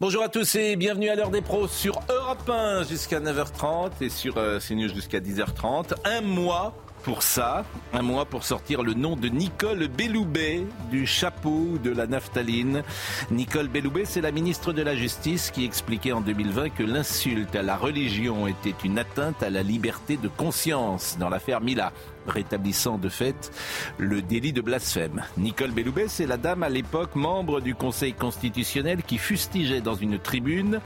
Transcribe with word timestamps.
Bonjour 0.00 0.22
à 0.22 0.28
tous 0.28 0.54
et 0.56 0.76
bienvenue 0.76 1.08
à 1.08 1.14
l'heure 1.14 1.30
des 1.30 1.40
pros 1.40 1.68
sur 1.68 2.00
Europe 2.08 2.48
1 2.48 2.84
jusqu'à 2.84 3.20
9h30 3.20 3.90
et 4.00 4.08
sur 4.08 4.36
euh, 4.36 4.58
CNews 4.58 4.88
jusqu'à 4.88 5.20
10h30. 5.20 5.94
Un 6.04 6.20
mois 6.20 6.74
pour 7.02 7.22
ça, 7.22 7.64
un 7.92 8.02
mois 8.02 8.24
pour 8.24 8.44
sortir 8.44 8.82
le 8.82 8.94
nom 8.94 9.16
de 9.16 9.28
Nicole 9.28 9.88
Belloubet 9.88 10.64
du 10.90 11.06
chapeau 11.06 11.78
de 11.82 11.90
la 11.90 12.06
naphtaline. 12.06 12.82
Nicole 13.30 13.68
Belloubet, 13.68 14.04
c'est 14.04 14.20
la 14.20 14.30
ministre 14.30 14.72
de 14.72 14.82
la 14.82 14.94
Justice 14.94 15.50
qui 15.50 15.64
expliquait 15.64 16.12
en 16.12 16.20
2020 16.20 16.70
que 16.70 16.82
l'insulte 16.82 17.54
à 17.56 17.62
la 17.62 17.76
religion 17.76 18.46
était 18.46 18.74
une 18.84 18.98
atteinte 18.98 19.42
à 19.42 19.50
la 19.50 19.62
liberté 19.62 20.16
de 20.16 20.28
conscience 20.28 21.16
dans 21.18 21.28
l'affaire 21.28 21.60
Mila 21.60 21.92
rétablissant 22.26 22.98
de 22.98 23.08
fait 23.08 23.50
le 23.98 24.22
délit 24.22 24.52
de 24.52 24.60
blasphème. 24.60 25.22
Nicole 25.36 25.70
Belloubet, 25.70 26.08
c'est 26.08 26.26
la 26.26 26.36
dame 26.36 26.62
à 26.62 26.68
l'époque 26.68 27.16
membre 27.16 27.60
du 27.60 27.74
Conseil 27.74 28.12
constitutionnel 28.12 29.02
qui 29.02 29.18
fustigeait 29.18 29.80
dans 29.80 29.94
une 29.94 30.18
tribune 30.18 30.80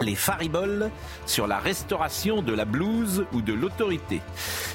les 0.00 0.14
fariboles 0.14 0.90
sur 1.26 1.46
la 1.46 1.58
restauration 1.58 2.42
de 2.42 2.52
la 2.52 2.64
blouse 2.64 3.24
ou 3.32 3.40
de 3.40 3.52
l'autorité. 3.52 4.20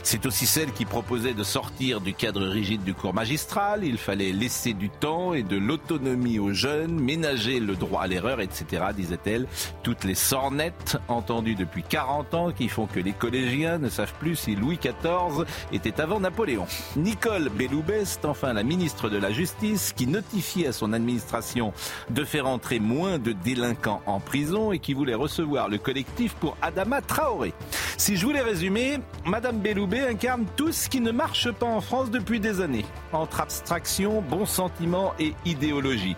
C'est 0.04 0.26
aussi 0.26 0.46
celle 0.46 0.72
qui 0.72 0.86
proposait 0.86 1.34
de 1.34 1.44
sortir 1.44 2.02
du 2.02 2.14
cadre 2.14 2.46
rigide 2.46 2.84
du 2.84 2.94
cours 2.94 3.14
magistral. 3.14 3.84
Il 3.84 3.98
fallait 3.98 4.32
laisser 4.32 4.74
du 4.74 4.90
temps 4.90 5.34
et 5.34 5.44
de 5.44 5.58
l'autonomie 5.58 6.40
aux 6.40 6.54
jeunes, 6.54 7.00
ménager 7.00 7.60
le 7.60 7.76
droit 7.76 8.04
à 8.04 8.08
l'erreur, 8.08 8.42
etc., 8.42 8.86
disait-elle. 8.96 9.48
Toutes 9.84 10.04
les 10.04 10.16
sornettes 10.16 10.98
entendues 11.08 11.56
depuis 11.56 11.84
40 11.84 12.34
ans 12.34 12.52
qui 12.52 12.68
font 12.68 12.88
que 12.88 13.00
les 13.00 13.14
collégiens 13.14 13.78
ne 13.78 13.90
savent 13.90 14.14
plus 14.20 14.36
si 14.36 14.56
Louis 14.56 14.78
XIV 14.78 15.46
était 15.72 16.02
avant 16.02 16.20
Napoléon. 16.20 16.66
Nicole 16.96 17.50
Belloubet, 17.50 18.04
enfin 18.24 18.54
la 18.54 18.64
ministre 18.64 19.10
de 19.10 19.18
la 19.18 19.32
Justice, 19.32 19.94
qui 19.96 20.08
notifiait 20.08 20.68
à 20.68 20.74
son 20.74 20.94
administration 20.94 21.74
de 22.10 22.24
faire 22.24 22.48
entrer 22.48 22.80
moins 22.80 23.20
de 23.20 23.32
délinquants 23.32 24.02
en 24.06 24.20
prison 24.20 24.72
et 24.72 24.80
qui 24.80 24.94
voulait 24.94 25.11
recevoir 25.16 25.70
le 25.70 25.78
collectif 25.78 26.34
pour 26.36 26.58
Adama 26.62 27.02
Traoré. 27.02 27.54
Si 27.98 28.18
je 28.18 28.26
voulais 28.26 28.42
résumer, 28.42 29.00
Madame 29.26 29.60
Belloubet 29.60 30.08
incarne 30.08 30.46
tout 30.56 30.72
ce 30.72 30.90
qui 30.90 31.02
ne 31.02 31.12
marche 31.12 31.52
pas 31.52 31.68
en 31.68 31.82
France 31.82 32.10
depuis 32.10 32.40
des 32.40 32.62
années, 32.62 32.86
entre 33.14 33.42
abstraction, 33.42 34.22
bon 34.22 34.46
sentiment 34.46 35.14
et 35.20 35.34
idéologie. 35.46 36.16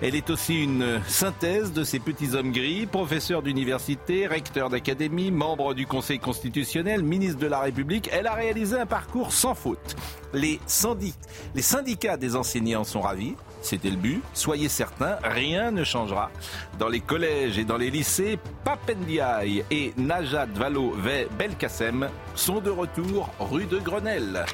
Elle 0.00 0.14
est 0.14 0.30
aussi 0.30 0.62
une 0.62 1.00
synthèse 1.06 1.72
de 1.72 1.82
ces 1.82 1.98
petits 1.98 2.34
hommes 2.34 2.52
gris, 2.52 2.86
professeur 2.86 3.42
d'université, 3.42 4.26
recteur 4.26 4.70
d'académie, 4.70 5.30
membre 5.30 5.74
du 5.74 5.86
Conseil 5.86 6.18
constitutionnel, 6.18 7.02
ministre 7.02 7.40
de 7.40 7.46
la 7.46 7.60
République. 7.60 8.08
Elle 8.12 8.26
a 8.26 8.34
réalisé 8.34 8.78
un 8.78 8.86
parcours 8.86 9.32
sans 9.32 9.54
faute. 9.54 9.96
Les 10.32 10.60
syndicats 10.66 12.16
des 12.16 12.36
enseignants 12.36 12.84
sont 12.84 13.00
ravis. 13.00 13.34
C'était 13.62 13.88
le 13.88 13.96
but. 13.96 14.22
Soyez 14.34 14.68
certains, 14.68 15.16
rien 15.22 15.70
ne 15.70 15.84
changera. 15.84 16.30
Dans 16.78 16.88
les 16.88 17.00
collèges 17.00 17.58
et 17.58 17.64
dans 17.64 17.78
les 17.78 17.90
lycées, 17.90 18.33
Papendiaï 18.64 19.64
et 19.70 19.92
Najat 19.96 20.46
Valo 20.54 20.94
Belkacem 21.38 22.08
sont 22.34 22.60
de 22.60 22.70
retour 22.70 23.30
rue 23.38 23.66
de 23.66 23.78
Grenelle. 23.78 24.44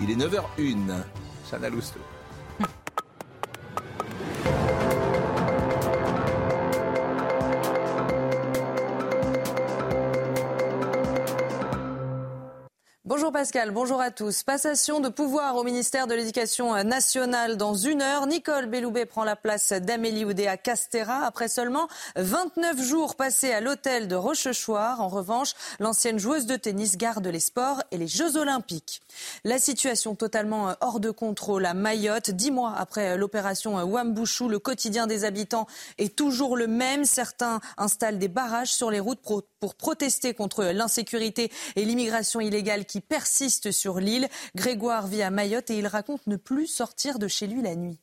Il 0.00 0.10
est 0.10 0.16
9h01. 0.16 1.02
Chana 1.50 1.68
Lousteau. 1.68 2.00
Bonjour 13.10 13.32
Pascal, 13.32 13.72
bonjour 13.72 14.00
à 14.00 14.12
tous. 14.12 14.44
Passation 14.44 15.00
de 15.00 15.08
pouvoir 15.08 15.56
au 15.56 15.64
ministère 15.64 16.06
de 16.06 16.14
l'Éducation 16.14 16.80
nationale 16.84 17.56
dans 17.56 17.74
une 17.74 18.02
heure. 18.02 18.28
Nicole 18.28 18.66
Belloubet 18.66 19.04
prend 19.04 19.24
la 19.24 19.34
place 19.34 19.72
d'Amélie 19.72 20.24
Oudéa 20.24 20.56
Castera 20.56 21.24
après 21.26 21.48
seulement 21.48 21.88
29 22.14 22.80
jours 22.80 23.16
passés 23.16 23.50
à 23.50 23.60
l'hôtel 23.60 24.06
de 24.06 24.14
Rochechouart. 24.14 25.00
En 25.00 25.08
revanche, 25.08 25.54
l'ancienne 25.80 26.20
joueuse 26.20 26.46
de 26.46 26.54
tennis 26.54 26.96
garde 26.96 27.26
les 27.26 27.40
sports 27.40 27.82
et 27.90 27.98
les 27.98 28.06
Jeux 28.06 28.36
Olympiques. 28.36 29.02
La 29.42 29.58
situation 29.58 30.14
totalement 30.14 30.76
hors 30.80 31.00
de 31.00 31.10
contrôle 31.10 31.66
à 31.66 31.74
Mayotte. 31.74 32.30
Dix 32.30 32.52
mois 32.52 32.74
après 32.76 33.16
l'opération 33.16 33.74
Wambouchou, 33.82 34.48
le 34.48 34.60
quotidien 34.60 35.08
des 35.08 35.24
habitants 35.24 35.66
est 35.98 36.14
toujours 36.14 36.56
le 36.56 36.68
même. 36.68 37.04
Certains 37.04 37.58
installent 37.76 38.20
des 38.20 38.28
barrages 38.28 38.72
sur 38.72 38.92
les 38.92 39.00
routes 39.00 39.18
pour 39.58 39.74
protester 39.74 40.32
contre 40.32 40.62
l'insécurité 40.66 41.50
et 41.74 41.84
l'immigration 41.84 42.38
illégale 42.38 42.84
qui 42.84 42.99
persiste 43.00 43.70
sur 43.70 43.98
l'île. 43.98 44.28
Grégoire 44.54 45.06
vit 45.06 45.22
à 45.22 45.30
Mayotte 45.30 45.70
et 45.70 45.78
il 45.78 45.86
raconte 45.86 46.26
ne 46.26 46.36
plus 46.36 46.66
sortir 46.66 47.18
de 47.18 47.28
chez 47.28 47.46
lui 47.46 47.62
la 47.62 47.76
nuit. 47.76 48.00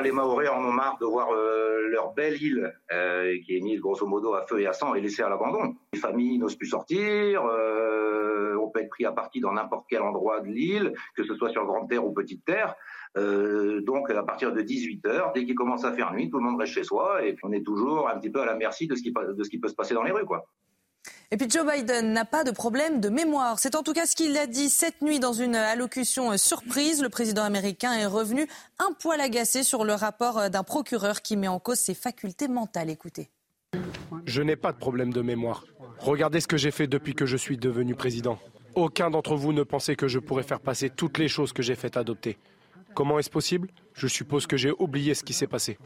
Les 0.00 0.10
Maoris 0.10 0.48
en 0.48 0.64
ont 0.64 0.72
marre 0.72 0.96
de 0.98 1.04
voir 1.04 1.28
euh, 1.32 1.86
leur 1.88 2.14
belle 2.14 2.42
île, 2.42 2.72
euh, 2.90 3.38
qui 3.44 3.58
est 3.58 3.60
mise 3.60 3.78
grosso 3.78 4.06
modo 4.06 4.32
à 4.32 4.46
feu 4.46 4.60
et 4.60 4.66
à 4.66 4.72
sang, 4.72 4.94
et 4.94 5.02
laissée 5.02 5.22
à 5.22 5.28
l'abandon. 5.28 5.74
Les 5.92 5.98
familles 5.98 6.38
n'osent 6.38 6.56
plus 6.56 6.68
sortir, 6.68 7.44
euh, 7.44 8.56
on 8.56 8.70
peut 8.70 8.80
être 8.80 8.88
pris 8.88 9.04
à 9.04 9.12
partie 9.12 9.40
dans 9.40 9.52
n'importe 9.52 9.84
quel 9.90 10.00
endroit 10.00 10.40
de 10.40 10.46
l'île, 10.46 10.94
que 11.14 11.24
ce 11.24 11.34
soit 11.34 11.50
sur 11.50 11.66
grande 11.66 11.90
terre 11.90 12.06
ou 12.06 12.12
petite 12.12 12.42
terre. 12.46 12.74
donc 13.14 14.10
à 14.10 14.22
partir 14.22 14.54
de 14.54 14.62
18 14.62 15.04
heures, 15.04 15.32
dès 15.34 15.44
qu'il 15.44 15.54
commence 15.54 15.84
à 15.84 15.92
faire 15.92 16.14
nuit, 16.14 16.30
tout 16.30 16.38
le 16.38 16.44
monde 16.44 16.58
reste 16.58 16.72
chez 16.72 16.84
soi, 16.84 17.26
et 17.26 17.36
on 17.42 17.52
est 17.52 17.62
toujours 17.62 18.08
un 18.08 18.18
petit 18.18 18.30
peu 18.30 18.40
à 18.40 18.46
la 18.46 18.54
merci 18.54 18.86
de 18.86 18.94
ce 18.94 19.02
qui, 19.02 19.12
de 19.12 19.44
ce 19.44 19.50
qui 19.50 19.58
peut 19.58 19.68
se 19.68 19.74
passer 19.74 19.92
dans 19.92 20.04
les 20.04 20.12
rues, 20.12 20.24
quoi. 20.24 20.46
Et 21.32 21.38
puis 21.38 21.48
Joe 21.48 21.66
Biden 21.66 22.12
n'a 22.12 22.26
pas 22.26 22.44
de 22.44 22.50
problème 22.50 23.00
de 23.00 23.08
mémoire. 23.08 23.58
C'est 23.58 23.74
en 23.74 23.82
tout 23.82 23.94
cas 23.94 24.04
ce 24.04 24.14
qu'il 24.14 24.36
a 24.36 24.46
dit 24.46 24.68
cette 24.68 25.00
nuit 25.00 25.18
dans 25.18 25.32
une 25.32 25.56
allocution 25.56 26.36
surprise. 26.36 27.00
Le 27.00 27.08
président 27.08 27.42
américain 27.42 27.94
est 27.94 28.04
revenu 28.04 28.46
un 28.78 28.92
poil 28.92 29.18
agacé 29.18 29.62
sur 29.62 29.86
le 29.86 29.94
rapport 29.94 30.50
d'un 30.50 30.62
procureur 30.62 31.22
qui 31.22 31.38
met 31.38 31.48
en 31.48 31.58
cause 31.58 31.78
ses 31.78 31.94
facultés 31.94 32.48
mentales. 32.48 32.90
Écoutez. 32.90 33.30
Je 34.26 34.42
n'ai 34.42 34.56
pas 34.56 34.72
de 34.72 34.76
problème 34.76 35.10
de 35.10 35.22
mémoire. 35.22 35.64
Regardez 36.00 36.38
ce 36.38 36.46
que 36.46 36.58
j'ai 36.58 36.70
fait 36.70 36.86
depuis 36.86 37.14
que 37.14 37.24
je 37.24 37.38
suis 37.38 37.56
devenu 37.56 37.94
président. 37.94 38.38
Aucun 38.74 39.08
d'entre 39.08 39.34
vous 39.34 39.54
ne 39.54 39.62
pensait 39.62 39.96
que 39.96 40.08
je 40.08 40.18
pourrais 40.18 40.42
faire 40.42 40.60
passer 40.60 40.90
toutes 40.90 41.16
les 41.16 41.28
choses 41.28 41.54
que 41.54 41.62
j'ai 41.62 41.76
faites 41.76 41.96
adopter. 41.96 42.36
Comment 42.94 43.18
est-ce 43.18 43.30
possible? 43.30 43.70
Je 43.94 44.06
suppose 44.06 44.46
que 44.46 44.58
j'ai 44.58 44.72
oublié 44.78 45.14
ce 45.14 45.24
qui 45.24 45.32
s'est 45.32 45.46
passé. 45.46 45.78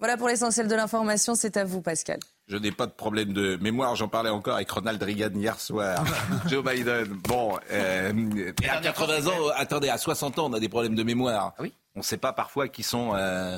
Voilà 0.00 0.16
pour 0.16 0.26
l'essentiel 0.26 0.66
de 0.66 0.74
l'information, 0.74 1.36
c'est 1.36 1.56
à 1.56 1.64
vous 1.64 1.82
Pascal. 1.82 2.18
Je 2.50 2.56
n'ai 2.56 2.72
pas 2.72 2.86
de 2.86 2.92
problème 2.92 3.32
de 3.32 3.56
mémoire, 3.60 3.94
j'en 3.94 4.08
parlais 4.08 4.28
encore 4.28 4.56
avec 4.56 4.68
Ronald 4.68 5.00
Reagan 5.00 5.30
hier 5.36 5.60
soir. 5.60 6.04
Joe 6.48 6.64
Biden, 6.64 7.06
bon, 7.28 7.56
euh, 7.70 8.52
à 8.68 8.80
80 8.80 9.28
ans, 9.28 9.48
attendez, 9.54 9.88
à 9.88 9.96
60 9.96 10.40
ans, 10.40 10.50
on 10.50 10.52
a 10.54 10.58
des 10.58 10.68
problèmes 10.68 10.96
de 10.96 11.04
mémoire. 11.04 11.54
oui. 11.60 11.72
On 11.94 12.00
ne 12.00 12.04
sait 12.04 12.16
pas 12.18 12.32
parfois 12.32 12.66
qui 12.68 12.82
sont... 12.82 13.14
Euh, 13.14 13.56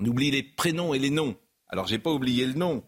on 0.00 0.04
oublie 0.04 0.30
les 0.30 0.44
prénoms 0.44 0.94
et 0.94 1.00
les 1.00 1.10
noms. 1.10 1.34
Alors, 1.68 1.86
j'ai 1.88 1.98
pas 1.98 2.10
oublié 2.10 2.46
le 2.46 2.52
nom, 2.54 2.84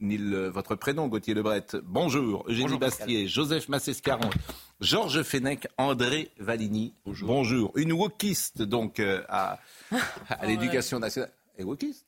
ni 0.00 0.18
votre 0.18 0.74
prénom, 0.74 1.08
Gauthier 1.08 1.32
Lebret. 1.32 1.64
Bonjour, 1.84 2.44
Eugénie 2.46 2.78
Bastier, 2.78 3.26
Joseph 3.26 3.68
Massescaron, 3.70 4.28
Georges 4.80 5.22
Fenech, 5.22 5.66
André 5.78 6.30
Valigny. 6.38 6.92
Bonjour. 7.06 7.26
Bonjour. 7.28 7.72
Une 7.76 7.92
wokiste, 7.92 8.60
donc, 8.62 9.00
euh, 9.00 9.22
à, 9.30 9.58
à 10.28 10.46
l'éducation 10.46 10.98
nationale. 10.98 11.32
Et 11.58 11.64
wokiste? 11.64 12.06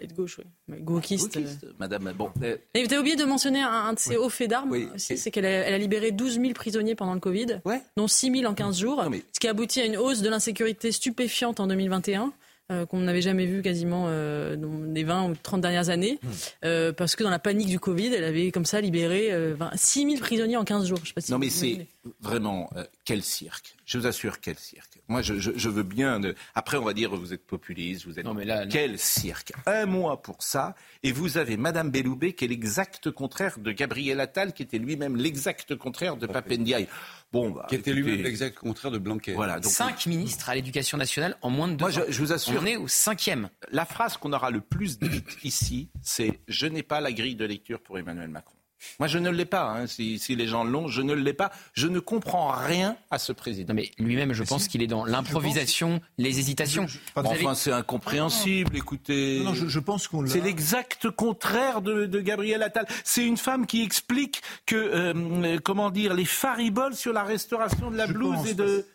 Et 0.00 0.06
de 0.06 0.12
gauche, 0.12 0.38
oui. 0.38 0.80
Gauchiste. 0.80 1.38
Madame, 1.78 2.12
bon. 2.16 2.30
Euh... 2.42 2.56
Et 2.74 2.84
vous 2.84 2.92
avez 2.92 2.98
oublié 2.98 3.16
de 3.16 3.24
mentionner 3.24 3.60
un, 3.60 3.92
de 3.92 3.98
ses 3.98 4.16
hauts 4.16 4.28
faits 4.28 4.50
d'armes 4.50 4.70
oui. 4.70 4.88
aussi, 4.94 5.16
c'est 5.16 5.30
qu'elle 5.30 5.46
a, 5.46 5.50
elle 5.50 5.74
a, 5.74 5.78
libéré 5.78 6.10
12 6.10 6.40
000 6.40 6.52
prisonniers 6.52 6.94
pendant 6.94 7.14
le 7.14 7.20
Covid, 7.20 7.60
ouais. 7.64 7.82
dont 7.96 8.08
6 8.08 8.32
000 8.32 8.50
en 8.50 8.54
15 8.54 8.78
jours, 8.78 9.04
mais... 9.10 9.22
ce 9.32 9.40
qui 9.40 9.46
a 9.46 9.50
abouti 9.50 9.80
à 9.80 9.84
une 9.84 9.96
hausse 9.96 10.22
de 10.22 10.28
l'insécurité 10.28 10.92
stupéfiante 10.92 11.60
en 11.60 11.66
2021. 11.66 12.32
Euh, 12.70 12.86
qu'on 12.86 13.00
n'avait 13.00 13.20
jamais 13.20 13.46
vu 13.46 13.62
quasiment 13.62 14.04
euh, 14.06 14.54
dans 14.54 14.94
les 14.94 15.02
20 15.02 15.30
ou 15.30 15.34
30 15.34 15.60
dernières 15.60 15.88
années, 15.88 16.20
Hmm. 16.22 16.28
euh, 16.64 16.92
parce 16.92 17.16
que 17.16 17.24
dans 17.24 17.30
la 17.30 17.40
panique 17.40 17.66
du 17.66 17.80
Covid, 17.80 18.14
elle 18.14 18.22
avait 18.22 18.52
comme 18.52 18.64
ça 18.64 18.80
libéré 18.80 19.32
20, 19.54 19.72
6 19.74 20.04
000 20.04 20.16
prisonniers 20.20 20.56
en 20.56 20.62
15 20.62 20.86
jours. 20.86 20.98
Je 21.02 21.08
sais 21.08 21.14
pas 21.14 21.20
si 21.20 21.32
non 21.32 21.38
mais 21.38 21.50
c'est 21.50 21.88
vraiment 22.20 22.70
euh, 22.76 22.84
quel 23.04 23.24
cirque. 23.24 23.74
Je 23.90 23.98
vous 23.98 24.06
assure, 24.06 24.38
quel 24.38 24.56
cirque. 24.56 25.00
Moi, 25.08 25.20
je, 25.20 25.34
je, 25.40 25.68
veux 25.68 25.82
bien. 25.82 26.20
Après, 26.54 26.76
on 26.76 26.84
va 26.84 26.92
dire, 26.92 27.10
vous 27.10 27.32
êtes 27.32 27.44
populiste, 27.44 28.06
vous 28.06 28.20
êtes. 28.20 28.24
Non, 28.24 28.34
mais 28.34 28.44
là, 28.44 28.64
quel 28.64 29.00
cirque. 29.00 29.52
Un 29.66 29.86
mois 29.86 30.22
pour 30.22 30.44
ça, 30.44 30.76
et 31.02 31.10
vous 31.10 31.38
avez 31.38 31.56
Madame 31.56 31.90
Belloubet 31.90 32.34
qui 32.34 32.44
est 32.44 32.48
l'exact 32.48 33.10
contraire 33.10 33.58
de 33.58 33.72
Gabriel 33.72 34.20
Attal, 34.20 34.52
qui 34.52 34.62
était 34.62 34.78
lui-même 34.78 35.16
l'exact 35.16 35.74
contraire 35.74 36.16
de 36.16 36.28
Papendiaï. 36.28 36.86
Bon, 37.32 37.50
bah, 37.50 37.66
qui 37.68 37.74
était 37.74 37.92
lui-même 37.92 38.22
l'exact 38.22 38.58
contraire 38.58 38.92
de 38.92 38.98
Blanquet. 38.98 39.32
Voilà, 39.32 39.60
Cinq 39.60 40.06
ministres 40.06 40.48
à 40.48 40.54
l'éducation 40.54 40.96
nationale 40.96 41.36
en 41.42 41.50
moins 41.50 41.66
de 41.66 41.74
deux 41.74 41.86
Moi, 41.86 41.90
Je, 41.90 42.12
je, 42.12 42.20
vous 42.20 42.32
assure. 42.32 42.62
On 42.62 42.66
est 42.66 42.76
au 42.76 42.86
cinquième. 42.86 43.50
La 43.72 43.86
phrase 43.86 44.16
qu'on 44.16 44.32
aura 44.32 44.52
le 44.52 44.60
plus 44.60 45.00
dite 45.00 45.36
ici, 45.42 45.90
c'est 46.00 46.38
Je 46.46 46.68
n'ai 46.68 46.84
pas 46.84 47.00
la 47.00 47.10
grille 47.10 47.34
de 47.34 47.44
lecture 47.44 47.80
pour 47.80 47.98
Emmanuel 47.98 48.28
Macron. 48.28 48.54
Moi, 48.98 49.08
je 49.08 49.18
ne 49.18 49.30
l'ai 49.30 49.44
pas. 49.44 49.70
Hein. 49.70 49.86
Si, 49.86 50.18
les 50.28 50.46
gens 50.46 50.64
l'ont, 50.64 50.88
je 50.88 51.02
ne 51.02 51.14
l'ai 51.14 51.32
pas. 51.32 51.50
Je 51.72 51.88
ne 51.88 51.98
comprends 51.98 52.50
rien 52.50 52.96
à 53.10 53.18
ce 53.18 53.32
président. 53.32 53.74
mais 53.74 53.90
lui-même, 53.98 54.32
je 54.32 54.42
pense 54.42 54.68
qu'il 54.68 54.82
est 54.82 54.86
dans 54.86 55.04
l'improvisation, 55.04 56.00
les 56.18 56.38
hésitations. 56.38 56.86
enfin, 57.14 57.54
c'est 57.54 57.72
incompréhensible. 57.72 58.76
Écoutez, 58.76 59.40
non, 59.40 59.54
je, 59.54 59.78
pense 59.78 60.08
qu'on 60.08 60.26
C'est 60.26 60.40
l'exact 60.40 61.10
contraire 61.10 61.82
de, 61.82 62.06
de 62.06 62.20
Gabriel 62.20 62.62
Attal. 62.62 62.86
C'est 63.04 63.24
une 63.24 63.36
femme 63.36 63.66
qui 63.66 63.82
explique 63.82 64.42
que, 64.66 64.76
euh, 64.76 65.58
comment 65.64 65.90
dire, 65.90 66.14
les 66.14 66.24
fariboles 66.24 66.94
sur 66.94 67.12
la 67.12 67.24
restauration 67.24 67.90
de 67.90 67.96
la 67.96 68.06
blouse 68.06 68.46
et 68.46 68.54
de. 68.54 68.86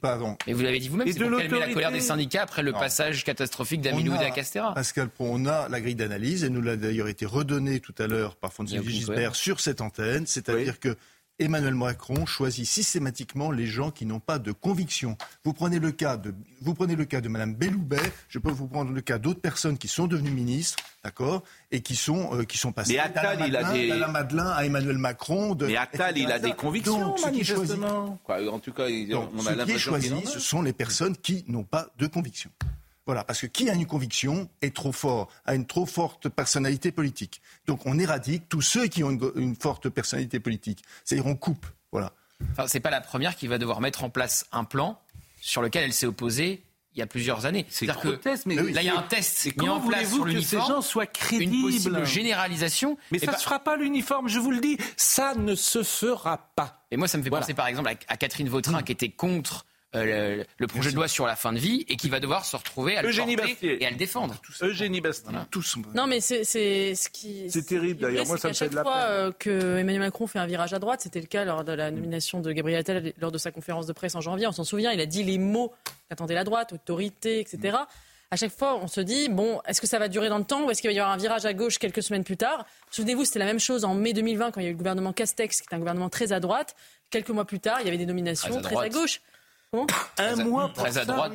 Pardon. 0.00 0.36
Mais 0.46 0.52
vous 0.52 0.62
l'avez 0.62 0.78
dit 0.78 0.88
vous-même, 0.88 1.10
c'est 1.10 1.18
pour 1.18 1.36
calmer 1.38 1.58
la 1.58 1.72
colère 1.72 1.92
des 1.92 2.00
syndicats 2.00 2.42
après 2.42 2.62
le 2.62 2.72
passage 2.72 3.24
catastrophique 3.24 3.80
d'Amilou 3.80 4.14
et 4.14 4.30
Castera. 4.30 4.74
Pascal, 4.74 5.08
on 5.18 5.46
a 5.46 5.68
la 5.68 5.80
grille 5.80 5.94
d'analyse 5.94 6.44
et 6.44 6.50
nous 6.50 6.62
l'a 6.62 6.76
d'ailleurs 6.76 7.08
été 7.08 7.26
redonnée 7.26 7.80
tout 7.80 7.94
à 7.98 8.06
l'heure 8.06 8.36
par 8.36 8.52
Sur 9.34 9.60
cette 9.60 9.80
antenne, 9.80 10.26
c'est-à-dire 10.26 10.80
que 10.80 10.96
Emmanuel 11.40 11.74
Macron 11.74 12.26
choisit 12.26 12.66
systématiquement 12.66 13.50
les 13.50 13.66
gens 13.66 13.90
qui 13.90 14.04
n'ont 14.04 14.20
pas 14.20 14.38
de 14.38 14.52
conviction. 14.52 15.16
Vous 15.42 15.54
prenez 15.54 15.78
le 15.78 15.90
cas 15.90 16.18
de, 16.18 16.34
vous 16.60 16.74
prenez 16.74 16.96
le 16.96 17.06
cas 17.06 17.22
de 17.22 17.28
Madame 17.28 17.54
Belloubet, 17.54 18.12
je 18.28 18.38
peux 18.38 18.50
vous 18.50 18.68
prendre 18.68 18.92
le 18.92 19.00
cas 19.00 19.18
d'autres 19.18 19.40
personnes 19.40 19.78
qui 19.78 19.88
sont 19.88 20.06
devenues 20.06 20.30
ministres, 20.30 20.78
d'accord, 21.02 21.42
et 21.70 21.80
qui 21.80 21.96
sont 21.96 22.34
euh, 22.34 22.44
qui 22.44 22.58
sont 22.58 22.72
passées. 22.72 22.92
Mais 22.92 22.98
Attal, 22.98 23.38
il 23.46 23.56
a 23.56 23.72
des. 23.72 23.90
Madeleine 24.10 24.46
à 24.46 24.64
Emmanuel 24.66 24.98
Macron. 24.98 25.54
De, 25.54 25.66
Mais 25.66 25.76
Attal, 25.76 26.18
il 26.18 26.30
a 26.30 26.38
des 26.38 26.52
convictions, 26.52 27.00
Donc, 27.00 27.22
manifestement. 27.22 28.18
Quoi, 28.22 28.52
en 28.52 28.58
tout 28.58 28.72
cas, 28.72 28.84
on 28.84 29.46
a 29.46 29.64
qui 29.64 29.72
est 29.72 29.78
choisi, 29.78 30.12
ce 30.26 30.38
sont 30.38 30.60
les 30.62 30.74
personnes 30.74 31.16
qui 31.16 31.44
n'ont 31.48 31.64
pas 31.64 31.88
de 31.96 32.06
conviction. 32.06 32.50
Voilà, 33.10 33.24
parce 33.24 33.40
que 33.40 33.48
qui 33.48 33.68
a 33.68 33.74
une 33.74 33.86
conviction 33.86 34.48
est 34.62 34.72
trop 34.72 34.92
fort, 34.92 35.26
a 35.44 35.56
une 35.56 35.66
trop 35.66 35.84
forte 35.84 36.28
personnalité 36.28 36.92
politique. 36.92 37.42
Donc 37.66 37.84
on 37.84 37.98
éradique 37.98 38.48
tous 38.48 38.62
ceux 38.62 38.86
qui 38.86 39.02
ont 39.02 39.10
une, 39.10 39.56
forte 39.56 39.88
personnalité 39.88 40.38
politique. 40.38 40.84
C'est-à-dire 41.04 41.26
on 41.26 41.34
coupe. 41.34 41.66
Voilà. 41.90 42.12
Enfin, 42.52 42.68
c'est 42.68 42.78
pas 42.78 42.90
la 42.90 43.00
première 43.00 43.34
qui 43.34 43.48
va 43.48 43.58
devoir 43.58 43.80
mettre 43.80 44.04
en 44.04 44.10
place 44.10 44.46
un 44.52 44.62
plan 44.62 44.96
sur 45.40 45.60
lequel 45.60 45.82
elle 45.82 45.92
s'est 45.92 46.06
opposée 46.06 46.62
il 46.94 47.00
y 47.00 47.02
a 47.02 47.08
plusieurs 47.08 47.46
années. 47.46 47.66
C'est 47.68 47.88
que 47.88 48.20
mais 48.46 48.54
là 48.54 48.80
il 48.80 48.86
y 48.86 48.88
a 48.88 48.96
un 48.96 49.02
test 49.02 49.56
mis 49.56 49.68
en 49.68 49.80
place 49.80 50.08
sur. 50.14 50.24
Que 50.24 50.40
ces 50.40 50.58
gens 50.58 50.80
soient 50.80 51.06
crédibles. 51.06 51.52
Une 51.52 51.62
possible 51.62 52.06
généralisation. 52.06 52.96
Mais 53.10 53.18
ça 53.18 53.32
ne 53.32 53.36
se 53.36 53.42
fera 53.42 53.58
pas 53.58 53.76
l'uniforme, 53.76 54.28
je 54.28 54.38
vous 54.38 54.52
le 54.52 54.60
dis, 54.60 54.78
ça 54.96 55.34
ne 55.34 55.56
se 55.56 55.82
fera 55.82 56.52
pas. 56.54 56.86
Et 56.92 56.96
moi 56.96 57.08
ça 57.08 57.18
me 57.18 57.24
fait 57.24 57.30
penser 57.30 57.54
par 57.54 57.66
exemple 57.66 57.88
à, 58.06 58.16
Catherine 58.16 58.48
Vautrin 58.48 58.84
qui 58.84 58.92
était 58.92 59.10
contre 59.10 59.66
euh, 59.96 60.44
le, 60.58 60.66
projet 60.68 60.92
de 60.92 60.96
loi 60.96 61.08
sur 61.08 61.26
la 61.26 61.34
fin 61.34 61.52
de 61.52 61.58
vie 61.58 61.84
et 61.88 61.96
qui 61.96 62.08
va 62.08 62.20
devoir 62.20 62.44
se 62.44 62.56
retrouver 62.56 62.96
à 62.96 63.02
le 63.02 63.08
porter 63.08 63.82
et 63.82 63.86
à 63.86 63.90
le 63.90 63.96
défendre. 63.96 64.40
Eugénie 64.62 65.00
Bastier. 65.00 65.32
Tous. 65.50 65.76
Non, 65.94 66.06
mais 66.06 66.20
c'est 66.20 66.44
ce 66.44 67.08
qui. 67.08 67.50
C'est 67.50 67.66
terrible 67.66 68.00
d'ailleurs. 68.00 68.26
Moi, 68.26 68.38
ça 68.38 68.48
me 68.48 68.52
fait 68.52 68.68
de 68.68 68.76
la 68.76 68.84
peine. 68.84 68.92
Chaque 68.92 69.02
fois 69.02 69.10
euh, 69.10 69.32
que 69.36 69.78
Emmanuel 69.78 70.00
Macron 70.00 70.28
fait 70.28 70.38
un 70.38 70.46
virage 70.46 70.72
à 70.74 70.78
droite, 70.78 71.00
c'était 71.00 71.20
le 71.20 71.26
cas 71.26 71.44
lors 71.44 71.64
de 71.64 71.72
la 71.72 71.90
nomination 71.90 72.40
de 72.40 72.52
Gabriel 72.52 72.78
Attal 72.78 73.12
lors 73.20 73.32
de 73.32 73.38
sa 73.38 73.50
conférence 73.50 73.86
de 73.86 73.92
presse 73.92 74.14
en 74.14 74.20
janvier. 74.20 74.46
On 74.46 74.52
s'en 74.52 74.64
souvient. 74.64 74.92
Il 74.92 75.00
a 75.00 75.06
dit 75.06 75.24
les 75.24 75.38
mots 75.38 75.72
qu'attendait 76.08 76.34
la 76.34 76.44
droite, 76.44 76.72
autorité, 76.72 77.40
etc. 77.40 77.78
À 78.30 78.36
chaque 78.36 78.52
fois, 78.52 78.76
on 78.76 78.86
se 78.86 79.00
dit 79.00 79.28
bon, 79.28 79.60
est-ce 79.66 79.80
que 79.80 79.88
ça 79.88 79.98
va 79.98 80.06
durer 80.06 80.28
dans 80.28 80.38
le 80.38 80.44
temps 80.44 80.66
ou 80.66 80.70
est-ce 80.70 80.80
qu'il 80.80 80.90
va 80.90 80.94
y 80.94 81.00
avoir 81.00 81.12
un 81.12 81.18
virage 81.18 81.46
à 81.46 81.52
gauche 81.52 81.78
quelques 81.78 82.04
semaines 82.04 82.22
plus 82.22 82.36
tard? 82.36 82.64
Souvenez-vous, 82.92 83.24
c'était 83.24 83.40
la 83.40 83.44
même 83.44 83.58
chose 83.58 83.84
en 83.84 83.94
mai 83.94 84.12
2020 84.12 84.52
quand 84.52 84.60
il 84.60 84.64
y 84.64 84.66
a 84.66 84.70
eu 84.70 84.72
le 84.74 84.78
gouvernement 84.78 85.12
Castex, 85.12 85.62
qui 85.62 85.66
est 85.68 85.74
un 85.74 85.80
gouvernement 85.80 86.10
très 86.10 86.32
à 86.32 86.38
droite. 86.38 86.76
Quelques 87.10 87.30
mois 87.30 87.44
plus 87.44 87.58
tard, 87.58 87.78
il 87.80 87.86
y 87.86 87.88
avait 87.88 87.98
des 87.98 88.06
nominations 88.06 88.60
très 88.60 88.76
à 88.76 88.88
gauche 88.88 89.20
un 90.18 90.44
mois 90.44 90.68
pour 90.68 90.82
très 90.82 90.98
à 90.98 91.04
droite. 91.04 91.32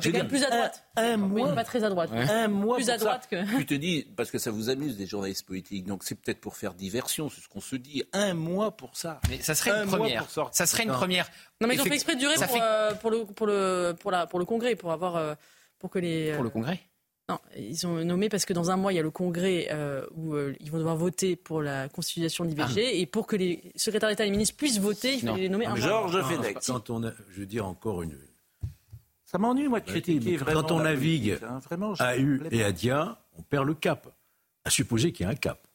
Tu 0.00 0.16
es 0.16 0.24
plus 0.24 0.42
à 0.44 0.50
droite. 0.50 0.84
Un, 0.96 1.16
mois. 1.18 1.54
pas 1.54 1.64
très 1.64 1.84
à 1.84 1.90
droite. 1.90 2.10
Un 2.12 2.48
mois 2.48 2.76
plus 2.76 2.88
à 2.88 2.96
droite 2.96 3.28
que. 3.30 3.58
Tu 3.58 3.66
te 3.66 3.74
dis 3.74 4.06
parce 4.16 4.30
que 4.30 4.38
ça 4.38 4.50
vous 4.50 4.70
amuse 4.70 4.96
des 4.96 5.06
journalistes 5.06 5.46
politiques, 5.46 5.84
donc 5.86 6.02
c'est 6.02 6.14
peut-être 6.14 6.40
pour 6.40 6.56
faire 6.56 6.74
diversion, 6.74 7.28
c'est 7.28 7.40
ce 7.40 7.48
qu'on 7.48 7.60
se 7.60 7.76
dit. 7.76 8.04
Un 8.12 8.34
mois 8.34 8.70
pour 8.70 8.96
ça. 8.96 9.20
Mais 9.28 9.40
ça 9.40 9.54
serait 9.54 9.82
une 9.82 9.88
première. 9.88 10.26
Ça 10.52 10.66
serait 10.66 10.84
une 10.84 10.92
première. 10.92 11.28
Non 11.60 11.68
mais 11.68 11.74
ils 11.74 11.80
ont 11.80 11.84
fait 11.84 11.94
exprès 11.94 12.14
de 12.14 12.20
durer 12.20 12.34
pour, 12.34 12.58
euh, 12.60 12.94
pour, 12.94 13.10
le 13.10 13.24
pour 13.24 13.46
le 13.46 13.94
pour 13.98 14.10
la 14.10 14.26
pour 14.26 14.38
le 14.38 14.44
congrès 14.44 14.76
pour 14.76 14.92
avoir 14.92 15.16
euh, 15.16 15.34
pour 15.78 15.90
que 15.90 15.98
les. 15.98 16.32
Pour 16.34 16.44
le 16.44 16.50
congrès. 16.50 16.80
Non, 17.28 17.40
ils 17.56 17.86
ont 17.88 18.04
nommé 18.04 18.28
parce 18.28 18.44
que 18.44 18.52
dans 18.52 18.70
un 18.70 18.76
mois, 18.76 18.92
il 18.92 18.96
y 18.96 18.98
a 19.00 19.02
le 19.02 19.10
congrès 19.10 19.66
euh, 19.72 20.06
où 20.14 20.34
euh, 20.34 20.54
ils 20.60 20.70
vont 20.70 20.78
devoir 20.78 20.96
voter 20.96 21.34
pour 21.34 21.60
la 21.60 21.88
constitution 21.88 22.44
de 22.44 22.50
l'IVG. 22.50 22.84
Ah. 22.86 22.92
Et 22.92 23.06
pour 23.06 23.26
que 23.26 23.34
les 23.34 23.72
secrétaires 23.74 24.08
d'État 24.08 24.22
et 24.24 24.26
les 24.26 24.32
ministres 24.32 24.56
puissent 24.56 24.78
voter, 24.78 25.14
il 25.14 25.28
faut 25.28 25.34
les 25.34 25.48
nommer 25.48 25.66
un 25.66 25.74
Georges 25.74 26.22
Fenech. 26.22 26.58
Quand 26.64 26.88
on 26.90 27.02
a, 27.02 27.10
je 27.30 27.40
veux 27.40 27.46
dire 27.46 27.66
encore 27.66 28.02
une. 28.02 28.16
Ça 29.24 29.38
m'ennuie, 29.38 29.66
moi, 29.66 29.80
de 29.80 29.86
critiquer 29.86 30.36
vraiment. 30.36 30.62
Quand 30.62 30.70
on 30.70 30.80
navigue 30.80 31.38
hein, 31.42 31.60
à 31.98 32.16
U 32.16 32.42
et 32.52 32.62
à 32.62 32.70
Dia, 32.70 33.18
on 33.36 33.42
perd 33.42 33.66
le 33.66 33.74
cap. 33.74 34.14
À 34.64 34.70
supposer 34.70 35.12
qu'il 35.12 35.26
y 35.26 35.28
a 35.28 35.32
un 35.32 35.36
cap. 35.36 35.66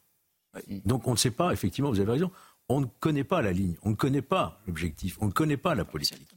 Donc 0.86 1.07
on 1.07 1.12
ne 1.12 1.18
sait 1.18 1.31
pas, 1.31 1.51
effectivement, 1.53 1.89
vous 1.89 2.00
avez 2.00 2.12
raison, 2.12 2.31
on 2.69 2.81
ne 2.81 2.86
connaît 2.86 3.24
pas 3.24 3.42
la 3.42 3.51
ligne, 3.51 3.75
on 3.83 3.92
ne 3.92 3.95
connaît 3.95 4.21
pas 4.21 4.62
l'objectif, 4.68 5.18
on 5.21 5.27
ne 5.27 5.31
connaît 5.31 5.57
pas 5.57 5.75
la 5.75 5.86
politique. 5.86 6.36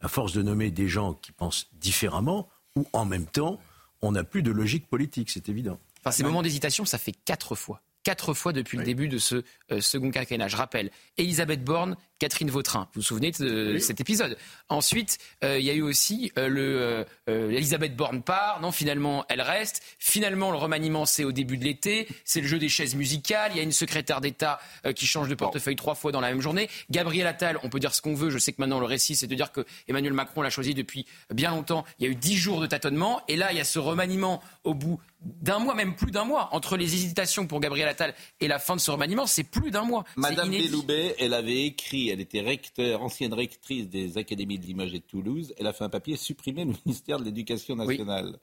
À 0.00 0.08
force 0.08 0.32
de 0.32 0.42
nommer 0.42 0.70
des 0.70 0.88
gens 0.88 1.14
qui 1.14 1.32
pensent 1.32 1.68
différemment 1.74 2.48
ou 2.74 2.86
en 2.92 3.04
même 3.04 3.26
temps, 3.26 3.60
on 4.02 4.12
n'a 4.12 4.24
plus 4.24 4.42
de 4.42 4.50
logique 4.50 4.88
politique, 4.88 5.30
c'est 5.30 5.48
évident. 5.48 5.78
Enfin, 6.00 6.10
ces 6.10 6.22
moments 6.22 6.42
d'hésitation, 6.42 6.84
ça 6.84 6.98
fait 6.98 7.12
quatre 7.12 7.54
fois 7.54 7.82
quatre 8.02 8.34
fois 8.34 8.52
depuis 8.52 8.78
le 8.78 8.84
début 8.84 9.08
de 9.08 9.18
ce 9.18 9.42
euh, 9.72 9.80
second 9.80 10.10
quinquennat. 10.10 10.48
Je 10.48 10.56
rappelle, 10.56 10.90
Elisabeth 11.18 11.64
Borne, 11.64 11.96
Catherine 12.20 12.50
Vautrin. 12.50 12.88
Vous 12.94 13.00
vous 13.00 13.02
souvenez 13.02 13.32
de 13.32 13.78
cet 13.78 14.00
épisode? 14.00 14.36
Ensuite, 14.68 15.18
euh, 15.42 15.58
il 15.58 15.64
y 15.64 15.70
a 15.70 15.74
eu 15.74 15.82
aussi 15.82 16.30
euh, 16.38 16.48
le 16.48 17.06
Elisabeth 17.26 17.96
Borne 17.96 18.22
part. 18.22 18.60
Non, 18.60 18.70
finalement, 18.70 19.24
elle 19.28 19.40
reste. 19.40 19.82
Finalement, 19.98 20.52
le 20.52 20.58
remaniement, 20.58 21.06
c'est 21.06 21.24
au 21.24 21.32
début 21.32 21.56
de 21.56 21.64
l'été. 21.64 22.06
C'est 22.24 22.40
le 22.40 22.46
jeu 22.46 22.58
des 22.58 22.68
chaises 22.68 22.94
musicales. 22.94 23.50
Il 23.54 23.56
y 23.56 23.60
a 23.60 23.64
une 23.64 23.72
secrétaire 23.72 24.20
d'État 24.20 24.60
qui 24.94 25.06
change 25.06 25.28
de 25.28 25.34
portefeuille 25.34 25.76
trois 25.76 25.94
fois 25.94 26.12
dans 26.12 26.20
la 26.20 26.28
même 26.28 26.40
journée. 26.40 26.68
Gabriel 26.90 27.26
Attal, 27.26 27.58
on 27.62 27.70
peut 27.70 27.80
dire 27.80 27.94
ce 27.94 28.02
qu'on 28.02 28.14
veut. 28.14 28.30
Je 28.30 28.38
sais 28.38 28.52
que 28.52 28.60
maintenant 28.60 28.78
le 28.78 28.86
récit, 28.86 29.16
c'est 29.16 29.26
de 29.26 29.34
dire 29.34 29.50
que 29.50 29.64
Emmanuel 29.88 30.12
Macron 30.12 30.42
l'a 30.42 30.50
choisi 30.50 30.74
depuis 30.74 31.06
bien 31.32 31.50
longtemps. 31.50 31.84
Il 31.98 32.04
y 32.04 32.08
a 32.08 32.10
eu 32.10 32.14
dix 32.14 32.36
jours 32.36 32.60
de 32.60 32.66
tâtonnement. 32.66 33.22
Et 33.28 33.36
là, 33.36 33.50
il 33.52 33.58
y 33.58 33.60
a 33.60 33.64
ce 33.64 33.78
remaniement 33.78 34.42
au 34.64 34.74
bout 34.74 35.00
d'un 35.22 35.58
mois, 35.58 35.74
même 35.74 35.94
plus 35.94 36.10
d'un 36.10 36.24
mois, 36.24 36.48
entre 36.52 36.76
les 36.76 36.94
hésitations 36.94 37.46
pour 37.46 37.60
Gabriel 37.60 37.88
Attal 37.88 38.14
et 38.40 38.48
la 38.48 38.58
fin 38.58 38.74
de 38.74 38.80
ce 38.80 38.90
remaniement, 38.90 39.26
c'est 39.26 39.44
plus 39.44 39.70
d'un 39.70 39.82
mois. 39.82 40.04
Madame 40.16 40.50
Belloubet, 40.50 41.14
elle 41.18 41.34
avait 41.34 41.64
écrit, 41.64 42.09
elle 42.10 42.20
était 42.20 42.40
recteur, 42.40 43.02
ancienne 43.02 43.32
rectrice 43.32 43.88
des 43.88 44.18
académies 44.18 44.58
de 44.58 44.66
l'image 44.66 44.94
et 44.94 44.98
de 44.98 45.04
Toulouse, 45.04 45.54
elle 45.58 45.66
a 45.66 45.72
fait 45.72 45.84
un 45.84 45.88
papier 45.88 46.16
supprimer 46.16 46.64
le 46.64 46.74
ministère 46.86 47.18
de 47.18 47.24
l'Éducation 47.24 47.76
nationale. 47.76 48.38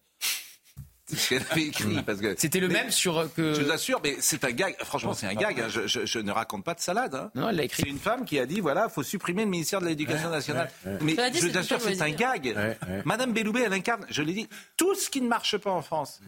C'était 1.10 2.60
le 2.60 2.68
même 2.68 2.92
sur 2.92 3.18
euh, 3.18 3.28
que. 3.34 3.54
Je 3.54 3.62
vous 3.62 3.72
assure, 3.72 4.02
mais 4.04 4.18
c'est 4.20 4.44
un 4.44 4.52
gag. 4.52 4.76
Franchement, 4.84 5.14
c'est 5.14 5.26
un 5.26 5.36
gag. 5.36 5.62
Hein. 5.62 5.68
Je, 5.70 6.20
ne 6.20 6.32
raconte 6.32 6.66
pas 6.66 6.74
de 6.74 6.82
salade. 6.82 7.16
Hein. 7.16 7.32
Non, 7.34 7.48
elle 7.48 7.62
écrit. 7.62 7.84
C'est 7.84 7.90
une 7.90 7.98
femme 7.98 8.26
qui 8.26 8.38
a 8.40 8.46
dit 8.46 8.60
voilà, 8.60 8.90
faut 8.90 9.04
supprimer 9.04 9.46
le 9.46 9.50
ministère 9.50 9.80
de 9.80 9.86
l'Éducation 9.86 10.30
nationale. 10.30 10.70
Mais 11.02 11.16
je 11.34 11.48
vous 11.48 11.58
assure, 11.58 11.80
c'est 11.80 12.02
un 12.02 12.10
gag. 12.10 12.76
Madame 13.06 13.32
Belloubet, 13.32 13.62
elle 13.62 13.74
incarne, 13.74 14.06
je 14.10 14.22
l'ai 14.22 14.34
dit, 14.34 14.48
tout 14.76 14.96
ce 14.96 15.10
qui 15.10 15.22
ne 15.22 15.30
marche 15.30 15.58
pas 15.58 15.72
en 15.72 15.82
France 15.82 16.20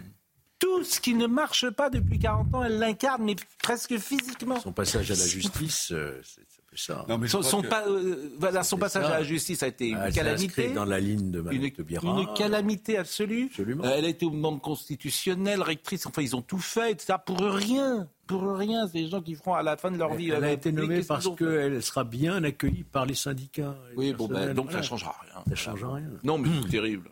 tout 0.59 0.83
ce 0.83 0.99
qui 0.99 1.13
ne 1.13 1.25
marche 1.25 1.69
pas 1.69 1.89
depuis 1.89 2.19
40 2.19 2.53
ans, 2.53 2.63
elle 2.63 2.79
l'incarne, 2.79 3.23
mais 3.23 3.37
presque 3.63 3.97
physiquement. 3.97 4.59
Son 4.59 4.73
passage 4.73 5.09
à 5.09 5.15
la 5.15 5.25
justice, 5.25 5.93
euh, 5.93 6.21
c'est 6.21 6.41
ça. 6.75 7.05
Non, 7.09 7.17
mais 7.17 7.27
son, 7.27 7.41
euh, 7.41 8.63
son 8.63 8.77
passage 8.77 9.05
à 9.05 9.09
la 9.09 9.23
justice 9.23 9.63
a 9.63 9.67
été 9.67 9.89
une 9.89 9.97
ah, 9.99 10.11
calamité. 10.11 10.71
dans 10.71 10.85
la 10.85 10.99
ligne 10.99 11.31
de 11.31 11.43
une, 11.51 11.63
une 11.63 12.33
calamité 12.35 12.97
absolue. 12.97 13.47
Absolument. 13.51 13.85
Euh, 13.85 13.95
elle 13.97 14.05
a 14.05 14.09
été 14.09 14.25
au 14.25 14.31
membre 14.31 14.61
constitutionnel, 14.61 15.61
rectrice, 15.61 16.05
enfin 16.05 16.21
ils 16.21 16.35
ont 16.35 16.41
tout 16.41 16.59
fait, 16.59 16.91
etc. 16.91 17.15
Pour 17.25 17.39
rien. 17.39 18.07
Pour 18.27 18.55
rien, 18.55 18.87
ces 18.87 19.07
gens 19.07 19.21
qui 19.21 19.33
feront 19.33 19.55
à 19.55 19.63
la 19.63 19.75
fin 19.75 19.89
de 19.89 19.97
leur 19.97 20.13
vie. 20.13 20.29
Elle 20.29 20.43
a 20.43 20.51
été 20.51 20.71
nommée 20.71 21.01
parce 21.01 21.27
qu'elle 21.35 21.81
sera 21.81 22.03
bien 22.03 22.43
accueillie 22.43 22.83
par 22.83 23.05
les 23.05 23.15
syndicats. 23.15 23.75
oui, 23.95 24.13
bon, 24.13 24.27
ben, 24.27 24.53
donc 24.53 24.71
ça 24.71 24.77
ne 24.77 24.83
changera 24.83 25.15
rien. 25.23 25.43
Ça 25.45 25.49
ne 25.49 25.55
changera 25.55 25.95
rien. 25.95 26.09
Non, 26.23 26.37
mais 26.37 26.49
c'est 26.63 26.69
terrible. 26.69 27.09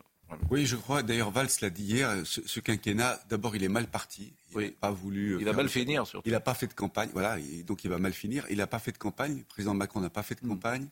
Oui, 0.50 0.66
je 0.66 0.76
crois. 0.76 1.02
D'ailleurs, 1.02 1.30
Valls 1.30 1.48
l'a 1.62 1.70
dit 1.70 1.84
hier. 1.84 2.14
Ce, 2.24 2.60
quinquennat, 2.60 3.18
d'abord, 3.28 3.56
il 3.56 3.64
est 3.64 3.68
mal 3.68 3.86
parti. 3.86 4.32
Il 4.54 4.60
n'a 4.60 4.70
pas 4.80 4.90
voulu. 4.90 5.36
Il 5.38 5.44
va 5.44 5.52
mal 5.52 5.68
finir, 5.68 6.06
surtout. 6.06 6.28
Il 6.28 6.32
n'a 6.32 6.40
pas 6.40 6.54
fait 6.54 6.66
de 6.66 6.74
campagne. 6.74 7.10
Voilà, 7.12 7.36
donc 7.66 7.84
il 7.84 7.90
va 7.90 7.98
mal 7.98 8.12
finir. 8.12 8.46
Il 8.50 8.58
n'a 8.58 8.66
pas 8.66 8.78
fait 8.78 8.92
de 8.92 8.98
campagne. 8.98 9.38
Le 9.38 9.44
président 9.44 9.74
Macron 9.74 10.00
n'a 10.00 10.10
pas 10.10 10.22
fait 10.22 10.40
de 10.40 10.46
mm. 10.46 10.48
campagne. 10.48 10.88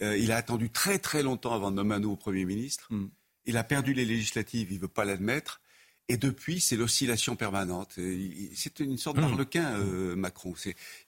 Euh, 0.00 0.16
il 0.16 0.32
a 0.32 0.36
attendu 0.36 0.70
très 0.70 0.98
très 0.98 1.22
longtemps 1.22 1.54
avant 1.54 1.70
de 1.70 1.76
nommer 1.76 1.94
un 1.94 2.00
nouveau 2.00 2.16
Premier 2.16 2.44
ministre. 2.44 2.88
Mm. 2.90 3.06
Il 3.46 3.56
a 3.56 3.64
perdu 3.64 3.94
les 3.94 4.04
législatives. 4.04 4.68
Il 4.70 4.76
ne 4.76 4.80
veut 4.80 4.88
pas 4.88 5.04
l'admettre. 5.04 5.60
Et 6.08 6.16
depuis, 6.16 6.60
c'est 6.60 6.76
l'oscillation 6.76 7.36
permanente. 7.36 7.92
C'est 8.54 8.80
une 8.80 8.98
sorte 8.98 9.18
mmh. 9.18 9.20
d'arlequin, 9.20 9.78
euh, 9.78 10.16
Macron. 10.16 10.52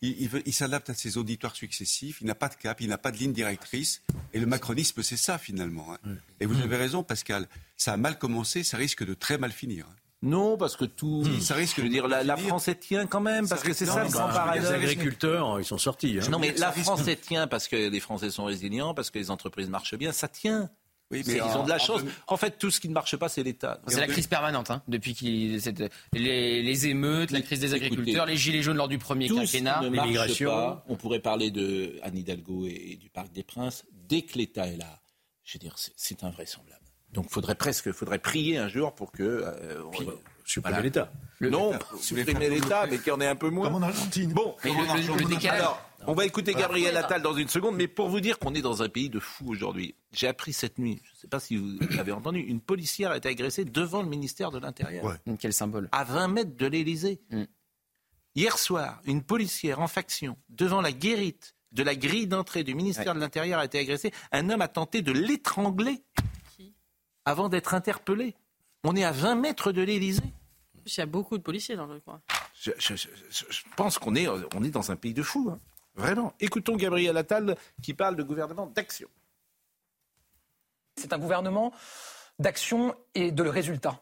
Il, 0.01 0.31
il, 0.47 0.53
s'adapte 0.53 0.89
à 0.89 0.95
ses 0.95 1.19
auditoires 1.19 1.57
successifs. 1.57 2.21
Il 2.21 2.29
n'a 2.29 2.37
pas 2.37 2.49
de 2.49 2.55
cap, 2.55 2.81
il 2.81 2.89
n'a 2.89 2.97
pas 2.97 3.11
de 3.11 3.19
ligne 3.19 3.33
directrice. 3.33 4.03
Et 4.33 4.39
le 4.39 4.47
macronisme, 4.47 5.03
c'est 5.03 5.17
ça 5.17 5.37
finalement. 5.37 5.93
Hein. 5.93 6.15
Et 6.41 6.47
vous 6.47 6.59
avez 6.61 6.77
raison, 6.77 7.03
Pascal. 7.03 7.49
Ça 7.77 7.93
a 7.93 7.97
mal 7.97 8.19
commencé, 8.19 8.63
ça 8.63 8.77
risque 8.77 9.05
de 9.05 9.15
très 9.15 9.37
mal 9.37 9.53
finir. 9.53 9.85
Hein. 9.91 9.97
Non, 10.25 10.57
parce 10.57 10.77
que 10.77 10.87
tout. 10.87 11.25
ça 11.41 11.55
risque 11.55 11.83
de 11.83 11.89
dire 11.89 12.09
la, 12.09 12.37
France 12.37 12.69
est 12.69 12.81
tient 12.81 13.07
quand 13.07 13.21
même, 13.21 13.47
parce 13.47 13.63
que 13.63 13.75
c'est 13.75 13.87
ça 13.87 14.03
le 14.03 14.11
grand 14.11 14.29
paradoxe. 14.29 14.71
Les 14.71 14.75
agriculteurs, 14.75 15.61
ils 15.61 15.65
sont 15.65 15.79
sortis. 15.79 16.19
Hein. 16.21 16.29
Non, 16.31 16.39
mais 16.39 16.53
la 16.59 16.73
France 16.73 17.07
est 17.07 17.21
tient 17.21 17.47
parce 17.47 17.69
que 17.69 17.77
les 17.77 18.01
Français 18.01 18.31
sont 18.31 18.45
résilients, 18.45 18.95
parce 18.95 19.11
que 19.11 19.19
les 19.19 19.31
entreprises 19.31 19.69
marchent 19.69 19.97
bien, 19.97 20.13
ça 20.13 20.29
tient. 20.29 20.71
Oui, 21.11 21.23
mais 21.27 21.35
ils 21.35 21.57
ont 21.57 21.65
de 21.65 21.69
la 21.69 21.79
chance. 21.79 22.01
En, 22.27 22.39
fait, 22.39 22.59
tout 22.59 22.71
ce 22.71 22.81
qui 22.81 22.89
ne 22.89 22.95
marche 22.95 23.17
pas, 23.17 23.29
c'est 23.29 23.43
l'État. 23.43 23.81
C'est 23.87 24.01
la 24.01 24.07
crise 24.07 24.27
permanente, 24.27 24.71
hein, 24.71 24.83
depuis 24.89 25.15
qu'il 25.15 25.61
les, 26.15 26.63
les, 26.63 26.87
émeutes, 26.87 27.31
la 27.31 27.43
crise 27.43 27.61
des 27.61 27.75
agriculteurs, 27.75 28.25
les 28.25 28.37
gilets 28.37 28.63
jaunes 28.63 28.79
lors 28.79 28.89
du 28.89 28.99
premier 28.99 29.29
quinquennat, 29.29 29.83
l'immigration. 29.83 30.81
On 30.89 30.97
pourrait 30.97 31.21
parler 31.21 31.51
de 31.51 31.99
Anne 32.03 32.17
Hidalgo 32.17 32.67
et 32.67 32.97
du 33.01 33.11
Parc 33.11 33.31
des 33.33 33.43
Princes. 33.43 33.85
Dès 33.93 34.23
que 34.23 34.39
l'État 34.39 34.67
est 34.67 34.77
là, 34.77 35.01
je 35.45 35.55
veux 35.55 35.61
dire, 35.61 35.75
c'est 35.77 36.25
invraisemblable. 36.25 36.84
Donc, 37.15 37.31
faudrait 37.31 37.55
presque, 37.55 37.93
faudrait 37.93 38.19
prier 38.19 38.59
un 38.59 38.69
jour 38.69 38.95
pour 38.95 39.13
que. 39.13 39.23
Euh, 39.23 39.83
supprimer 40.45 40.83
l'État. 40.83 41.11
Non, 41.41 41.73
supprimer 42.01 42.51
l'État, 42.51 42.87
mais 42.91 42.99
qu'on 42.99 43.21
ait 43.21 43.27
un 43.27 43.37
peu 43.37 43.51
moins. 43.51 43.67
Comme 43.67 43.77
en 43.77 43.87
Argentine. 43.87 44.33
Bon, 44.33 44.55
Alors, 45.49 45.81
on 46.07 46.13
va 46.13 46.27
écouter 46.27 46.53
Gabriel 46.53 46.97
Attal 46.97 47.23
dans 47.23 47.35
une 47.35 47.49
seconde, 47.49 47.77
mais 47.77 47.89
pour 47.89 48.09
vous 48.09 48.21
dire 48.21 48.39
qu'on 48.39 48.55
est 48.55 48.63
dans 48.63 48.83
un 48.83 48.89
pays 48.89 49.09
de 49.09 49.21
fous 49.21 49.49
aujourd'hui. 49.49 49.95
J'ai 50.13 50.27
appris 50.27 50.53
cette 50.53 50.79
nuit, 50.79 51.01
je 51.05 51.11
ne 51.13 51.17
sais 51.17 51.29
pas 51.29 51.41
si 51.41 51.57
vous 51.57 51.79
l'avez 51.97 52.13
entendu, 52.13 52.41
une 52.41 52.61
policière 52.61 53.13
a 53.13 53.17
été 53.17 53.29
agressée 53.29 53.65
devant 53.65 54.03
le 54.03 54.09
ministère 54.09 54.51
de 54.51 54.59
l'Intérieur. 54.59 55.17
Quel 55.39 55.53
symbole 55.53 55.89
À 55.93 56.05
20 56.05 56.29
mètres 56.29 56.57
de 56.57 56.67
l'Élysée. 56.67 57.21
Mm. 57.31 57.45
Hier 58.35 58.59
soir, 58.59 59.01
une 59.05 59.23
policière 59.23 59.81
en 59.81 59.87
faction 59.87 60.37
devant 60.49 60.81
la 60.81 60.93
guérite 60.93 61.55
de 61.71 61.83
la 61.83 61.95
grille 61.95 62.27
d'entrée 62.27 62.65
du 62.65 62.75
ministère 62.75 63.15
de 63.15 63.21
l'Intérieur 63.21 63.59
a 63.59 63.65
été 63.65 63.79
agressée. 63.79 64.13
Un 64.33 64.49
homme 64.51 64.61
a 64.61 64.69
tenté 64.69 65.03
de 65.03 65.13
l'étrangler 65.13 66.03
avant 67.25 67.49
d'être 67.49 67.75
interpellé. 67.75 68.35
On 68.85 68.97
est 68.97 69.05
à 69.05 69.13
20 69.13 69.37
mètres 69.37 69.73
de 69.73 69.83
l'Élysée. 69.83 70.23
Il 70.87 70.99
y 70.99 71.01
a 71.01 71.07
beaucoup 71.07 71.39
de 71.39 71.43
policiers 71.43 71.77
dans 71.77 71.87
le 71.87 72.01
coin. 72.01 72.21
Je, 72.61 72.73
pense 73.77 73.99
qu'on 73.99 74.15
est, 74.15 74.29
on 74.29 74.63
est 74.63 74.71
dans 74.71 74.91
un 74.91 74.97
pays 74.97 75.15
de 75.15 75.23
fous. 75.23 75.51
Hein. 75.51 75.59
Vraiment. 75.97 76.35
Écoutons 76.41 76.77
Gabriel 76.77 77.17
Attal 77.17 77.57
qui 77.83 77.95
parle 77.95 78.17
de 78.17 78.23
gouvernement 78.23 78.67
d'action. 78.67 79.09
C'est 80.97 81.13
un 81.13 81.19
gouvernement 81.19 81.73
d'action 82.39 82.95
et 83.15 83.33
de 83.33 83.45
résultat. 83.45 84.01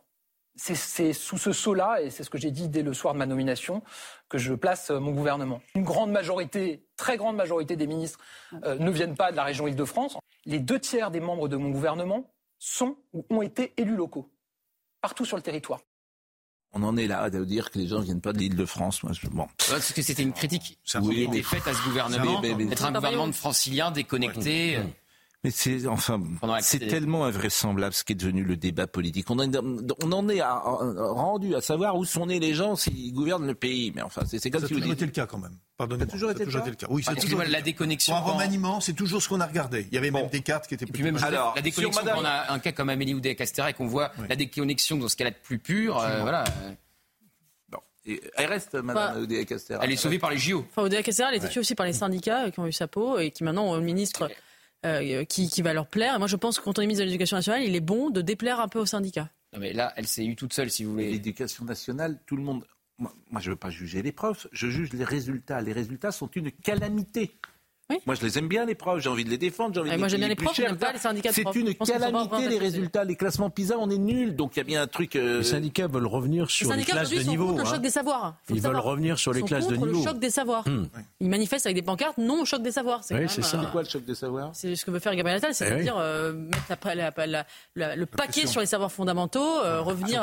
C'est 0.55 1.15
sous 1.15 1.39
ce 1.39 1.53
sceau-là, 1.53 2.03
et 2.03 2.11
c'est 2.11 2.25
ce 2.25 2.31
que 2.31 2.37
j'ai 2.37 2.51
dit 2.51 2.69
dès 2.69 2.83
le 2.83 2.93
soir 2.93 3.15
de 3.15 3.19
ma 3.19 3.25
nomination, 3.25 3.83
que 4.29 4.37
je 4.37 4.53
place 4.53 4.91
euh, 4.91 5.01
mon 5.01 5.13
gouvernement. 5.13 5.63
Une 5.75 5.83
grande 5.83 6.11
majorité, 6.11 6.85
très 6.97 7.17
grande 7.17 7.37
majorité 7.37 7.75
des 7.75 7.87
ministres 7.87 8.19
euh, 8.65 8.77
ne 8.77 8.91
viennent 8.91 9.15
pas 9.15 9.31
de 9.31 9.37
la 9.37 9.45
région 9.45 9.67
Île-de-France. 9.67 10.19
Les 10.45 10.59
deux 10.59 10.79
tiers 10.79 11.11
des 11.11 11.21
membres 11.21 11.49
de 11.49 11.57
mon 11.57 11.71
gouvernement 11.71 12.31
sont 12.63 12.97
ou 13.13 13.27
ont 13.31 13.43
été 13.43 13.73
élus 13.77 13.97
locaux, 13.97 14.31
partout 15.01 15.25
sur 15.25 15.37
le 15.37 15.43
territoire. 15.43 15.81
On 16.73 16.83
en 16.85 16.97
est 16.97 17.09
là 17.09 17.29
de 17.29 17.45
dire 17.45 17.71
que 17.71 17.79
les 17.79 17.89
gens 17.89 17.99
ne 17.99 18.05
viennent 18.05 18.21
pas 18.21 18.33
de 18.33 18.39
l'île 18.39 18.57
de 18.57 18.65
France. 18.65 19.03
Moi, 19.03 19.13
bon. 19.33 19.47
Parce 19.69 19.93
que 19.93 20.01
c'était 20.01 20.23
une 20.23 20.33
critique 20.33 20.79
qui 20.85 21.23
était 21.23 21.43
faite 21.43 21.67
à 21.67 21.75
ce 21.75 21.85
gouvernement, 21.85 22.41
d'être 22.41 22.85
un 22.85 22.93
gouvernement 22.93 23.27
de 23.27 23.33
francilien 23.33 23.91
déconnecté. 23.91 24.79
Mais 25.45 25.51
c'est 25.51 25.89
enfin, 25.89 26.23
c'est 26.61 26.87
tellement 26.87 27.25
invraisemblable 27.25 27.93
ce 27.93 28.05
qui 28.05 28.13
est 28.13 28.17
devenu 28.17 28.45
le 28.45 28.57
débat 28.57 28.87
politique. 28.87 29.29
On, 29.29 29.39
on 29.39 30.13
en 30.13 30.29
est 30.29 30.41
rendu 30.41 31.57
à 31.57 31.61
savoir 31.61 31.97
où 31.97 32.05
sont 32.05 32.27
nés 32.27 32.39
les 32.39 32.55
gens 32.55 32.77
s'ils 32.77 33.13
gouvernent 33.13 33.49
le 33.49 33.57
pays. 33.57 33.91
Mais 33.93 34.03
enfin, 34.03 34.23
c'est 34.25 34.51
comme 34.51 34.61
ça 34.61 34.69
si 34.69 34.75
a 34.75 34.77
toujours 34.77 34.93
été 34.93 35.05
le 35.05 35.11
cas 35.11 35.27
quand 35.27 35.39
même. 35.39 35.59
Pardonnez-moi. 35.83 36.07
Ça 36.07 36.13
a 36.13 36.35
toujours, 36.45 36.61
été, 36.61 36.71
le 36.71 36.77
cas. 36.77 36.87
Oui, 36.91 37.03
c'est 37.05 37.17
toujours 37.17 37.43
la 37.43 37.61
déconnexion. 37.61 38.15
En 38.15 38.23
remaniement, 38.23 38.81
c'est 38.81 38.93
toujours 38.93 39.21
ce 39.21 39.29
qu'on 39.29 39.41
a 39.41 39.47
regardé. 39.47 39.87
Il 39.91 39.95
y 39.95 39.99
avait 39.99 40.13
même 40.13 40.29
des 40.29 40.41
cartes 40.41 40.69
qui 40.69 40.75
étaient. 40.75 40.87
plus 40.87 41.03
même, 41.03 41.17
alors, 41.17 41.55
la 41.57 41.63
déconnexion. 41.63 42.05
Madame... 42.05 42.17
Quand 42.17 42.23
on 42.23 42.25
a 42.25 42.53
un 42.53 42.59
cas 42.61 42.71
comme 42.71 42.89
Amélie 42.89 43.15
Oudé 43.15 43.35
Castera 43.35 43.71
et 43.71 43.73
qu'on 43.73 43.87
voit 43.87 44.13
la 44.29 44.37
déconnexion 44.37 44.97
dans 44.97 45.09
ce 45.09 45.17
qu'elle 45.17 45.27
a 45.27 45.33
de 45.33 45.37
plus 45.43 45.59
pur, 45.59 45.99
euh, 45.99 46.21
voilà. 46.21 46.45
Bon. 47.69 47.79
elle 48.05 48.47
reste, 48.47 48.75
Madame 48.75 49.15
bah, 49.15 49.21
Oudé 49.21 49.45
Castera. 49.45 49.85
Elle 49.85 49.91
est 49.91 49.97
sauvée 49.97 50.21
par 50.21 50.31
les 50.31 50.39
JO. 50.39 50.65
Enfin, 50.71 50.85
Oudé 50.85 51.03
Castera, 51.03 51.31
elle 51.33 51.45
est 51.45 51.49
tuée 51.49 51.61
aussi 51.61 51.75
par 51.75 51.87
les 51.87 51.93
syndicats 51.93 52.51
qui 52.53 52.61
ont 52.61 52.67
eu 52.67 52.73
sa 52.73 52.87
peau 52.87 53.19
et 53.19 53.33
qui 53.33 53.43
maintenant 53.43 53.65
ont 53.65 53.75
le 53.75 53.83
ministre. 53.83 54.31
Euh, 54.85 55.25
qui, 55.25 55.49
qui, 55.49 55.63
va 55.63 55.73
leur 55.73 55.87
plaire. 55.87 56.19
moi, 56.19 56.27
je 56.27 56.35
pense 56.35 56.59
que 56.59 56.65
quand 56.65 56.77
on 56.77 56.83
est 56.83 56.87
ministre 56.87 57.05
de 57.05 57.07
l'Éducation 57.07 57.37
nationale, 57.37 57.63
il 57.63 57.77
est 57.77 57.81
bon 57.81 58.11
de 58.11 58.21
déplaire 58.21 58.59
un 58.59 58.67
peu 58.67 58.81
aux 58.81 58.87
syndicats. 58.87 59.29
Non, 59.53 59.61
mais 59.61 59.73
là, 59.73 59.93
elle 59.95 60.09
s'est 60.09 60.25
eue 60.25 60.35
toute 60.35 60.53
seule, 60.53 60.73
si 60.73 60.83
vous 60.83 60.91
voulez. 60.91 61.13
L'éducation 61.13 61.65
nationale, 61.65 62.19
tout 62.27 62.35
le 62.35 62.43
monde. 62.43 62.65
Moi, 63.31 63.41
je 63.41 63.51
ne 63.51 63.55
veux 63.55 63.59
pas 63.59 63.71
juger 63.71 64.03
les 64.03 64.13
profs, 64.13 64.47
je 64.53 64.69
juge 64.69 64.93
les 64.93 65.05
résultats. 65.05 65.61
Les 65.61 65.73
résultats 65.73 66.13
sont 66.13 66.29
une 66.29 66.51
calamité. 66.51 67.33
Moi, 68.07 68.15
je 68.15 68.23
les 68.23 68.39
aime 68.39 68.49
bien, 68.49 68.65
les 68.65 68.75
profs. 68.75 69.01
J'ai 69.01 69.09
envie 69.09 69.25
de 69.25 69.31
les 69.31 69.39
défendre. 69.39 69.75
J'ai 69.75 69.81
envie 69.81 69.91
de 69.91 69.97
moi, 69.97 70.09
j'aime 70.09 70.21
bien 70.21 70.29
les 70.29 70.35
profs, 70.35 70.57
j'aime 70.57 70.77
pas 70.77 70.93
les 70.93 70.99
syndicats 70.99 71.31
C'est 71.33 71.43
une 71.55 71.75
calamité, 71.75 72.49
les 72.49 72.59
résultats. 72.59 73.05
Les 73.05 73.17
classements 73.17 73.51
PISA, 73.51 73.77
on 73.79 73.91
est 73.91 73.99
nuls. 73.99 74.35
Donc, 74.35 74.57
il 74.57 74.59
y 74.59 74.61
a 74.61 74.65
bien 74.65 74.83
un 74.83 74.87
truc. 74.87 75.17
Euh, 75.17 75.39
les 75.39 75.45
syndicats 75.45 75.87
veulent 75.87 76.07
revenir 76.07 76.51
sur 76.51 76.73
les, 76.73 76.85
classes 76.85 77.11
de 77.11 77.23
niveau. 77.23 77.49
Contre 77.49 77.65
le 77.65 77.69
choc 77.69 77.83
des 77.83 77.91
savoirs. 77.91 78.37
Ils 78.49 78.61
veulent 78.61 78.77
revenir 78.77 79.19
sur 79.19 79.33
les 79.33 79.43
classes 79.43 79.67
de 79.67 79.77
niveau. 79.77 79.99
le 79.99 80.03
choc 80.03 80.19
des 80.19 80.31
savoirs. 80.31 80.67
Hmm. 80.67 80.87
Ils 81.21 81.29
manifestent 81.29 81.67
avec 81.67 81.77
des 81.77 81.83
pancartes 81.83 82.19
non 82.19 82.43
au 82.43 82.45
choc 82.45 82.63
des 82.63 82.73
savoirs. 82.73 83.05
C'est 83.05 83.29
ça. 83.29 83.43
C'est 83.43 83.71
quoi 83.71 83.83
le 83.83 83.89
choc 83.89 84.05
des 84.05 84.15
savoirs? 84.15 84.51
C'est 84.55 84.75
ce 84.77 84.85
que 84.85 84.91
veut 84.91 84.99
faire 84.99 85.15
Gabriel 85.15 85.39
Attal, 85.39 85.55
c'est-à-dire 85.55 85.97
eh 85.99 86.03
euh, 86.03 86.33
mettre 86.33 86.89
le 87.77 88.05
paquet 88.05 88.47
sur 88.47 88.61
les 88.61 88.67
savoirs 88.67 88.93
fondamentaux, 88.93 89.61
euh, 89.61 89.81
revenir 89.81 90.23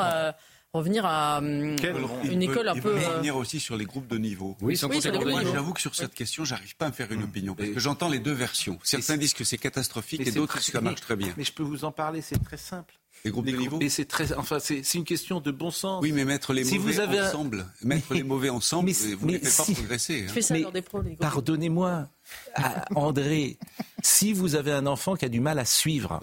revenir 0.72 1.04
à 1.04 1.38
hum, 1.38 1.76
une 2.24 2.42
école 2.42 2.68
un 2.68 2.78
peu. 2.78 2.96
Euh, 2.96 3.08
revenir 3.08 3.36
aussi 3.36 3.60
sur 3.60 3.76
les 3.76 3.84
groupes 3.84 4.06
de 4.06 4.18
niveau. 4.18 4.56
Oui, 4.60 4.78
oui 4.82 5.00
Moi, 5.02 5.42
j'avoue 5.52 5.72
que 5.72 5.80
sur 5.80 5.94
cette 5.94 6.14
question, 6.14 6.44
j'arrive 6.44 6.76
pas 6.76 6.86
à 6.86 6.88
me 6.88 6.94
faire 6.94 7.10
une 7.12 7.22
opinion 7.22 7.54
parce 7.54 7.70
que 7.70 7.80
j'entends 7.80 8.08
les 8.08 8.20
deux 8.20 8.32
versions. 8.32 8.78
Certains 8.82 9.16
disent 9.16 9.34
que 9.34 9.44
c'est 9.44 9.58
catastrophique 9.58 10.26
et 10.26 10.30
d'autres 10.30 10.58
que 10.58 10.64
ça 10.64 10.80
marche 10.80 11.00
très 11.00 11.16
bien. 11.16 11.32
Mais 11.36 11.44
je 11.44 11.52
peux 11.52 11.62
vous 11.62 11.84
en 11.84 11.92
parler, 11.92 12.20
c'est 12.20 12.42
très 12.42 12.56
simple. 12.56 12.94
Les 13.24 13.30
groupes 13.30 13.46
de 13.46 13.56
niveau. 13.56 13.78
Mais 13.78 13.90
c'est 13.90 14.06
très, 14.06 14.32
enfin, 14.32 14.58
c'est 14.60 14.94
une 14.94 15.04
question 15.04 15.40
de 15.40 15.50
bon 15.50 15.70
sens. 15.70 16.00
Oui, 16.02 16.12
mais 16.12 16.24
mettre 16.24 16.54
les 16.54 16.64
mauvais 16.64 17.20
ensemble, 17.20 17.66
mettre 17.82 18.14
les 18.14 18.22
mauvais 18.22 18.48
ensemble, 18.48 18.90
vous 18.92 19.26
ne 19.26 19.32
les 19.32 19.38
faites 19.40 19.56
pas 19.56 19.72
progresser. 19.74 20.26
Hein. 20.28 20.40
ça 20.40 20.54
des 20.70 20.82
pros, 20.82 21.02
Pardonnez-moi, 21.18 22.08
André, 22.94 23.58
si 24.02 24.32
vous 24.32 24.54
avez 24.54 24.72
un 24.72 24.86
enfant 24.86 25.16
qui 25.16 25.26
a 25.26 25.28
du 25.28 25.40
mal 25.40 25.58
à 25.58 25.66
suivre, 25.66 26.20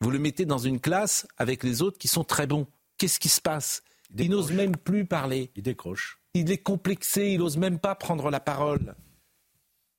vous 0.00 0.10
le 0.10 0.18
mettez 0.18 0.46
dans 0.46 0.58
une 0.58 0.80
classe 0.80 1.26
avec 1.36 1.64
les 1.64 1.82
autres 1.82 1.98
qui 1.98 2.08
sont 2.08 2.24
très 2.24 2.46
bons 2.46 2.66
qu'est-ce 3.00 3.18
qui 3.18 3.30
se 3.30 3.40
passe 3.40 3.82
Il, 4.16 4.30
n'ose 4.30 4.52
même 4.52 4.76
plus 4.76 5.06
parler. 5.06 5.50
Il 5.56 5.62
décroche. 5.62 6.20
Il 6.34 6.52
est 6.52 6.58
complexé, 6.58 7.30
il 7.30 7.38
n'ose 7.38 7.56
même 7.56 7.78
pas 7.78 7.94
prendre 7.94 8.30
la 8.30 8.38
parole. 8.38 8.94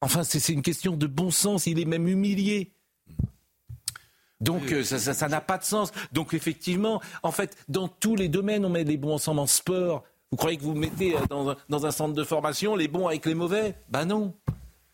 Enfin, 0.02 0.24
c'est 0.24 0.54
une 0.54 0.62
question 0.62 0.96
de 0.96 1.08
bon 1.08 1.32
sens, 1.32 1.66
il 1.66 1.80
est 1.80 1.86
même 1.86 2.08
humilié. 2.08 2.74
Donc 4.40 4.72
euh, 4.72 4.84
ça 4.84 5.28
n'a 5.28 5.42
pas 5.42 5.58
de 5.58 5.64
sens. 5.64 5.92
Donc 6.14 6.34
effectivement, 6.34 7.02
en 7.22 7.32
fait, 7.32 7.58
dans 7.68 7.88
tous 7.88 8.16
les 8.16 8.30
domaines, 8.30 8.66
on 8.66 8.70
met 8.70 8.84
les 8.84 8.98
bons 8.98 9.16
ensemble 9.16 9.40
en 9.40 9.48
sport. 9.48 10.04
Vous 10.32 10.38
croyez 10.38 10.58
que 10.58 10.64
vous 10.64 10.74
mettez 10.74 11.16
euh, 11.16 11.26
dans, 11.30 11.56
dans 11.70 11.86
un 11.86 11.92
centre 11.92 12.14
de 12.14 12.24
formation 12.24 12.76
les 12.76 12.88
bons 12.88 13.08
avec 13.08 13.26
les 13.26 13.36
mauvais? 13.36 13.76
Ben 13.90 14.06
non. 14.06 14.34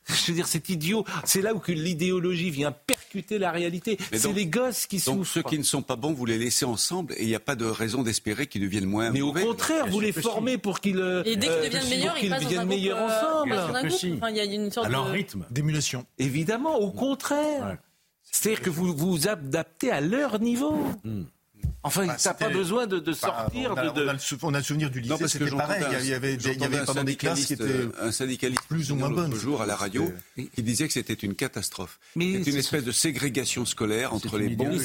Je 0.07 0.31
veux 0.31 0.33
dire, 0.33 0.47
c'est 0.47 0.69
idiot. 0.69 1.05
C'est 1.25 1.41
là 1.41 1.53
où 1.53 1.59
que 1.59 1.71
l'idéologie 1.71 2.49
vient 2.49 2.71
percuter 2.71 3.37
la 3.37 3.51
réalité. 3.51 3.97
C'est 4.13 4.33
les 4.33 4.45
gosses 4.45 4.85
qui 4.87 4.99
souffrent. 4.99 5.17
Donc 5.17 5.27
ceux 5.27 5.43
qui 5.43 5.57
ne 5.57 5.63
sont 5.63 5.81
pas 5.81 5.95
bons, 5.95 6.13
vous 6.13 6.25
les 6.25 6.37
laissez 6.37 6.65
ensemble 6.65 7.13
et 7.17 7.23
il 7.23 7.27
n'y 7.27 7.35
a 7.35 7.39
pas 7.39 7.55
de 7.55 7.65
raison 7.65 8.03
d'espérer 8.03 8.47
qu'ils 8.47 8.61
deviennent 8.61 8.85
moins 8.85 9.11
Mais 9.11 9.21
au 9.21 9.33
contraire, 9.33 9.87
vous 9.87 9.99
les 9.99 10.11
formez 10.11 10.57
pour 10.57 10.79
qu'ils 10.79 10.97
et 11.25 11.35
dès 11.35 11.47
qu'ils 11.47 11.55
euh, 11.55 11.63
deviennent 11.65 11.89
meilleurs, 11.89 12.15
ils 12.21 12.29
deviennent 12.29 12.67
meilleurs 12.67 13.01
ensemble. 13.01 13.53
Enfin, 13.53 14.29
il 14.29 14.37
y 14.37 14.39
a 14.39 14.43
une 14.43 14.71
sorte 14.71 14.89
leur 14.89 15.09
rythme 15.09 15.45
d'émulation. 15.51 16.05
Évidemment, 16.17 16.77
au 16.77 16.91
contraire. 16.91 17.77
C'est-à-dire 18.23 18.61
que 18.61 18.69
vous 18.69 18.93
vous 18.93 19.27
adaptez 19.27 19.91
à 19.91 20.01
leur 20.01 20.39
niveau. 20.39 20.75
Hmm. 21.03 21.23
Enfin, 21.83 22.07
bah, 22.07 22.15
t'as 22.21 22.33
pas 22.33 22.49
besoin 22.49 22.87
de, 22.87 22.99
de 22.99 23.13
sortir. 23.13 23.71
on, 23.71 23.77
a, 23.77 23.89
de, 23.89 24.03
on, 24.41 24.53
a 24.53 24.57
le, 24.57 24.63
souvenir 24.63 24.89
du 24.89 24.99
lycée, 24.99 25.27
c'était 25.27 25.49
pareil. 25.51 25.83
Il 26.01 26.07
y 26.07 26.13
avait, 26.13 26.33
il 26.35 26.59
y 26.59 26.63
avait 26.63 26.83
pendant 26.85 27.03
des 27.03 27.15
classes 27.15 27.45
qui 27.45 27.53
étaient 27.53 27.87
un 28.01 28.11
syndicaliste 28.11 28.63
plus 28.67 28.91
ou 28.91 28.95
moins 28.95 29.09
bonnes. 29.09 29.33
jour 29.33 29.61
à 29.61 29.65
la 29.65 29.75
radio, 29.75 30.11
qui 30.35 30.63
disait 30.63 30.87
que 30.87 30.93
c'était 30.93 31.13
une 31.13 31.35
catastrophe. 31.35 31.99
C'est 32.15 32.21
une 32.21 32.57
espèce 32.57 32.83
de 32.83 32.91
ségrégation 32.91 33.65
scolaire 33.65 34.13
entre 34.13 34.37
les 34.37 34.49
bons. 34.49 34.77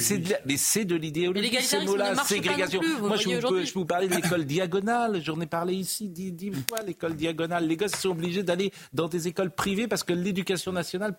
Mais 0.45 0.57
c'est 0.57 0.85
de 0.85 0.95
l'idéologie. 0.95 1.51
Ce 1.61 1.85
mot-là, 1.85 2.15
ségrégation. 2.23 2.81
Moi, 3.01 3.17
je 3.17 3.39
peux 3.39 3.63
vous 3.73 3.85
parler 3.85 4.07
de 4.07 4.15
l'école 4.15 4.45
diagonale. 4.45 5.21
J'en 5.23 5.39
ai 5.41 5.47
parlé 5.47 5.73
ici 5.73 6.09
dix 6.09 6.51
fois. 6.69 6.81
L'école 6.85 7.15
diagonale. 7.15 7.67
Les 7.67 7.77
gosses 7.77 7.95
sont 7.95 8.09
obligés 8.09 8.43
d'aller 8.43 8.71
dans 8.93 9.07
des 9.07 9.27
écoles 9.27 9.51
privées 9.51 9.87
parce 9.87 10.03
que 10.03 10.13
l'éducation 10.13 10.71
nationale, 10.71 11.17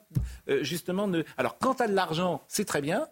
euh, 0.49 0.63
justement, 0.63 1.09
ne. 1.09 1.23
Alors, 1.37 1.59
quand 1.59 1.75
t'as 1.75 1.89
de 1.89 1.95
l'argent, 1.95 2.43
c'est 2.49 2.65
très 2.65 2.81
bien. 2.81 3.07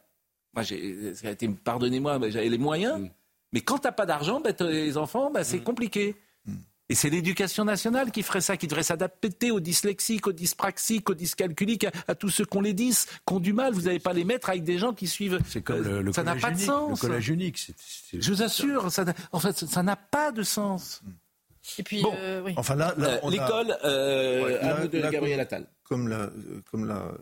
Moi, 0.54 0.64
été, 0.70 1.48
pardonnez-moi, 1.48 2.18
j'avais 2.28 2.48
les 2.48 2.58
moyens. 2.58 3.00
Mm. 3.00 3.10
Mais 3.52 3.60
quand 3.60 3.78
tu 3.78 3.86
n'as 3.86 3.92
pas 3.92 4.06
d'argent, 4.06 4.40
ben, 4.40 4.54
les 4.60 4.96
enfants, 4.96 5.30
ben, 5.30 5.44
c'est 5.44 5.58
mm. 5.58 5.64
compliqué. 5.64 6.16
Mm. 6.46 6.54
Et 6.88 6.94
c'est 6.94 7.10
l'éducation 7.10 7.64
nationale 7.64 8.10
qui 8.10 8.22
ferait 8.22 8.40
ça, 8.40 8.56
qui 8.56 8.66
devrait 8.66 8.82
s'adapter 8.82 9.50
aux 9.50 9.60
dyslexiques, 9.60 10.26
aux 10.26 10.32
dyspraxiques, 10.32 11.08
aux 11.08 11.14
dyscalculiques, 11.14 11.86
à, 12.06 12.14
tous 12.14 12.28
ceux 12.28 12.44
qu'on 12.44 12.60
les 12.60 12.74
dise, 12.74 13.06
qui 13.26 13.34
ont 13.34 13.40
du 13.40 13.52
mal. 13.52 13.72
Vous 13.72 13.82
n'allez 13.82 13.98
pas 13.98 14.12
les 14.12 14.24
mettre 14.24 14.50
avec 14.50 14.64
des 14.64 14.78
gens 14.78 14.92
qui 14.92 15.06
suivent. 15.06 15.38
C'est 15.48 15.62
comme 15.62 15.86
euh, 15.86 16.02
le, 16.02 16.12
ça 16.12 16.22
n'a 16.22 16.36
pas 16.36 16.50
de 16.50 16.58
sens. 16.58 17.02
Le 17.02 17.08
collège 17.08 17.28
unique. 17.28 17.72
Je 18.12 18.30
vous 18.30 18.42
assure, 18.42 18.90
ça, 18.90 19.04
en 19.32 19.40
fait, 19.40 19.56
ça 19.56 19.82
n'a 19.82 19.96
pas 19.96 20.32
de 20.32 20.42
sens. 20.42 21.02
Et 21.78 21.82
puis, 21.82 22.02
bon. 22.02 22.12
euh, 22.18 22.42
oui. 22.44 22.54
Enfin 22.56 22.74
là, 22.74 22.92
là 22.98 23.20
l'école, 23.28 23.76
euh, 23.84 24.44
ouais, 24.44 24.58
à 24.58 24.86
de 24.86 25.10
Gabriel 25.10 25.40
Attal. 25.40 25.66
Comme 25.84 26.08
la, 26.08 26.30
comme 26.70 26.86
la 26.86 27.12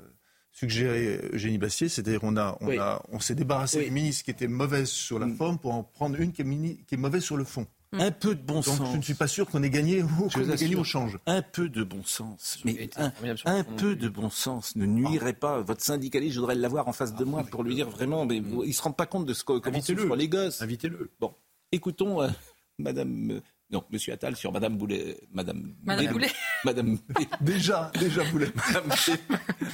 suggéré 0.52 1.20
Eugénie 1.32 1.58
Bastier, 1.58 1.88
c'est-à-dire 1.88 2.20
on 2.22 2.36
a, 2.36 2.56
on 2.60 2.68
oui. 2.68 2.78
a, 2.78 3.02
on 3.10 3.20
s'est 3.20 3.34
débarrassé 3.34 3.78
oui. 3.78 3.84
des 3.84 3.90
ministres 3.90 4.24
qui 4.24 4.30
étaient 4.30 4.48
mauvaises 4.48 4.90
sur 4.90 5.18
la 5.18 5.28
forme 5.28 5.58
pour 5.58 5.74
en 5.74 5.82
prendre 5.82 6.20
une 6.20 6.32
qui 6.32 6.42
est, 6.42 6.44
mini, 6.44 6.84
qui 6.86 6.94
est 6.94 6.98
mauvaise 6.98 7.22
sur 7.22 7.36
le 7.36 7.44
fond. 7.44 7.66
Un 7.92 8.12
peu 8.12 8.36
de 8.36 8.42
bon 8.42 8.54
Donc, 8.54 8.64
sens. 8.64 8.92
je 8.92 8.96
ne 8.96 9.02
suis 9.02 9.14
pas 9.14 9.26
sûr 9.26 9.48
qu'on 9.48 9.64
ait 9.64 9.70
gagné 9.70 10.02
ou 10.02 10.28
qu'on 10.32 10.48
ait 10.48 10.56
gagné 10.56 10.76
au 10.76 10.84
change. 10.84 11.18
Un 11.26 11.42
peu 11.42 11.68
de 11.68 11.82
bon 11.82 12.04
sens. 12.04 12.60
Mais 12.64 12.88
un, 12.96 13.12
un 13.46 13.64
peu 13.64 13.96
de 13.96 14.08
bon 14.08 14.30
sens 14.30 14.76
ne 14.76 14.86
nuirait 14.86 15.32
pas. 15.32 15.60
Votre 15.60 15.82
syndicaliste, 15.82 16.34
je 16.34 16.40
voudrais 16.40 16.54
l'avoir 16.54 16.86
en 16.86 16.92
face 16.92 17.16
de 17.16 17.24
moi 17.24 17.42
pour 17.42 17.64
lui 17.64 17.74
dire 17.74 17.90
vraiment, 17.90 18.26
mais 18.26 18.36
il 18.36 18.68
ne 18.68 18.72
se 18.72 18.82
rend 18.82 18.92
pas 18.92 19.06
compte 19.06 19.26
de 19.26 19.34
ce 19.34 19.42
que 19.42 19.58
comment 19.58 19.80
souffrent 19.80 20.14
les 20.14 20.28
gosses. 20.28 20.62
Invitez-le. 20.62 21.10
Bon, 21.18 21.34
écoutons 21.72 22.22
euh, 22.22 22.28
Madame. 22.78 23.40
Euh, 23.70 23.76
non, 23.76 23.84
Monsieur 23.90 24.12
Attal 24.12 24.36
sur 24.36 24.52
Madame 24.52 24.76
Boulet. 24.76 25.16
Madame, 25.32 25.74
Madame 25.84 26.06
Boulet. 26.12 26.30
Madame. 26.64 26.98
déjà, 27.40 27.90
déjà 27.98 28.24
Boulet. 28.24 28.48
Madame, 28.66 28.88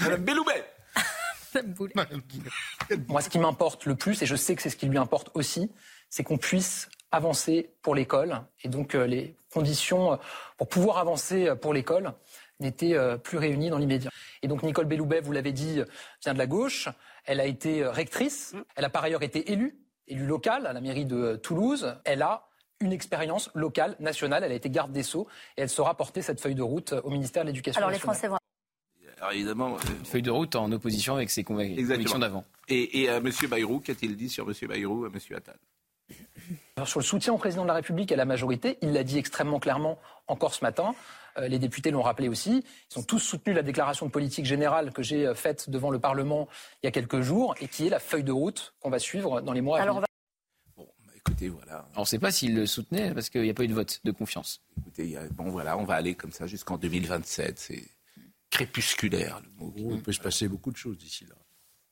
Madame 0.00 0.24
Belloubet. 0.24 0.64
Moi, 3.08 3.22
ce 3.22 3.28
qui 3.30 3.38
m'importe 3.38 3.86
le 3.86 3.96
plus, 3.96 4.22
et 4.22 4.26
je 4.26 4.36
sais 4.36 4.54
que 4.54 4.62
c'est 4.62 4.70
ce 4.70 4.76
qui 4.76 4.86
lui 4.86 4.98
importe 4.98 5.30
aussi, 5.34 5.70
c'est 6.10 6.22
qu'on 6.22 6.38
puisse 6.38 6.88
avancer 7.12 7.70
pour 7.82 7.94
l'école. 7.94 8.42
Et 8.62 8.68
donc, 8.68 8.94
euh, 8.94 9.06
les 9.06 9.36
conditions 9.52 10.12
euh, 10.12 10.16
pour 10.58 10.68
pouvoir 10.68 10.98
avancer 10.98 11.54
pour 11.60 11.72
l'école 11.72 12.12
n'étaient 12.60 12.94
euh, 12.94 13.16
plus 13.16 13.38
réunies 13.38 13.70
dans 13.70 13.78
l'immédiat. 13.78 14.10
Et 14.42 14.48
donc, 14.48 14.62
Nicole 14.62 14.86
Belloubet, 14.86 15.20
vous 15.20 15.32
l'avez 15.32 15.52
dit, 15.52 15.80
vient 16.22 16.34
de 16.34 16.38
la 16.38 16.46
gauche. 16.46 16.88
Elle 17.24 17.40
a 17.40 17.46
été 17.46 17.84
rectrice. 17.86 18.54
Elle 18.74 18.84
a 18.84 18.90
par 18.90 19.04
ailleurs 19.04 19.22
été 19.22 19.50
élue, 19.50 19.78
élue 20.06 20.26
locale 20.26 20.66
à 20.66 20.72
la 20.72 20.80
mairie 20.80 21.06
de 21.06 21.36
Toulouse. 21.36 21.96
Elle 22.04 22.22
a 22.22 22.46
une 22.80 22.92
expérience 22.92 23.50
locale, 23.54 23.96
nationale. 24.00 24.44
Elle 24.44 24.52
a 24.52 24.56
été 24.56 24.70
garde 24.70 24.92
des 24.92 25.02
Sceaux 25.02 25.26
et 25.56 25.62
elle 25.62 25.70
saura 25.70 25.96
porter 25.96 26.22
cette 26.22 26.40
feuille 26.40 26.54
de 26.54 26.62
route 26.62 26.94
au 27.04 27.10
ministère 27.10 27.42
de 27.42 27.48
l'Éducation 27.48 27.78
Alors, 27.78 27.90
les. 27.90 27.98
Français 27.98 28.28
vont 28.28 28.36
alors 29.18 29.32
évidemment, 29.32 29.78
une 29.98 30.04
feuille 30.04 30.22
de 30.22 30.30
route 30.30 30.56
en 30.56 30.70
opposition 30.72 31.14
avec 31.14 31.30
ses 31.30 31.42
convictions 31.42 32.18
d'avant. 32.18 32.44
Et, 32.68 33.02
et 33.02 33.10
euh, 33.10 33.16
M. 33.16 33.30
Bayrou, 33.48 33.80
qu'a-t-il 33.80 34.14
dit 34.14 34.28
sur 34.28 34.46
M. 34.46 34.54
Bayrou 34.68 35.06
à 35.06 35.08
M. 35.08 35.18
Attal? 35.34 35.56
Alors, 36.76 36.86
Sur 36.86 37.00
le 37.00 37.04
soutien 37.04 37.32
au 37.32 37.38
président 37.38 37.62
de 37.62 37.68
la 37.68 37.74
République 37.74 38.10
et 38.10 38.14
à 38.14 38.18
la 38.18 38.26
majorité, 38.26 38.76
il 38.82 38.92
l'a 38.92 39.04
dit 39.04 39.16
extrêmement 39.16 39.58
clairement 39.58 39.98
encore 40.28 40.54
ce 40.54 40.62
matin. 40.62 40.94
Euh, 41.38 41.48
les 41.48 41.58
députés 41.58 41.90
l'ont 41.90 42.02
rappelé 42.02 42.28
aussi. 42.28 42.62
Ils 42.94 42.98
ont 42.98 43.02
tous 43.02 43.18
soutenu 43.18 43.54
la 43.54 43.62
déclaration 43.62 44.04
de 44.04 44.10
politique 44.10 44.44
générale 44.44 44.92
que 44.92 45.02
j'ai 45.02 45.34
faite 45.34 45.70
devant 45.70 45.90
le 45.90 45.98
Parlement 45.98 46.46
il 46.82 46.86
y 46.86 46.88
a 46.88 46.92
quelques 46.92 47.22
jours 47.22 47.54
et 47.60 47.68
qui 47.68 47.86
est 47.86 47.90
la 47.90 48.00
feuille 48.00 48.24
de 48.24 48.32
route 48.32 48.74
qu'on 48.80 48.90
va 48.90 48.98
suivre 48.98 49.40
dans 49.40 49.52
les 49.52 49.62
mois 49.62 49.80
à 49.80 49.86
venir. 49.86 50.05
Bon, 51.26 51.32
écoutez, 51.32 51.48
voilà. 51.48 51.88
On 51.96 52.00
ne 52.02 52.06
sait 52.06 52.18
pas 52.18 52.30
s'il 52.30 52.54
le 52.54 52.66
soutenait 52.66 53.12
parce 53.12 53.28
qu'il 53.30 53.42
n'y 53.42 53.50
a 53.50 53.54
pas 53.54 53.64
eu 53.64 53.68
de 53.68 53.74
vote 53.74 54.00
de 54.04 54.10
confiance. 54.12 54.60
Écoutez, 54.78 55.16
a, 55.16 55.22
bon 55.30 55.50
voilà, 55.50 55.76
on 55.76 55.84
va 55.84 55.94
aller 55.94 56.14
comme 56.14 56.32
ça 56.32 56.46
jusqu'en 56.46 56.76
2027. 56.78 57.58
C'est 57.58 57.84
crépusculaire 58.50 59.40
le 59.42 59.50
mot. 59.58 59.74
Oh, 59.78 59.90
il 59.94 60.02
peut 60.02 60.12
se 60.12 60.20
passer 60.20 60.48
beaucoup 60.48 60.70
de 60.70 60.76
choses 60.76 60.98
d'ici 60.98 61.24
là. 61.26 61.34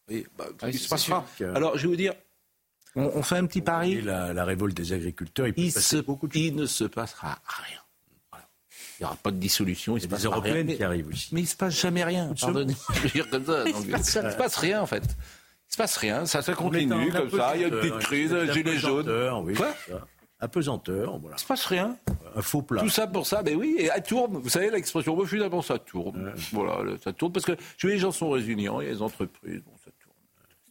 Oui, 0.09 0.27
bah, 0.39 0.47
Ah 0.63 0.69
il 0.69 0.79
se 0.79 0.89
passera. 0.89 1.25
Alors 1.55 1.77
je 1.77 1.83
vais 1.83 1.89
vous 1.89 1.97
dire, 1.97 2.15
on, 2.95 3.05
on 3.15 3.23
fait 3.23 3.37
un 3.37 3.47
petit 3.47 3.59
Et 3.59 3.63
pari. 3.63 4.01
la, 4.03 4.33
la 4.33 4.45
révolte 4.45 4.77
des 4.77 4.93
agriculteurs, 4.93 5.47
il 5.49 5.55
peut 5.55 5.63
Il, 5.63 5.71
se 5.71 5.77
passer 5.77 5.97
se- 5.97 6.03
beaucoup 6.03 6.29
de 6.29 6.33
choses. 6.33 6.43
il 6.43 6.55
ne 6.55 6.67
se 6.67 6.85
passera 6.85 7.41
rien. 7.47 7.81
Voilà. 8.31 8.47
Il 8.99 9.03
n'y 9.03 9.07
aura 9.07 9.17
pas 9.17 9.31
de 9.31 9.37
dissolution. 9.39 9.97
Il 9.97 10.01
Il 10.01 10.03
se 10.03 10.07
y 10.07 10.15
a 10.15 10.17
des 10.19 10.23
rien. 10.27 10.31
européennes 10.33 10.67
Mais, 10.69 10.77
qui 10.77 10.83
arrivent 10.85 11.09
aussi. 11.09 11.29
mais 11.35 11.41
il 11.41 11.47
se 11.47 11.57
passe 11.57 11.81
jamais 11.81 12.05
rien. 12.05 12.29
de 12.33 12.39
Pardonnez. 12.39 12.77
Je 12.95 13.01
veux 13.01 13.09
dire 13.09 13.31
comme 13.31 13.45
ça. 13.47 13.65
donc, 13.65 14.05
ça 14.05 14.23
ne 14.23 14.31
se 14.31 14.37
passe 14.37 14.57
rien 14.57 14.81
en 14.83 14.87
fait. 14.87 15.03
Il 15.75 15.77
se 15.77 15.83
passe 15.83 15.97
rien. 15.97 16.25
Ça, 16.25 16.41
ça 16.41 16.53
On 16.53 16.71
continue 16.71 17.11
comme 17.11 17.31
ça. 17.31 17.57
Il 17.57 17.63
y 17.63 17.65
a 17.65 17.67
une 17.67 17.75
petite 17.75 17.95
apesanteur, 17.95 17.99
crise, 17.99 18.31
une 18.31 18.53
gilet 18.53 18.77
jaune. 18.77 19.43
Oui, 19.45 19.55
Quoi. 19.55 19.75
Apesanteur, 20.39 21.19
voilà. 21.19 21.35
Il 21.37 21.41
se 21.41 21.47
passe 21.47 21.65
rien. 21.67 21.97
Un 22.37 22.43
faux 22.43 22.63
plat. 22.63 22.81
Tout 22.81 22.89
ça 22.89 23.09
pour 23.09 23.27
ça, 23.27 23.43
ben 23.43 23.57
oui, 23.57 23.75
et 23.79 23.91
elle 23.93 24.03
tourne. 24.05 24.37
Vous 24.37 24.49
savez 24.49 24.71
l'expression, 24.71 25.17
bon, 25.17 25.27
finalement 25.27 25.63
ça 25.63 25.81
tourne. 25.81 26.33
Voilà, 26.53 26.97
ça 27.03 27.13
tourne 27.13 27.33
parce 27.33 27.45
que 27.45 27.57
je 27.77 27.89
les 27.89 27.99
gens 27.99 28.13
sont 28.13 28.31
résilients, 28.31 28.81
il 28.81 28.85
y 28.85 28.91
a 28.91 28.93
les 28.93 29.03
entreprises, 29.03 29.63
bon, 29.65 29.73
ça 29.85 29.91
tourne. 30.01 30.15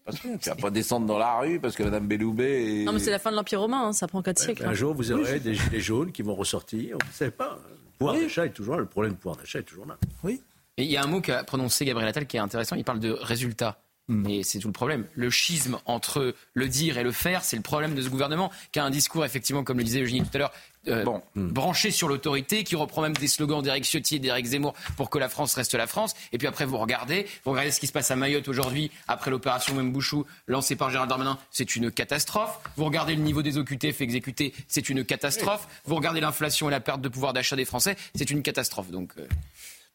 Pas 0.05 0.12
rien. 0.24 0.38
Tu 0.38 0.50
vas 0.50 0.55
pas 0.55 0.69
descendre 0.69 1.05
dans 1.05 1.17
la 1.17 1.39
rue 1.39 1.60
parce 1.60 1.75
que 1.75 1.83
Madame 1.83 2.07
Belloubet. 2.07 2.81
Est... 2.81 2.83
Non, 2.86 2.93
mais 2.93 3.00
c'est 3.00 3.12
la 3.12 3.19
fin 3.19 3.31
de 3.31 3.36
l'Empire 3.36 3.60
romain, 3.60 3.88
hein, 3.88 3.93
ça 3.93 4.07
prend 4.07 4.22
4 4.22 4.39
siècles. 4.39 4.63
Un 4.65 4.69
hein. 4.69 4.74
jour, 4.74 4.93
vous 4.93 5.12
aurez 5.12 5.41
des 5.41 5.53
gilets 5.53 5.81
jaunes 5.81 6.13
qui 6.13 6.22
vont 6.22 6.36
ressortir. 6.36 6.98
Vous 7.01 7.07
ne 7.07 7.13
savez 7.13 7.31
pas. 7.31 7.60
Le 7.67 7.98
pouvoir 7.98 8.15
Oui. 8.15 8.22
d'achat 8.22 8.45
est 8.45 8.53
toujours 8.53 8.75
là. 8.75 8.81
Le 8.81 8.88
problème 8.88 9.13
du 9.13 9.17
pouvoir 9.17 9.36
d'achat 9.36 9.60
est 9.60 9.63
toujours 9.63 9.86
là. 9.86 9.98
Oui. 10.24 10.41
Et 10.77 10.83
il 10.83 10.91
y 10.91 10.98
a 10.98 11.03
un 11.03 11.07
mot 11.07 11.19
qu'a 11.19 11.43
prononcé 11.43 11.83
Gabriel 11.83 12.10
Attal 12.10 12.25
qui 12.25 12.38
est 12.38 12.41
intéressant. 12.41 12.75
Il 12.75 12.83
parle 12.83 13.00
de 13.00 13.12
résultat. 13.12 13.79
Mais 14.10 14.43
c'est 14.43 14.60
tout 14.60 14.67
le 14.67 14.74
problème. 14.74 15.05
Le 15.15 15.29
schisme 15.29 15.77
entre 15.86 16.36
le 16.53 16.67
dire 16.67 16.98
et 16.98 17.03
le 17.03 17.13
faire, 17.13 17.43
c'est 17.43 17.55
le 17.55 17.62
problème 17.62 17.95
de 17.95 18.01
ce 18.01 18.10
gouvernement 18.10 18.51
qui 18.74 18.79
a 18.79 18.83
un 18.83 18.89
discours, 18.89 19.24
effectivement, 19.24 19.63
comme 19.63 19.77
le 19.77 19.83
disait 19.86 20.01
Eugénie 20.01 20.22
tout 20.24 20.29
à 20.33 20.38
l'heure, 20.39 20.53
euh, 20.89 21.03
Bon. 21.05 21.22
branché 21.36 21.89
sur 21.91 22.10
l'autorité, 22.10 22.66
qui 22.66 22.75
reprend 22.75 23.01
même 23.01 23.13
des 23.16 23.29
slogans 23.29 23.61
d'Éric 23.61 23.85
Ciotti 23.85 24.18
et 24.18 24.20
d'Éric 24.20 24.46
Zemmour 24.48 24.74
pour 24.98 25.09
que 25.09 25.18
la 25.18 25.29
France 25.29 25.53
reste 25.53 25.74
la 25.75 25.87
France. 25.87 26.16
Et 26.33 26.37
puis 26.37 26.48
après, 26.48 26.66
vous 26.66 26.77
regardez, 26.77 27.25
vous 27.46 27.51
regardez 27.51 27.72
ce 27.72 27.79
qui 27.79 27.87
se 27.87 27.94
passe 27.94 28.11
à 28.11 28.18
Mayotte 28.18 28.50
aujourd'hui, 28.50 28.92
après 29.07 29.31
l'opération 29.31 29.74
Mbouchou 29.81 30.25
lancée 30.48 30.75
par 30.75 30.89
Gérald 30.89 31.07
Darmanin, 31.09 31.39
c'est 31.51 31.77
une 31.77 31.89
catastrophe. 31.89 32.59
Vous 32.75 32.83
regardez 32.83 33.16
le 33.16 33.22
niveau 33.22 33.42
des 33.42 33.57
OQTF 33.57 34.01
exécutés, 34.01 34.53
c'est 34.68 34.89
une 34.89 35.05
catastrophe. 35.05 35.66
Vous 35.85 35.96
regardez 35.96 36.20
l'inflation 36.20 36.68
et 36.68 36.72
la 36.72 36.81
perte 36.81 37.00
de 37.00 37.07
pouvoir 37.07 37.31
d'achat 37.31 37.55
des 37.55 37.63
Français, 37.66 37.96
c'est 38.16 38.29
une 38.29 38.44
catastrophe. 38.44 38.92
Donc, 38.92 39.13
euh, 39.18 39.27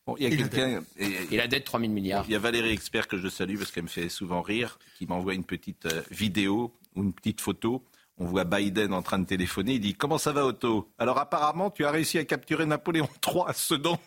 Bon, 0.09 0.17
il 0.19 0.23
y 0.23 0.27
a 0.27 0.31
quelqu'un. 0.37 0.83
et 0.99 1.37
la 1.37 1.47
dette, 1.49 1.65
3 1.65 1.81
000 1.81 1.93
milliards. 1.93 2.25
Il 2.29 2.33
y 2.33 2.35
a 2.35 2.39
Valérie 2.39 2.71
Expert 2.71 3.07
que 3.09 3.19
je 3.19 3.29
salue 3.29 3.59
parce 3.59 3.71
qu'elle 3.71 3.83
me 3.83 3.89
fait 3.89 4.09
souvent 4.09 4.41
rire, 4.41 4.79
qui 4.97 5.07
m'envoie 5.07 5.35
une 5.35 5.45
petite 5.45 5.85
euh, 5.85 6.01
vidéo 6.11 6.73
ou 6.97 7.03
une 7.03 7.13
petite 7.13 7.43
photo. 7.43 7.85
On 8.17 8.25
voit 8.25 8.45
Biden 8.45 8.95
en 8.95 9.03
train 9.03 9.19
de 9.19 9.27
téléphoner. 9.27 9.75
Il 9.75 9.81
dit 9.81 9.95
Comment 9.95 10.17
ça 10.17 10.33
va, 10.33 10.47
Otto? 10.47 10.91
Alors, 10.99 11.19
apparemment, 11.19 11.71
tu 11.71 11.85
as 11.85 11.91
réussi 11.91 12.17
à 12.17 12.25
capturer 12.25 12.65
Napoléon 12.65 13.07
III 13.27 13.43
à 13.49 13.53
Sedan. 13.53 14.01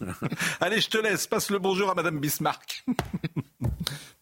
Allez, 0.60 0.80
je 0.80 0.88
te 0.88 0.96
laisse. 0.96 1.26
Passe 1.26 1.50
le 1.50 1.58
bonjour 1.58 1.90
à 1.90 1.94
Madame 1.94 2.18
Bismarck. 2.18 2.84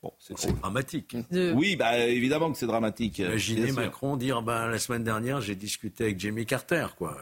bon, 0.03 0.13
c'est 0.19 0.35
dramatique. 0.61 1.17
De- 1.31 1.53
Oui, 1.55 1.77
bah, 1.77 1.97
évidemment 2.07 2.51
que 2.51 2.59
c'est 2.59 2.67
dramatique. 2.67 3.19
Imaginez. 3.21 3.71
Macron 3.73 4.17
dire 4.17 4.43
ben, 4.43 4.67
la 4.67 4.79
semaine 4.81 5.05
dernière, 5.05 5.41
j'ai 5.41 5.55
discuté 5.55 6.05
avec 6.05 6.19
Jimmy 6.19 6.45
Carter. 6.45 6.89
Quoi. 6.99 7.17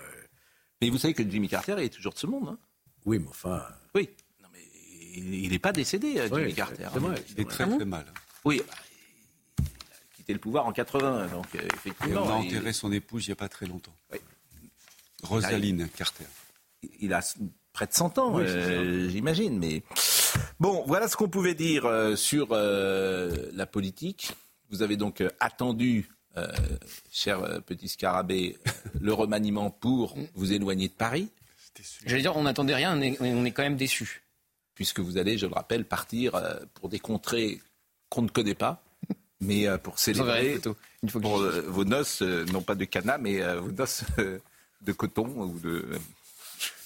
Mais 0.81 0.88
vous 0.90 0.99
savez 0.99 1.12
que 1.14 1.29
Jimmy 1.29 1.49
Carter 1.49 1.77
est 1.79 1.90
toujours 1.92 2.14
de 2.14 2.18
ce 2.18 2.27
monde. 2.27 2.49
hein 2.49 2.59
Oui, 3.09 3.18
mais 3.18 3.29
enfin. 3.29 3.62
oui. 3.94 4.09
Non, 4.42 4.49
mais 4.53 4.61
il 5.16 5.51
n'est 5.51 5.59
pas 5.59 5.73
décédé, 5.73 6.18
euh, 6.18 6.29
Jimmy 6.29 6.42
oui, 6.47 6.55
Carter. 6.55 6.87
c'est 6.92 6.99
vrai. 6.99 7.25
Il 7.37 7.40
est 7.40 7.49
très 7.49 7.66
très 7.68 7.85
mal. 7.85 8.05
Oui. 8.44 8.61
bah, 8.68 8.75
il 9.59 9.64
a 9.64 10.16
quitté 10.16 10.33
le 10.35 10.38
pouvoir 10.38 10.66
en 10.66 10.73
80, 10.73 11.29
donc 11.29 11.47
euh, 11.55 11.61
Et 11.62 11.66
effectivement. 11.75 12.23
on 12.25 12.38
a 12.40 12.42
il- 12.42 12.47
enterré 12.49 12.73
son 12.73 12.92
épouse 12.92 13.27
il 13.27 13.31
n'y 13.31 13.33
a 13.33 13.37
pas 13.37 13.49
très 13.49 13.66
longtemps. 13.66 13.94
Oui. 14.12 14.18
Rosaline 15.23 15.88
Carter. 15.97 16.25
il 17.01 17.12
a 17.12 17.21
près 17.73 17.87
de 17.87 17.92
100 17.94 18.18
ans, 18.18 18.35
Oui, 18.37 18.44
euh, 18.47 19.09
j'imagine. 19.09 19.59
Mais 19.59 19.83
bon, 20.61 20.85
voilà 20.87 21.09
ce 21.09 21.16
qu'on 21.16 21.29
pouvait 21.29 21.55
dire 21.55 21.87
euh, 21.87 22.14
sur 22.16 22.49
euh, 22.53 23.49
la 23.53 23.66
politique. 23.66 24.33
Vous 24.71 24.83
avez 24.83 24.97
donc 24.97 25.21
euh, 25.23 25.31
attendu, 25.40 26.09
euh, 26.37 26.47
cher 27.11 27.42
euh, 27.42 27.61
petit 27.61 27.88
scarabée, 27.88 28.59
euh, 28.66 28.71
le 29.01 29.12
remaniement 29.12 29.71
pour 29.71 30.14
vous 30.35 30.53
éloigner 30.53 30.88
de 30.88 30.92
Paris, 30.92 31.31
J'allais 32.07 32.23
dire, 32.23 32.37
on 32.37 32.43
n'attendait 32.43 32.75
rien, 32.75 32.97
on 32.97 33.01
est, 33.01 33.17
on 33.21 33.45
est 33.45 33.53
quand 33.53 33.62
même 33.62 33.77
déçus. 33.77 34.23
puisque 34.75 35.01
vous 35.01 35.19
allez, 35.19 35.38
je 35.38 35.47
le 35.47 35.55
rappelle, 35.55 35.85
partir 35.85 36.35
euh, 36.37 36.61
pour 36.75 36.88
des 36.88 37.01
contrées 37.01 37.61
qu'on 38.11 38.23
ne 38.23 38.29
connaît 38.29 38.55
pas, 38.55 38.83
mais 39.41 39.67
euh, 39.67 39.77
pour 39.77 39.99
célébrer 39.99 40.61
que 40.61 41.19
pour 41.19 41.41
euh, 41.41 41.62
vos 41.69 41.85
noces, 41.85 42.23
non 42.23 42.62
pas 42.62 42.75
de 42.75 42.85
cana, 42.85 43.19
mais 43.19 43.41
vos 43.57 43.73
noces 43.73 44.05
de 44.81 44.93
coton 44.93 45.27
ou 45.27 45.59
de 45.59 45.99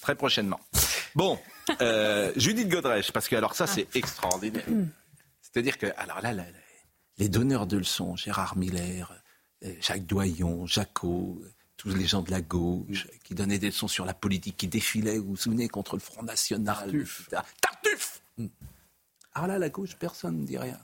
très 0.01 0.15
prochainement. 0.15 0.61
Bon, 1.15 1.39
euh, 1.83 2.33
Judith 2.37 2.69
Godrèche, 2.69 3.13
parce 3.13 3.29
que 3.29 3.37
alors 3.37 3.55
ça 3.55 3.67
c'est 3.67 3.95
extraordinaire. 3.95 4.65
C'est-à-dire 5.43 5.77
que 5.77 5.87
alors 5.99 6.23
là, 6.23 6.33
là, 6.33 6.45
là, 6.45 6.59
les 7.19 7.29
donneurs 7.29 7.67
de 7.67 7.77
leçons, 7.77 8.17
Gérard 8.17 8.57
Miller, 8.57 9.13
Jacques 9.81 10.07
Doyon, 10.07 10.67
Jacot, 10.67 11.41
euh, 11.45 11.51
tous 11.83 11.95
les 11.97 12.07
gens 12.07 12.23
de 12.23 12.31
la 12.31 12.41
gauche 12.41 13.09
qui 13.25 13.35
donnaient 13.35 13.59
des 13.59 13.67
leçons 13.67 13.89
sur 13.89 14.05
la 14.05 14.15
politique, 14.15 14.57
qui 14.57 14.69
défilaient, 14.69 15.19
vous 15.19 15.31
vous 15.31 15.37
souvenez, 15.37 15.69
contre 15.69 15.97
le 15.97 16.01
Front 16.01 16.23
National. 16.23 16.65
Tartuffe. 16.77 17.29
Tartuffe 17.61 18.23
Alors 19.35 19.49
là, 19.49 19.59
la 19.59 19.69
gauche, 19.69 19.97
personne 19.99 20.43
ne 20.43 20.47
dit 20.47 20.59
rien. 20.59 20.79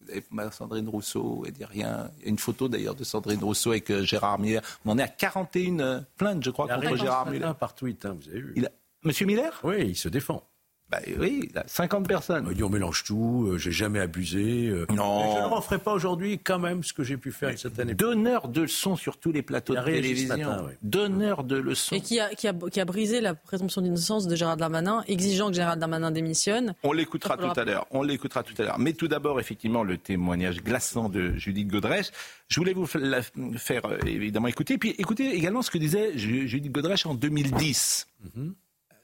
Vous 0.00 0.10
avez 0.12 0.24
ma 0.30 0.50
Sandrine 0.52 0.88
Rousseau, 0.88 1.42
elle 1.46 1.52
dit 1.52 1.64
rien. 1.64 2.10
Il 2.18 2.22
y 2.22 2.26
a 2.26 2.28
une 2.30 2.38
photo 2.38 2.68
d'ailleurs 2.68 2.94
de 2.94 3.02
Sandrine 3.04 3.42
Rousseau 3.42 3.70
avec 3.70 3.90
euh, 3.90 4.04
Gérard 4.04 4.38
Miller. 4.38 4.62
On 4.84 4.92
en 4.92 4.98
est 4.98 5.02
à 5.02 5.08
41 5.08 5.80
euh, 5.80 6.00
plaintes, 6.16 6.44
je 6.44 6.50
crois, 6.50 6.68
contre 6.68 6.96
Gérard 6.96 7.28
Miller. 7.28 7.54
par 7.56 7.74
tweet, 7.74 8.04
hein, 8.06 8.16
vous 8.20 8.28
avez 8.28 8.40
vu. 8.40 8.52
Il 8.56 8.66
a- 8.66 8.70
Monsieur 9.02 9.26
Miller 9.26 9.58
Oui, 9.64 9.88
il 9.88 9.96
se 9.96 10.08
défend. 10.08 10.46
Bah 10.90 10.98
oui, 11.18 11.48
50 11.66 12.08
personnes. 12.08 12.46
On 12.48 12.52
dit 12.52 12.64
on 12.64 12.68
mélange 12.68 13.04
tout, 13.04 13.46
euh, 13.46 13.58
j'ai 13.58 13.70
jamais 13.70 14.00
abusé. 14.00 14.66
Euh. 14.66 14.86
non. 14.92 15.36
je 15.36 15.42
ne 15.42 15.54
referai 15.54 15.78
pas 15.78 15.92
aujourd'hui 15.92 16.40
quand 16.40 16.58
même 16.58 16.82
ce 16.82 16.92
que 16.92 17.04
j'ai 17.04 17.16
pu 17.16 17.30
faire 17.30 17.56
cette 17.56 17.78
année. 17.78 17.94
Donneur 17.94 18.48
de 18.48 18.62
leçons 18.62 18.96
sur 18.96 19.16
tous 19.16 19.30
les 19.30 19.42
plateaux 19.42 19.76
de 19.76 19.84
télévision. 19.84 20.68
Donneur 20.82 21.44
de 21.44 21.56
leçons. 21.56 21.94
Et 21.94 22.00
qui 22.00 22.18
a, 22.18 22.34
qui, 22.34 22.48
a, 22.48 22.54
qui 22.54 22.80
a 22.80 22.84
brisé 22.84 23.20
la 23.20 23.34
présomption 23.34 23.82
d'innocence 23.82 24.26
de 24.26 24.34
Gérard 24.34 24.56
Darmanin, 24.56 25.04
exigeant 25.06 25.48
que 25.48 25.54
Gérard 25.54 25.76
Darmanin 25.76 26.10
démissionne. 26.10 26.74
On 26.82 26.92
l'écoutera 26.92 27.36
tout 27.36 27.60
à 27.60 27.64
l'heure. 27.64 27.86
On 27.92 28.02
l'écoutera 28.02 28.42
tout 28.42 28.54
à 28.58 28.64
l'heure. 28.64 28.78
Mais 28.80 28.92
tout 28.92 29.06
d'abord, 29.06 29.38
effectivement, 29.38 29.84
le 29.84 29.96
témoignage 29.96 30.62
glaçant 30.62 31.08
de 31.08 31.36
Judith 31.36 31.68
Godrèche. 31.68 32.10
Je 32.48 32.58
voulais 32.58 32.72
vous 32.72 32.86
faire 32.86 33.86
euh, 33.86 33.98
évidemment 34.04 34.48
écouter. 34.48 34.76
Puis 34.76 34.96
écoutez 34.98 35.36
également 35.36 35.62
ce 35.62 35.70
que 35.70 35.78
disait 35.78 36.18
Judith 36.18 36.72
Godrèche 36.72 37.06
en 37.06 37.14
2010. 37.14 38.08
Mhm. 38.34 38.54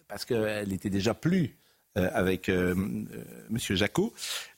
Parce 0.08 0.24
qu'elle 0.24 0.72
était 0.72 0.90
déjà 0.90 1.14
plus 1.14 1.56
avec 1.96 2.48
euh, 2.48 2.74
euh, 2.74 3.24
Monsieur 3.50 3.74
Jacot. 3.74 4.12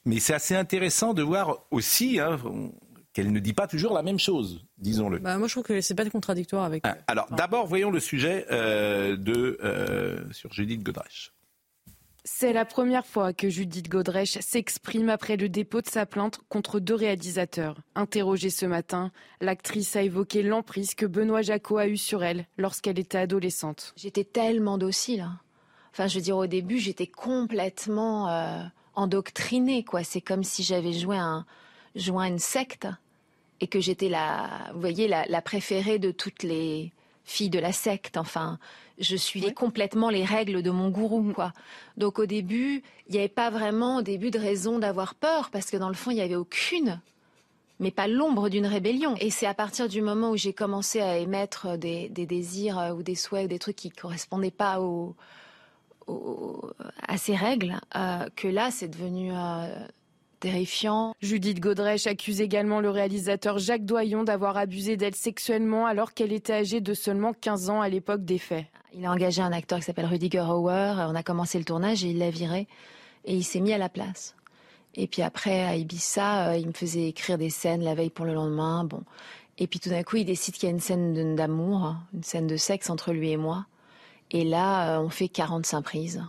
Mais 0.05 0.19
c'est 0.19 0.33
assez 0.33 0.55
intéressant 0.55 1.13
de 1.13 1.21
voir 1.21 1.65
aussi 1.71 2.19
hein, 2.19 2.39
qu'elle 3.13 3.31
ne 3.31 3.39
dit 3.39 3.53
pas 3.53 3.67
toujours 3.67 3.93
la 3.93 4.03
même 4.03 4.19
chose, 4.19 4.65
disons-le. 4.77 5.19
Bah, 5.19 5.37
moi, 5.37 5.47
je 5.47 5.53
trouve 5.53 5.63
que 5.63 5.81
c'est 5.81 5.95
pas 5.95 6.09
contradictoire 6.09 6.63
avec. 6.63 6.81
Ah, 6.85 6.97
alors, 7.07 7.27
d'abord, 7.31 7.67
voyons 7.67 7.91
le 7.91 7.99
sujet 7.99 8.45
de 8.49 10.27
sur 10.31 10.53
Judith 10.53 10.83
Godrèche. 10.83 11.33
C'est 12.25 12.53
la 12.53 12.65
première 12.65 13.05
fois 13.05 13.33
que 13.33 13.49
Judith 13.49 13.89
Godrèche 13.89 14.37
s'exprime 14.39 15.09
après 15.09 15.35
le 15.37 15.49
dépôt 15.49 15.81
de 15.81 15.87
sa 15.87 16.05
plainte 16.05 16.39
contre 16.49 16.79
deux 16.79 16.93
réalisateurs. 16.93 17.81
Interrogée 17.95 18.49
ce 18.49 18.65
matin, 18.65 19.11
l'actrice 19.41 19.95
a 19.95 20.03
évoqué 20.03 20.43
l'emprise 20.43 20.93
que 20.95 21.05
Benoît 21.05 21.41
Jacot 21.41 21.77
a 21.77 21.87
eue 21.87 21.97
sur 21.97 22.23
elle 22.23 22.45
lorsqu'elle 22.57 22.99
était 22.99 23.17
adolescente. 23.17 23.93
J'étais 23.95 24.25
tellement 24.25 24.77
docile. 24.77 25.27
Enfin, 25.91 26.07
je 26.07 26.15
veux 26.15 26.23
dire, 26.23 26.37
au 26.37 26.47
début, 26.47 26.79
j'étais 26.79 27.07
complètement 27.07 28.29
euh, 28.29 28.63
endoctrinée, 28.95 29.83
quoi. 29.83 30.03
C'est 30.03 30.21
comme 30.21 30.43
si 30.43 30.63
j'avais 30.63 30.93
joué 30.93 31.17
un, 31.17 31.45
joint 31.95 32.27
une 32.27 32.39
secte 32.39 32.87
et 33.59 33.67
que 33.67 33.79
j'étais 33.79 34.09
la, 34.09 34.49
vous 34.73 34.79
voyez, 34.79 35.07
la, 35.07 35.41
préférée 35.41 35.99
de 35.99 36.11
toutes 36.11 36.43
les 36.43 36.91
filles 37.25 37.49
de 37.49 37.59
la 37.59 37.73
secte. 37.73 38.17
Enfin, 38.17 38.57
je 38.99 39.15
suivais 39.15 39.53
complètement 39.53 40.09
les 40.09 40.23
règles 40.23 40.61
de 40.61 40.71
mon 40.71 40.89
gourou, 40.89 41.33
quoi. 41.33 41.53
Donc 41.97 42.19
au 42.19 42.25
début, 42.25 42.83
il 43.07 43.13
n'y 43.13 43.19
avait 43.19 43.27
pas 43.27 43.49
vraiment 43.49 43.97
au 43.97 44.01
début 44.01 44.31
de 44.31 44.39
raison 44.39 44.79
d'avoir 44.79 45.15
peur 45.15 45.49
parce 45.51 45.69
que 45.69 45.77
dans 45.77 45.89
le 45.89 45.95
fond, 45.95 46.11
il 46.11 46.15
n'y 46.15 46.21
avait 46.21 46.35
aucune 46.35 47.01
mais 47.81 47.91
pas 47.91 48.07
l'ombre 48.07 48.49
d'une 48.49 48.65
rébellion. 48.65 49.15
Et 49.21 49.29
c'est 49.29 49.45
à 49.45 49.53
partir 49.53 49.87
du 49.87 50.01
moment 50.01 50.31
où 50.31 50.37
j'ai 50.37 50.51
commencé 50.51 50.99
à 50.99 51.17
émettre 51.17 51.77
des, 51.77 52.09
des, 52.09 52.25
désirs 52.25 52.77
euh, 52.77 52.91
ou 52.91 53.03
des 53.03 53.15
souhaits 53.15 53.45
ou 53.45 53.47
des 53.47 53.57
trucs 53.57 53.77
qui 53.77 53.89
correspondaient 53.89 54.51
pas 54.51 54.81
à 57.07 57.17
ces 57.17 57.35
règles, 57.35 57.79
euh, 57.95 58.27
que 58.35 58.47
là, 58.47 58.71
c'est 58.71 58.87
devenu 58.87 59.31
euh, 59.33 59.67
terrifiant. 60.39 61.13
Judith 61.21 61.59
Godrèche 61.59 62.07
accuse 62.07 62.41
également 62.41 62.81
le 62.81 62.89
réalisateur 62.89 63.57
Jacques 63.57 63.85
Doyon 63.85 64.23
d'avoir 64.23 64.57
abusé 64.57 64.97
d'elle 64.97 65.15
sexuellement 65.15 65.85
alors 65.85 66.13
qu'elle 66.13 66.33
était 66.33 66.53
âgée 66.53 66.81
de 66.81 66.93
seulement 66.93 67.33
15 67.33 67.69
ans 67.69 67.81
à 67.81 67.89
l'époque 67.89 68.23
des 68.23 68.37
faits. 68.37 68.65
Il 68.93 69.05
a 69.05 69.11
engagé 69.11 69.41
un 69.41 69.51
acteur 69.51 69.79
qui 69.79 69.85
s'appelle 69.85 70.05
Rudiger 70.05 70.45
Hauer. 70.49 70.95
On 70.97 71.15
a 71.15 71.23
commencé 71.23 71.59
le 71.59 71.65
tournage 71.65 72.03
et 72.03 72.09
il 72.09 72.17
l'a 72.17 72.31
viré. 72.31 72.67
Et 73.25 73.35
il 73.35 73.43
s'est 73.43 73.59
mis 73.59 73.73
à 73.73 73.77
la 73.77 73.89
place. 73.89 74.35
Et 74.95 75.07
puis 75.07 75.21
après, 75.21 75.63
à 75.63 75.75
Ibiza, 75.75 76.49
euh, 76.49 76.57
il 76.57 76.67
me 76.67 76.73
faisait 76.73 77.07
écrire 77.07 77.37
des 77.37 77.49
scènes 77.49 77.83
la 77.83 77.93
veille 77.93 78.09
pour 78.09 78.25
le 78.25 78.33
lendemain. 78.33 78.83
Bon. 78.85 79.03
Et 79.57 79.67
puis 79.67 79.79
tout 79.79 79.89
d'un 79.89 80.03
coup, 80.03 80.17
il 80.17 80.25
décide 80.25 80.55
qu'il 80.55 80.63
y 80.63 80.71
a 80.71 80.73
une 80.73 80.79
scène 80.79 81.35
d'amour, 81.35 81.95
une 82.13 82.23
scène 82.23 82.47
de 82.47 82.57
sexe 82.57 82.89
entre 82.89 83.11
lui 83.13 83.31
et 83.31 83.37
moi. 83.37 83.65
Et 84.31 84.43
là, 84.43 84.97
euh, 84.97 85.03
on 85.03 85.09
fait 85.09 85.27
45 85.27 85.81
prises. 85.81 86.23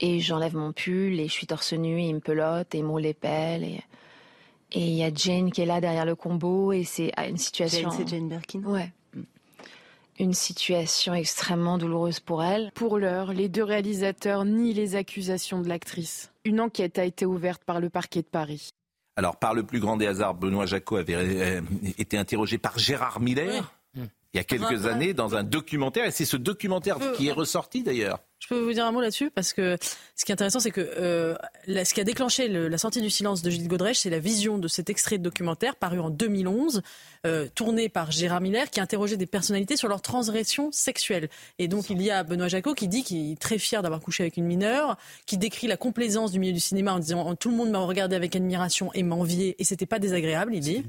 Et 0.00 0.20
j'enlève 0.20 0.56
mon 0.56 0.72
pull 0.72 1.20
et 1.20 1.28
je 1.28 1.32
suis 1.32 1.46
torse 1.46 1.72
nu 1.74 2.00
et 2.00 2.08
il 2.08 2.14
me 2.14 2.20
pelote 2.20 2.74
et 2.74 2.78
il 2.78 2.84
me 2.84 3.12
pelles. 3.12 3.64
Et 3.64 3.80
et 4.72 4.86
il 4.86 4.94
y 4.94 5.02
a 5.02 5.10
Jane 5.12 5.50
qui 5.50 5.62
est 5.62 5.66
là 5.66 5.80
derrière 5.80 6.04
le 6.04 6.14
combo 6.14 6.72
et 6.72 6.84
c'est 6.84 7.12
une 7.28 7.36
situation. 7.36 7.90
Jane, 7.90 7.98
c'est 7.98 8.08
Jane 8.08 8.28
Birkin. 8.28 8.62
Ouais. 8.62 8.92
Une 10.18 10.34
situation 10.34 11.14
extrêmement 11.14 11.78
douloureuse 11.78 12.20
pour 12.20 12.44
elle. 12.44 12.70
Pour 12.74 12.98
l'heure, 12.98 13.32
les 13.32 13.48
deux 13.48 13.64
réalisateurs 13.64 14.44
nient 14.44 14.74
les 14.74 14.94
accusations 14.94 15.60
de 15.60 15.68
l'actrice. 15.68 16.30
Une 16.44 16.60
enquête 16.60 16.98
a 16.98 17.04
été 17.04 17.24
ouverte 17.24 17.64
par 17.64 17.80
le 17.80 17.88
parquet 17.88 18.20
de 18.20 18.26
Paris. 18.26 18.70
Alors, 19.16 19.36
par 19.36 19.54
le 19.54 19.64
plus 19.64 19.80
grand 19.80 19.96
des 19.96 20.06
hasards, 20.06 20.34
Benoît 20.34 20.66
Jacot 20.66 20.96
avait 20.96 21.14
euh, 21.14 21.60
été 21.98 22.16
interrogé 22.16 22.58
par 22.58 22.78
Gérard 22.78 23.20
Miller 23.20 23.74
il 24.32 24.36
y 24.36 24.40
a 24.40 24.44
quelques 24.44 24.86
années 24.86 25.14
dans 25.14 25.34
un 25.34 25.42
documentaire, 25.42 26.04
et 26.04 26.10
c'est 26.10 26.24
ce 26.24 26.36
documentaire 26.36 26.98
qui 27.16 27.28
est 27.28 27.32
ressorti 27.32 27.82
d'ailleurs. 27.82 28.20
Je 28.40 28.48
peux 28.48 28.58
vous 28.58 28.72
dire 28.72 28.86
un 28.86 28.92
mot 28.92 29.00
là-dessus 29.00 29.30
parce 29.30 29.52
que 29.52 29.76
ce 30.16 30.24
qui 30.24 30.32
est 30.32 30.34
intéressant, 30.34 30.60
c'est 30.60 30.70
que 30.70 30.80
euh, 30.80 31.34
ce 31.66 31.94
qui 31.94 32.00
a 32.00 32.04
déclenché 32.04 32.48
la 32.48 32.78
sortie 32.78 33.02
du 33.02 33.10
silence 33.10 33.42
de 33.42 33.50
Judith 33.50 33.68
Godrèche, 33.68 34.00
c'est 34.00 34.10
la 34.10 34.18
vision 34.18 34.58
de 34.58 34.66
cet 34.66 34.88
extrait 34.90 35.18
de 35.18 35.22
documentaire 35.22 35.76
paru 35.76 36.00
en 36.00 36.08
2011, 36.08 36.82
euh, 37.26 37.48
tourné 37.54 37.90
par 37.90 38.10
Gérard 38.10 38.40
Miller, 38.40 38.70
qui 38.70 38.80
interrogeait 38.80 39.18
des 39.18 39.26
personnalités 39.26 39.76
sur 39.76 39.88
leur 39.88 40.00
transgression 40.00 40.72
sexuelle. 40.72 41.28
Et 41.58 41.68
donc 41.68 41.90
il 41.90 42.00
y 42.00 42.10
a 42.10 42.22
Benoît 42.22 42.48
Jacot 42.48 42.74
qui 42.74 42.88
dit 42.88 43.02
qu'il 43.02 43.32
est 43.32 43.38
très 43.38 43.58
fier 43.58 43.82
d'avoir 43.82 44.00
couché 44.00 44.22
avec 44.22 44.38
une 44.38 44.46
mineure, 44.46 44.96
qui 45.26 45.36
décrit 45.36 45.66
la 45.66 45.76
complaisance 45.76 46.32
du 46.32 46.38
milieu 46.38 46.54
du 46.54 46.60
cinéma 46.60 46.94
en 46.94 46.98
disant 46.98 47.34
tout 47.36 47.50
le 47.50 47.56
monde 47.56 47.70
m'a 47.70 47.78
regardé 47.80 48.16
avec 48.16 48.34
admiration 48.34 48.90
et 48.94 49.02
m'enviait 49.02 49.54
et 49.58 49.64
c'était 49.64 49.86
pas 49.86 49.98
désagréable, 49.98 50.54
il 50.54 50.60
dit. 50.60 50.84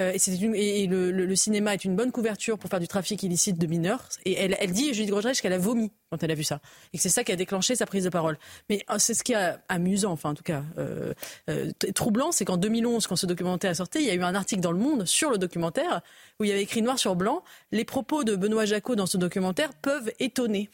Euh, 0.00 0.12
et, 0.14 0.86
le, 0.86 1.36
cinéma 1.36 1.74
est 1.74 1.84
une 1.84 1.94
bonne 1.96 2.10
couverture 2.12 2.58
pour 2.58 2.68
faire 2.68 2.80
du 2.80 2.88
trafic 2.88 3.22
illicite 3.22 3.58
de 3.58 3.66
mineurs. 3.66 4.08
Et 4.24 4.32
elle, 4.32 4.56
elle 4.58 4.72
dit, 4.72 4.94
Judith 4.94 5.10
Godrèche, 5.10 5.40
qu'elle 5.40 5.52
a 5.52 5.58
vomi 5.58 5.92
quand 6.10 6.22
elle 6.22 6.30
a 6.30 6.34
vu 6.34 6.44
ça. 6.44 6.60
Et 6.92 6.96
que 6.96 7.02
c'est 7.02 7.08
ça 7.08 7.24
qui 7.24 7.32
a 7.32 7.36
déclenché 7.36 7.76
sa 7.76 7.86
prise 7.86 8.04
de 8.04 8.10
parole. 8.10 8.38
Mais 8.68 8.84
oh, 8.90 8.94
c'est 8.98 9.14
ce 9.14 9.22
qui 9.22 9.32
est 9.32 9.54
amusant, 9.68 10.12
enfin 10.12 10.30
en 10.30 10.34
tout 10.34 10.42
cas 10.42 10.62
euh, 10.78 11.12
euh, 11.48 11.70
troublant, 11.94 12.32
c'est 12.32 12.44
qu'en 12.44 12.56
2011, 12.56 13.06
quand 13.06 13.16
ce 13.16 13.26
documentaire 13.26 13.70
est 13.70 13.76
sorti, 13.76 14.00
il 14.00 14.06
y 14.06 14.10
a 14.10 14.14
eu 14.14 14.22
un 14.22 14.34
article 14.34 14.60
dans 14.60 14.72
Le 14.72 14.78
Monde 14.78 15.06
sur 15.06 15.30
le 15.30 15.38
documentaire 15.38 16.02
où 16.38 16.44
il 16.44 16.48
y 16.48 16.52
avait 16.52 16.62
écrit 16.62 16.82
noir 16.82 16.98
sur 16.98 17.16
blanc, 17.16 17.42
les 17.70 17.84
propos 17.84 18.24
de 18.24 18.36
Benoît 18.36 18.64
Jacot 18.64 18.94
dans 18.94 19.06
ce 19.06 19.16
documentaire 19.16 19.72
peuvent 19.74 20.12
étonner. 20.18 20.70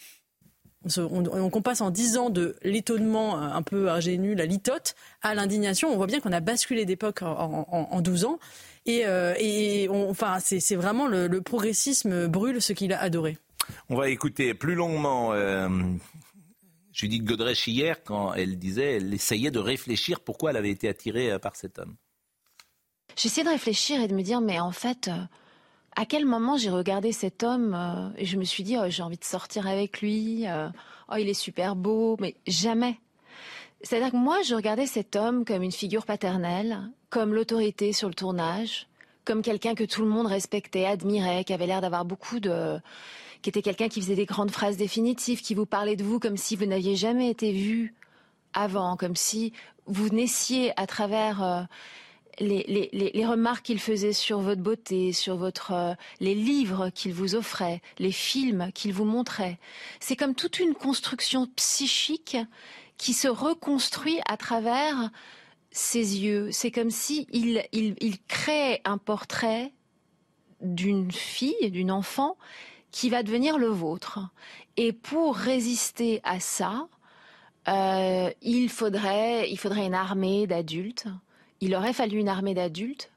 On, 0.97 1.61
passe 1.61 1.81
en 1.81 1.91
10 1.91 2.17
ans 2.19 2.31
de 2.31 2.57
l'étonnement 2.63 3.37
un 3.37 3.63
peu 3.63 3.91
ingénu, 3.91 4.35
la 4.35 4.47
litote, 4.47 4.95
à 5.23 5.35
l'indignation. 5.35 5.93
On 5.93 5.97
voit 5.97 6.07
bien 6.07 6.21
qu'on 6.21 6.33
a 6.33 6.41
basculé 6.41 6.85
d'époque 6.85 7.23
en, 7.23 8.01
12 8.01 8.25
ans. 8.25 8.39
Et, 8.87 9.03
euh, 9.05 9.35
enfin, 10.09 10.39
c'est 10.41 10.77
vraiment 10.77 11.09
le, 11.09 11.41
progressisme 11.43 12.29
brûle 12.29 12.63
ce 12.63 12.73
qu'il 12.73 12.93
a 12.93 13.01
adoré. 13.01 13.39
On 13.89 13.97
va 13.97 14.09
écouter 14.09 14.55
plus 14.55 14.75
longuement 14.75 15.33
euh, 15.33 15.69
Judith 16.93 17.25
Godrèche 17.25 17.67
hier 17.67 18.03
quand 18.05 18.35
elle 18.35 18.59
disait, 18.59 18.97
elle 18.97 19.13
essayait 19.15 19.51
de 19.51 19.59
réfléchir 19.59 20.21
pourquoi 20.21 20.51
elle 20.51 20.57
avait 20.57 20.71
été 20.71 20.89
attirée 20.89 21.33
euh, 21.33 21.39
par 21.39 21.57
cet 21.57 21.79
homme. 21.79 21.97
J'essayais 23.17 23.45
de 23.45 23.51
réfléchir 23.51 24.01
et 24.01 24.09
de 24.09 24.15
me 24.15 24.23
dire, 24.23 24.41
mais 24.41 24.61
en 24.61 24.73
fait, 24.73 25.09
euh, 25.09 25.23
à 25.97 26.07
quel 26.07 26.25
moment 26.25 26.57
j'ai 26.57 26.71
regardé 26.71 27.13
cet 27.13 27.43
homme 27.43 28.13
et 28.17 28.25
je 28.25 28.37
me 28.37 28.45
suis 28.45 28.63
dit, 28.63 28.77
oh, 28.79 28.85
j'ai 28.89 29.03
envie 29.03 29.17
de 29.17 29.25
sortir 29.25 29.67
avec 29.67 30.01
lui, 30.01 30.45
oh, 31.09 31.15
il 31.19 31.29
est 31.29 31.35
super 31.35 31.75
beau, 31.75 32.17
mais 32.21 32.37
jamais. 32.47 33.01
C'est-à-dire 33.83 34.11
que 34.11 34.17
moi, 34.17 34.43
je 34.43 34.55
regardais 34.55 34.87
cet 34.87 35.17
homme 35.17 35.45
comme 35.45 35.63
une 35.63 35.73
figure 35.73 36.05
paternelle, 36.05 36.91
comme 37.11 37.35
l'autorité 37.35 37.93
sur 37.93 38.09
le 38.09 38.15
tournage, 38.15 38.87
comme 39.25 39.43
quelqu'un 39.43 39.75
que 39.75 39.85
tout 39.85 40.03
le 40.03 40.09
monde 40.09 40.27
respectait, 40.27 40.87
admirait, 40.87 41.45
qui 41.45 41.53
avait 41.53 41.67
l'air 41.67 41.81
d'avoir 41.81 42.05
beaucoup 42.05 42.41
de 42.41 42.81
qui 43.42 43.51
était 43.51 43.62
quelqu'un 43.62 43.88
qui 43.88 44.01
faisait 44.01 44.14
des 44.14 44.27
grandes 44.27 44.51
phrases 44.51 44.77
définitives, 44.77 45.40
qui 45.40 45.55
vous 45.55 45.66
parlait 45.66 45.96
de 45.96 46.05
vous 46.05 46.18
comme 46.18 46.37
si 46.37 46.57
vous 46.57 46.66
n'aviez 46.66 46.96
jamais 46.96 47.31
été 47.31 47.53
vu 47.53 47.94
avant, 48.53 48.96
comme 48.96 49.16
si 49.16 49.53
vous 49.87 50.09
naissiez 50.09 50.72
à 50.79 50.87
travers 50.87 51.42
euh, 51.42 51.62
les, 52.40 53.27
remarques 53.27 53.66
qu'il 53.66 53.81
faisait 53.81 54.12
sur 54.12 54.40
votre 54.40 54.61
beauté, 54.61 55.12
sur 55.12 55.37
votre 55.37 55.72
euh, 55.72 55.94
les 56.20 56.35
livres 56.35 56.90
qu'il 56.90 57.12
vous 57.12 57.35
offrait, 57.35 57.81
les 57.98 58.12
films 58.12 58.70
qu'il 58.74 58.92
vous 58.92 59.05
montrait. 59.05 59.59
C'est 60.01 60.16
comme 60.16 60.35
toute 60.35 60.59
une 60.59 60.74
construction 60.74 61.46
psychique 61.57 62.37
qui 62.96 63.12
se 63.12 63.29
reconstruit 63.29 64.20
à 64.29 64.37
travers 64.37 65.11
ses 65.70 66.18
yeux. 66.18 66.51
C'est 66.51 66.70
comme 66.70 66.90
si 66.90 67.27
il, 67.33 67.64
il, 67.72 67.94
il 68.01 68.18
crée 68.27 68.81
un 68.85 68.98
portrait 68.98 69.72
d'une 70.61 71.12
fille, 71.12 71.70
d'une 71.70 71.92
enfant, 71.92 72.37
qui 72.99 73.11
va 73.11 73.23
devenir 73.23 73.59
le 73.59 73.69
vôtre. 73.69 74.19
Et 74.77 74.93
pour 74.93 75.37
résister 75.37 76.21
à 76.25 76.41
ça, 76.41 76.89
euh, 77.69 78.29
il, 78.43 78.69
faudrait, 78.69 79.49
il 79.49 79.57
faudrait 79.57 79.87
une 79.87 79.95
armée 79.95 80.49
d'adultes. 80.49 81.07
Il 81.61 81.77
aurait 81.77 81.93
fallu 81.93 82.19
une 82.19 82.29
armée 82.29 82.55
d'adultes. 82.55 83.13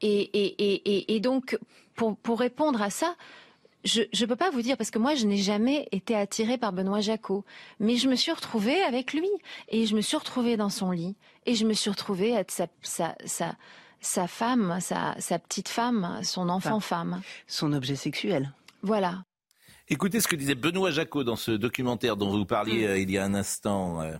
Et, 0.00 0.22
et, 0.22 1.14
et, 1.14 1.20
donc, 1.20 1.58
pour, 1.94 2.16
pour 2.16 2.40
répondre 2.40 2.80
à 2.80 2.88
ça, 2.88 3.14
je 3.84 4.00
ne 4.00 4.26
peux 4.26 4.34
pas 4.34 4.48
vous 4.48 4.62
dire, 4.62 4.78
parce 4.78 4.90
que 4.90 4.98
moi, 4.98 5.14
je 5.14 5.26
n'ai 5.26 5.36
jamais 5.36 5.88
été 5.92 6.16
attirée 6.16 6.56
par 6.56 6.72
Benoît 6.72 7.00
Jacot. 7.00 7.44
Mais 7.80 7.96
je 7.96 8.08
me 8.08 8.16
suis 8.16 8.32
retrouvée 8.32 8.80
avec 8.82 9.12
lui. 9.12 9.28
Et 9.68 9.84
je 9.84 9.94
me 9.94 10.00
suis 10.00 10.16
retrouvée 10.16 10.56
dans 10.56 10.70
son 10.70 10.90
lit. 10.90 11.16
Et 11.44 11.54
je 11.54 11.66
me 11.66 11.74
suis 11.74 11.90
retrouvée 11.90 12.30
être 12.30 12.50
sa, 12.50 12.66
sa, 12.80 13.14
sa, 13.26 13.56
sa 14.00 14.26
femme, 14.26 14.78
sa, 14.80 15.14
sa 15.18 15.38
petite 15.38 15.68
femme, 15.68 16.20
son 16.22 16.48
enfant 16.48 16.80
femme. 16.80 17.20
Son 17.46 17.74
objet 17.74 17.94
sexuel. 17.94 18.54
Voilà. 18.82 19.22
Écoutez 19.88 20.20
ce 20.20 20.28
que 20.28 20.36
disait 20.36 20.54
Benoît 20.54 20.90
Jacot 20.90 21.24
dans 21.24 21.36
ce 21.36 21.52
documentaire 21.52 22.16
dont 22.16 22.30
vous 22.30 22.44
parliez 22.44 22.86
euh, 22.86 22.98
il 22.98 23.10
y 23.10 23.18
a 23.18 23.24
un 23.24 23.34
instant. 23.34 24.00
euh. 24.02 24.14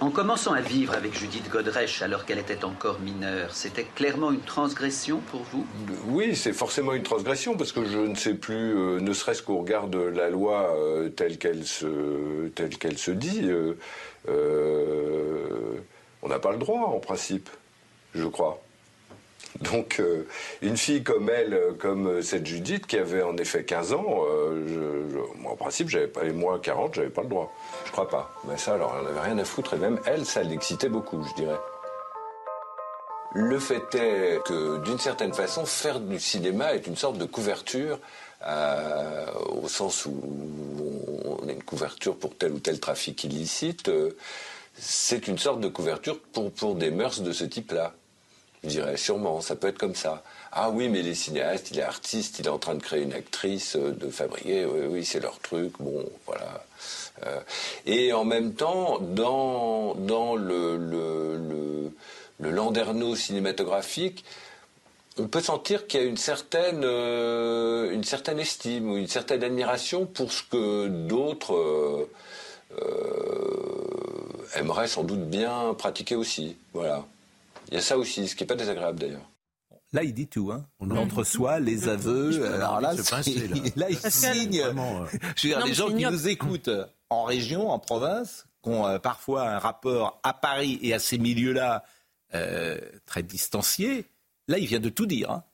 En 0.00 0.10
commençant 0.10 0.52
à 0.52 0.60
vivre 0.60 0.92
avec 0.92 1.16
Judith 1.18 1.48
Godrèche 1.48 2.02
alors 2.02 2.26
qu'elle 2.26 2.38
était 2.38 2.64
encore 2.64 3.00
mineure, 3.00 3.54
c'était 3.54 3.84
clairement 3.84 4.32
une 4.32 4.40
transgression 4.40 5.20
pour 5.30 5.42
vous? 5.44 5.66
Oui, 6.08 6.36
c'est 6.36 6.52
forcément 6.52 6.92
une 6.92 7.04
transgression 7.04 7.56
parce 7.56 7.72
que 7.72 7.84
je 7.86 7.98
ne 7.98 8.14
sais 8.14 8.34
plus, 8.34 8.76
euh, 8.76 9.00
ne 9.00 9.12
serait-ce 9.14 9.42
qu'au 9.42 9.58
regard 9.58 9.88
de 9.88 10.00
la 10.00 10.28
loi 10.28 10.76
euh, 10.76 11.08
telle 11.08 11.38
qu'elle 11.38 11.64
se, 11.64 12.48
telle 12.48 12.76
qu'elle 12.76 12.98
se 12.98 13.12
dit, 13.12 13.44
euh, 13.44 13.78
euh, 14.28 15.78
on 16.22 16.28
n'a 16.28 16.38
pas 16.38 16.52
le 16.52 16.58
droit 16.58 16.80
en 16.80 16.98
principe, 16.98 17.48
je 18.14 18.26
crois. 18.26 18.60
Donc, 19.72 20.00
euh, 20.00 20.26
une 20.62 20.76
fille 20.76 21.02
comme 21.02 21.30
elle, 21.30 21.54
euh, 21.54 21.72
comme 21.78 22.22
cette 22.22 22.46
Judith, 22.46 22.86
qui 22.86 22.98
avait 22.98 23.22
en 23.22 23.36
effet 23.36 23.64
15 23.64 23.92
ans, 23.92 24.24
euh, 24.28 25.06
moi, 25.36 25.52
en 25.52 25.56
principe, 25.56 25.88
j'avais 25.88 26.08
pas, 26.08 26.24
et 26.24 26.32
moi 26.32 26.58
40, 26.60 26.94
j'avais 26.94 27.08
pas 27.08 27.22
le 27.22 27.28
droit. 27.28 27.52
Je 27.86 27.92
crois 27.92 28.08
pas. 28.08 28.32
Mais 28.48 28.56
ça, 28.56 28.74
alors, 28.74 28.96
elle 28.98 29.04
n'avait 29.06 29.28
rien 29.28 29.38
à 29.38 29.44
foutre, 29.44 29.74
et 29.74 29.78
même 29.78 30.00
elle, 30.06 30.24
ça 30.26 30.42
l'excitait 30.42 30.88
beaucoup, 30.88 31.22
je 31.22 31.34
dirais. 31.34 31.58
Le 33.36 33.58
fait 33.58 33.94
est 33.94 34.40
que, 34.44 34.78
d'une 34.84 34.98
certaine 34.98 35.34
façon, 35.34 35.66
faire 35.66 36.00
du 36.00 36.20
cinéma 36.20 36.74
est 36.74 36.86
une 36.86 36.96
sorte 36.96 37.18
de 37.18 37.24
couverture, 37.24 37.98
euh, 38.46 39.26
au 39.48 39.68
sens 39.68 40.06
où 40.06 40.12
on 41.24 41.48
a 41.48 41.52
une 41.52 41.62
couverture 41.62 42.16
pour 42.16 42.36
tel 42.36 42.52
ou 42.52 42.60
tel 42.60 42.78
trafic 42.78 43.24
illicite. 43.24 43.88
euh, 43.88 44.16
c'est 44.76 45.28
une 45.28 45.38
sorte 45.38 45.60
de 45.60 45.68
couverture 45.68 46.20
pour, 46.32 46.50
pour 46.52 46.74
des 46.74 46.90
mœurs 46.90 47.20
de 47.20 47.32
ce 47.32 47.44
type-là. 47.44 47.94
Je 48.64 48.70
dirais 48.70 48.96
sûrement, 48.96 49.42
ça 49.42 49.56
peut 49.56 49.68
être 49.68 49.78
comme 49.78 49.94
ça. 49.94 50.22
Ah 50.50 50.70
oui, 50.70 50.88
mais 50.88 51.02
les 51.02 51.14
cinéastes, 51.14 51.70
il 51.70 51.78
est 51.78 51.82
artiste, 51.82 52.38
il 52.38 52.46
est 52.46 52.50
en 52.50 52.58
train 52.58 52.74
de 52.74 52.82
créer 52.82 53.02
une 53.02 53.12
actrice, 53.12 53.76
euh, 53.76 53.90
de 53.90 54.08
fabriquer, 54.08 54.64
oui, 54.64 54.86
oui, 54.88 55.04
c'est 55.04 55.20
leur 55.20 55.38
truc, 55.40 55.72
bon, 55.78 56.08
voilà. 56.26 56.64
Euh, 57.26 57.40
et 57.84 58.14
en 58.14 58.24
même 58.24 58.54
temps, 58.54 58.98
dans, 59.00 59.94
dans 59.96 60.34
le, 60.34 60.78
le, 60.78 61.90
le, 62.38 62.50
landerneau 62.50 63.16
cinématographique, 63.16 64.24
on 65.18 65.28
peut 65.28 65.40
sentir 65.40 65.86
qu'il 65.86 66.00
y 66.00 66.04
a 66.04 66.06
une 66.06 66.16
certaine, 66.16 66.84
euh, 66.84 67.90
une 67.90 68.04
certaine 68.04 68.38
estime 68.38 68.90
ou 68.90 68.96
une 68.96 69.08
certaine 69.08 69.44
admiration 69.44 70.06
pour 70.06 70.32
ce 70.32 70.42
que 70.42 70.88
d'autres 70.88 72.08
aimeraient 74.56 74.88
sans 74.88 75.04
doute 75.04 75.28
bien 75.28 75.74
pratiquer 75.74 76.16
aussi. 76.16 76.56
Voilà. 76.72 77.04
Il 77.68 77.74
y 77.74 77.76
a 77.78 77.80
ça 77.80 77.96
aussi, 77.98 78.28
ce 78.28 78.34
qui 78.36 78.42
n'est 78.42 78.46
pas 78.48 78.54
désagréable 78.54 78.98
d'ailleurs. 79.00 79.28
Là, 79.92 80.02
il 80.02 80.12
dit 80.12 80.26
tout, 80.26 80.50
hein. 80.50 80.66
L'entre-soi, 80.80 81.60
les 81.60 81.88
aveux. 81.88 82.44
Alors 82.52 82.80
là, 83.76 83.90
il 83.90 83.98
signe. 84.10 84.60
Vraiment, 84.60 85.02
euh. 85.02 85.06
Je 85.36 85.48
veux 85.48 85.48
dire, 85.50 85.58
Non, 85.60 85.66
les 85.66 85.74
gens 85.74 85.86
qui 85.86 85.92
ignoble. 85.94 86.16
nous 86.16 86.28
écoutent 86.28 86.70
en 87.10 87.24
région, 87.24 87.70
en 87.70 87.78
province, 87.78 88.46
qui 88.62 88.70
ont 88.70 88.86
euh, 88.86 88.98
parfois 88.98 89.48
un 89.48 89.58
rapport 89.58 90.18
à 90.24 90.32
Paris 90.34 90.78
et 90.82 90.94
à 90.94 90.98
ces 90.98 91.16
milieux-là 91.18 91.84
euh, 92.34 92.78
très 93.06 93.22
distanciés, 93.22 94.06
là, 94.48 94.58
il 94.58 94.66
vient 94.66 94.80
de 94.80 94.88
tout 94.88 95.06
dire. 95.06 95.30
hein. 95.30 95.44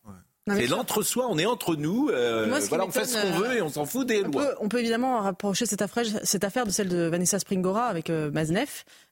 C'est 0.48 0.66
l'entre-soi, 0.66 1.26
on 1.30 1.38
est 1.38 1.46
entre 1.46 1.76
nous, 1.76 2.08
euh, 2.08 2.48
Moi, 2.48 2.58
voilà, 2.68 2.86
on 2.86 2.90
fait 2.90 3.04
ce 3.04 3.20
qu'on 3.20 3.38
veut 3.38 3.58
et 3.58 3.62
on 3.62 3.68
s'en 3.68 3.84
fout 3.84 4.06
des 4.06 4.24
On 4.24 4.28
lois. 4.30 4.46
peut, 4.46 4.54
on 4.60 4.68
peut 4.68 4.80
évidemment 4.80 5.20
rapprocher 5.20 5.64
cette 5.66 5.82
affaire, 5.82 6.04
cette 6.24 6.42
affaire 6.44 6.66
de 6.66 6.70
celle 6.72 6.88
de 6.88 7.02
Vanessa 7.02 7.38
Springora 7.38 7.84
avec 7.84 8.10
euh, 8.10 8.30
Maznev. 8.32 8.68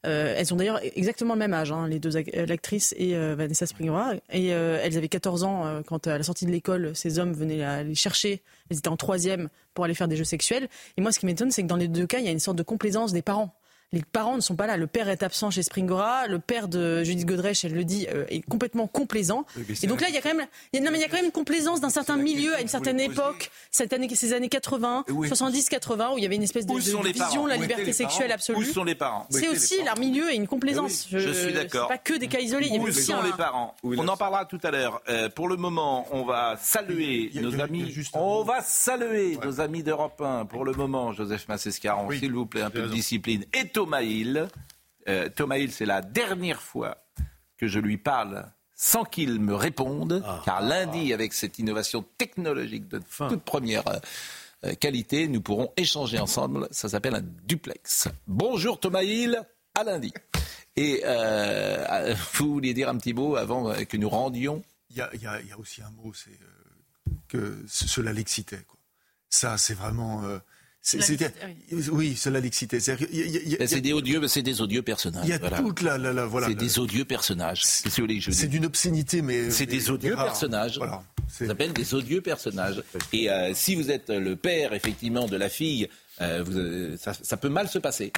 Euh, 0.07 0.35
elles 0.37 0.53
ont 0.53 0.57
d'ailleurs 0.57 0.81
exactement 0.97 1.35
le 1.35 1.38
même 1.38 1.55
âge, 1.55 1.71
hein, 1.71 1.87
les 1.87 2.01
deux 2.01 2.17
euh, 2.17 2.23
l'actrice 2.47 2.93
et 2.97 3.14
euh, 3.14 3.35
Vanessa 3.37 3.67
Springora. 3.67 4.14
Et 4.33 4.53
euh, 4.53 4.81
elles 4.83 4.97
avaient 4.97 5.09
14 5.09 5.45
ans 5.45 5.67
euh, 5.67 5.81
quand 5.87 6.07
à 6.09 6.17
la 6.19 6.25
sortie 6.25 6.47
de 6.47 6.51
l'école, 6.51 6.93
ces 6.97 7.19
hommes 7.21 7.35
venaient 7.35 7.59
la- 7.59 7.85
les 7.85 7.95
chercher. 7.95 8.43
Elles 8.71 8.79
étaient 8.79 8.88
en 8.88 8.97
troisième 8.97 9.49
pour 9.75 9.85
aller 9.85 9.95
faire 9.95 10.09
des 10.09 10.17
jeux 10.17 10.25
sexuels. 10.25 10.69
Et 10.97 11.03
moi, 11.03 11.12
ce 11.12 11.19
qui 11.21 11.27
m'étonne, 11.27 11.51
c'est 11.53 11.62
que 11.62 11.69
dans 11.69 11.77
les 11.77 11.88
deux 11.88 12.07
cas, 12.07 12.19
il 12.19 12.25
y 12.25 12.29
a 12.29 12.33
une 12.33 12.41
sorte 12.41 12.57
de 12.57 12.62
complaisance 12.64 13.12
des 13.12 13.23
parents. 13.23 13.55
Les 13.92 14.03
parents 14.03 14.37
ne 14.37 14.42
sont 14.42 14.55
pas 14.55 14.66
là. 14.66 14.77
Le 14.77 14.87
père 14.87 15.09
est 15.09 15.22
absent 15.22 15.51
chez 15.51 15.62
Springora. 15.62 16.27
Le 16.27 16.38
père 16.38 16.68
de 16.68 17.03
Judith 17.05 17.27
Godrèche, 17.27 17.64
elle 17.64 17.72
le 17.72 17.85
dit, 17.85 18.07
euh, 18.12 18.27
est 18.29 18.42
complètement 18.42 18.87
complaisant. 18.87 19.46
Et 19.83 19.87
donc 19.87 20.03
là, 20.03 20.09
il 20.11 20.14
y 20.14 20.18
a 20.18 20.20
quand 20.20 20.35
même, 20.35 20.46
il 20.74 20.79
y 20.79 20.83
a, 20.83 20.85
non, 20.85 20.90
mais 20.92 20.98
il 20.98 21.01
y 21.01 21.05
a 21.05 21.09
quand 21.09 21.16
même 21.16 21.24
une 21.24 21.33
complaisance 21.33 21.81
d'un 21.81 21.88
certain 21.88 22.18
milieu 22.18 22.55
à 22.55 22.61
une 22.61 22.68
certaine 22.68 23.01
époque, 23.01 23.51
cette 23.70 23.94
année, 23.94 24.14
ces 24.14 24.35
années 24.35 24.51
80, 24.51 25.07
70, 25.27 25.70
80, 25.70 26.11
où 26.12 26.18
il 26.18 26.22
y 26.22 26.27
avait 26.27 26.37
une 26.37 26.42
espèce 26.42 26.66
de, 26.66 26.72
Où 26.72 26.77
vision 26.77 27.01
parents 27.18 27.44
de 27.44 27.48
la 27.48 27.57
Où 27.57 27.62
liberté 27.62 27.92
sexuelle 27.94 28.31
absolue. 28.31 28.59
Où 28.59 28.64
sont 28.64 28.85
les 28.85 28.94
parents 28.94 29.27
Où 29.31 29.38
C'est 29.38 29.48
aussi 29.48 29.83
leur 29.83 29.98
milieu 29.98 30.31
et 30.31 30.35
une 30.35 30.46
complaisance. 30.48 31.07
Je 31.11 31.31
suis 31.33 31.55
d'accord. 31.55 31.88
Pas 31.88 31.96
que 31.96 32.12
des 32.12 32.29
cas 32.29 32.40
isolés. 32.40 32.66
Il 32.68 32.77
y 32.77 32.79
Où 32.79 32.88
aussi 32.88 33.05
sont 33.05 33.14
un- 33.14 33.24
les 33.24 33.33
parents 33.33 33.74
On 33.83 34.07
en 34.07 34.16
parlera 34.18 34.44
tout 34.44 34.61
à 34.64 34.70
l'heure. 34.70 35.01
Euh, 35.09 35.31
pour 35.31 35.48
le 35.48 35.57
moment, 35.57 36.07
on 36.12 36.24
va 36.24 36.59
saluer 36.61 37.31
nos 37.37 37.59
amis. 37.59 37.94
On 38.12 38.42
va 38.42 38.61
saluer 38.61 39.38
nos 39.42 39.61
amis 39.62 39.83
d'Europe 39.83 40.20
1. 40.20 40.44
Pour 40.44 40.66
le 40.66 40.72
moment, 40.72 41.14
Joseph 41.14 41.48
Massescaron, 41.48 42.11
s'il 42.11 42.33
vous 42.35 42.44
plaît, 42.44 42.61
un 42.61 42.70
peu 42.70 42.83
de 42.83 42.88
discipline. 42.88 43.44
Et 43.55 43.64
Thomas 43.79 44.03
Hill. 44.03 44.49
Euh, 45.09 45.29
Thomas 45.29 45.57
Hill, 45.59 45.71
c'est 45.71 45.87
la 45.87 46.03
dernière 46.03 46.61
fois 46.61 46.99
que 47.57 47.69
je 47.69 47.79
lui 47.79 47.97
parle 47.97 48.51
sans 48.75 49.05
qu'il 49.05 49.38
me 49.41 49.55
réponde, 49.55 50.25
car 50.45 50.62
lundi, 50.62 51.12
avec 51.12 51.33
cette 51.33 51.61
innovation 51.61 52.05
technologique 52.19 52.88
de 52.88 53.01
toute 53.29 53.43
première 53.45 53.87
euh, 53.87 53.99
euh, 54.64 54.75
qualité, 54.75 55.29
nous 55.29 55.41
pourrons 55.41 55.73
échanger 55.77 56.19
ensemble. 56.19 56.67
Ça 56.73 56.88
s'appelle 56.88 57.14
un 57.14 57.23
duplex. 57.45 58.09
Bonjour 58.27 58.81
Thomas 58.81 59.05
Hill, 59.05 59.41
à 59.77 59.85
lundi. 59.85 60.12
Et 60.75 61.03
euh, 61.05 62.14
vous 62.35 62.55
vouliez 62.55 62.75
dire 62.75 62.88
un 62.88 62.97
petit 62.99 63.14
mot 63.14 63.37
avant 63.37 63.73
que 63.85 63.97
nous 63.97 64.09
rendions? 64.09 64.64
Il 64.91 64.97
y 64.97 65.03
a, 65.03 65.11
y 65.14 65.27
a- 65.29 65.41
y 65.41 65.53
a 65.53 65.59
aussi 65.59 65.83
un 65.83 65.91
mot, 65.91 66.12
c'est 66.12 66.37
que 67.29 67.64
ce- 67.69 67.87
cela 67.87 68.12
l'excitait. 68.12 68.64
Ça, 69.31 69.57
c'est 69.57 69.75
vraiment. 69.75 70.25
Euh, 70.79 70.83
c'est- 70.83 70.97
La 70.99 71.05
c'était- 71.05 71.33
l'excitait, 71.71 71.91
oui, 71.93 72.17
cela 72.17 72.41
l'excitait. 72.41 72.81
C'est-à-dire 72.81 73.09
qu'il 73.09 73.17
y 73.19 73.23
a- 73.23 73.27
il 73.27 73.33
y 73.33 73.37
a- 73.37 73.41
il 73.43 73.49
y 73.51 73.55
a- 73.55 73.59
Ben, 73.59 73.69
C'est 73.69 73.81
des 73.81 73.93
odieux, 73.93 74.27
c'est 74.29 74.43
des 74.43 74.61
odieux 74.62 74.83
personnages. 74.83 75.25
Il 75.25 75.31
y 75.31 75.33
a 75.35 75.38
voilà. 75.38 75.59
toute 75.59 75.83
la, 75.83 75.99
la- 75.99 76.12
la- 76.12 76.27
voilà. 76.27 76.47
C'est 76.49 76.55
des 76.55 76.79
odieux 76.79 77.05
personnages. 77.05 77.62
C'est 77.64 78.47
d'une 78.47 78.64
obscénité, 78.67 79.21
mais. 79.23 79.51
C'est 79.51 79.67
des 79.67 79.91
odieux 79.91 80.14
rare. 80.14 80.27
personnages. 80.27 80.79
Voilà. 80.79 81.03
Ça 81.29 81.47
s'appelle 81.47 81.73
des 81.75 81.95
odieux 81.95 82.23
personnages. 82.23 82.83
Et 83.12 83.31
euh, 83.31 83.53
si 83.55 83.75
vous 83.75 83.91
êtes 83.91 84.09
le 84.09 84.35
père, 84.37 84.73
effectivement, 84.73 85.27
de 85.27 85.37
la 85.37 85.49
fille, 85.51 85.88
euh, 86.23 86.43
vous, 86.43 86.57
euh, 86.57 86.97
ça, 86.97 87.12
ça 87.12 87.37
peut 87.37 87.51
mal 87.51 87.69
se 87.69 87.79
passer. 87.79 88.12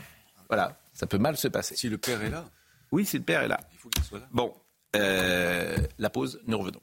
Voilà, 0.49 0.79
ça 0.93 1.07
peut 1.07 1.19
mal 1.19 1.37
se 1.37 1.49
passer. 1.49 1.75
Si 1.77 1.89
le 1.89 1.99
père 1.99 2.23
est 2.23 2.31
là. 2.31 2.49
Oui, 2.93 3.05
si 3.05 3.19
le 3.19 3.25
père 3.25 3.43
est 3.43 3.49
là. 3.49 3.61
Il 3.73 3.79
faut 3.79 3.89
qu'il 3.89 4.05
soit 4.05 4.19
là. 4.21 4.29
Bon, 4.33 4.55
euh, 4.97 5.77
la 5.99 6.11
pause, 6.11 6.41
nous 6.47 6.59
revenons. 6.59 6.81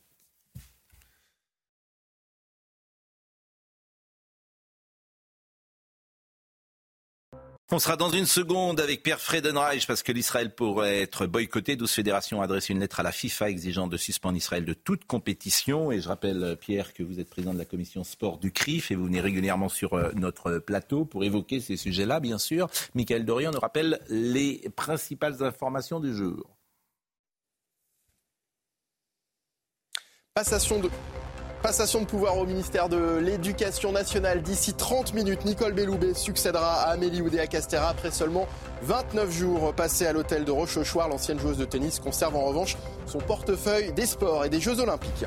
On 7.70 7.80
sera 7.80 7.98
dans 7.98 8.10
une 8.10 8.26
seconde 8.26 8.80
avec 8.80 9.04
Pierre 9.04 9.20
Fredenreich 9.20 9.88
parce 9.88 10.02
que 10.02 10.14
l'Israël 10.14 10.56
pourrait 10.56 11.02
être 11.02 11.26
boycotté. 11.26 11.76
12 11.76 11.92
fédérations 11.92 12.42
adressé 12.42 12.72
une 12.72 12.80
lettre 12.80 13.02
à 13.02 13.04
la 13.04 13.12
FIFA 13.12 13.50
exigeant 13.50 13.88
de 13.88 13.98
suspendre 13.98 14.38
Israël 14.38 14.64
de 14.64 14.72
toute 14.72 15.04
compétition. 15.04 15.92
Et 15.92 16.00
je 16.00 16.08
rappelle, 16.08 16.42
euh, 16.46 16.56
Pierre, 16.56 16.94
que 16.94 17.04
vous 17.04 17.20
êtes 17.20 17.30
président 17.30 17.54
de 17.54 17.60
la 17.60 17.66
commission 17.66 18.06
sport 18.06 18.38
du 18.38 18.54
CRIF 18.54 18.90
et 18.92 18.96
vous 18.96 19.04
venez 19.08 19.20
régulièrement 19.20 19.68
sur 19.68 19.96
euh, 19.96 20.12
notre 20.16 20.60
plateau 20.60 21.04
pour 21.04 21.26
évoquer 21.26 21.60
ces 21.60 21.76
sujets-là, 21.76 22.22
bien 22.22 22.38
sûr. 22.38 22.70
Michael 22.96 23.26
Dorian 23.26 23.52
nous 23.52 23.60
rappelle 23.60 24.00
les 24.08 24.62
principales 24.78 25.44
informations 25.44 26.00
du 26.00 26.16
jour. 26.16 26.50
Passation 30.34 30.80
de, 30.80 30.90
passation 31.62 32.02
de 32.02 32.06
pouvoir 32.06 32.38
au 32.38 32.46
ministère 32.46 32.90
de 32.90 33.18
l'Éducation 33.18 33.92
nationale. 33.92 34.42
D'ici 34.42 34.74
30 34.74 35.14
minutes, 35.14 35.46
Nicole 35.46 35.74
Belloubet 35.74 36.14
succédera 36.14 36.82
à 36.84 36.92
Amélie 36.92 37.22
Oudéa-Castéra 37.22 37.90
après 37.90 38.12
seulement 38.12 38.48
29 38.84 39.32
jours 39.32 39.74
passés 39.74 40.06
à 40.06 40.14
l'hôtel 40.14 40.46
de 40.46 40.52
Rochechouart. 40.52 41.10
L'ancienne 41.10 41.40
joueuse 41.40 41.58
de 41.58 41.66
tennis 41.66 42.00
conserve 42.00 42.36
en 42.36 42.46
revanche 42.46 42.78
son 43.06 43.20
portefeuille 43.20 43.92
des 43.94 44.06
sports 44.06 44.46
et 44.46 44.50
des 44.50 44.60
Jeux 44.60 44.80
Olympiques. 44.80 45.26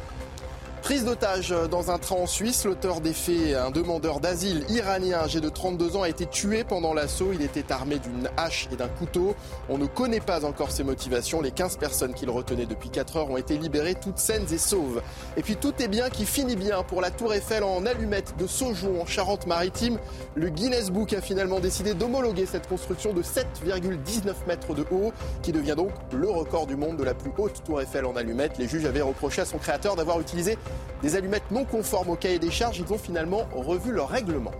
Prise 0.82 1.04
d'otage 1.04 1.54
dans 1.70 1.90
un 1.90 1.98
train 1.98 2.16
en 2.16 2.26
Suisse, 2.26 2.64
l'auteur 2.64 3.00
des 3.00 3.12
faits, 3.12 3.54
un 3.54 3.70
demandeur 3.70 4.18
d'asile 4.18 4.64
iranien 4.70 5.18
âgé 5.20 5.40
de 5.40 5.48
32 5.48 5.96
ans, 5.96 6.02
a 6.02 6.08
été 6.08 6.26
tué 6.26 6.64
pendant 6.64 6.94
l'assaut. 6.94 7.32
Il 7.32 7.42
était 7.42 7.70
armé 7.70 7.98
d'une 7.98 8.28
hache 8.36 8.68
et 8.72 8.76
d'un 8.76 8.88
couteau. 8.88 9.36
On 9.68 9.78
ne 9.78 9.86
connaît 9.86 10.20
pas 10.20 10.44
encore 10.44 10.72
ses 10.72 10.82
motivations. 10.82 11.42
Les 11.42 11.52
15 11.52 11.76
personnes 11.76 12.12
qu'il 12.12 12.28
retenait 12.30 12.66
depuis 12.66 12.88
4 12.88 13.18
heures 13.18 13.30
ont 13.30 13.36
été 13.36 13.56
libérées, 13.56 13.94
toutes 13.94 14.18
saines 14.18 14.46
et 14.52 14.58
sauves. 14.58 15.00
Et 15.36 15.42
puis 15.42 15.56
tout 15.56 15.74
est 15.80 15.86
bien 15.86 16.08
qui 16.08 16.24
finit 16.24 16.56
bien 16.56 16.82
pour 16.82 17.00
la 17.00 17.10
Tour 17.10 17.34
Eiffel 17.34 17.62
en 17.62 17.86
allumette 17.86 18.34
de 18.38 18.46
Saujon 18.48 19.02
en 19.02 19.06
Charente-Maritime. 19.06 19.98
Le 20.34 20.48
Guinness 20.48 20.90
Book 20.90 21.12
a 21.12 21.20
finalement 21.20 21.60
décidé 21.60 21.94
d'homologuer 21.94 22.46
cette 22.46 22.66
construction 22.68 23.12
de 23.12 23.22
7,19 23.22 24.46
mètres 24.48 24.74
de 24.74 24.84
haut, 24.90 25.12
qui 25.42 25.52
devient 25.52 25.76
donc 25.76 25.90
le 26.12 26.28
record 26.28 26.66
du 26.66 26.74
monde 26.74 26.96
de 26.96 27.04
la 27.04 27.14
plus 27.14 27.30
haute 27.38 27.62
Tour 27.64 27.80
Eiffel 27.80 28.06
en 28.06 28.16
allumette. 28.16 28.58
Les 28.58 28.66
juges 28.66 28.86
avaient 28.86 29.02
reproché 29.02 29.42
à 29.42 29.44
son 29.44 29.58
créateur 29.58 29.94
d'avoir 29.94 30.20
utilisé 30.20 30.58
des 31.02 31.16
allumettes 31.16 31.50
non 31.50 31.64
conformes 31.64 32.10
au 32.10 32.16
cahier 32.16 32.38
des 32.38 32.50
charges. 32.50 32.78
Ils 32.78 32.92
ont 32.92 32.98
finalement 32.98 33.48
revu 33.54 33.92
leur 33.92 34.08
règlement. 34.08 34.52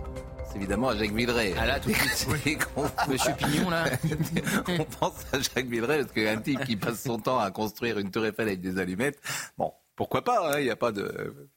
C'est 0.51 0.57
évidemment 0.57 0.89
à 0.89 0.97
Jacques 0.97 1.13
Villeray. 1.13 1.53
Ah 1.57 1.65
là, 1.65 1.79
tout 1.79 1.89
de 1.89 1.95
suite. 1.95 2.67
Monsieur 3.07 3.33
Pignon, 3.37 3.69
là. 3.69 3.85
On 4.67 4.83
pense 4.83 5.25
à 5.31 5.39
Jacques 5.39 5.67
Villeray 5.67 5.99
parce 5.99 6.11
qu'un 6.11 6.41
type 6.41 6.65
qui 6.65 6.75
passe 6.75 7.03
son 7.03 7.19
temps 7.19 7.39
à 7.39 7.51
construire 7.51 7.99
une 7.99 8.11
tour 8.11 8.25
Eiffel 8.25 8.47
avec 8.47 8.59
des 8.59 8.77
allumettes, 8.77 9.19
bon, 9.57 9.71
pourquoi 9.95 10.23
pas, 10.23 10.51
hein, 10.51 10.59
il 10.59 10.65
n'y 10.65 10.71
a 10.71 10.75
pas 10.75 10.91
de... 10.91 11.49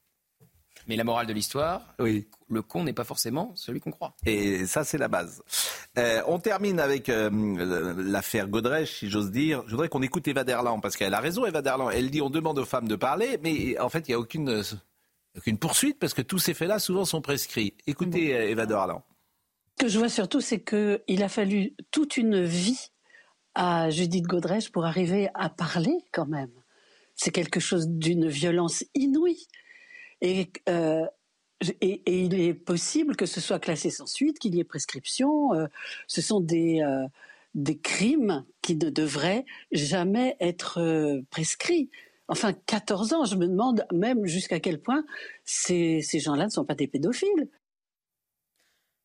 Mais 0.86 0.96
la 0.96 1.04
morale 1.04 1.26
de 1.26 1.32
l'histoire, 1.32 1.80
oui. 1.98 2.28
Le 2.54 2.62
con 2.62 2.84
n'est 2.84 2.92
pas 2.92 3.04
forcément 3.04 3.52
celui 3.54 3.80
qu'on 3.80 3.90
croit. 3.90 4.14
Et 4.24 4.66
ça, 4.66 4.84
c'est 4.84 4.98
la 4.98 5.08
base. 5.08 5.42
Euh, 5.98 6.22
on 6.26 6.38
termine 6.38 6.80
avec 6.80 7.08
euh, 7.08 7.94
l'affaire 7.96 8.48
Godrèche, 8.48 8.98
si 9.00 9.10
j'ose 9.10 9.30
dire. 9.30 9.62
Je 9.66 9.72
voudrais 9.72 9.88
qu'on 9.88 10.02
écoute 10.02 10.26
Eva 10.28 10.44
Derland, 10.44 10.80
parce 10.80 10.96
qu'elle 10.96 11.14
a 11.14 11.20
raison, 11.20 11.46
Eva 11.46 11.62
Derland. 11.62 11.90
Elle 11.90 12.10
dit 12.10 12.22
on 12.22 12.30
demande 12.30 12.58
aux 12.58 12.64
femmes 12.64 12.88
de 12.88 12.96
parler, 12.96 13.38
mais 13.42 13.78
en 13.78 13.88
fait, 13.88 14.08
il 14.08 14.12
n'y 14.12 14.14
a 14.14 14.18
aucune, 14.18 14.62
aucune 15.36 15.58
poursuite, 15.58 15.98
parce 15.98 16.14
que 16.14 16.22
tous 16.22 16.38
ces 16.38 16.54
faits-là, 16.54 16.78
souvent, 16.78 17.04
sont 17.04 17.20
prescrits. 17.20 17.74
Écoutez 17.86 18.30
Eva 18.30 18.66
Derland. 18.66 19.02
Ce 19.78 19.86
que 19.86 19.90
je 19.90 19.98
vois 19.98 20.08
surtout, 20.08 20.40
c'est 20.40 20.60
qu'il 20.60 21.22
a 21.22 21.28
fallu 21.28 21.74
toute 21.90 22.16
une 22.16 22.44
vie 22.44 22.90
à 23.54 23.90
Judith 23.90 24.26
Godrèche 24.26 24.70
pour 24.70 24.84
arriver 24.84 25.28
à 25.34 25.48
parler 25.48 25.96
quand 26.12 26.26
même. 26.26 26.50
C'est 27.16 27.30
quelque 27.30 27.60
chose 27.60 27.88
d'une 27.88 28.28
violence 28.28 28.84
inouïe. 28.94 29.46
Et, 30.20 30.50
euh, 30.68 31.06
et, 31.80 32.24
il 32.24 32.34
est 32.34 32.54
possible 32.54 33.16
que 33.16 33.26
ce 33.26 33.40
soit 33.40 33.58
classé 33.58 33.90
sans 33.90 34.06
suite, 34.06 34.38
qu'il 34.38 34.54
y 34.54 34.60
ait 34.60 34.64
prescription. 34.64 35.54
Euh, 35.54 35.66
ce 36.06 36.22
sont 36.22 36.40
des, 36.40 36.80
euh, 36.82 37.06
des 37.54 37.78
crimes 37.78 38.44
qui 38.62 38.76
ne 38.76 38.90
devraient 38.90 39.44
jamais 39.72 40.36
être 40.40 41.22
prescrits. 41.30 41.90
Enfin, 42.28 42.52
14 42.52 43.12
ans, 43.12 43.24
je 43.24 43.36
me 43.36 43.46
demande 43.46 43.84
même 43.92 44.26
jusqu'à 44.26 44.58
quel 44.60 44.80
point 44.80 45.04
ces, 45.44 46.00
ces 46.00 46.20
gens-là 46.20 46.46
ne 46.46 46.50
sont 46.50 46.64
pas 46.64 46.74
des 46.74 46.88
pédophiles. 46.88 47.48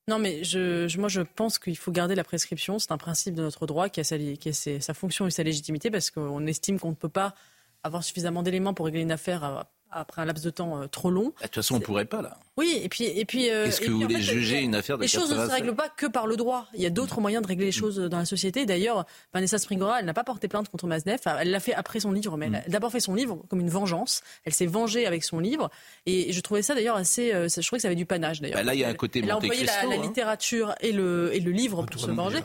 Non, 0.10 0.18
mais 0.18 0.44
je, 0.44 0.98
moi, 0.98 1.08
je 1.08 1.22
pense 1.22 1.60
qu'il 1.60 1.78
faut 1.78 1.92
garder 1.92 2.16
la 2.16 2.24
prescription. 2.24 2.80
C'est 2.80 2.92
un 2.92 2.98
principe 2.98 3.36
de 3.36 3.44
notre 3.44 3.68
droit 3.68 3.90
qui 3.90 4.00
a, 4.00 4.04
sa, 4.04 4.18
qui 4.18 4.50
a 4.50 4.54
sa 4.54 4.94
fonction 4.96 5.28
et 5.28 5.32
sa 5.32 5.44
légitimité 5.44 5.92
parce 5.92 6.10
qu'on 6.10 6.48
estime 6.48 6.80
qu'on 6.80 6.90
ne 6.90 6.96
peut 6.96 7.10
pas 7.10 7.36
avoir 7.84 8.04
suffisamment 8.04 8.42
d'éléments 8.42 8.74
pour 8.74 8.88
régler 8.88 9.02
une 9.02 9.12
affaire 9.12 9.68
après 9.92 10.22
un 10.22 10.26
laps 10.26 10.44
de 10.44 10.50
temps 10.50 10.82
euh, 10.82 10.88
trop 10.88 11.10
long. 11.10 11.26
Bah, 11.26 11.32
de 11.42 11.44
toute 11.44 11.56
façon, 11.56 11.76
on 11.76 11.80
ne 11.80 11.84
pourrait 11.84 12.06
pas, 12.06 12.22
là. 12.22 12.38
Oui, 12.58 12.80
et 12.84 12.90
puis. 12.90 13.06
Et 13.06 13.26
puis 13.26 13.50
euh, 13.50 13.66
Est-ce 13.66 13.80
que 13.80 13.90
vous 13.90 14.02
voulez 14.02 14.22
juger 14.22 14.60
une 14.60 14.76
affaire 14.76 14.98
de 14.98 15.04
Les 15.04 15.08
choses 15.08 15.32
ne 15.32 15.36
se 15.36 15.52
règlent 15.52 15.76
pas 15.76 15.90
que 15.90 16.06
par 16.06 16.28
le 16.28 16.36
droit. 16.36 16.68
Il 16.74 16.82
y 16.82 16.86
a 16.86 16.90
d'autres 16.90 17.22
moyens 17.22 17.42
de 17.42 17.48
régler 17.48 17.66
les 17.66 17.72
choses 17.72 17.98
dans 17.98 18.18
la 18.18 18.26
société. 18.26 18.66
D'ailleurs, 18.66 19.06
Vanessa 19.34 19.58
Springora, 19.58 20.00
elle 20.00 20.06
n'a 20.06 20.14
pas 20.14 20.26
porté 20.26 20.48
plainte 20.48 20.68
contre 20.70 20.86
Maznev. 20.86 21.20
Elle 21.40 21.52
l'a 21.52 21.60
fait 21.60 21.74
après 21.74 22.02
son 22.02 22.12
livre, 22.12 22.36
mais 22.38 22.48
elle 22.48 22.56
a 22.56 22.60
mm. 22.60 22.70
d'abord 22.70 22.92
fait 22.92 23.00
son 23.00 23.16
livre 23.16 23.42
comme 23.50 23.62
une 23.62 23.70
vengeance. 23.70 24.22
Elle 24.44 24.54
s'est 24.54 24.66
vengée 24.66 25.06
avec 25.06 25.24
son 25.24 25.40
livre. 25.40 25.70
Et 26.06 26.34
je 26.34 26.42
trouvais 26.42 26.62
ça 26.62 26.76
d'ailleurs 26.76 26.98
assez. 26.98 27.34
Euh, 27.34 27.48
je 27.48 27.66
trouvais 27.66 27.78
que 27.78 27.84
ça 27.84 27.88
avait 27.88 27.96
du 27.96 28.06
panache, 28.06 28.42
d'ailleurs. 28.42 28.58
Bah, 28.58 28.64
là, 28.64 28.74
il 28.74 28.80
y 28.82 28.84
a 28.84 28.90
un 28.90 28.94
côté 28.94 29.22
Elle 29.24 29.32
a 29.32 29.38
employé 29.38 29.64
la, 29.64 29.86
la, 29.86 29.96
hein. 29.96 30.02
littérature 30.02 30.76
et 30.82 30.92
le, 30.92 31.34
et 31.34 31.40
le 31.40 31.52
livre 31.52 31.84
pour 31.84 32.02
se 32.02 32.12
venger. 32.12 32.40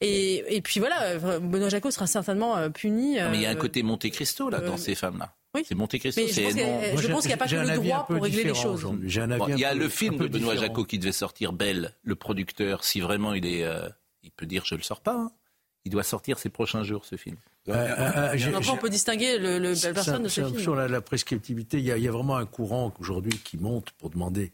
Et, 0.00 0.56
et, 0.56 0.62
puis 0.62 0.80
voilà, 0.80 1.18
Benoît 1.18 1.68
Jacot 1.68 1.90
sera 1.90 2.06
certainement 2.06 2.70
puni. 2.70 3.16
mais 3.30 3.36
il 3.36 3.42
y 3.42 3.46
a 3.46 3.50
un 3.50 3.54
côté 3.54 3.82
Monte 3.82 4.08
Cristo 4.10 4.48
là 4.48 4.60
dans 4.60 4.76
ces 4.76 4.94
femmes-là. 4.94 5.34
Oui. 5.54 5.62
C'est 5.66 5.74
Monte 5.74 5.98
Cristo. 5.98 6.20
je 6.26 7.06
pense, 7.08 7.22
qu'il 7.22 7.28
n'y 7.28 7.34
a 7.34 7.36
pas 7.36 7.48
que 7.48 7.56
le 7.56 7.76
droit 7.76 8.06
pour 8.06 8.22
régler 8.22 8.44
les 8.44 8.54
choses. 8.54 8.86
il 9.02 9.58
y 9.58 9.64
a 9.64 9.74
le 9.74 9.88
film 9.88 10.16
de 10.18 10.28
Benoît 10.28 10.56
Jacot 10.56 10.84
qui 10.84 10.98
devait 10.98 11.12
sortir, 11.12 11.52
Belle, 11.52 11.96
le 12.02 12.14
producteur. 12.14 12.84
Si 12.84 13.00
vraiment 13.00 13.34
il 13.34 13.46
est, 13.46 13.64
euh, 13.64 13.88
il 14.22 14.30
peut 14.30 14.46
dire 14.46 14.64
je 14.64 14.74
le 14.74 14.82
sors 14.82 15.00
pas. 15.00 15.14
Hein. 15.14 15.32
Il 15.84 15.92
doit 15.92 16.02
sortir 16.02 16.38
ces 16.38 16.50
prochains 16.50 16.84
jours 16.84 17.04
ce 17.04 17.16
film. 17.16 17.36
Euh, 17.68 17.72
euh, 17.74 18.60
on 18.70 18.76
peut 18.76 18.90
distinguer 18.90 19.38
le, 19.38 19.58
le 19.58 19.72
la 19.72 19.92
personne 19.92 20.22
de 20.22 20.28
ce 20.28 20.44
film. 20.44 20.58
Sur 20.58 20.74
la, 20.74 21.00
prescriptibilité, 21.00 21.78
il 21.78 21.84
y, 21.84 21.92
a, 21.92 21.96
il 21.96 22.04
y, 22.04 22.08
a, 22.08 22.10
vraiment 22.10 22.36
un 22.36 22.46
courant 22.46 22.92
aujourd'hui 23.00 23.38
qui 23.44 23.56
monte 23.56 23.90
pour 23.92 24.10
demander 24.10 24.52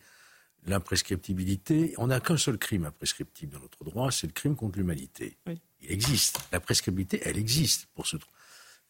l'imprescriptibilité. 0.66 1.94
On 1.98 2.08
n'a 2.08 2.20
qu'un 2.20 2.36
seul 2.36 2.58
crime 2.58 2.84
imprescriptible 2.84 3.52
dans 3.52 3.60
notre 3.60 3.84
droit, 3.84 4.10
c'est 4.10 4.26
le 4.26 4.32
crime 4.32 4.56
contre 4.56 4.78
l'humanité. 4.78 5.36
Il 5.80 5.90
existe. 5.90 6.40
La 6.52 6.60
prescriptibilité, 6.60 7.20
elle 7.24 7.38
existe 7.38 7.86
pour 7.94 8.06
ce 8.06 8.16
droit. 8.16 8.32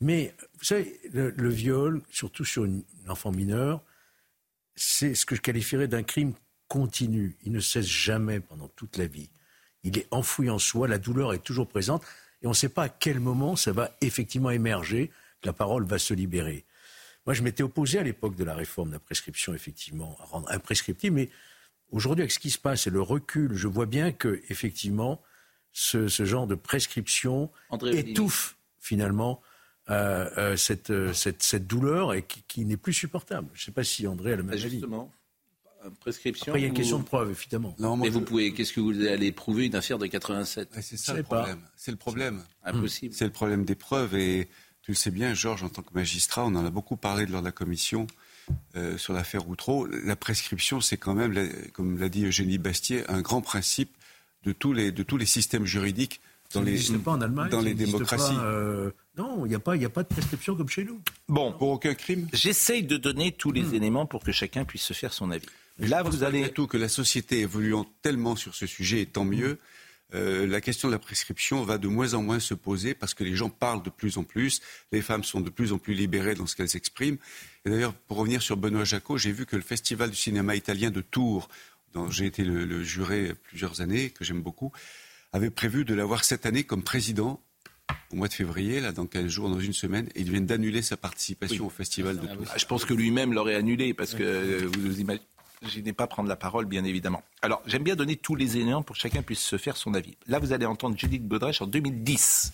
Mais 0.00 0.34
vous 0.58 0.64
savez, 0.64 1.00
le, 1.12 1.48
viol, 1.48 2.02
surtout 2.10 2.44
sur 2.44 2.64
une, 2.64 2.84
enfant 3.08 3.32
mineure, 3.32 3.82
c'est 4.74 5.14
ce 5.14 5.24
que 5.24 5.34
je 5.34 5.40
qualifierais 5.40 5.88
d'un 5.88 6.02
crime 6.02 6.34
continu. 6.68 7.36
Il 7.44 7.52
ne 7.52 7.60
cesse 7.60 7.86
jamais 7.86 8.40
pendant 8.40 8.68
toute 8.68 8.98
la 8.98 9.06
vie. 9.06 9.30
Il 9.84 9.96
est 9.98 10.06
enfoui 10.10 10.50
en 10.50 10.58
soi, 10.58 10.88
la 10.88 10.98
douleur 10.98 11.32
est 11.32 11.42
toujours 11.42 11.68
présente, 11.68 12.04
et 12.42 12.46
on 12.46 12.50
ne 12.50 12.54
sait 12.54 12.68
pas 12.68 12.84
à 12.84 12.88
quel 12.88 13.20
moment 13.20 13.56
ça 13.56 13.72
va 13.72 13.90
effectivement 14.00 14.50
émerger, 14.50 15.10
que 15.40 15.46
la 15.46 15.52
parole 15.52 15.84
va 15.84 15.98
se 15.98 16.12
libérer. 16.12 16.64
Moi, 17.24 17.34
je 17.34 17.42
m'étais 17.42 17.62
opposé 17.62 17.98
à 17.98 18.02
l'époque 18.02 18.36
de 18.36 18.44
la 18.44 18.54
réforme 18.54 18.88
de 18.88 18.94
la 18.94 19.00
prescription, 19.00 19.54
effectivement, 19.54 20.16
à 20.20 20.24
rendre 20.24 20.50
imprescriptible, 20.50 21.16
mais 21.16 21.30
aujourd'hui, 21.90 22.22
avec 22.22 22.33
ce 22.33 22.38
qui 22.38 22.51
se 22.51 22.59
passe 22.59 22.87
et 22.87 22.90
le 22.90 23.01
recul, 23.01 23.55
je 23.55 23.68
vois 23.68 23.87
bien 23.87 24.12
que, 24.12 24.42
effectivement, 24.49 25.22
ce, 25.72 26.09
genre 26.09 26.46
de 26.46 26.55
prescription 26.55 27.51
étouffe 27.92 28.57
finalement 28.79 29.42
euh, 29.88 30.29
euh, 30.37 30.57
euh, 30.90 31.12
cette, 31.12 31.42
cette, 31.42 31.66
douleur 31.66 32.14
et 32.14 32.22
qui, 32.22 32.64
n'est 32.64 32.77
plus 32.77 32.92
supportable. 32.92 33.49
Je 33.55 33.62
ne 33.62 33.64
sais 33.66 33.72
pas 33.72 33.85
si 33.85 34.07
André 34.07 34.33
a 34.33 34.37
le 34.37 34.42
même 34.42 34.57
Justement. 34.57 35.12
Prescription. 36.01 36.51
Après, 36.51 36.61
il 36.61 36.62
y 36.62 36.66
a 36.66 36.68
une 36.68 36.75
question 36.75 36.99
de 36.99 37.05
preuve, 37.05 37.31
évidemment. 37.31 37.77
Non, 37.79 37.96
mais 37.96 38.09
vous 38.09 38.20
pouvez. 38.20 38.53
Qu'est-ce 38.53 38.72
que 38.72 38.81
vous 38.81 39.07
allez 39.07 39.31
prouver 39.31 39.66
une 39.66 39.77
affaire 39.77 39.99
de 39.99 40.07
87 40.09 40.70
C'est 40.81 40.96
ça 40.96 41.14
le 41.14 41.22
problème. 41.22 41.61
C'est 41.77 41.92
le 41.92 41.96
problème. 41.96 42.42
Impossible. 42.64 43.14
C'est 43.14 43.27
le 43.27 43.31
problème 43.31 43.64
des 43.64 43.77
preuves 43.77 44.16
et 44.16 44.49
tu 44.83 44.90
le 44.90 44.96
sais 44.96 45.12
bien, 45.12 45.35
Georges, 45.35 45.62
en 45.62 45.68
tant 45.68 45.83
que 45.83 45.94
magistrat, 45.94 46.44
on 46.44 46.55
en 46.57 46.66
a 46.66 46.70
beaucoup 46.70 46.96
parlé 46.96 47.27
lors 47.27 47.40
de 47.40 47.46
la 47.46 47.53
commission 47.53 48.09
sur 48.96 49.12
l'affaire 49.12 49.48
Outreau. 49.48 49.87
La 49.87 50.16
prescription, 50.16 50.80
c'est 50.80 50.96
quand 50.96 51.14
même, 51.14 51.50
comme 51.72 51.98
l'a 51.98 52.09
dit 52.09 52.26
Eugénie 52.26 52.59
Bastier, 52.59 53.04
un 53.09 53.20
grand 53.20 53.40
principe 53.40 53.90
de 54.44 54.52
tous 54.52 54.72
les, 54.72 54.92
de 54.92 55.02
tous 55.02 55.16
les 55.16 55.26
systèmes 55.26 55.64
juridiques 55.64 56.20
dans 56.54 56.62
les, 56.62 56.78
pas 57.04 57.12
en 57.12 57.20
Allemagne, 57.20 57.50
dans 57.50 57.61
les 57.61 57.74
démocraties. 57.74 58.35
Non, 59.16 59.46
il 59.46 59.48
n'y 59.48 59.54
a, 59.54 59.59
pas, 59.59 59.74
a 59.74 59.88
pas 59.88 60.02
de 60.02 60.09
prescription 60.09 60.54
comme 60.56 60.68
chez 60.68 60.85
nous. 60.85 61.00
Bon, 61.28 61.52
pour 61.52 61.70
aucun 61.70 61.94
crime. 61.94 62.28
J'essaye 62.35 62.82
de 62.82 62.98
donner 62.98 63.32
tous 63.32 63.50
les 63.50 63.62
hmm. 63.62 63.74
éléments 63.74 64.06
pour 64.06 64.22
que 64.22 64.30
chacun 64.30 64.64
puisse 64.64 64.82
se 64.82 64.92
faire 64.92 65.12
son 65.12 65.30
avis. 65.30 65.46
Là, 65.78 66.02
vous 66.02 66.22
allez 66.22 66.50
tout 66.50 66.66
que 66.66 66.76
la 66.76 66.88
société 66.88 67.40
évoluant 67.40 67.87
tellement 68.02 68.37
sur 68.37 68.54
ce 68.54 68.66
sujet, 68.66 69.02
et 69.02 69.06
tant 69.06 69.24
mieux. 69.24 69.59
Euh, 70.14 70.46
la 70.46 70.60
question 70.60 70.88
de 70.88 70.92
la 70.92 70.98
prescription 70.98 71.62
va 71.62 71.78
de 71.78 71.88
moins 71.88 72.14
en 72.14 72.22
moins 72.22 72.38
se 72.38 72.54
poser 72.54 72.94
parce 72.94 73.14
que 73.14 73.24
les 73.24 73.34
gens 73.34 73.50
parlent 73.50 73.82
de 73.82 73.90
plus 73.90 74.18
en 74.18 74.24
plus, 74.24 74.60
les 74.92 75.02
femmes 75.02 75.24
sont 75.24 75.40
de 75.40 75.50
plus 75.50 75.72
en 75.72 75.78
plus 75.78 75.94
libérées 75.94 76.34
dans 76.34 76.46
ce 76.46 76.54
qu'elles 76.54 76.76
expriment. 76.76 77.18
Et 77.64 77.70
d'ailleurs, 77.70 77.92
pour 77.92 78.18
revenir 78.18 78.40
sur 78.40 78.56
Benoît 78.56 78.84
Jacot, 78.84 79.18
j'ai 79.18 79.32
vu 79.32 79.46
que 79.46 79.56
le 79.56 79.62
Festival 79.62 80.10
du 80.10 80.16
cinéma 80.16 80.54
italien 80.54 80.90
de 80.90 81.00
Tours, 81.00 81.48
dont 81.92 82.08
j'ai 82.10 82.26
été 82.26 82.44
le, 82.44 82.64
le 82.64 82.84
juré 82.84 83.34
plusieurs 83.44 83.80
années, 83.80 84.10
que 84.10 84.24
j'aime 84.24 84.42
beaucoup, 84.42 84.72
avait 85.32 85.50
prévu 85.50 85.84
de 85.84 85.94
l'avoir 85.94 86.24
cette 86.24 86.46
année 86.46 86.62
comme 86.62 86.82
président 86.82 87.42
au 88.12 88.16
mois 88.16 88.28
de 88.28 88.32
février, 88.32 88.80
là, 88.80 88.92
dans 88.92 89.06
15 89.06 89.26
jours, 89.26 89.48
dans 89.48 89.60
une 89.60 89.72
semaine, 89.72 90.08
et 90.14 90.20
il 90.20 90.30
vient 90.30 90.40
d'annuler 90.40 90.82
sa 90.82 90.96
participation 90.96 91.66
au 91.66 91.70
festival 91.70 92.18
de 92.18 92.26
Tours. 92.26 92.46
Je 92.56 92.66
pense 92.66 92.84
que 92.84 92.94
lui-même 92.94 93.32
l'aurait 93.32 93.54
annulé, 93.54 93.94
parce 93.94 94.14
que 94.14 94.22
euh, 94.22 94.70
vous 94.78 95.00
imaginez 95.00 95.26
pas 95.96 96.06
prendre 96.06 96.28
la 96.28 96.36
parole, 96.36 96.66
bien 96.66 96.84
évidemment. 96.84 97.22
Alors, 97.42 97.62
j'aime 97.66 97.82
bien 97.82 97.96
donner 97.96 98.16
tous 98.16 98.34
les 98.34 98.56
éléments 98.56 98.82
pour 98.82 98.94
que 98.94 99.00
chacun 99.00 99.22
puisse 99.22 99.40
se 99.40 99.56
faire 99.56 99.76
son 99.76 99.94
avis. 99.94 100.16
Là, 100.26 100.38
vous 100.38 100.52
allez 100.52 100.66
entendre 100.66 100.96
Judith 100.96 101.26
Godrèche 101.26 101.62
en 101.62 101.66
2010. 101.66 102.52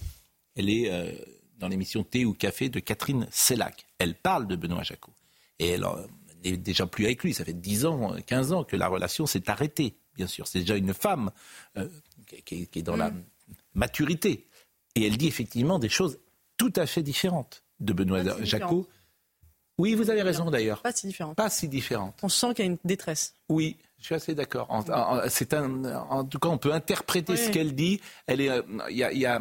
Elle 0.57 0.71
est 0.71 0.91
euh, 0.91 1.13
dans 1.59 1.69
l'émission 1.69 2.05
Thé 2.05 2.25
ou 2.25 2.35
Café 2.35 2.69
de 2.69 2.81
Catherine 2.81 3.27
Sellac. 3.31 3.87
Elle 3.99 4.15
parle 4.15 4.47
de 4.47 4.57
Benoît 4.57 4.83
Jacot. 4.83 5.13
Et 5.59 5.71
elle 5.71 5.87
n'est 6.45 6.57
déjà 6.57 6.87
plus 6.87 7.07
avec 7.07 7.23
lui. 7.23 7.35
Ça 7.35 7.45
fait 7.45 7.53
10 7.53 7.87
ans, 7.87 8.17
15 8.27 8.53
ans 8.53 8.65
que 8.65 8.77
la 8.77 8.89
relation 8.89 9.27
s'est 9.27 9.49
arrêtée, 9.49 9.97
bien 10.17 10.27
sûr. 10.27 10.47
C'est 10.47 10.61
déjà 10.61 10.77
une 10.77 10.95
femme 10.95 11.31
euh, 11.77 11.89
qui, 12.45 12.69
est 12.75 12.83
dans 12.83 12.97
la 12.97 13.11
mm. 13.11 13.25
maturité. 13.75 14.47
Et 14.95 15.07
elle 15.07 15.17
dit 15.17 15.27
effectivement 15.27 15.79
des 15.79 15.89
choses 15.89 16.19
tout 16.57 16.73
à 16.77 16.87
fait 16.87 17.03
différentes 17.03 17.65
de 17.81 17.93
Benoît 17.93 18.23
Jacot. 18.45 18.89
Oui, 19.79 19.95
vous 19.95 20.11
avez 20.11 20.23
raison 20.23 20.51
d'ailleurs. 20.51 20.83
Pas 20.83 20.93
si 20.93 21.07
différentes. 21.07 21.37
Pas 21.37 21.51
si 21.51 21.69
différentes. 21.69 22.19
On 22.23 22.29
sent 22.29 22.55
qu'il 22.55 22.65
y 22.65 22.69
a 22.69 22.71
une 22.71 22.79
détresse. 22.85 23.35
Oui, 23.49 23.77
je 23.99 24.07
suis 24.07 24.15
assez 24.15 24.35
d'accord. 24.35 24.67
En, 24.71 24.83
c'est 25.29 25.55
un, 25.55 25.85
en 25.85 26.25
tout 26.25 26.39
cas, 26.39 26.49
on 26.49 26.59
peut 26.59 26.73
interpréter 26.73 27.37
ce 27.37 27.51
qu'elle 27.51 27.75
dit. 27.75 28.01
Elle 28.27 28.41
est, 28.41 28.51
euh, 28.51 28.63
y 28.91 29.27
a, 29.27 29.41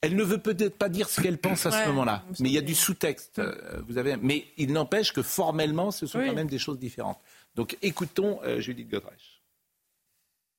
elle 0.00 0.14
ne 0.14 0.22
veut 0.22 0.38
peut-être 0.38 0.76
pas 0.76 0.88
dire 0.88 1.08
ce 1.08 1.20
qu'elle 1.20 1.38
pense 1.38 1.66
à 1.66 1.72
ce 1.72 1.88
moment-là, 1.88 2.24
mais 2.38 2.50
il 2.50 2.52
y 2.52 2.58
a 2.58 2.62
du 2.62 2.74
sous-texte. 2.74 3.40
Euh, 3.40 3.82
vous 3.88 3.98
avez, 3.98 4.16
mais 4.16 4.44
il 4.56 4.72
n'empêche 4.72 5.12
que 5.12 5.22
formellement, 5.22 5.90
ce 5.90 6.06
sont 6.06 6.20
quand 6.20 6.34
même 6.34 6.48
des 6.48 6.58
choses 6.58 6.78
différentes. 6.78 7.18
Donc, 7.56 7.76
écoutons 7.82 8.40
euh, 8.44 8.60
Judith 8.60 8.88
Godrèche. 8.88 9.37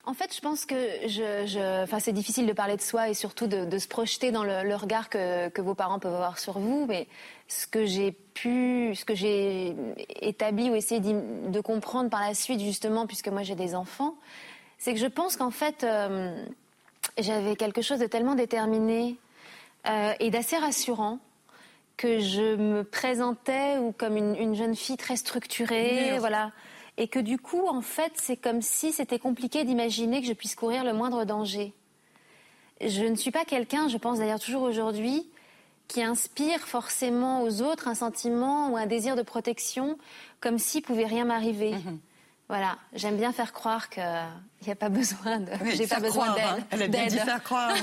En 0.06 0.14
fait, 0.14 0.34
je 0.34 0.40
pense 0.42 0.66
que 0.66 0.76
je, 1.08 1.84
enfin, 1.84 2.00
c'est 2.00 2.14
difficile 2.14 2.48
de 2.48 2.54
parler 2.54 2.78
de 2.78 2.82
soi 2.82 3.10
et 3.10 3.14
surtout 3.14 3.48
de, 3.48 3.78
se 3.78 3.88
projeter 3.88 4.32
dans 4.32 4.44
le, 4.44 4.76
regard 4.76 5.10
que, 5.10 5.62
vos 5.62 5.76
parents 5.76 6.00
peuvent 6.00 6.14
avoir 6.14 6.40
sur 6.40 6.58
vous. 6.58 6.86
Mais 6.88 7.08
ce 7.48 7.68
que 7.68 7.86
j'ai 7.86 8.12
pu, 8.12 8.96
ce 8.96 9.06
que 9.06 9.14
j'ai 9.14 9.76
établi 10.22 10.70
ou 10.70 10.76
essayé 10.76 11.02
de 11.02 11.62
comprendre 11.62 12.10
par 12.10 12.22
la 12.22 12.34
suite, 12.34 12.62
justement, 12.62 13.08
puisque 13.08 13.28
moi 13.28 13.44
j'ai 13.44 13.56
des 13.56 13.76
enfants, 13.76 14.16
c'est 14.78 14.94
que 14.94 15.00
je 15.00 15.06
pense 15.06 15.36
qu'en 15.36 15.52
fait, 15.52 15.84
euh, 15.84 16.44
j'avais 17.18 17.56
quelque 17.56 17.82
chose 17.82 18.00
de 18.00 18.08
tellement 18.08 18.36
déterminé 18.36 19.18
euh, 19.88 20.14
et 20.20 20.32
d'assez 20.32 20.58
rassurant 20.58 21.20
que 21.98 22.20
je 22.20 22.56
me 22.56 22.84
présentais 22.84 23.78
ou 23.78 23.92
comme 23.92 24.16
une, 24.16 24.56
jeune 24.56 24.76
fille 24.76 24.98
très 24.98 25.18
structurée, 25.18 26.18
voilà 26.20 26.52
et 27.00 27.08
que 27.08 27.18
du 27.18 27.40
coup, 27.40 27.66
en 27.66 27.82
fait, 27.82 28.12
c'est 28.16 28.36
comme 28.36 28.62
si 28.62 28.92
c'était 28.92 29.20
compliqué 29.20 29.64
d'imaginer 29.64 30.22
que 30.22 30.28
je 30.28 30.34
puisse 30.34 30.54
courir 30.54 30.84
le 30.84 30.92
moindre 30.92 31.24
danger. 31.24 31.74
Je 32.82 33.04
ne 33.04 33.16
suis 33.16 33.32
pas 33.32 33.46
quelqu'un, 33.46 33.88
je 33.88 33.98
pense 33.98 34.20
d'ailleurs 34.20 34.40
toujours 34.40 34.64
aujourd'hui, 34.64 35.26
qui 35.88 36.04
inspire 36.04 36.60
forcément 36.60 37.42
aux 37.44 37.62
autres 37.62 37.88
un 37.88 37.96
sentiment 37.96 38.70
ou 38.70 38.78
un 38.78 38.86
désir 38.86 39.16
de 39.16 39.22
protection, 39.22 39.98
comme 40.42 40.60
s'il 40.60 40.82
pouvait 40.82 41.06
rien 41.06 41.24
m'arriver. 41.24 41.72
Mhm. 41.72 42.00
Voilà, 42.50 42.78
j'aime 42.94 43.16
bien 43.16 43.32
faire 43.32 43.54
croire 43.54 43.90
qu'il 43.90 44.04
n'y 44.66 44.72
a 44.72 44.76
pas 44.76 44.90
besoin 44.90 45.40
de. 45.40 45.52
j'ai 45.76 45.88
pas 45.88 46.02
besoin 46.02 46.34
d'aide. 46.34 46.44
Hein. 46.44 46.64
Elle 46.72 46.82
a 46.82 46.88
bien 46.90 47.06
dit 47.08 47.18
faire 47.18 47.44
croire. 47.44 47.74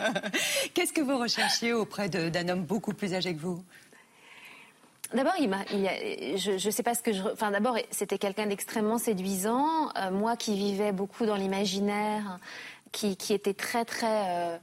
Qu'est-ce 0.74 0.92
que 0.92 1.02
vous 1.02 1.18
recherchiez 1.18 1.74
auprès 1.74 2.08
d'un 2.08 2.48
homme 2.48 2.64
beaucoup 2.64 2.94
plus 2.94 3.12
âgé 3.12 3.34
que 3.34 3.40
vous? 3.40 3.62
D'abord, 5.14 5.32
il 5.40 5.48
m'a, 5.48 5.64
je 5.70 6.66
ne 6.66 6.70
sais 6.70 6.82
pas 6.82 6.94
ce 6.94 7.02
que 7.02 7.12
je. 7.12 7.22
Enfin, 7.22 7.50
d'abord, 7.50 7.76
c'était 7.90 8.18
quelqu'un 8.18 8.46
d'extrêmement 8.46 8.98
séduisant. 8.98 9.88
Euh, 9.96 10.10
moi, 10.10 10.36
qui 10.36 10.54
vivais 10.54 10.92
beaucoup 10.92 11.24
dans 11.24 11.36
l'imaginaire, 11.36 12.38
qui, 12.92 13.16
qui, 13.16 13.32
était 13.32 13.54
très, 13.54 13.86
très. 13.86 14.06
Euh, 14.28 14.58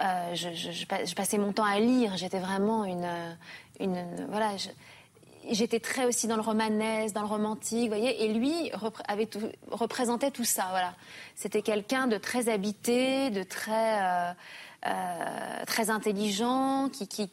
euh, 0.00 0.34
je, 0.34 1.14
passais 1.14 1.36
mon 1.36 1.52
temps 1.52 1.64
à 1.64 1.78
lire. 1.80 2.16
J'étais 2.16 2.38
vraiment 2.38 2.86
une, 2.86 3.10
une, 3.78 4.26
voilà. 4.30 4.52
J'étais 5.50 5.80
très 5.80 6.06
aussi 6.06 6.26
dans 6.26 6.36
le 6.36 6.42
romanesque, 6.42 7.14
dans 7.14 7.22
le 7.22 7.26
romantique, 7.26 7.90
vous 7.90 7.96
voyez. 7.96 8.24
Et 8.24 8.32
lui 8.32 8.70
représentait 9.70 10.30
tout 10.30 10.44
ça. 10.44 10.68
Voilà. 10.70 10.94
C'était 11.34 11.62
quelqu'un 11.62 12.06
de 12.06 12.16
très 12.16 12.48
habité, 12.48 13.28
de 13.28 13.42
très. 13.42 14.34
Euh, 14.86 15.64
très 15.66 15.90
intelligent, 15.90 16.88
qui, 16.88 17.06
qui, 17.06 17.28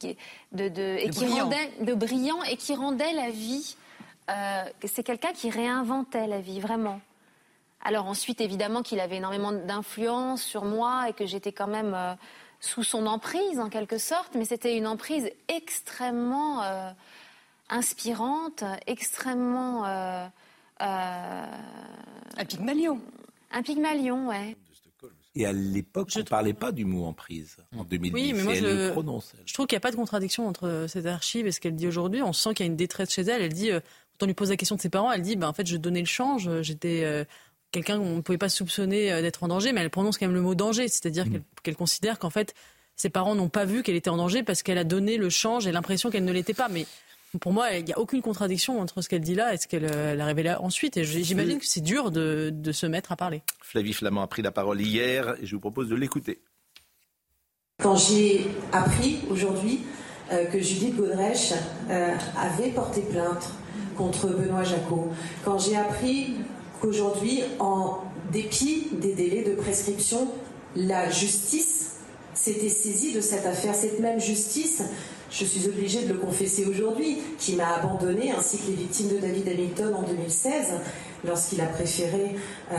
de, 0.52 0.68
de, 0.68 0.98
et 0.98 1.08
qui 1.08 1.24
brillant. 1.24 1.44
rendait 1.44 1.72
de 1.80 1.94
brillant 1.94 2.42
et 2.42 2.58
qui 2.58 2.74
rendait 2.74 3.14
la 3.14 3.30
vie. 3.30 3.74
Euh, 4.28 4.64
c'est 4.84 5.02
quelqu'un 5.02 5.32
qui 5.32 5.48
réinventait 5.48 6.26
la 6.26 6.42
vie 6.42 6.60
vraiment. 6.60 7.00
Alors 7.82 8.06
ensuite, 8.06 8.42
évidemment, 8.42 8.82
qu'il 8.82 9.00
avait 9.00 9.16
énormément 9.16 9.52
d'influence 9.52 10.42
sur 10.42 10.66
moi 10.66 11.08
et 11.08 11.14
que 11.14 11.24
j'étais 11.24 11.52
quand 11.52 11.68
même 11.68 11.94
euh, 11.94 12.12
sous 12.60 12.82
son 12.82 13.06
emprise 13.06 13.58
en 13.60 13.70
quelque 13.70 13.96
sorte, 13.96 14.34
mais 14.34 14.44
c'était 14.44 14.76
une 14.76 14.86
emprise 14.86 15.30
extrêmement 15.48 16.62
inspirante, 17.70 18.62
extrêmement. 18.86 19.84
un 19.84 21.48
Pygmalion. 22.46 23.00
Un 23.52 23.62
Pygmalion, 23.62 24.28
ouais. 24.28 24.54
Et 25.38 25.46
à 25.46 25.52
l'époque, 25.52 26.10
on 26.16 26.18
ne 26.18 26.24
parlait 26.24 26.52
pas 26.52 26.72
du 26.72 26.84
mot 26.84 27.04
emprise 27.04 27.58
en 27.76 27.84
2010. 27.84 28.12
Oui, 28.12 28.32
mais 28.34 28.42
moi, 28.42 28.54
je, 28.54 28.92
je 29.46 29.54
trouve 29.54 29.66
qu'il 29.68 29.76
n'y 29.76 29.78
a 29.78 29.80
pas 29.80 29.92
de 29.92 29.96
contradiction 29.96 30.48
entre 30.48 30.86
cette 30.88 31.06
archive 31.06 31.46
et 31.46 31.52
ce 31.52 31.60
qu'elle 31.60 31.76
dit 31.76 31.86
aujourd'hui. 31.86 32.22
On 32.22 32.32
sent 32.32 32.54
qu'il 32.54 32.66
y 32.66 32.68
a 32.68 32.70
une 32.70 32.76
détresse 32.76 33.12
chez 33.12 33.22
elle. 33.22 33.42
Elle 33.42 33.52
dit, 33.52 33.70
euh, 33.70 33.78
quand 34.18 34.24
on 34.24 34.26
lui 34.26 34.34
pose 34.34 34.50
la 34.50 34.56
question 34.56 34.74
de 34.74 34.80
ses 34.80 34.88
parents, 34.88 35.12
elle 35.12 35.22
dit, 35.22 35.36
bah, 35.36 35.48
en 35.48 35.52
fait, 35.52 35.64
je 35.64 35.76
donnais 35.76 36.00
le 36.00 36.06
change. 36.06 36.50
J'étais 36.62 37.04
euh, 37.04 37.24
quelqu'un 37.70 37.98
qu'on 37.98 38.16
ne 38.16 38.20
pouvait 38.20 38.36
pas 38.36 38.48
soupçonner 38.48 39.12
euh, 39.12 39.22
d'être 39.22 39.44
en 39.44 39.48
danger, 39.48 39.72
mais 39.72 39.80
elle 39.80 39.90
prononce 39.90 40.18
quand 40.18 40.26
même 40.26 40.34
le 40.34 40.42
mot 40.42 40.56
danger. 40.56 40.88
C'est-à-dire 40.88 41.26
mm. 41.26 41.40
qu'elle 41.62 41.76
considère 41.76 42.18
qu'en 42.18 42.30
fait, 42.30 42.52
ses 42.96 43.08
parents 43.08 43.36
n'ont 43.36 43.48
pas 43.48 43.64
vu 43.64 43.84
qu'elle 43.84 43.94
était 43.94 44.10
en 44.10 44.16
danger 44.16 44.42
parce 44.42 44.64
qu'elle 44.64 44.78
a 44.78 44.84
donné 44.84 45.18
le 45.18 45.30
change 45.30 45.68
et 45.68 45.72
l'impression 45.72 46.10
qu'elle 46.10 46.24
ne 46.24 46.32
l'était 46.32 46.52
pas. 46.52 46.68
Mais 46.68 46.84
pour 47.40 47.52
moi, 47.52 47.72
il 47.72 47.84
n'y 47.84 47.92
a 47.92 47.98
aucune 47.98 48.22
contradiction 48.22 48.80
entre 48.80 49.02
ce 49.02 49.08
qu'elle 49.08 49.20
dit 49.20 49.34
là 49.34 49.52
et 49.52 49.58
ce 49.58 49.68
qu'elle 49.68 49.84
a 50.20 50.24
révélé 50.24 50.54
ensuite. 50.60 50.96
Et 50.96 51.04
j'imagine 51.04 51.58
que 51.58 51.66
c'est 51.66 51.82
dur 51.82 52.10
de, 52.10 52.52
se 52.72 52.86
mettre 52.86 53.12
à 53.12 53.16
parler. 53.16 53.42
Flavie 53.62 53.92
Flamand 53.92 54.22
a 54.22 54.26
pris 54.26 54.42
la 54.42 54.50
parole 54.50 54.80
hier 54.80 55.36
et 55.42 55.46
je 55.46 55.54
vous 55.54 55.60
propose 55.60 55.88
de 55.88 55.96
l'écouter. 55.96 56.40
Quand 57.82 57.96
j'ai 57.96 58.46
appris 58.72 59.20
aujourd'hui 59.30 59.80
euh, 60.32 60.46
que 60.46 60.60
Judith 60.60 60.96
Godrèche 60.96 61.52
euh, 61.90 62.14
avait 62.36 62.70
porté 62.70 63.02
plainte 63.02 63.50
contre 63.96 64.26
Benoît 64.28 64.64
Jacot, 64.64 65.12
quand 65.44 65.58
j'ai 65.58 65.76
appris 65.76 66.34
qu'aujourd'hui, 66.80 67.42
en 67.60 67.98
dépit 68.32 68.88
des 68.92 69.14
délais 69.14 69.42
de 69.42 69.54
prescription, 69.54 70.28
la 70.76 71.08
justice 71.10 71.98
s'était 72.34 72.68
saisie 72.68 73.12
de 73.12 73.20
cette 73.20 73.46
affaire, 73.46 73.74
cette 73.74 74.00
même 74.00 74.20
justice 74.20 74.82
je 75.30 75.44
suis 75.44 75.66
obligée 75.66 76.04
de 76.04 76.12
le 76.12 76.18
confesser 76.18 76.66
aujourd'hui, 76.66 77.18
qui 77.38 77.56
m'a 77.56 77.76
abandonné, 77.76 78.32
ainsi 78.32 78.58
que 78.58 78.68
les 78.68 78.76
victimes 78.76 79.08
de 79.08 79.18
David 79.18 79.48
Hamilton 79.48 79.94
en 79.94 80.02
2016, 80.02 80.74
lorsqu'il 81.24 81.60
a 81.60 81.66
préféré 81.66 82.36
euh, 82.72 82.76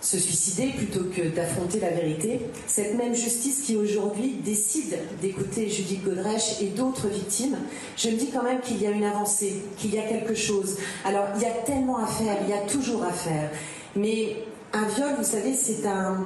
se 0.00 0.18
suicider 0.18 0.70
plutôt 0.76 1.04
que 1.04 1.28
d'affronter 1.28 1.78
la 1.78 1.90
vérité. 1.90 2.40
Cette 2.66 2.96
même 2.96 3.14
justice 3.14 3.62
qui 3.62 3.76
aujourd'hui 3.76 4.36
décide 4.44 4.98
d'écouter 5.20 5.68
Judith 5.68 6.04
Godrèche 6.04 6.60
et 6.60 6.66
d'autres 6.66 7.08
victimes, 7.08 7.56
je 7.96 8.08
me 8.08 8.16
dis 8.16 8.30
quand 8.30 8.42
même 8.42 8.60
qu'il 8.60 8.82
y 8.82 8.86
a 8.86 8.90
une 8.90 9.04
avancée, 9.04 9.62
qu'il 9.78 9.94
y 9.94 9.98
a 9.98 10.02
quelque 10.02 10.34
chose. 10.34 10.76
Alors, 11.04 11.26
il 11.36 11.42
y 11.42 11.46
a 11.46 11.52
tellement 11.64 11.98
à 11.98 12.06
faire, 12.06 12.36
il 12.42 12.50
y 12.50 12.52
a 12.52 12.62
toujours 12.66 13.04
à 13.04 13.12
faire. 13.12 13.50
Mais 13.94 14.36
un 14.72 14.86
viol, 14.88 15.10
vous 15.18 15.24
savez, 15.24 15.54
c'est 15.54 15.86
un, 15.86 16.24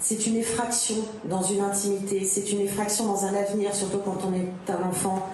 c'est 0.00 0.26
une 0.26 0.36
effraction 0.36 0.96
dans 1.24 1.42
une 1.42 1.60
intimité, 1.60 2.24
c'est 2.24 2.52
une 2.52 2.60
effraction 2.60 3.06
dans 3.06 3.24
un 3.24 3.34
avenir, 3.34 3.74
surtout 3.74 3.98
quand 3.98 4.18
on 4.26 4.34
est 4.34 4.72
un 4.72 4.88
enfant. 4.88 5.28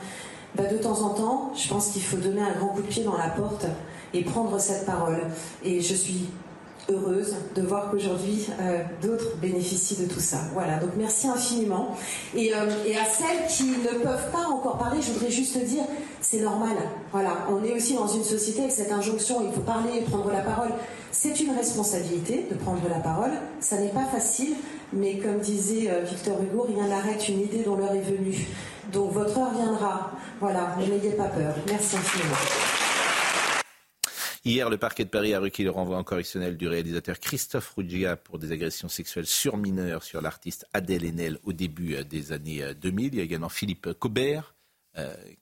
Bah, 0.54 0.64
de 0.66 0.78
temps 0.78 1.02
en 1.02 1.10
temps, 1.10 1.52
je 1.56 1.68
pense 1.68 1.90
qu'il 1.90 2.02
faut 2.02 2.16
donner 2.16 2.40
un 2.40 2.52
grand 2.52 2.68
coup 2.68 2.82
de 2.82 2.86
pied 2.86 3.02
dans 3.02 3.16
la 3.16 3.28
porte 3.28 3.66
et 4.12 4.22
prendre 4.22 4.58
cette 4.60 4.86
parole. 4.86 5.20
Et 5.64 5.80
je 5.80 5.94
suis 5.94 6.28
heureuse 6.88 7.34
de 7.54 7.62
voir 7.62 7.90
qu'aujourd'hui 7.90 8.46
euh, 8.60 8.82
d'autres 9.02 9.36
bénéficient 9.36 9.96
de 9.96 10.06
tout 10.06 10.20
ça. 10.20 10.38
Voilà, 10.52 10.78
donc 10.78 10.90
merci 10.96 11.26
infiniment. 11.26 11.96
Et, 12.34 12.54
euh, 12.54 12.66
et, 12.86 12.96
à 12.96 13.04
celles 13.04 13.46
qui 13.48 13.64
ne 13.64 13.98
peuvent 14.02 14.30
pas 14.30 14.46
encore 14.48 14.78
parler, 14.78 15.00
je 15.02 15.12
voudrais 15.12 15.30
juste 15.30 15.58
dire, 15.64 15.84
c'est 16.20 16.40
normal. 16.40 16.76
Voilà, 17.12 17.46
on 17.50 17.64
est 17.64 17.72
aussi 17.72 17.94
dans 17.94 18.06
une 18.06 18.24
société 18.24 18.60
avec 18.60 18.72
cette 18.72 18.92
injonction, 18.92 19.42
il 19.46 19.52
faut 19.52 19.60
parler, 19.60 20.02
prendre 20.02 20.30
la 20.30 20.40
parole. 20.40 20.70
C'est 21.14 21.38
une 21.38 21.52
responsabilité 21.52 22.44
de 22.50 22.56
prendre 22.56 22.88
la 22.88 22.98
parole. 22.98 23.30
Ça 23.60 23.78
n'est 23.78 23.92
pas 23.92 24.04
facile, 24.04 24.56
mais 24.92 25.18
comme 25.18 25.38
disait 25.38 25.88
euh, 25.88 26.02
Victor 26.02 26.42
Hugo, 26.42 26.62
rien 26.62 26.88
n'arrête 26.88 27.28
une 27.28 27.40
idée 27.40 27.62
dont 27.62 27.76
l'heure 27.76 27.92
est 27.92 28.00
venue. 28.00 28.36
Donc 28.92 29.12
votre 29.12 29.38
heure 29.38 29.54
viendra. 29.54 30.10
Voilà, 30.40 30.76
n'ayez 30.76 31.12
pas 31.12 31.28
peur. 31.28 31.54
Merci 31.68 31.96
infiniment. 31.96 32.34
Hier, 34.44 34.68
le 34.68 34.76
parquet 34.76 35.04
de 35.04 35.08
Paris 35.08 35.34
a 35.34 35.40
requis 35.40 35.62
le 35.62 35.70
renvoi 35.70 35.96
en 35.96 36.02
correctionnel 36.02 36.56
du 36.56 36.66
réalisateur 36.66 37.20
Christophe 37.20 37.72
Ruggia 37.76 38.16
pour 38.16 38.40
des 38.40 38.50
agressions 38.50 38.88
sexuelles 38.88 39.26
sur 39.26 39.56
mineurs 39.56 40.02
sur 40.02 40.20
l'artiste 40.20 40.66
Adèle 40.72 41.04
Haenel 41.04 41.38
au 41.44 41.52
début 41.52 41.94
euh, 41.94 42.02
des 42.02 42.32
années 42.32 42.74
2000. 42.74 43.06
Euh, 43.06 43.08
Il 43.12 43.18
y 43.18 43.20
a 43.20 43.24
également 43.24 43.48
Philippe 43.48 43.92
Cobert, 44.00 44.56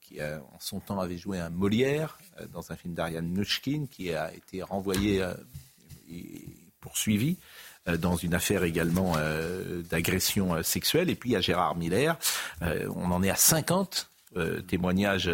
qui 0.01 0.19
en 0.19 0.59
son 0.59 0.79
temps 0.79 0.99
avait 0.99 1.17
joué 1.17 1.39
un 1.39 1.51
Molière 1.51 2.17
dans 2.51 2.71
un 2.71 2.75
film 2.75 2.95
d'Ariane 2.95 3.31
Nouchkine, 3.31 3.87
qui 3.87 4.11
a 4.11 4.33
été 4.33 4.63
renvoyé 4.63 5.23
poursuivi 6.79 7.37
euh, 7.87 7.97
dans 7.97 8.15
une 8.15 8.33
affaire 8.33 8.63
également 8.63 9.13
euh, 9.17 9.81
d'agression 9.89 10.55
euh, 10.55 10.63
sexuelle. 10.63 11.09
Et 11.09 11.15
puis 11.15 11.31
il 11.31 11.33
y 11.33 11.35
a 11.35 11.41
Gérard 11.41 11.75
Miller. 11.75 12.17
on 12.61 13.11
en 13.11 13.23
est 13.23 13.29
à 13.29 13.35
50 13.35 14.09
témoignages 14.67 15.29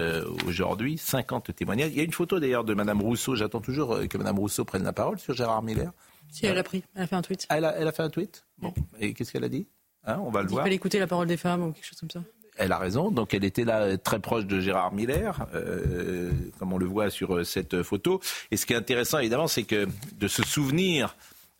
aujourd'hui, 0.45 0.97
50 0.97 1.55
témoignages. 1.55 1.91
Il 1.91 1.97
y 1.97 2.01
a 2.01 2.03
une 2.03 2.11
photo 2.11 2.37
d'ailleurs 2.37 2.65
de 2.65 2.73
Madame 2.73 3.01
Rousseau. 3.01 3.33
J'attends 3.33 3.61
toujours 3.61 3.97
que 4.09 4.17
Madame 4.17 4.37
Rousseau 4.37 4.65
prenne 4.65 4.83
la 4.83 4.91
parole 4.91 5.19
sur 5.19 5.33
Gérard 5.33 5.63
Miller. 5.63 5.93
Si, 6.27 6.45
elle 6.45 6.57
a 6.57 6.63
pris. 6.63 6.83
Elle 6.95 7.03
a 7.03 7.07
fait 7.07 7.15
un 7.15 7.21
tweet. 7.21 7.45
Ah, 7.47 7.57
elle, 7.57 7.87
a, 7.87 7.91
fait 7.93 8.03
un 8.03 8.09
tweet? 8.09 8.45
Bon. 8.57 8.73
Et 8.99 9.13
qu'est-ce 9.13 9.31
qu'elle 9.31 9.45
a 9.45 9.49
dit? 9.49 9.67
Hein, 10.03 10.19
On 10.21 10.31
va 10.31 10.41
le 10.41 10.49
voir. 10.49 10.63
Il 10.63 10.65
fallait 10.65 10.75
écouter 10.75 10.99
la 10.99 11.07
parole 11.07 11.27
des 11.27 11.37
femmes 11.37 11.63
ou 11.63 11.71
quelque 11.71 11.85
chose 11.85 11.99
comme 11.99 12.11
ça 12.11 12.21
elle 12.59 12.71
a 12.71 12.77
raison. 12.77 13.09
Donc 13.09 13.33
elle 13.33 13.43
était 13.43 13.63
là 13.63 13.97
très 13.97 14.19
proche 14.19 14.45
de 14.45 14.59
Gérard 14.59 14.93
Miller, 14.93 15.47
euh, 15.55 16.31
comme 16.59 16.73
on 16.73 16.77
le 16.77 16.85
voit 16.85 17.09
sur 17.09 17.35
euh, 17.35 17.43
cette 17.43 17.81
photo. 17.81 18.19
Et 18.51 18.57
ce 18.57 18.65
qui 18.65 18.73
est 18.73 18.75
intéressant, 18.75 19.19
évidemment, 19.19 19.47
c'est 19.47 19.63
que 19.63 19.87
de 20.17 20.27
se 20.27 20.43
souvenir, 20.43 21.15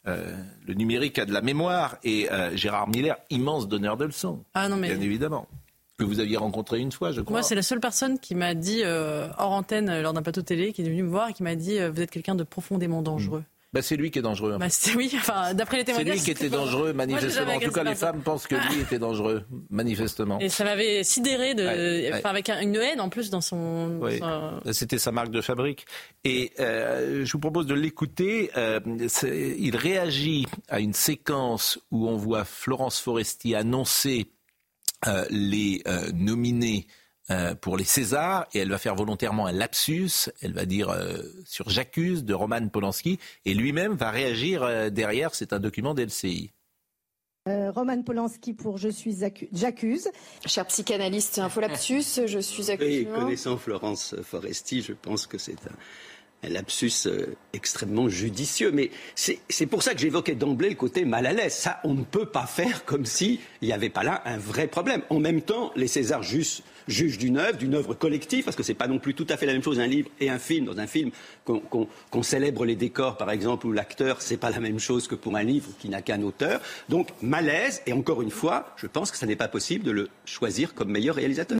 euh, 0.07 0.35
le 0.67 0.73
numérique 0.73 1.17
a 1.17 1.25
de 1.25 1.33
la 1.33 1.41
mémoire, 1.41 1.97
et 2.03 2.27
Gérard 2.53 2.89
Miller, 2.89 3.17
immense 3.29 3.67
donneur 3.67 3.97
de 3.97 4.05
leçons, 4.05 4.43
ah, 4.53 4.69
non, 4.69 4.75
mais... 4.75 4.89
bien 4.89 5.01
évidemment. 5.01 5.47
Que 5.97 6.05
vous 6.05 6.21
aviez 6.21 6.37
rencontré 6.37 6.79
une 6.79 6.93
fois, 6.93 7.11
je 7.11 7.19
crois. 7.19 7.33
Moi, 7.33 7.43
c'est 7.43 7.55
la 7.55 7.61
seule 7.61 7.81
personne 7.81 8.19
qui 8.19 8.33
m'a 8.33 8.53
dit, 8.53 8.83
hors 8.85 9.51
antenne, 9.51 10.01
lors 10.01 10.13
d'un 10.13 10.21
plateau 10.21 10.41
télé, 10.41 10.71
qui 10.71 10.81
est 10.81 10.85
venue 10.85 11.03
me 11.03 11.09
voir 11.09 11.29
et 11.29 11.33
qui 11.33 11.43
m'a 11.43 11.55
dit 11.55 11.77
Vous 11.89 11.99
êtes 11.99 12.11
quelqu'un 12.11 12.35
de 12.35 12.43
profondément 12.43 13.01
dangereux. 13.01 13.43
Bah, 13.71 13.83
c'est 13.83 13.97
lui 13.97 14.09
qui 14.09 14.17
est 14.17 14.23
dangereux. 14.23 14.57
Bah, 14.57 14.65
oui, 14.95 15.11
enfin, 15.15 15.53
d'après 15.53 15.77
les 15.77 15.85
témoignages. 15.85 16.17
C'est 16.17 16.25
lui 16.25 16.25
qui 16.25 16.31
était 16.31 16.49
dangereux, 16.49 16.91
manifestement. 16.93 17.53
en 17.53 17.59
tout 17.59 17.71
cas, 17.71 17.83
les 17.83 17.95
femmes 17.95 18.21
pensent 18.21 18.47
que 18.47 18.55
lui 18.55 18.81
était 18.81 18.97
dangereux, 18.97 19.45
manifestement. 19.69 20.39
Et 20.39 20.49
ça 20.49 20.63
m'avait 20.63 21.03
sidéré, 21.03 21.53
de, 21.53 22.17
enfin, 22.17 22.29
avec 22.29 22.49
une 22.49 22.75
haine 22.75 22.99
en 22.99 23.09
plus 23.09 23.29
dans 23.29 23.41
son. 23.41 23.99
Oui. 24.01 24.19
C'était 24.71 24.97
sa 24.97 25.11
marque 25.11 25.29
de 25.29 25.41
fabrique. 25.41 25.85
Et 26.23 26.51
euh, 26.59 27.23
je 27.25 27.31
vous 27.31 27.39
propose 27.39 27.67
de 27.67 27.75
l'écouter. 27.75 28.49
Euh, 28.57 28.79
il 29.23 29.75
réagit 29.75 30.47
à 30.67 30.79
une 30.79 30.93
séquence 30.93 31.79
où 31.91 32.07
on 32.07 32.17
voit 32.17 32.45
Florence 32.45 32.99
Foresti 32.99 33.53
annoncer 33.53 34.31
euh, 35.07 35.25
les 35.29 35.83
nominés 36.13 36.87
euh, 37.31 37.53
pour 37.55 37.77
les 37.77 37.83
Césars 37.83 38.47
et 38.53 38.59
elle 38.59 38.69
va 38.69 38.77
faire 38.77 38.95
volontairement 38.95 39.45
un 39.45 39.51
lapsus. 39.51 40.29
Elle 40.41 40.53
va 40.53 40.65
dire 40.65 40.89
euh, 40.89 41.21
sur 41.45 41.69
J'accuse 41.69 42.23
de 42.23 42.33
Roman 42.33 42.67
Polanski 42.69 43.19
et 43.45 43.53
lui-même 43.53 43.93
va 43.93 44.09
réagir 44.09 44.63
euh, 44.63 44.89
derrière. 44.89 45.35
C'est 45.35 45.53
un 45.53 45.59
document 45.59 45.93
d'LCI. 45.93 46.51
Roman 47.45 48.03
Polanski 48.03 48.53
pour 48.53 48.77
Je 48.77 48.89
suis 48.89 49.17
j'accuse. 49.51 50.09
Cher 50.45 50.67
psychanalyste, 50.67 51.39
un 51.39 51.49
faux 51.49 51.61
lapsus, 51.61 52.27
je 52.27 52.37
suis 52.37 52.69
accusé. 52.69 53.05
connaissant 53.05 53.57
Florence 53.57 54.15
Foresti, 54.21 54.83
je 54.83 54.93
pense 54.93 55.25
que 55.25 55.39
c'est 55.39 55.53
un 55.65 55.75
lapsus 56.47 57.07
euh, 57.07 57.35
extrêmement 57.53 58.07
judicieux. 58.07 58.71
Mais 58.71 58.91
c'est 59.15 59.65
pour 59.65 59.83
ça 59.83 59.93
que 59.93 59.99
j'évoquais 59.99 60.35
d'emblée 60.35 60.69
le 60.69 60.75
côté 60.75 61.05
mal 61.05 61.25
à 61.25 61.33
l'aise. 61.33 61.53
Ça, 61.53 61.79
on 61.83 61.93
ne 61.93 62.03
peut 62.03 62.25
pas 62.25 62.45
faire 62.45 62.85
comme 62.85 63.05
s'il 63.05 63.39
n'y 63.61 63.73
avait 63.73 63.89
pas 63.89 64.03
là 64.03 64.21
un 64.25 64.37
vrai 64.37 64.67
problème. 64.67 65.01
En 65.09 65.19
même 65.19 65.41
temps, 65.41 65.71
les 65.75 65.87
Césars 65.87 66.23
jugent, 66.23 66.61
d'une 66.87 67.37
œuvre, 67.37 67.57
d'une 67.57 67.75
œuvre 67.75 67.93
collective, 67.93 68.45
parce 68.45 68.55
que 68.55 68.63
ce 68.63 68.71
n'est 68.71 68.77
pas 68.77 68.87
non 68.87 68.99
plus 68.99 69.13
tout 69.13 69.27
à 69.29 69.37
fait 69.37 69.45
la 69.45 69.53
même 69.53 69.63
chose 69.63 69.79
un 69.79 69.87
livre 69.87 70.09
et 70.19 70.29
un 70.29 70.39
film. 70.39 70.65
Dans 70.65 70.79
un 70.79 70.87
film, 70.87 71.11
qu'on 71.45 72.23
célèbre 72.23 72.65
les 72.65 72.75
décors, 72.75 73.17
par 73.17 73.31
exemple, 73.31 73.67
ou 73.67 73.71
l'acteur, 73.71 74.21
ce 74.21 74.33
n'est 74.33 74.37
pas 74.37 74.49
la 74.49 74.59
même 74.59 74.79
chose 74.79 75.07
que 75.07 75.15
pour 75.15 75.35
un 75.35 75.43
livre 75.43 75.69
qui 75.79 75.89
n'a 75.89 76.01
qu'un 76.01 76.21
auteur. 76.21 76.61
Donc, 76.87 77.09
malaise, 77.21 77.81
et 77.85 77.93
encore 77.93 78.21
une 78.21 78.31
fois, 78.31 78.73
je 78.77 78.87
pense 78.87 79.11
que 79.11 79.17
ce 79.17 79.25
n'est 79.25 79.35
pas 79.35 79.47
possible 79.47 79.83
de 79.83 79.91
le 79.91 80.09
choisir 80.25 80.73
comme 80.73 80.89
meilleur 80.89 81.15
réalisateur 81.15 81.59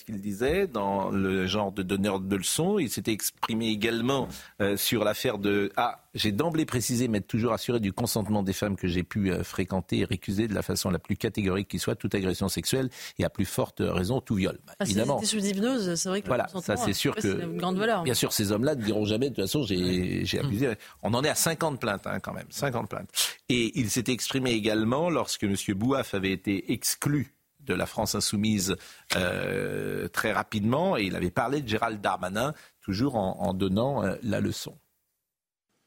ce 0.00 0.04
qu'il 0.04 0.20
disait 0.20 0.66
dans 0.66 1.10
le 1.10 1.46
genre 1.46 1.72
de 1.72 1.82
donneur 1.82 2.20
de 2.20 2.36
leçons. 2.36 2.78
Il 2.78 2.88
s'était 2.88 3.12
exprimé 3.12 3.68
également 3.68 4.28
euh, 4.62 4.76
sur 4.76 5.04
l'affaire 5.04 5.36
de... 5.36 5.70
Ah, 5.76 6.06
j'ai 6.14 6.32
d'emblée 6.32 6.64
précisé 6.64 7.06
m'être 7.06 7.26
toujours 7.26 7.52
assuré 7.52 7.80
du 7.80 7.92
consentement 7.92 8.42
des 8.42 8.54
femmes 8.54 8.76
que 8.76 8.88
j'ai 8.88 9.02
pu 9.02 9.30
euh, 9.30 9.44
fréquenter 9.44 9.98
et 9.98 10.04
récuser 10.04 10.48
de 10.48 10.54
la 10.54 10.62
façon 10.62 10.90
la 10.90 10.98
plus 10.98 11.16
catégorique 11.16 11.68
qui 11.68 11.78
soit 11.78 11.96
toute 11.96 12.14
agression 12.14 12.48
sexuelle 12.48 12.88
et 13.18 13.24
à 13.24 13.30
plus 13.30 13.44
forte 13.44 13.82
raison 13.84 14.20
tout 14.22 14.36
viol. 14.36 14.58
Bah, 14.66 14.72
évidemment. 14.80 15.22
sous 15.22 15.44
hypnose, 15.44 15.94
c'est 15.94 16.08
vrai 16.08 16.22
que 16.22 16.28
voilà, 16.28 16.48
ça 16.62 16.76
c'est 16.76 16.94
sûr 16.94 17.14
que 17.14 17.42
une 17.42 17.58
grande 17.58 17.76
valeur. 17.76 18.02
Bien 18.02 18.14
sûr, 18.14 18.32
ces 18.32 18.50
hommes-là 18.52 18.74
ne 18.74 18.82
diront 18.82 19.04
jamais 19.04 19.28
de 19.28 19.34
toute 19.34 19.44
façon 19.44 19.62
j'ai 19.64 20.38
abusé. 20.38 20.74
On 21.02 21.12
en 21.12 21.22
est 21.22 21.28
à 21.28 21.34
50 21.34 21.78
plaintes 21.78 22.06
hein, 22.06 22.20
quand 22.20 22.32
même, 22.32 22.46
50 22.48 22.88
plaintes. 22.88 23.10
Et 23.50 23.78
il 23.78 23.90
s'était 23.90 24.12
exprimé 24.12 24.52
également 24.52 25.10
lorsque 25.10 25.44
M. 25.44 25.54
Bouaf 25.76 26.14
avait 26.14 26.32
été 26.32 26.72
exclu 26.72 27.34
de 27.70 27.74
la 27.74 27.86
France 27.86 28.14
insoumise 28.14 28.76
euh, 29.16 30.08
très 30.08 30.32
rapidement 30.32 30.96
et 30.96 31.04
il 31.04 31.14
avait 31.14 31.30
parlé 31.30 31.62
de 31.62 31.68
Gérald 31.68 32.00
Darmanin, 32.00 32.52
toujours 32.82 33.16
en, 33.16 33.54
donnant 33.54 34.04
euh, 34.04 34.16
la 34.22 34.40
leçon. 34.40 34.76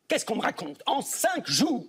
Qu'est-ce 0.08 0.26
qu'on 0.26 0.38
me 0.38 0.42
raconte? 0.42 0.82
En 0.86 1.02
cinq 1.02 1.48
jours 1.48 1.86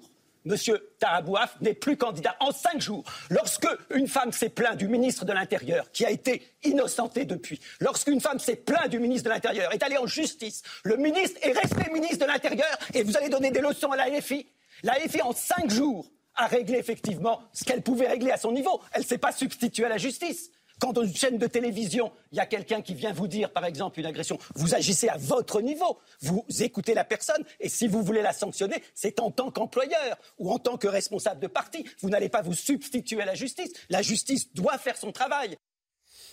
Monsieur 0.47 0.95
Tarabouaf 0.99 1.59
n'est 1.63 1.73
plus 1.73 1.97
candidat 1.97 2.37
en 2.39 2.53
cinq 2.53 2.79
jours. 2.79 3.03
Lorsque 3.31 3.67
une 3.95 4.07
femme 4.07 4.31
s'est 4.31 4.51
plainte 4.51 4.77
du 4.77 4.89
ministre 4.89 5.25
de 5.25 5.33
l'Intérieur, 5.33 5.91
qui 5.91 6.05
a 6.05 6.11
été 6.11 6.43
innocenté 6.65 7.25
depuis, 7.25 7.61
lorsqu'une 7.81 8.21
femme 8.21 8.39
s'est 8.39 8.57
plainte 8.57 8.91
du 8.91 8.99
ministre 8.99 9.25
de 9.25 9.35
l'Intérieur, 9.35 9.73
est 9.73 9.83
allée 9.83 9.97
en 9.97 10.07
justice, 10.07 10.63
le 10.83 10.99
ministre 10.99 11.41
est 11.43 11.53
resté 11.53 11.91
ministre 11.91 12.27
de 12.27 12.31
l'Intérieur 12.31 12.79
et 12.93 13.03
vous 13.03 13.17
allez 13.17 13.31
donner 13.31 13.53
des 13.53 13.63
leçons 13.63 13.91
à 13.91 13.97
la 13.97 14.11
LFI. 14.11 14.47
La 14.83 14.99
LFI, 14.99 15.23
en 15.23 15.33
cinq 15.33 15.71
jours, 15.71 16.11
a 16.37 16.47
réglé 16.47 16.79
effectivement 16.79 17.43
ce 17.53 17.65
qu'elle 17.65 17.83
pouvait 17.83 18.09
régler 18.09 18.31
à 18.31 18.37
son 18.37 18.53
niveau. 18.53 18.81
Elle 18.93 19.03
ne 19.03 19.07
s'est 19.07 19.19
pas 19.19 19.33
substituée 19.33 19.85
à 19.85 19.89
la 19.89 19.99
justice. 19.99 20.51
Quand 20.81 20.93
dans 20.93 21.05
une 21.05 21.15
chaîne 21.15 21.39
de 21.39 21.47
télévision, 21.47 22.13
il 22.33 22.39
y 22.39 22.41
a 22.41 22.47
quelqu'un 22.47 22.83
qui 22.83 22.95
vient 22.95 23.13
vous 23.13 23.29
dire, 23.29 23.53
par 23.53 23.65
exemple, 23.65 24.01
une 24.01 24.07
agression, 24.07 24.39
vous 24.55 24.75
agissez 24.75 25.09
à 25.09 25.17
votre 25.17 25.61
niveau, 25.61 25.99
vous 26.21 26.45
écoutez 26.61 26.95
la 26.95 27.05
personne, 27.05 27.45
et 27.61 27.69
si 27.69 27.87
vous 27.87 28.03
voulez 28.03 28.23
la 28.23 28.33
sanctionner, 28.33 28.83
c'est 28.95 29.21
en 29.21 29.31
tant 29.31 29.51
qu'employeur 29.51 30.19
ou 30.39 30.51
en 30.53 30.59
tant 30.59 30.77
que 30.77 30.89
responsable 30.89 31.41
de 31.41 31.47
parti. 31.47 31.85
Vous 32.01 32.11
n'allez 32.11 32.29
pas 32.29 32.43
vous 32.43 32.55
substituer 32.55 33.23
à 33.23 33.25
la 33.25 33.35
justice. 33.35 33.73
La 33.89 34.03
justice 34.03 34.53
doit 34.53 34.79
faire 34.79 34.97
son 34.97 35.13
travail. 35.13 35.57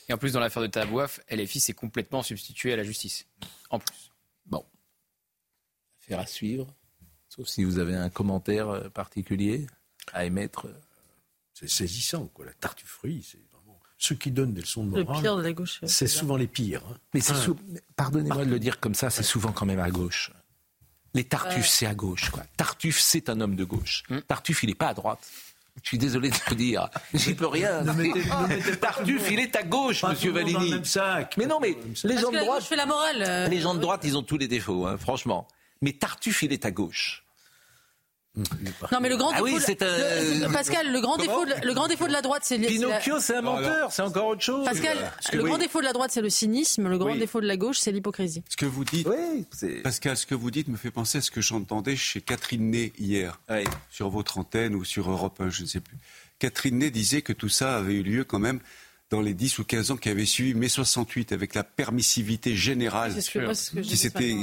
Et 0.09 0.13
en 0.13 0.17
plus, 0.17 0.33
dans 0.33 0.39
l'affaire 0.39 0.63
de 0.63 0.67
Tabouaf, 0.67 1.19
LFI 1.29 1.59
s'est 1.59 1.73
complètement 1.73 2.23
substitué 2.23 2.73
à 2.73 2.75
la 2.75 2.83
justice. 2.83 3.27
En 3.69 3.79
plus. 3.79 4.11
Bon. 4.47 4.65
Affaire 6.01 6.19
à 6.19 6.25
suivre. 6.25 6.73
Sauf 7.29 7.47
si 7.47 7.63
vous 7.63 7.79
avez 7.79 7.95
un 7.95 8.09
commentaire 8.09 8.69
euh, 8.69 8.89
particulier 8.89 9.67
à 10.13 10.25
émettre. 10.25 10.67
C'est 11.53 11.69
saisissant, 11.69 12.27
quoi. 12.33 12.45
La 12.45 12.53
tartufferie, 12.53 13.25
c'est 13.29 13.39
vraiment. 13.51 13.79
Ceux 13.97 14.15
qui 14.15 14.31
donnent 14.31 14.53
des 14.53 14.61
leçons 14.61 14.83
de 14.83 14.89
morale. 14.89 15.15
Le 15.15 15.21
pire 15.21 15.37
de 15.37 15.43
la 15.43 15.53
gauche. 15.53 15.79
C'est 15.83 16.07
souvent 16.07 16.37
les 16.37 16.47
pires. 16.47 16.81
Hein. 16.89 16.97
Mais 17.13 17.21
c'est 17.21 17.33
pardonnez-moi 17.95 18.45
de 18.45 18.49
le 18.49 18.59
dire 18.59 18.79
comme 18.79 18.95
ça, 18.95 19.09
c'est 19.09 19.23
souvent 19.23 19.51
quand 19.51 19.65
même 19.65 19.79
à 19.79 19.91
gauche. 19.91 20.31
Les 21.13 21.23
Tartuffes, 21.25 21.67
c'est 21.67 21.85
à 21.85 21.93
gauche. 21.93 22.29
Quoi. 22.29 22.43
Tartuffe, 22.55 22.99
c'est 22.99 23.29
un 23.29 23.41
homme 23.41 23.55
de 23.55 23.65
gauche. 23.65 24.03
Hmm. 24.09 24.19
Tartuffe, 24.21 24.63
il 24.63 24.67
n'est 24.67 24.75
pas 24.75 24.87
à 24.87 24.93
droite. 24.93 25.19
Je 25.83 25.87
suis 25.87 25.97
désolé 25.97 26.29
de 26.29 26.35
le 26.49 26.55
dire. 26.55 26.89
J'y 27.13 27.33
peux 27.33 27.47
rien. 27.47 27.83
Tartuffe, 28.79 29.31
il 29.31 29.39
est 29.39 29.55
à 29.55 29.63
gauche, 29.63 30.03
Monsieur 30.03 30.31
Valini. 30.31 30.73
Mais 31.37 31.45
non, 31.45 31.59
mais 31.59 31.77
les 32.03 32.17
gens 32.17 32.31
de 32.31 32.39
droite. 32.39 32.69
la 32.75 32.85
morale. 32.85 33.23
Euh. 33.27 33.47
Les 33.47 33.59
gens 33.59 33.73
de 33.73 33.79
droite, 33.79 34.01
ils 34.03 34.17
ont 34.17 34.23
tous 34.23 34.37
les 34.37 34.47
défauts, 34.47 34.85
hein, 34.85 34.97
franchement. 34.97 35.47
Mais 35.81 35.93
Tartuffe, 35.93 36.43
il 36.43 36.53
est 36.53 36.65
à 36.65 36.71
gauche. 36.71 37.23
Non 38.35 38.99
mais 39.01 39.09
le 39.09 39.17
grand 39.17 39.31
ah 39.33 39.41
défaut, 39.41 39.59
de... 39.59 40.53
Pascal, 40.53 40.89
le 40.89 41.01
grand 41.01 41.17
défaut, 41.17 41.45
de, 41.45 41.67
le 41.67 41.73
grand 41.73 41.89
défaut 41.89 42.07
de 42.07 42.13
la 42.13 42.21
droite, 42.21 42.43
c'est 42.45 42.57
Pinocchio, 42.57 43.19
c'est 43.19 43.35
un 43.35 43.41
menteur, 43.41 43.91
c'est 43.91 44.01
encore 44.03 44.27
autre 44.27 44.41
chose. 44.41 44.63
Pascal, 44.63 45.11
le 45.33 45.43
grand 45.43 45.57
défaut 45.57 45.79
de 45.79 45.85
la 45.85 45.91
droite, 45.91 46.11
c'est 46.11 46.21
le 46.21 46.29
cynisme. 46.29 46.87
Le 46.87 46.97
grand 46.97 47.15
défaut 47.15 47.41
de 47.41 47.47
la 47.47 47.57
gauche, 47.57 47.79
c'est 47.79 47.91
l'hypocrisie. 47.91 48.43
Ce 48.47 48.55
que 48.55 48.65
vous 48.65 48.85
dites, 48.85 49.07
Pascal, 49.83 50.15
ce 50.15 50.25
que 50.25 50.35
vous 50.35 50.49
dites 50.49 50.69
me 50.69 50.77
fait 50.77 50.91
penser 50.91 51.17
à 51.17 51.21
ce 51.21 51.31
que 51.31 51.41
j'entendais 51.41 51.97
chez 51.97 52.21
Catherine 52.21 52.71
Ney 52.71 52.93
hier 52.97 53.39
sur 53.89 54.09
votre 54.09 54.37
antenne 54.37 54.75
ou 54.75 54.85
sur 54.85 55.11
Europe 55.11 55.41
1, 55.41 55.49
je 55.49 55.63
ne 55.63 55.67
sais 55.67 55.81
plus. 55.81 55.97
Catherine 56.39 56.79
Ney 56.79 56.89
disait 56.89 57.21
que 57.21 57.33
tout 57.33 57.49
ça 57.49 57.75
avait 57.75 57.93
eu 57.93 58.03
lieu 58.03 58.23
quand 58.23 58.39
même 58.39 58.61
dans 59.11 59.21
les 59.21 59.33
10 59.33 59.59
ou 59.59 59.65
15 59.65 59.91
ans 59.91 59.97
qui 59.97 60.09
avaient 60.09 60.25
suivi 60.25 60.53
mai 60.53 60.69
68, 60.69 61.33
avec 61.33 61.53
la 61.53 61.63
permissivité 61.63 62.55
générale 62.55 63.13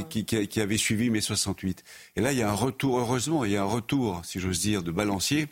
qui, 0.09 0.25
qui, 0.25 0.61
avait 0.61 0.77
suivi 0.77 1.11
mai 1.11 1.23
68. 1.23 1.83
Et 2.17 2.21
là, 2.21 2.33
il 2.33 2.39
y 2.39 2.43
a 2.43 2.51
un 2.51 2.55
retour, 2.55 2.99
heureusement, 2.99 3.47
il 3.47 3.53
y 3.53 3.57
a 3.57 3.63
un 3.63 3.67
retour, 3.67 4.21
si 4.25 4.39
j'ose 4.39 4.61
dire, 4.61 4.83
de 4.83 4.91
balancier 4.91 5.49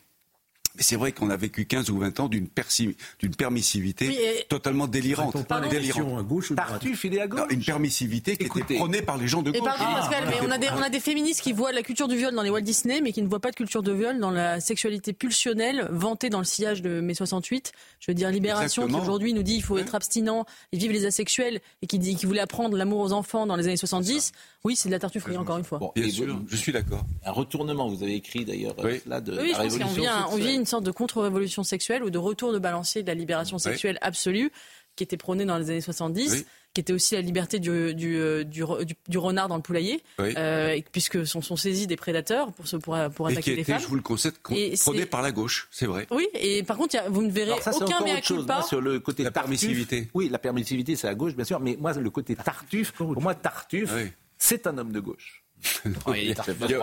mais 0.76 0.82
c'est 0.82 0.96
vrai 0.96 1.12
qu'on 1.12 1.30
a 1.30 1.36
vécu 1.36 1.66
15 1.66 1.90
ou 1.90 1.98
20 1.98 2.20
ans 2.20 2.28
d'une 2.28 2.48
permissivité 2.48 4.46
totalement 4.48 4.86
délirante. 4.86 5.36
délirante. 5.70 6.18
À 6.18 6.22
gauche 6.22 6.50
ou 6.50 6.54
Tartuffe, 6.54 7.04
il 7.04 7.14
est 7.14 7.20
à 7.20 7.26
gauche. 7.26 7.50
une 7.50 7.62
permissivité 7.62 8.36
qui 8.36 8.46
était 8.46 8.76
prônée 8.76 9.02
par 9.02 9.16
les 9.16 9.28
gens 9.28 9.42
de 9.42 9.50
gauche. 9.50 9.60
Et 9.60 9.64
pardon, 9.64 9.84
Pascal, 9.84 10.24
mais 10.28 10.46
on 10.46 10.50
a, 10.50 10.58
des, 10.58 10.68
on 10.70 10.82
a 10.82 10.90
des 10.90 11.00
féministes 11.00 11.40
qui 11.40 11.52
voient 11.52 11.72
la 11.72 11.82
culture 11.82 12.08
du 12.08 12.16
viol 12.16 12.34
dans 12.34 12.42
les 12.42 12.50
Walt 12.50 12.60
Disney, 12.60 13.00
mais 13.00 13.12
qui 13.12 13.22
ne 13.22 13.28
voient 13.28 13.40
pas 13.40 13.50
de 13.50 13.56
culture 13.56 13.82
de 13.82 13.92
viol 13.92 14.18
dans 14.18 14.30
la 14.30 14.60
sexualité 14.60 15.12
pulsionnelle 15.12 15.88
vantée 15.90 16.30
dans 16.30 16.38
le 16.38 16.44
sillage 16.44 16.82
de 16.82 17.00
mai 17.00 17.14
68. 17.14 17.72
Je 18.00 18.10
veux 18.10 18.14
dire, 18.14 18.30
Libération, 18.30 18.86
qui 18.86 18.94
aujourd'hui 18.94 19.32
nous 19.32 19.42
dit 19.42 19.54
qu'il 19.54 19.62
faut 19.62 19.78
être 19.78 19.94
abstinent 19.94 20.44
et 20.72 20.78
vivre 20.78 20.92
les 20.92 21.06
asexuels, 21.06 21.60
et 21.82 21.86
qui, 21.86 21.98
dit, 21.98 22.16
qui 22.16 22.26
voulait 22.26 22.40
apprendre 22.40 22.76
l'amour 22.76 23.00
aux 23.00 23.12
enfants 23.12 23.46
dans 23.46 23.56
les 23.56 23.66
années 23.66 23.76
70. 23.76 24.32
Oui, 24.64 24.74
c'est 24.74 24.88
de 24.88 24.94
la 24.94 24.98
tartufferie, 24.98 25.36
encore 25.36 25.58
une 25.58 25.64
fois. 25.64 25.80
bien 25.94 26.10
sûr, 26.10 26.40
je 26.48 26.56
suis 26.56 26.72
d'accord. 26.72 27.04
Un 27.24 27.30
retournement, 27.30 27.88
vous 27.88 28.02
avez 28.02 28.14
écrit 28.14 28.44
d'ailleurs 28.44 28.74
là 29.06 29.20
de 29.20 29.40
oui, 29.40 29.52
la 29.52 29.58
révolution. 29.58 30.02
Vient, 30.02 30.26
on 30.32 30.36
vit 30.36 30.54
une 30.54 30.65
sorte 30.66 30.84
de 30.84 30.90
contre-révolution 30.90 31.62
sexuelle 31.62 32.02
ou 32.02 32.10
de 32.10 32.18
retour 32.18 32.52
de 32.52 32.58
balancier 32.58 33.02
de 33.02 33.08
la 33.08 33.14
libération 33.14 33.58
sexuelle 33.58 33.98
absolue 34.00 34.50
qui 34.96 35.04
était 35.04 35.16
prônée 35.16 35.44
dans 35.44 35.58
les 35.58 35.70
années 35.70 35.80
70 35.80 36.46
qui 36.76 36.80
était 36.80 36.92
aussi 36.92 37.14
la 37.14 37.22
liberté 37.22 37.58
du, 37.58 37.94
du, 37.94 38.18
euh, 38.18 38.44
du, 38.44 38.62
du 39.08 39.16
renard 39.16 39.48
dans 39.48 39.56
le 39.56 39.62
poulailler, 39.62 40.02
euh, 40.20 40.78
puisque 40.92 41.26
sont, 41.26 41.40
sont, 41.40 41.56
saisis 41.56 41.86
des 41.86 41.96
prédateurs 41.96 42.52
pour, 42.52 42.66
se, 42.66 42.76
pour, 42.76 42.98
pour 43.14 43.28
attaquer 43.28 43.52
et 43.52 43.56
les 43.56 43.64
femmes. 43.64 43.80
Je 43.80 43.86
vous 43.86 43.94
le 43.94 44.02
concède, 44.02 44.34
prôné 44.36 45.06
par 45.06 45.22
la 45.22 45.32
gauche, 45.32 45.68
c'est 45.70 45.86
vrai. 45.86 46.06
Oui, 46.10 46.28
et 46.34 46.62
par 46.64 46.76
contre, 46.76 46.98
vous 47.08 47.22
ne 47.22 47.30
verrez 47.30 47.58
ça, 47.62 47.74
aucun 47.74 48.00
mea 48.04 48.20
culpa. 48.20 48.60
sur 48.60 48.82
le 48.82 49.00
côté 49.00 49.22
la 49.22 49.30
permissivité. 49.30 50.10
Oui, 50.12 50.28
la 50.28 50.38
permissivité, 50.38 50.96
c'est 50.96 51.08
à 51.08 51.14
gauche, 51.14 51.34
bien 51.34 51.46
sûr, 51.46 51.60
mais 51.60 51.78
moi, 51.80 51.94
le 51.94 52.10
côté 52.10 52.36
tartuffe, 52.36 52.92
pour 52.92 53.22
moi, 53.22 53.34
tartuffe, 53.34 53.94
c'est 54.36 54.66
un 54.66 54.76
homme 54.76 54.92
de 54.92 55.00
gauche. 55.00 55.45
il, 56.14 56.34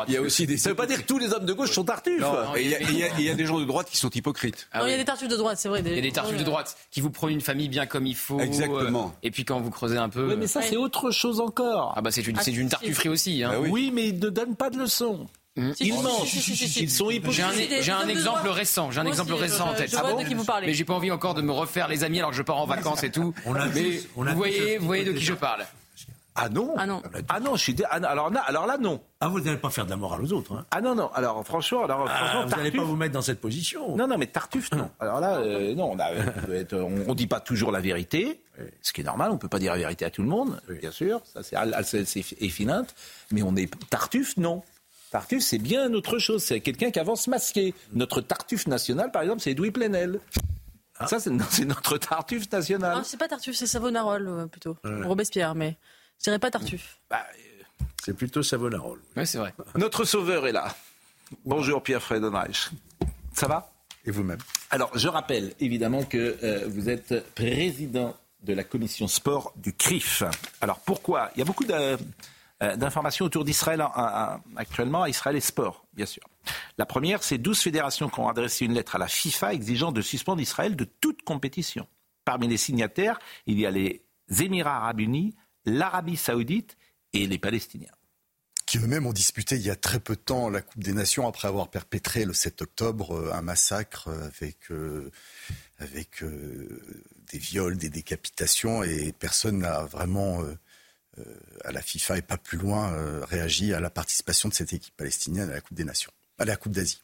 y 0.07 0.17
a, 0.17 0.21
aussi 0.21 0.45
des. 0.45 0.57
Ça 0.57 0.69
ne 0.69 0.73
veut 0.73 0.77
pas 0.77 0.85
dire 0.85 1.01
que 1.01 1.07
tous 1.07 1.17
les 1.17 1.33
hommes 1.33 1.45
de 1.45 1.53
gauche 1.53 1.71
sont 1.71 1.83
tartuffes. 1.83 2.23
il, 2.57 2.69
y 2.69 3.29
a, 3.29 3.33
des 3.33 3.45
gens 3.45 3.59
de 3.59 3.65
droite 3.65 3.89
qui 3.89 3.97
sont 3.97 4.09
hypocrites. 4.09 4.67
il 4.73 4.89
y 4.89 4.93
a 4.93 4.97
des 4.97 5.05
tartuffes 5.05 5.27
de 5.29 5.35
droite, 5.35 5.57
c'est 5.59 5.69
vrai. 5.69 5.81
Il 5.85 5.95
y 5.95 5.99
a 5.99 6.01
des 6.01 6.11
tartuffes 6.11 6.37
de 6.37 6.43
droite 6.43 6.75
qui 6.91 7.01
vous 7.01 7.09
prennent 7.09 7.31
une 7.31 7.41
famille 7.41 7.69
bien 7.69 7.85
comme 7.85 8.05
il 8.05 8.15
faut. 8.15 8.39
Exactement. 8.39 9.07
Euh, 9.07 9.27
et 9.27 9.31
puis 9.31 9.45
quand 9.45 9.59
vous 9.59 9.71
creusez 9.71 9.97
un 9.97 10.09
peu. 10.09 10.35
mais 10.35 10.47
ça, 10.47 10.61
c'est 10.61 10.77
autre 10.77 11.11
chose 11.11 11.39
encore. 11.39 11.93
Ah 11.95 12.01
bah 12.01 12.11
c'est 12.11 12.25
une, 12.25 12.39
c'est 12.39 12.51
une 12.51 12.69
tartufferie 12.69 13.09
aussi. 13.09 13.43
Hein. 13.43 13.51
Bah 13.51 13.67
oui. 13.69 13.91
mais 13.93 14.07
ils 14.09 14.19
ne 14.19 14.29
donnent 14.29 14.55
pas 14.55 14.69
de 14.69 14.77
leçons. 14.77 15.27
Ils 15.55 15.93
mentent. 15.93 16.33
Ils 16.33 16.89
sont 16.89 17.11
hypocrites. 17.11 17.81
J'ai 17.81 17.91
un, 17.91 18.07
exemple 18.07 18.47
récent. 18.49 18.91
J'ai 18.91 18.99
un 18.99 19.05
exemple 19.05 19.33
récent 19.33 19.69
en 19.69 19.73
tête. 19.73 19.91
Je 19.91 19.97
vois 19.97 20.21
de 20.21 20.27
qui 20.27 20.33
vous 20.33 20.45
parlez. 20.45 20.67
Mais 20.67 20.73
j'ai 20.73 20.85
pas 20.85 20.93
envie 20.93 21.11
encore 21.11 21.33
de 21.33 21.41
me 21.41 21.51
refaire 21.51 21.87
les 21.87 22.03
amis 22.03 22.19
alors 22.19 22.31
que 22.31 22.37
je 22.37 22.41
pars 22.41 22.57
en 22.57 22.65
vacances 22.65 23.03
et 23.03 23.11
tout. 23.11 23.33
Mais 23.73 23.99
vous 24.15 24.35
voyez, 24.35 24.77
vous 24.77 24.85
voyez 24.85 25.03
de 25.03 25.11
qui 25.11 25.23
je 25.23 25.33
parle. 25.33 25.65
Ah 26.35 26.49
non 26.49 26.73
Ah 26.77 26.87
non, 26.87 27.01
ah 27.29 27.39
non 27.39 27.55
je 27.55 27.61
suis 27.61 27.75
ah, 27.89 27.95
alors, 27.95 28.31
là, 28.31 28.41
alors 28.41 28.65
là, 28.65 28.77
non. 28.77 29.01
Ah, 29.19 29.27
vous 29.27 29.39
n'allez 29.39 29.57
pas 29.57 29.69
faire 29.69 29.85
de 29.85 29.91
la 29.91 29.97
morale 29.97 30.21
aux 30.23 30.33
autres. 30.33 30.53
Hein. 30.53 30.65
Ah 30.71 30.81
non, 30.81 30.95
non. 30.95 31.11
Alors 31.13 31.45
franchement, 31.45 31.83
alors, 31.83 32.07
ah, 32.09 32.15
franchement 32.15 32.45
vous 32.47 32.55
n'allez 32.55 32.71
pas 32.71 32.83
vous 32.83 32.95
mettre 32.95 33.13
dans 33.13 33.21
cette 33.21 33.39
position. 33.39 33.95
Non, 33.95 34.07
non, 34.07 34.17
mais 34.17 34.27
Tartuffe, 34.27 34.71
non. 34.71 34.89
Alors 34.99 35.19
là, 35.19 35.37
euh, 35.37 35.75
non, 35.75 35.91
on 35.91 35.95
ne 35.95 37.13
dit 37.13 37.27
pas 37.27 37.39
toujours 37.39 37.71
la 37.71 37.81
vérité, 37.81 38.41
ce 38.81 38.93
qui 38.93 39.01
est 39.01 39.03
normal. 39.03 39.29
On 39.29 39.35
ne 39.35 39.39
peut 39.39 39.47
pas 39.47 39.59
dire 39.59 39.73
la 39.73 39.77
vérité 39.77 40.05
à 40.05 40.09
tout 40.09 40.23
le 40.23 40.27
monde, 40.27 40.59
bien 40.81 40.91
sûr. 40.91 41.21
Ça, 41.25 41.43
c'est 41.43 42.41
effinante. 42.41 42.95
Mais 43.31 43.43
on 43.43 43.55
est 43.55 43.69
Tartuffe, 43.89 44.35
non. 44.37 44.63
Tartuffe, 45.11 45.43
c'est 45.43 45.59
bien 45.59 45.93
autre 45.93 46.17
chose. 46.17 46.43
C'est 46.43 46.61
quelqu'un 46.61 46.89
qui 46.89 46.99
avance 46.99 47.27
masqué. 47.27 47.75
Notre 47.93 48.21
Tartuffe 48.21 48.65
national, 48.65 49.11
par 49.11 49.21
exemple, 49.21 49.41
c'est 49.41 49.51
Edoui 49.51 49.69
Plenel. 49.69 50.19
Ah. 50.97 51.07
Ça, 51.07 51.19
c'est 51.19 51.65
notre 51.65 51.97
Tartuffe 51.99 52.51
national. 52.51 52.97
Ah, 52.99 53.03
c'est 53.03 53.17
pas 53.17 53.27
Tartuffe, 53.27 53.55
c'est 53.55 53.67
Savonarole, 53.67 54.27
euh, 54.27 54.45
plutôt. 54.47 54.77
Robespierre, 54.83 55.53
mais. 55.53 55.77
Je 56.23 56.29
dirais 56.29 56.39
pas 56.39 56.51
Tartuffe. 56.51 56.99
Bah, 57.09 57.25
c'est 58.01 58.15
plutôt 58.15 58.41
Savonarole. 58.43 59.01
Oui, 59.17 59.27
c'est 59.27 59.39
vrai. 59.39 59.53
Notre 59.75 60.05
sauveur 60.05 60.47
est 60.47 60.53
là. 60.53 60.73
Bonjour 61.43 61.83
Pierre-Fred 61.83 62.23
Ça 63.33 63.47
va? 63.49 63.73
Et 64.05 64.11
vous-même? 64.11 64.37
Alors, 64.69 64.97
je 64.97 65.09
rappelle 65.09 65.53
évidemment 65.59 66.05
que 66.05 66.37
euh, 66.41 66.65
vous 66.69 66.87
êtes 66.87 67.33
président 67.35 68.15
de 68.41 68.53
la 68.53 68.63
commission 68.63 69.09
sport 69.09 69.51
du 69.57 69.73
CRIF. 69.73 70.23
Alors, 70.61 70.79
pourquoi? 70.79 71.29
Il 71.35 71.39
y 71.39 71.41
a 71.41 71.45
beaucoup 71.45 71.65
euh, 71.69 71.97
d'informations 72.77 73.25
autour 73.25 73.43
d'Israël 73.43 73.85
actuellement, 74.55 75.05
Israël 75.05 75.35
et 75.35 75.41
sport, 75.41 75.85
bien 75.91 76.05
sûr. 76.05 76.23
La 76.77 76.85
première, 76.85 77.21
c'est 77.21 77.37
12 77.37 77.59
fédérations 77.59 78.07
qui 78.07 78.21
ont 78.21 78.29
adressé 78.29 78.63
une 78.63 78.75
lettre 78.75 78.95
à 78.95 78.97
la 78.97 79.09
FIFA 79.09 79.53
exigeant 79.53 79.91
de 79.91 80.01
suspendre 80.01 80.41
Israël 80.41 80.77
de 80.77 80.85
toute 80.85 81.23
compétition. 81.23 81.85
Parmi 82.23 82.47
les 82.47 82.55
signataires, 82.55 83.19
il 83.45 83.59
y 83.59 83.65
a 83.65 83.71
les 83.71 84.05
Émirats 84.39 84.77
arabes 84.77 85.01
unis, 85.01 85.35
l'Arabie 85.65 86.17
saoudite 86.17 86.77
et 87.13 87.27
les 87.27 87.37
Palestiniens 87.37 87.91
qui 88.65 88.77
eux-mêmes 88.79 89.05
ont 89.05 89.13
disputé 89.13 89.55
il 89.55 89.61
y 89.61 89.69
a 89.69 89.75
très 89.75 89.99
peu 89.99 90.15
de 90.15 90.21
temps 90.21 90.49
la 90.49 90.61
Coupe 90.61 90.81
des 90.81 90.93
Nations 90.93 91.27
après 91.27 91.47
avoir 91.47 91.67
perpétré 91.67 92.25
le 92.25 92.33
7 92.33 92.61
octobre 92.63 93.11
euh, 93.11 93.33
un 93.33 93.41
massacre 93.41 94.07
avec, 94.07 94.71
euh, 94.71 95.11
avec 95.77 96.23
des 97.31 97.37
viols, 97.37 97.77
des 97.77 97.89
décapitations 97.89 98.83
et 98.83 99.11
personne 99.11 99.59
n'a 99.59 99.83
vraiment 99.83 100.41
à 101.65 101.71
la 101.71 101.81
FIFA 101.81 102.17
et 102.17 102.21
pas 102.23 102.37
plus 102.37 102.57
loin 102.57 102.95
réagi 103.25 103.73
à 103.73 103.79
la 103.79 103.91
participation 103.91 104.49
de 104.49 104.53
cette 104.55 104.73
équipe 104.73 104.95
palestinienne 104.95 105.49
à 105.49 105.53
la 105.53 105.61
Coupe 105.61 105.77
des 105.77 105.83
Nations, 105.83 106.11
à 106.39 106.45
la 106.45 106.55
Coupe 106.55 106.71
d'Asie. 106.71 107.01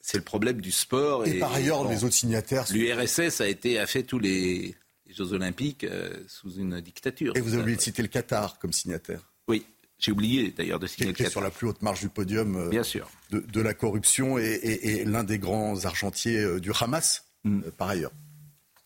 C'est 0.00 0.18
le 0.18 0.24
problème 0.24 0.60
du 0.60 0.70
sport. 0.70 1.26
Et, 1.26 1.38
par 1.38 1.52
ailleurs, 1.52 1.88
les 1.88 2.04
autres 2.04 2.14
signataires. 2.14 2.64
L'URSS 2.70 3.40
a 3.40 3.48
été 3.48 3.78
a 3.78 3.86
fait 3.86 4.04
tous 4.04 4.18
les, 4.18 4.74
Jeux 5.18 5.32
Olympiques 5.32 5.84
euh, 5.84 6.14
sous 6.28 6.54
une 6.54 6.80
dictature. 6.80 7.36
Et 7.36 7.40
vous 7.40 7.54
avez 7.54 7.62
oublié 7.62 7.76
de 7.76 7.82
citer 7.82 8.02
le 8.02 8.08
Qatar 8.08 8.58
comme 8.60 8.72
signataire. 8.72 9.20
Oui, 9.48 9.66
j'ai 9.98 10.12
oublié 10.12 10.52
d'ailleurs 10.52 10.78
de 10.78 10.86
citer 10.86 11.06
le 11.06 11.12
Qatar. 11.12 11.32
sur 11.32 11.40
la 11.40 11.50
plus 11.50 11.66
haute 11.66 11.82
marge 11.82 12.00
du 12.00 12.08
podium. 12.08 12.56
Euh, 12.56 12.68
Bien 12.68 12.84
sûr. 12.84 13.10
De, 13.30 13.60
la 13.60 13.74
corruption 13.74 14.38
et, 14.38 15.04
l'un 15.04 15.24
des 15.24 15.38
grands 15.38 15.84
argentiers 15.84 16.38
euh, 16.38 16.60
du 16.60 16.70
Hamas, 16.78 17.24
mm. 17.42 17.62
par 17.76 17.88
ailleurs. 17.88 18.12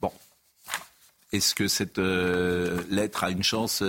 Bon. 0.00 0.10
Est-ce 1.32 1.54
que 1.54 1.68
cette 1.68 1.98
lettre 1.98 3.24
a 3.24 3.30
une 3.30 3.42
chance 3.42 3.82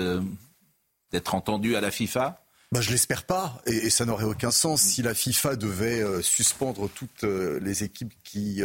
d'être 1.11 1.35
entendue 1.35 1.75
à 1.75 1.81
la 1.81 1.91
FIFA? 1.91 2.39
Bah, 2.73 2.81
je 2.81 2.91
l'espère 2.91 3.23
pas, 3.23 3.61
et, 3.65 3.89
ça 3.89 4.03
n'aurait 4.03 4.25
aucun 4.25 4.51
sens 4.51 4.81
si 4.81 5.01
la 5.01 5.13
FIFA 5.13 5.55
devait 5.55 6.01
euh, 6.01 6.21
suspendre 6.21 6.89
toutes 6.89 7.23
les 7.23 7.83
équipes 7.83 8.13
qui, 8.23 8.63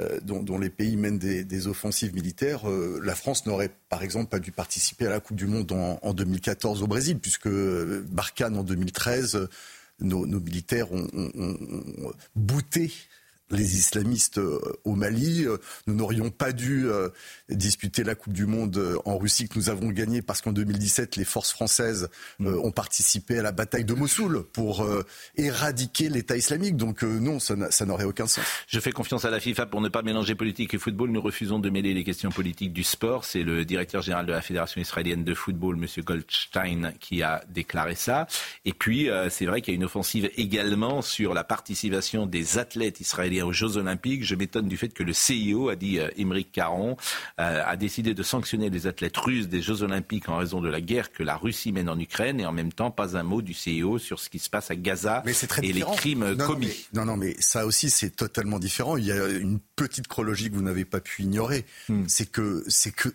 euh, 0.00 0.18
dont, 0.22 0.58
les 0.58 0.70
pays 0.70 0.96
mènent 0.96 1.18
des, 1.18 1.66
offensives 1.66 2.14
militaires. 2.14 2.62
la 2.68 3.14
France 3.14 3.46
n'aurait, 3.46 3.70
par 3.88 4.02
exemple, 4.02 4.28
pas 4.28 4.40
dû 4.40 4.52
participer 4.52 5.06
à 5.06 5.10
la 5.10 5.20
Coupe 5.20 5.36
du 5.36 5.46
Monde 5.46 5.70
en, 5.72 6.14
2014 6.14 6.82
au 6.82 6.86
Brésil, 6.86 7.18
puisque 7.18 7.48
Barkhane 7.48 8.56
en 8.56 8.64
2013, 8.64 9.48
nos, 10.00 10.26
militaires 10.26 10.92
ont, 10.92 11.08
ont 11.14 12.12
bouté 12.34 12.92
les 13.50 13.76
islamistes 13.76 14.38
euh, 14.38 14.60
au 14.84 14.94
Mali. 14.94 15.44
Euh, 15.44 15.58
nous 15.86 15.94
n'aurions 15.94 16.30
pas 16.30 16.52
dû 16.52 16.88
euh, 16.88 17.08
disputer 17.48 18.04
la 18.04 18.14
Coupe 18.14 18.32
du 18.32 18.46
Monde 18.46 19.00
en 19.04 19.18
Russie 19.18 19.48
que 19.48 19.58
nous 19.58 19.70
avons 19.70 19.88
gagnée 19.88 20.22
parce 20.22 20.40
qu'en 20.40 20.52
2017, 20.52 21.16
les 21.16 21.24
forces 21.24 21.52
françaises 21.52 22.08
mm. 22.38 22.46
ont 22.46 22.70
participé 22.70 23.38
à 23.38 23.42
la 23.42 23.52
bataille 23.52 23.84
de 23.84 23.94
Mossoul 23.94 24.44
pour 24.52 24.86
éradiquer 25.36 26.08
l'État 26.08 26.36
islamique. 26.36 26.76
Donc 26.76 27.02
non, 27.02 27.38
ça 27.38 27.86
n'aurait 27.86 28.04
aucun 28.04 28.26
sens. 28.26 28.44
Je 28.66 28.80
fais 28.80 28.92
confiance 28.92 29.24
à 29.24 29.30
la 29.30 29.40
FIFA 29.40 29.66
pour 29.66 29.80
ne 29.80 29.88
pas 29.88 30.02
mélanger 30.02 30.34
politique 30.34 30.74
et 30.74 30.78
football. 30.78 31.10
Nous 31.10 31.20
refusons 31.20 31.58
de 31.58 31.70
mêler 31.70 31.94
les 31.94 32.04
questions 32.04 32.30
politiques 32.30 32.72
du 32.72 32.84
sport. 32.84 33.24
C'est 33.24 33.42
le 33.42 33.64
directeur 33.64 34.02
général 34.02 34.26
de 34.26 34.32
la 34.32 34.42
Fédération 34.42 34.80
israélienne 34.80 35.24
de 35.24 35.34
football, 35.34 35.76
M. 35.76 36.04
Goldstein, 36.04 36.92
qui 37.00 37.22
a 37.22 37.44
déclaré 37.48 37.94
ça. 37.94 38.26
Et 38.64 38.72
puis, 38.72 39.08
c'est 39.30 39.46
vrai 39.46 39.60
qu'il 39.60 39.74
y 39.74 39.76
a 39.76 39.78
une 39.78 39.84
offensive 39.84 40.30
également 40.36 41.02
sur 41.02 41.34
la 41.34 41.44
participation 41.44 42.26
des 42.26 42.58
athlètes 42.58 43.00
israéliens 43.00 43.33
aux 43.42 43.52
Jeux 43.52 43.76
Olympiques. 43.76 44.24
Je 44.24 44.34
m'étonne 44.34 44.68
du 44.68 44.76
fait 44.76 44.88
que 44.88 45.02
le 45.02 45.12
CIO, 45.12 45.68
a 45.68 45.76
dit 45.76 45.98
euh, 45.98 46.10
Caron, 46.52 46.96
euh, 47.40 47.62
a 47.64 47.76
décidé 47.76 48.14
de 48.14 48.22
sanctionner 48.22 48.70
les 48.70 48.86
athlètes 48.86 49.16
russes 49.16 49.48
des 49.48 49.62
Jeux 49.62 49.82
Olympiques 49.82 50.28
en 50.28 50.36
raison 50.36 50.60
de 50.60 50.68
la 50.68 50.80
guerre 50.80 51.12
que 51.12 51.22
la 51.22 51.36
Russie 51.36 51.72
mène 51.72 51.88
en 51.88 51.98
Ukraine 51.98 52.40
et 52.40 52.46
en 52.46 52.52
même 52.52 52.72
temps 52.72 52.90
pas 52.90 53.16
un 53.16 53.22
mot 53.22 53.42
du 53.42 53.54
CIO 53.54 53.98
sur 53.98 54.20
ce 54.20 54.28
qui 54.28 54.38
se 54.38 54.50
passe 54.50 54.70
à 54.70 54.76
Gaza 54.76 55.22
et 55.62 55.72
les 55.72 55.82
crimes 55.96 56.36
commis. 56.36 56.86
Non, 56.92 57.04
non, 57.04 57.16
mais 57.16 57.34
ça 57.38 57.66
aussi 57.66 57.90
c'est 57.90 58.10
totalement 58.10 58.58
différent. 58.58 58.96
Il 58.96 59.06
y 59.06 59.12
a 59.12 59.28
une 59.28 59.58
petite 59.76 60.08
chronologie 60.08 60.50
que 60.50 60.54
vous 60.54 60.62
n'avez 60.62 60.84
pas 60.84 61.00
pu 61.00 61.22
ignorer. 61.22 61.64
Hmm. 61.88 62.04
C'est 62.08 62.30
que, 62.30 62.64
c'est 62.68 62.94
que 62.94 63.08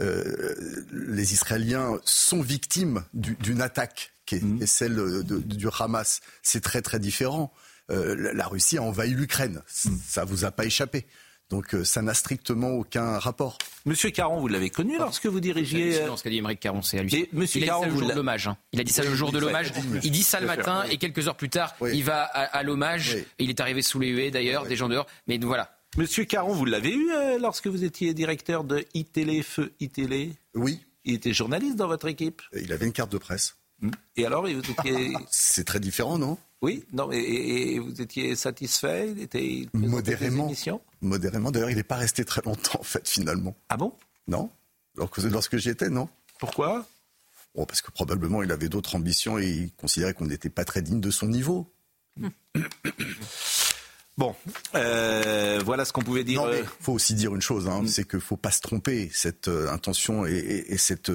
euh, 0.00 0.54
les 0.92 1.32
Israéliens 1.32 1.98
sont 2.04 2.40
victimes 2.40 3.04
d'une 3.14 3.62
attaque 3.62 4.12
qui 4.26 4.36
est, 4.36 4.42
hmm. 4.42 4.66
celle 4.66 5.24
du 5.24 5.66
Hamas. 5.78 6.20
C'est 6.42 6.60
très 6.60 6.82
très 6.82 6.98
différent. 6.98 7.52
Euh, 7.90 8.32
la 8.34 8.46
Russie 8.46 8.78
a 8.78 8.82
envahi 8.82 9.10
l'Ukraine. 9.10 9.62
Hmm. 9.84 9.96
Ça 10.06 10.24
vous 10.24 10.44
a 10.44 10.50
pas 10.50 10.64
échappé. 10.64 11.06
Donc 11.50 11.74
euh, 11.74 11.84
ça 11.84 12.00
n'a 12.00 12.14
strictement 12.14 12.68
aucun 12.68 13.18
rapport. 13.18 13.58
Monsieur 13.84 14.10
Caron, 14.10 14.40
vous 14.40 14.46
l'avez 14.46 14.70
connu 14.70 14.96
lorsque 14.98 15.26
vous 15.26 15.40
dirigiez. 15.40 15.92
C'est 15.92 16.16
ce 16.16 16.22
qu'a 16.22 16.30
dit 16.30 16.36
Émeric 16.36 16.60
Caron, 16.60 16.80
c'est 16.80 17.00
hallucinant. 17.00 17.26
Monsieur 17.32 17.60
il 17.60 17.68
a 17.68 17.74
dit 17.74 17.80
ça 17.80 17.86
le 17.88 17.96
jour 17.96 18.08
de 18.08 18.14
l'hommage. 18.14 18.46
Hein. 18.46 18.56
Il 18.72 18.80
a 18.80 18.84
dit 18.84 18.92
ça 18.92 19.02
le 19.02 19.14
jour 19.14 19.32
de 19.32 19.38
l'hommage. 19.38 19.72
Il 20.04 20.12
dit 20.12 20.22
ça 20.22 20.40
le 20.40 20.46
matin 20.46 20.84
et 20.84 20.96
quelques 20.96 21.26
heures 21.26 21.36
plus 21.36 21.50
tard, 21.50 21.74
il 21.92 22.04
va 22.04 22.22
à, 22.22 22.62
l'hommage. 22.62 23.18
Il 23.38 23.50
est 23.50 23.60
arrivé 23.60 23.82
sous 23.82 23.98
les 23.98 24.08
huées 24.08 24.30
d'ailleurs, 24.30 24.64
des 24.64 24.76
gens 24.76 24.88
dehors. 24.88 25.06
Mais 25.26 25.38
voilà. 25.38 25.76
Monsieur 25.96 26.24
Caron, 26.24 26.54
vous 26.54 26.66
l'avez 26.66 26.94
eu 26.94 27.10
euh, 27.10 27.38
lorsque 27.40 27.66
vous 27.66 27.82
étiez 27.82 28.14
directeur 28.14 28.62
de 28.62 28.84
ITélé, 28.94 29.42
Feu 29.42 29.72
ITélé 29.80 30.34
Oui. 30.54 30.78
Il 31.04 31.14
était 31.14 31.32
journaliste 31.32 31.74
dans 31.74 31.88
votre 31.88 32.06
équipe? 32.06 32.42
Il 32.52 32.72
avait 32.72 32.86
une 32.86 32.92
carte 32.92 33.10
de 33.10 33.18
presse. 33.18 33.56
Hmm. 33.80 33.90
Et 34.14 34.24
alors, 34.24 34.42
vous 34.42 34.50
étiez... 34.50 35.12
C'est 35.30 35.64
très 35.64 35.80
différent, 35.80 36.16
non? 36.16 36.38
Oui, 36.62 36.84
non, 36.92 37.10
et, 37.10 37.78
vous 37.78 38.00
étiez 38.02 38.36
satisfait? 38.36 39.10
Il 39.10 39.22
était 39.22 39.66
modérément. 39.72 40.52
Modérément. 41.00 41.50
D'ailleurs, 41.50 41.70
il 41.70 41.76
n'est 41.76 41.82
pas 41.82 41.96
resté 41.96 42.24
très 42.24 42.42
longtemps, 42.42 42.78
en 42.80 42.84
fait, 42.84 43.06
finalement. 43.08 43.56
Ah 43.68 43.76
bon? 43.76 43.94
Non. 44.28 44.50
Lorsque, 44.96 45.18
lorsque 45.18 45.56
j'y 45.56 45.70
étais, 45.70 45.88
non. 45.88 46.08
Pourquoi? 46.38 46.86
Bon, 47.54 47.64
Parce 47.64 47.80
que 47.80 47.90
probablement, 47.90 48.42
il 48.42 48.52
avait 48.52 48.68
d'autres 48.68 48.94
ambitions 48.94 49.38
et 49.38 49.46
il 49.46 49.72
considérait 49.72 50.14
qu'on 50.14 50.26
n'était 50.26 50.50
pas 50.50 50.64
très 50.64 50.82
digne 50.82 51.00
de 51.00 51.10
son 51.10 51.28
niveau. 51.28 51.72
Bon, 54.20 54.36
euh, 54.74 55.62
voilà 55.64 55.86
ce 55.86 55.94
qu'on 55.94 56.02
pouvait 56.02 56.24
dire. 56.24 56.44
Il 56.52 56.62
faut 56.82 56.92
aussi 56.92 57.14
dire 57.14 57.34
une 57.34 57.40
chose, 57.40 57.68
hein, 57.68 57.84
mm. 57.84 57.88
c'est 57.88 58.06
qu'il 58.06 58.18
ne 58.18 58.22
faut 58.22 58.36
pas 58.36 58.50
se 58.50 58.60
tromper. 58.60 59.08
Cette 59.14 59.48
euh, 59.48 59.72
intention 59.72 60.26
et, 60.26 60.76
cette, 60.76 61.10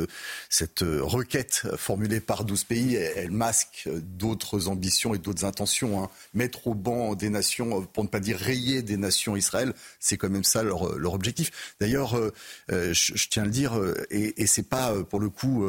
cette 0.50 0.84
requête 1.02 1.68
formulée 1.78 2.20
par 2.20 2.46
12 2.46 2.64
pays, 2.64 2.96
elle, 2.96 3.30
masque 3.30 3.88
d'autres 3.94 4.70
ambitions 4.70 5.14
et 5.14 5.20
d'autres 5.20 5.46
intentions. 5.46 6.04
Hein. 6.04 6.10
Mettre 6.34 6.66
au 6.66 6.74
banc 6.74 7.14
des 7.14 7.30
nations, 7.30 7.84
pour 7.84 8.04
ne 8.04 8.10
pas 8.10 8.20
dire 8.20 8.40
rayer 8.40 8.82
des 8.82 8.98
nations 8.98 9.36
Israël, 9.36 9.76
c'est 10.00 10.18
quand 10.18 10.32
même 10.32 10.44
ça 10.44 10.64
leur, 10.64 10.98
leur 10.98 11.14
objectif. 11.14 11.76
D'ailleurs, 11.80 12.16
euh, 12.16 12.92
je, 12.92 13.28
tiens 13.30 13.44
à 13.44 13.46
le 13.46 13.52
dire, 13.52 13.80
et, 14.10 14.42
et 14.42 14.48
c'est 14.48 14.68
pas 14.68 14.96
pour 15.04 15.20
le 15.20 15.30
coup 15.30 15.64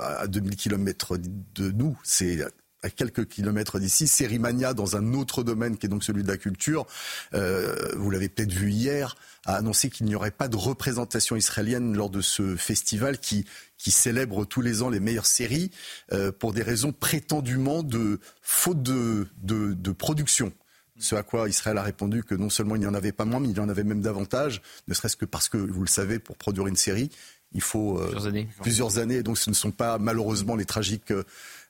à 0.00 0.28
2000 0.28 0.54
km 0.54 1.16
de 1.16 1.72
nous, 1.72 1.98
c'est 2.04 2.44
à 2.82 2.90
quelques 2.90 3.26
kilomètres 3.26 3.78
d'ici, 3.78 4.06
Sérimania, 4.06 4.74
dans 4.74 4.96
un 4.96 5.14
autre 5.14 5.42
domaine 5.42 5.76
qui 5.76 5.86
est 5.86 5.88
donc 5.88 6.04
celui 6.04 6.22
de 6.22 6.28
la 6.28 6.36
culture, 6.36 6.86
euh, 7.34 7.92
vous 7.96 8.10
l'avez 8.10 8.28
peut-être 8.28 8.52
vu 8.52 8.70
hier, 8.70 9.16
a 9.44 9.56
annoncé 9.56 9.90
qu'il 9.90 10.06
n'y 10.06 10.14
aurait 10.14 10.30
pas 10.30 10.48
de 10.48 10.56
représentation 10.56 11.36
israélienne 11.36 11.96
lors 11.96 12.10
de 12.10 12.20
ce 12.20 12.56
festival 12.56 13.18
qui, 13.18 13.46
qui 13.78 13.90
célèbre 13.90 14.44
tous 14.44 14.60
les 14.60 14.82
ans 14.82 14.90
les 14.90 15.00
meilleures 15.00 15.26
séries 15.26 15.70
euh, 16.12 16.32
pour 16.32 16.52
des 16.52 16.62
raisons 16.62 16.92
prétendument 16.92 17.82
de 17.82 18.20
faute 18.42 18.82
de, 18.82 19.26
de, 19.42 19.92
production. 19.92 20.52
Ce 20.98 21.14
à 21.14 21.22
quoi 21.22 21.48
Israël 21.48 21.76
a 21.78 21.82
répondu 21.82 22.24
que 22.24 22.34
non 22.34 22.48
seulement 22.48 22.74
il 22.74 22.80
n'y 22.80 22.86
en 22.86 22.94
avait 22.94 23.12
pas 23.12 23.24
moins, 23.24 23.40
mais 23.40 23.48
il 23.48 23.56
y 23.56 23.60
en 23.60 23.68
avait 23.68 23.84
même 23.84 24.00
davantage, 24.00 24.62
ne 24.88 24.94
serait-ce 24.94 25.16
que 25.16 25.26
parce 25.26 25.48
que, 25.48 25.58
vous 25.58 25.82
le 25.82 25.88
savez, 25.88 26.18
pour 26.18 26.36
produire 26.36 26.66
une 26.66 26.76
série, 26.76 27.10
il 27.52 27.60
faut 27.60 27.98
euh, 27.98 28.04
plusieurs, 28.04 28.26
années. 28.26 28.48
plusieurs 28.60 28.98
années. 28.98 29.22
Donc 29.22 29.38
ce 29.38 29.50
ne 29.50 29.54
sont 29.54 29.70
pas 29.70 29.98
malheureusement 29.98 30.56
les 30.56 30.64
tragiques 30.64 31.10
euh, 31.10 31.24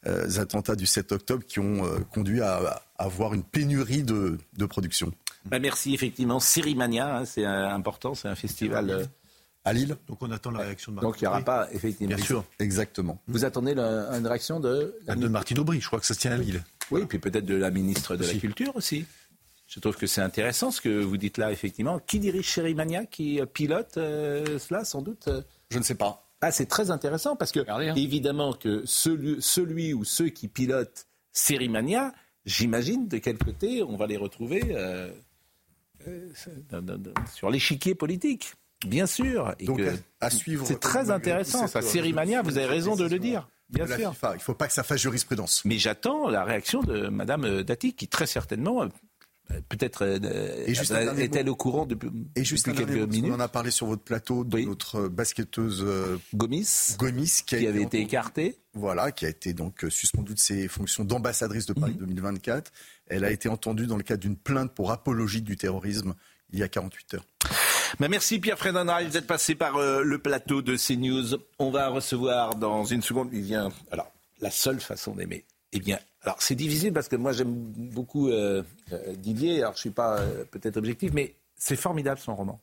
attentats 0.04 0.76
du 0.76 0.86
7 0.86 1.12
octobre 1.12 1.44
qui 1.44 1.60
ont 1.60 1.84
euh, 1.84 1.98
conduit 2.12 2.40
à, 2.40 2.82
avoir 2.98 3.34
une 3.34 3.42
pénurie 3.42 4.02
de, 4.02 4.38
production. 4.68 5.12
Bah, 5.44 5.58
merci, 5.58 5.94
effectivement. 5.94 6.40
Sérimania, 6.40 7.18
hein, 7.18 7.24
c'est 7.24 7.44
important, 7.44 8.14
c'est 8.14 8.28
un 8.28 8.34
festival. 8.34 9.08
À 9.64 9.72
Lille. 9.72 9.96
Donc 10.06 10.18
on 10.22 10.30
attend 10.30 10.52
la 10.52 10.60
réaction 10.60 10.92
de 10.92 10.96
Martin 10.96 11.08
Donc 11.08 11.20
il 11.20 11.24
n'y 11.24 11.28
aura 11.28 11.40
pas, 11.40 11.68
effectivement. 11.72 12.14
Bien 12.14 12.24
sûr. 12.24 12.44
Exactement. 12.60 13.20
Vous 13.26 13.44
attendez 13.44 13.72
une 13.72 14.26
réaction 14.26 14.60
de. 14.60 14.94
de 15.08 15.28
Martine 15.28 15.58
Aubry, 15.58 15.80
je 15.80 15.86
crois 15.88 15.98
que 15.98 16.06
ça 16.06 16.14
se 16.14 16.20
tient 16.20 16.30
à 16.30 16.36
Lille. 16.36 16.62
Oui, 16.92 17.04
puis 17.06 17.18
peut-être 17.18 17.44
de 17.44 17.56
la 17.56 17.72
ministre 17.72 18.14
de 18.14 18.24
la 18.24 18.34
Culture 18.34 18.76
aussi. 18.76 19.06
Je 19.66 19.80
trouve 19.80 19.96
que 19.96 20.06
c'est 20.06 20.20
intéressant 20.20 20.70
ce 20.70 20.80
que 20.80 21.02
vous 21.02 21.16
dites 21.16 21.36
là, 21.36 21.50
effectivement. 21.50 21.98
Qui 21.98 22.20
dirige 22.20 22.48
Sérimania 22.48 23.06
Qui 23.06 23.40
pilote 23.52 23.94
cela, 23.94 24.84
sans 24.84 25.02
doute 25.02 25.28
Je 25.70 25.78
ne 25.78 25.82
sais 25.82 25.96
pas. 25.96 26.25
Ah, 26.40 26.52
c'est 26.52 26.66
très 26.66 26.90
intéressant 26.90 27.36
parce 27.36 27.52
que, 27.52 27.60
hein. 27.68 27.94
évidemment, 27.94 28.52
que 28.52 28.82
celui, 28.84 29.36
celui, 29.40 29.94
ou 29.94 30.04
ceux 30.04 30.28
qui 30.28 30.48
pilotent 30.48 31.06
Sérimania, 31.32 32.12
j'imagine 32.44 33.08
de 33.08 33.18
quel 33.18 33.38
côté 33.38 33.82
on 33.82 33.96
va 33.96 34.06
les 34.06 34.16
retrouver 34.16 34.62
euh, 34.70 35.10
euh, 36.06 36.28
sur 37.34 37.50
l'échiquier 37.50 37.94
politique. 37.94 38.54
Bien 38.86 39.06
sûr. 39.06 39.54
Donc, 39.60 39.80
à, 40.20 40.30
suivre. 40.30 40.66
C'est 40.66 40.80
très 40.80 41.10
intéressant. 41.10 41.66
Ça, 41.66 41.80
Sérimania, 41.80 42.42
vous 42.42 42.58
avez 42.58 42.66
raison 42.66 42.94
de 42.94 43.04
le 43.04 43.18
dire. 43.18 43.48
Bien 43.70 43.86
sûr. 43.86 44.14
il 44.22 44.34
ne 44.34 44.38
faut 44.38 44.54
pas 44.54 44.68
que 44.68 44.72
ça 44.72 44.82
fasse 44.82 45.00
jurisprudence. 45.00 45.64
Mais 45.64 45.78
j'attends 45.78 46.28
la 46.28 46.44
réaction 46.44 46.82
de 46.82 47.08
Mme 47.08 47.62
Dati, 47.62 47.94
qui 47.94 48.06
très 48.06 48.26
certainement 48.26 48.86
peut-être 49.68 50.04
est-elle 50.04 51.48
au 51.48 51.56
courant 51.56 51.86
depuis, 51.86 52.10
et 52.34 52.44
juste 52.44 52.72
quelques 52.72 52.90
minutes 52.90 53.30
On 53.32 53.34
en 53.34 53.40
a 53.40 53.48
parlé 53.48 53.70
sur 53.70 53.86
votre 53.86 54.02
plateau 54.02 54.44
de 54.44 54.58
notre 54.60 55.08
basketteuse 55.08 55.84
Gomis, 56.34 56.96
Gomis 56.98 57.42
qui, 57.46 57.66
avait 57.66 57.82
été 57.82 58.00
écartée. 58.00 58.58
Voilà, 58.74 59.12
qui 59.12 59.24
a 59.24 59.28
été 59.28 59.54
donc 59.54 59.86
suspendue 59.88 60.34
de 60.34 60.38
ses 60.38 60.68
fonctions 60.68 61.04
d'ambassadrice 61.04 61.66
de 61.66 61.72
Paris 61.72 61.94
2024. 61.94 62.70
Mhm. 62.70 62.76
Elle 63.08 63.24
a 63.24 63.30
été 63.30 63.48
entendue 63.48 63.86
dans 63.86 63.96
le 63.96 64.02
cadre 64.02 64.20
d'une 64.20 64.36
plainte 64.36 64.74
pour 64.74 64.90
apologie 64.90 65.42
du 65.42 65.56
terrorisme 65.56 66.14
il 66.52 66.58
y 66.58 66.62
a 66.62 66.68
48 66.68 67.14
heures. 67.14 67.24
Ben 68.00 68.08
merci 68.08 68.38
Pierre 68.38 68.58
Frédéric 68.58 69.08
vous 69.08 69.16
êtes 69.16 69.26
passé 69.26 69.54
par 69.54 69.76
euh, 69.76 70.02
le 70.02 70.18
plateau 70.18 70.62
de 70.62 70.76
CNews. 70.76 71.38
On 71.58 71.70
va 71.70 71.88
recevoir 71.88 72.54
dans 72.56 72.84
une 72.84 73.02
seconde, 73.02 73.30
il 73.32 73.42
vient, 73.42 73.70
alors, 73.90 74.12
la 74.40 74.50
seule 74.50 74.80
façon 74.80 75.14
d'aimer. 75.14 75.44
Eh 75.72 75.80
bien, 75.80 75.98
alors 76.26 76.42
c'est 76.42 76.54
difficile 76.54 76.92
parce 76.92 77.08
que 77.08 77.16
moi 77.16 77.32
j'aime 77.32 77.54
beaucoup 77.54 78.28
euh, 78.28 78.62
euh, 78.92 79.14
Didier, 79.14 79.62
alors 79.62 79.74
je 79.74 79.80
suis 79.80 79.90
pas 79.90 80.20
peut-être 80.50 80.76
objectif, 80.76 81.12
mais 81.14 81.36
c'est 81.56 81.76
formidable 81.76 82.20
son 82.20 82.34
roman. 82.34 82.60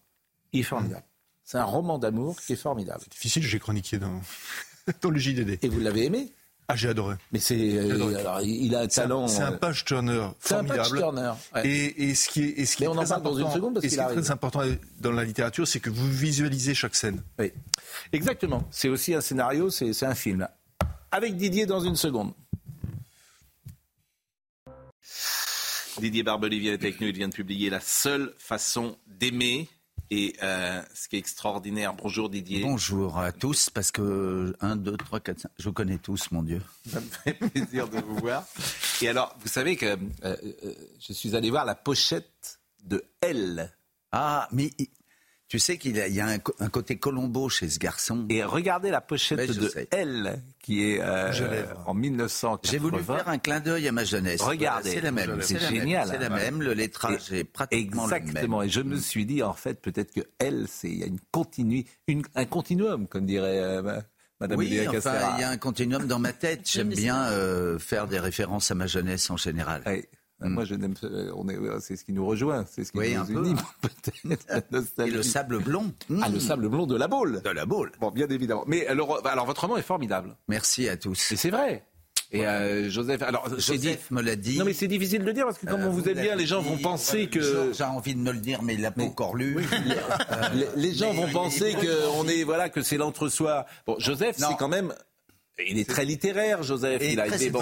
Il 0.52 0.60
est 0.60 0.64
formidable. 0.64 1.04
C'est 1.44 1.58
un 1.58 1.66
roman 1.66 1.98
d'amour 1.98 2.40
qui 2.40 2.54
est 2.54 2.58
formidable. 2.58 3.02
C'est 3.04 3.12
difficile, 3.12 3.44
j'ai 3.44 3.60
chroniqué 3.60 3.98
dans, 3.98 4.22
dans 5.02 5.10
le 5.10 5.20
JDD. 5.20 5.60
Et 5.62 5.70
vous 5.70 5.80
l'avez 5.80 6.06
aimé? 6.06 6.32
Ah, 6.70 6.76
j'ai 6.78 6.88
adoré. 6.88 7.16
Mais 7.34 7.40
c'est, 7.40 7.78
euh, 7.78 8.42
il 8.42 8.74
a 8.74 8.82
un 8.82 8.88
talent. 8.88 9.28
C'est 9.28 9.42
un, 9.42 9.52
euh, 9.52 9.58
page 9.58 9.84
turner 9.84 10.30
formidable. 10.40 10.40
C'est 10.40 10.56
un 10.56 10.64
page 10.64 10.90
turner. 10.92 11.34
Et, 11.66 12.10
et, 12.10 12.16
ce 12.16 12.30
qui 12.30 12.44
est, 12.44 12.60
et 12.60 12.66
ce 12.66 12.78
qui 12.78 12.86
est 12.86 12.88
très 12.88 13.12
important, 13.12 13.32
dans 13.32 13.38
une 13.38 13.52
seconde 13.52 13.74
parce 13.74 13.86
et 13.86 13.90
ce 13.90 13.96
qui 13.96 14.02
est 14.02 14.08
très 14.08 14.32
important 14.32 14.62
dans 15.02 15.12
la 15.12 15.26
littérature, 15.26 15.68
c'est 15.68 15.82
que 15.82 15.90
vous 15.90 16.10
visualisez 16.10 16.74
chaque 16.74 16.96
scène. 16.96 17.22
Oui, 17.38 17.52
exactement. 18.14 18.64
C'est 18.72 18.88
aussi 18.88 19.14
un 19.14 19.20
scénario, 19.20 19.70
c'est 19.70 20.04
un 20.04 20.16
film. 20.16 20.48
Avec 21.12 21.36
Didier 21.36 21.66
dans 21.66 21.82
une 21.82 21.98
seconde. 21.98 22.32
Didier 26.00 26.24
Barbelivier 26.24 26.72
est 26.72 26.84
avec 26.84 27.00
nous. 27.02 27.08
Il 27.08 27.16
vient 27.16 27.30
de 27.30 27.34
publier 27.34 27.70
La 27.70 27.80
seule 27.80 28.34
façon 28.38 28.98
d'aimer. 29.08 29.70
Et 30.10 30.36
euh, 30.44 30.82
ce 30.94 31.08
qui 31.08 31.16
est 31.16 31.20
extraordinaire, 31.20 31.94
bonjour 31.94 32.30
Didier. 32.30 32.62
Bonjour 32.62 33.18
à 33.18 33.32
tous, 33.32 33.70
parce 33.70 33.92
que 33.92 34.56
1, 34.60 34.76
2, 34.76 34.98
3, 34.98 35.20
4, 35.20 35.40
5, 35.40 35.52
je 35.58 35.64
vous 35.64 35.74
connais 35.74 35.98
tous, 35.98 36.30
mon 36.32 36.44
Dieu. 36.44 36.62
Ça 36.88 37.00
me 37.00 37.08
fait 37.08 37.34
plaisir 37.34 37.88
de 37.88 38.00
vous 38.00 38.18
voir. 38.18 38.46
Et 39.02 39.08
alors, 39.08 39.36
vous 39.40 39.48
savez 39.48 39.76
que 39.76 39.86
euh, 39.86 39.98
euh, 40.24 40.74
je 41.00 41.14
suis 41.14 41.36
allé 41.36 41.50
voir 41.50 41.66
la 41.66 41.74
pochette 41.74 42.60
de 42.84 43.04
Elle. 43.22 43.72
Ah, 44.12 44.48
mais 44.52 44.70
tu 45.54 45.60
sais 45.60 45.78
qu'il 45.78 45.96
y 45.96 46.20
a, 46.20 46.26
un, 46.26 46.40
côté 46.40 46.98
Colombo 46.98 47.48
chez 47.48 47.70
ce 47.70 47.78
garçon. 47.78 48.26
Et 48.32 48.44
regardez 48.44 48.90
la 48.90 49.02
pochette 49.02 49.56
de 49.56 49.72
Elle, 49.92 50.42
qui 50.58 50.84
est 50.84 51.00
euh, 51.00 51.66
en 51.86 51.94
1980. 51.94 52.72
J'ai 52.72 52.80
voulu 52.80 53.04
faire 53.04 53.30
un 53.30 53.38
clin 53.38 53.60
d'œil 53.60 53.88
à 53.88 53.92
ma 53.92 54.04
jeunesse. 54.04 54.42
Regardez, 54.42 54.90
c'est 54.90 55.02
la 55.02 55.12
même. 55.12 55.44
C'est 55.44 55.60
génial. 55.60 56.08
C'est 56.08 56.18
la 56.18 56.32
même. 56.32 56.64
Le 56.64 56.74
lettrage 56.74 57.32
est 57.32 57.44
pratiquement 57.44 58.08
le 58.08 58.14
même. 58.14 58.24
Exactement. 58.24 58.64
Et 58.64 58.70
je 58.70 58.82
me 58.82 58.96
suis 58.96 59.28
dit, 59.28 59.44
en 59.44 59.54
fait, 59.54 59.80
peut-être 59.80 60.12
que 60.12 60.22
Elle, 60.40 60.66
c'est 60.68 60.90
il 60.90 60.98
y 60.98 61.04
a 61.04 61.06
une 61.06 61.20
continue, 61.30 61.86
un 62.34 62.46
continuum, 62.46 63.08
comme 63.08 63.28
dirait. 63.28 63.60
Euh, 63.60 64.02
Madame 64.40 64.58
oui, 64.58 64.88
enfin, 64.88 65.36
il 65.38 65.42
y 65.42 65.44
a 65.44 65.50
un 65.52 65.58
continuum 65.58 66.08
dans 66.08 66.18
ma 66.18 66.34
tête. 66.34 66.62
J'aime 66.68 66.90
bien 66.90 67.26
euh, 67.26 67.78
faire 67.78 68.08
des 68.08 68.18
références 68.18 68.72
à 68.72 68.74
ma 68.74 68.88
jeunesse 68.88 69.30
en 69.30 69.38
général. 69.38 69.84
Mm. 70.44 70.54
Moi, 70.54 70.66
je 70.66 70.76
n'aime. 70.76 70.94
On 71.36 71.48
est, 71.50 71.58
c'est 71.80 71.96
ce 71.96 72.04
qui 72.04 72.14
nous 72.14 72.26
rejoint, 72.26 72.66
c'est 72.70 72.84
ce 72.84 72.92
qui 72.92 72.98
nous 73.00 73.42
unit, 73.42 73.56
peut-être. 73.82 75.00
Et 75.00 75.12
le 75.12 75.24
sable 75.24 75.60
blond. 75.60 75.92
Ah, 76.22 76.30
le 76.30 76.40
sable 76.40 76.70
blond 76.70 76.86
de 76.86 76.96
la 76.96 77.08
Baule. 77.08 77.42
De 77.42 77.50
la 77.50 77.66
Baule. 77.66 77.92
Bon, 78.00 78.12
bien 78.12 78.28
évidemment. 78.28 78.64
Mais 78.68 78.86
alors, 78.88 79.26
alors 79.26 79.46
votre 79.46 79.62
roman 79.62 79.78
est 79.78 79.82
formidable. 79.82 80.36
Merci 80.48 80.90
à 80.90 80.98
tous. 80.98 81.32
Et 81.32 81.36
c'est 81.36 81.50
vrai. 81.50 81.84
Et 82.34 82.48
euh, 82.48 82.90
Joseph, 82.90 83.22
alors 83.22 83.48
Joseph 83.60 84.10
me 84.10 84.22
l'a 84.22 84.36
dit. 84.36 84.58
Non, 84.58 84.66
mais 84.66 84.74
c'est 84.74 84.88
difficile 84.88 85.20
de 85.20 85.26
le 85.26 85.34
dire 85.34 85.46
parce 85.46 85.60
que 85.60 85.68
comme 85.68 85.84
on 85.84 85.92
vous 85.92 86.10
aime 86.10 86.20
bien, 86.20 86.36
les 86.36 86.48
gens 86.48 86.62
vont 86.62 86.78
penser 86.78 87.28
que. 87.28 87.72
J'ai 87.74 87.84
envie 87.84 88.16
de 88.16 88.20
me 88.20 88.32
le 88.32 88.40
dire, 88.40 88.64
mais 88.64 88.74
il 88.74 88.82
l'a 88.82 88.92
pas 88.92 89.04
encore 89.04 89.36
lu. 89.36 89.58
les, 90.76 90.94
gens 90.94 91.14
vont 91.14 91.30
penser 91.30 91.74
que 91.74 92.18
on 92.18 92.28
est 92.28 92.44
voilà 92.44 92.70
que 92.70 92.82
c'est 92.82 92.98
l'entre-soi. 92.98 93.66
Bon, 93.86 93.96
Joseph, 94.00 94.36
c'est 94.38 94.58
quand 94.58 94.68
même 94.68 94.94
il 95.60 95.78
est 95.78 95.90
très 95.90 96.06
littéraire, 96.06 96.64
Joseph. 96.64 97.02
il 97.04 97.20
a 97.20 97.28
été 97.28 97.50
bon. 97.50 97.62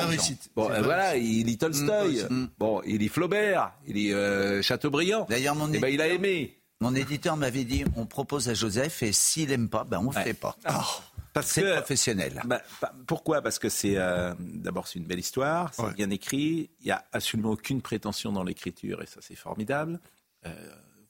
Bon, 0.55 0.69
euh, 0.69 0.81
voilà, 0.81 1.17
il 1.17 1.45
lit 1.45 1.57
Tolstoï. 1.57 2.25
Mm, 2.29 2.33
mm. 2.33 2.49
Bon, 2.57 2.81
il 2.85 2.97
lit 2.97 3.09
Flaubert, 3.09 3.73
il 3.85 3.95
lit 3.95 4.13
euh, 4.13 4.61
Chateaubriand. 4.61 5.25
D'ailleurs, 5.29 5.55
mon 5.55 5.71
eh 5.73 5.79
ben, 5.79 5.87
il 5.87 6.01
a 6.01 6.07
aimé. 6.07 6.57
Mon 6.79 6.95
éditeur 6.95 7.37
m'avait 7.37 7.63
dit, 7.63 7.83
on 7.95 8.05
propose 8.05 8.49
à 8.49 8.53
Joseph 8.53 9.03
et 9.03 9.11
s'il 9.11 9.51
aime 9.51 9.69
pas, 9.69 9.83
ben 9.83 9.99
on 9.99 10.09
ne 10.09 10.23
fait 10.23 10.33
pas. 10.33 10.55
Oh, 10.67 11.41
c'est 11.43 11.75
professionnel. 11.75 12.41
Bah, 12.45 12.61
pourquoi? 13.05 13.41
Parce 13.41 13.59
que 13.59 13.69
c'est 13.69 13.97
euh, 13.97 14.33
d'abord 14.39 14.87
c'est 14.87 14.97
une 14.97 15.05
belle 15.05 15.19
histoire, 15.19 15.71
c'est 15.73 15.93
bien 15.93 16.09
écrit. 16.09 16.71
Il 16.79 16.87
y 16.87 16.91
a 16.91 17.05
absolument 17.11 17.51
aucune 17.51 17.81
prétention 17.81 18.31
dans 18.31 18.43
l'écriture 18.43 19.03
et 19.03 19.05
ça 19.05 19.19
c'est 19.21 19.35
formidable. 19.35 19.99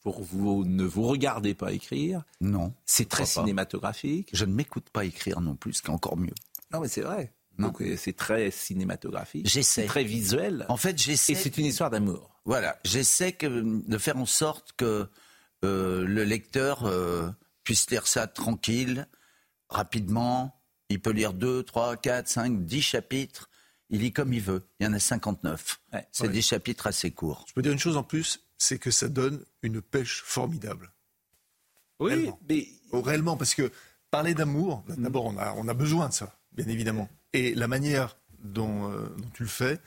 vous, 0.04 0.14
vous, 0.20 0.66
ne 0.66 0.84
vous 0.84 1.04
regardez 1.04 1.54
pas 1.54 1.72
écrire. 1.72 2.24
Non. 2.42 2.74
C'est 2.86 3.08
très 3.08 3.26
cinématographique. 3.26 4.30
Je 4.34 4.44
ne 4.44 4.54
m'écoute 4.54 4.90
pas 4.92 5.06
écrire 5.06 5.40
non 5.40 5.56
plus, 5.56 5.76
ce 5.76 5.82
qui 5.82 5.88
est 5.88 5.94
encore 5.94 6.18
mieux. 6.18 6.34
Non, 6.74 6.80
mais 6.80 6.88
c'est 6.88 7.02
vrai. 7.02 7.34
Donc 7.60 7.82
euh, 7.82 7.96
c'est 7.98 8.16
très 8.16 8.52
cinématographique. 8.52 9.48
J'essaie. 9.48 9.86
Très 9.86 10.04
visuel. 10.04 10.66
En 10.70 10.78
fait, 10.78 10.98
j'essaie. 10.98 11.34
Et 11.34 11.36
c'est 11.36 11.58
une 11.58 11.66
histoire 11.66 11.90
d'amour. 11.90 12.40
Voilà. 12.46 12.80
J'essaie 12.84 13.38
de 13.42 13.98
faire 13.98 14.18
en 14.18 14.26
sorte 14.26 14.74
que 14.74 15.08
euh, 15.64 16.04
le 16.06 16.24
lecteur 16.24 16.86
euh, 16.86 17.30
puisse 17.64 17.90
lire 17.90 18.08
ça 18.08 18.28
tranquille, 18.28 19.08
rapidement. 19.70 20.58
Il 20.90 21.02
peut 21.02 21.12
lire 21.12 21.34
2, 21.34 21.64
3, 21.64 21.98
4, 21.98 22.28
5, 22.28 22.66
10 22.66 22.82
chapitres. 22.82 23.50
Il 23.90 24.00
lit 24.00 24.14
comme 24.14 24.34
il 24.34 24.42
veut. 24.42 24.64
Il 24.80 24.86
y 24.86 24.88
en 24.88 24.94
a 24.94 25.00
59. 25.00 25.82
c'est 26.12 26.30
des 26.30 26.42
chapitres 26.42 26.88
assez 26.88 27.12
courts. 27.12 27.46
Je 27.48 27.54
peux 27.54 27.62
dire 27.62 27.74
une 27.74 27.80
chose 27.80 27.98
en 27.98 28.04
plus, 28.04 28.46
c'est 28.58 28.80
que 28.80 28.90
ça 28.90 29.10
donne 29.10 29.44
une 29.62 29.82
pêche 29.82 30.22
formidable. 30.24 30.94
Oui, 32.00 32.14
réellement. 32.14 32.40
mais... 32.50 32.68
Oh, 32.92 33.02
réellement, 33.02 33.38
parce 33.38 33.54
que 33.54 33.72
parler 34.10 34.34
d'amour, 34.34 34.84
d'abord, 34.98 35.26
on 35.26 35.38
a, 35.38 35.54
on 35.54 35.68
a 35.68 35.74
besoin 35.74 36.10
de 36.10 36.14
ça 36.14 36.41
bien 36.54 36.68
évidemment. 36.68 37.10
Et 37.34 37.54
la 37.56 37.68
manière 37.68 38.18
dont, 38.44 38.92
euh, 38.92 39.08
tu 39.34 39.44
le 39.44 39.50
fais, 39.50 39.80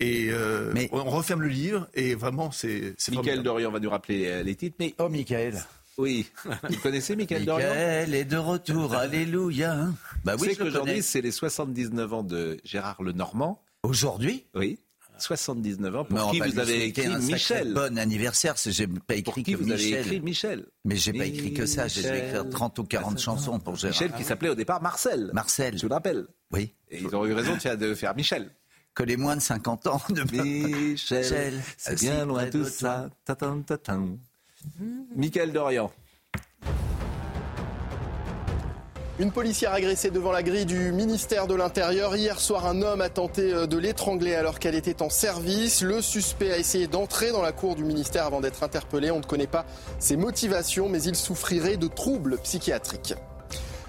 et 0.00 0.28
euh, 0.30 0.72
mais... 0.74 0.88
on 0.92 1.04
referme 1.04 1.42
le 1.42 1.48
livre 1.48 1.88
et 1.94 2.14
vraiment 2.14 2.50
c'est. 2.50 2.94
Michael 3.10 3.42
Dorian 3.42 3.70
va 3.70 3.78
nous 3.78 3.90
rappeler 3.90 4.26
euh, 4.26 4.42
les 4.42 4.56
titres, 4.56 4.76
mais 4.80 4.94
oh 4.98 5.08
Michael. 5.08 5.62
Oui, 5.98 6.30
vous 6.68 6.76
connaissez 6.78 7.14
Michael 7.14 7.44
Dorian? 7.44 7.68
Michael 7.68 8.14
est 8.14 8.24
de 8.24 8.36
retour, 8.36 8.94
alléluia. 8.94 9.88
Bah 10.24 10.34
oui, 10.38 10.56
qu'aujourd'hui 10.56 11.02
c'est 11.02 11.20
les 11.20 11.30
79 11.30 12.12
ans 12.12 12.22
de 12.22 12.58
Gérard 12.64 13.02
Lenormand. 13.02 13.62
Aujourd'hui? 13.82 14.46
Oui. 14.54 14.78
79 15.18 15.96
ans. 15.96 16.04
Pour 16.04 16.30
qui 16.30 16.40
vous 16.40 16.58
avez 16.58 16.84
écrit 16.86 17.06
un 17.06 17.18
Michel 17.18 17.74
Bon 17.74 17.98
anniversaire, 17.98 18.54
j'ai 18.64 18.86
pas 18.86 19.14
écrit 19.14 19.22
pour 19.22 19.34
qui 19.34 19.42
que 19.44 19.56
vous 19.56 19.64
Michel. 19.64 19.94
avez 19.94 20.00
écrit 20.00 20.20
Michel. 20.20 20.66
Mais 20.84 20.96
j'ai 20.96 21.12
pas 21.12 21.26
écrit 21.26 21.52
que 21.52 21.66
ça, 21.66 21.88
j'ai 21.88 22.00
écrit 22.00 22.48
30 22.50 22.78
ou 22.78 22.84
40 22.84 23.18
chansons 23.18 23.58
pour 23.58 23.76
Gérard. 23.76 23.92
Michel 23.92 24.12
qui 24.12 24.24
s'appelait 24.24 24.50
au 24.50 24.54
départ 24.54 24.82
Marcel. 24.82 25.30
Marcel. 25.32 25.76
Je 25.76 25.82
vous 25.82 25.88
le 25.88 25.94
rappelle. 25.94 26.26
Oui. 26.50 26.74
Et 26.90 27.00
ils 27.00 27.14
ont 27.16 27.24
eu 27.26 27.32
raison 27.32 27.56
de 27.56 27.94
faire 27.94 28.14
Michel. 28.14 28.50
Que 28.94 29.02
les 29.04 29.16
moins 29.16 29.36
de 29.36 29.40
50 29.40 29.86
ans 29.86 30.02
de 30.10 30.22
Michel, 30.30 31.62
c'est 31.78 31.98
bien 31.98 32.26
loin 32.26 32.46
de 32.46 32.64
ça. 32.64 33.08
Michael 35.16 35.52
Dorian. 35.52 35.90
Une 39.18 39.30
policière 39.30 39.74
agressée 39.74 40.10
devant 40.10 40.32
la 40.32 40.42
grille 40.42 40.64
du 40.64 40.90
ministère 40.90 41.46
de 41.46 41.54
l'Intérieur. 41.54 42.16
Hier 42.16 42.40
soir, 42.40 42.66
un 42.66 42.80
homme 42.80 43.02
a 43.02 43.10
tenté 43.10 43.52
euh, 43.52 43.66
de 43.66 43.76
l'étrangler 43.76 44.34
alors 44.34 44.58
qu'elle 44.58 44.74
était 44.74 45.02
en 45.02 45.10
service. 45.10 45.82
Le 45.82 46.00
suspect 46.00 46.50
a 46.50 46.56
essayé 46.56 46.86
d'entrer 46.86 47.30
dans 47.30 47.42
la 47.42 47.52
cour 47.52 47.76
du 47.76 47.84
ministère 47.84 48.24
avant 48.24 48.40
d'être 48.40 48.62
interpellé. 48.62 49.10
On 49.10 49.18
ne 49.18 49.24
connaît 49.24 49.46
pas 49.46 49.66
ses 49.98 50.16
motivations, 50.16 50.88
mais 50.88 51.02
il 51.02 51.14
souffrirait 51.14 51.76
de 51.76 51.88
troubles 51.88 52.38
psychiatriques. 52.38 53.14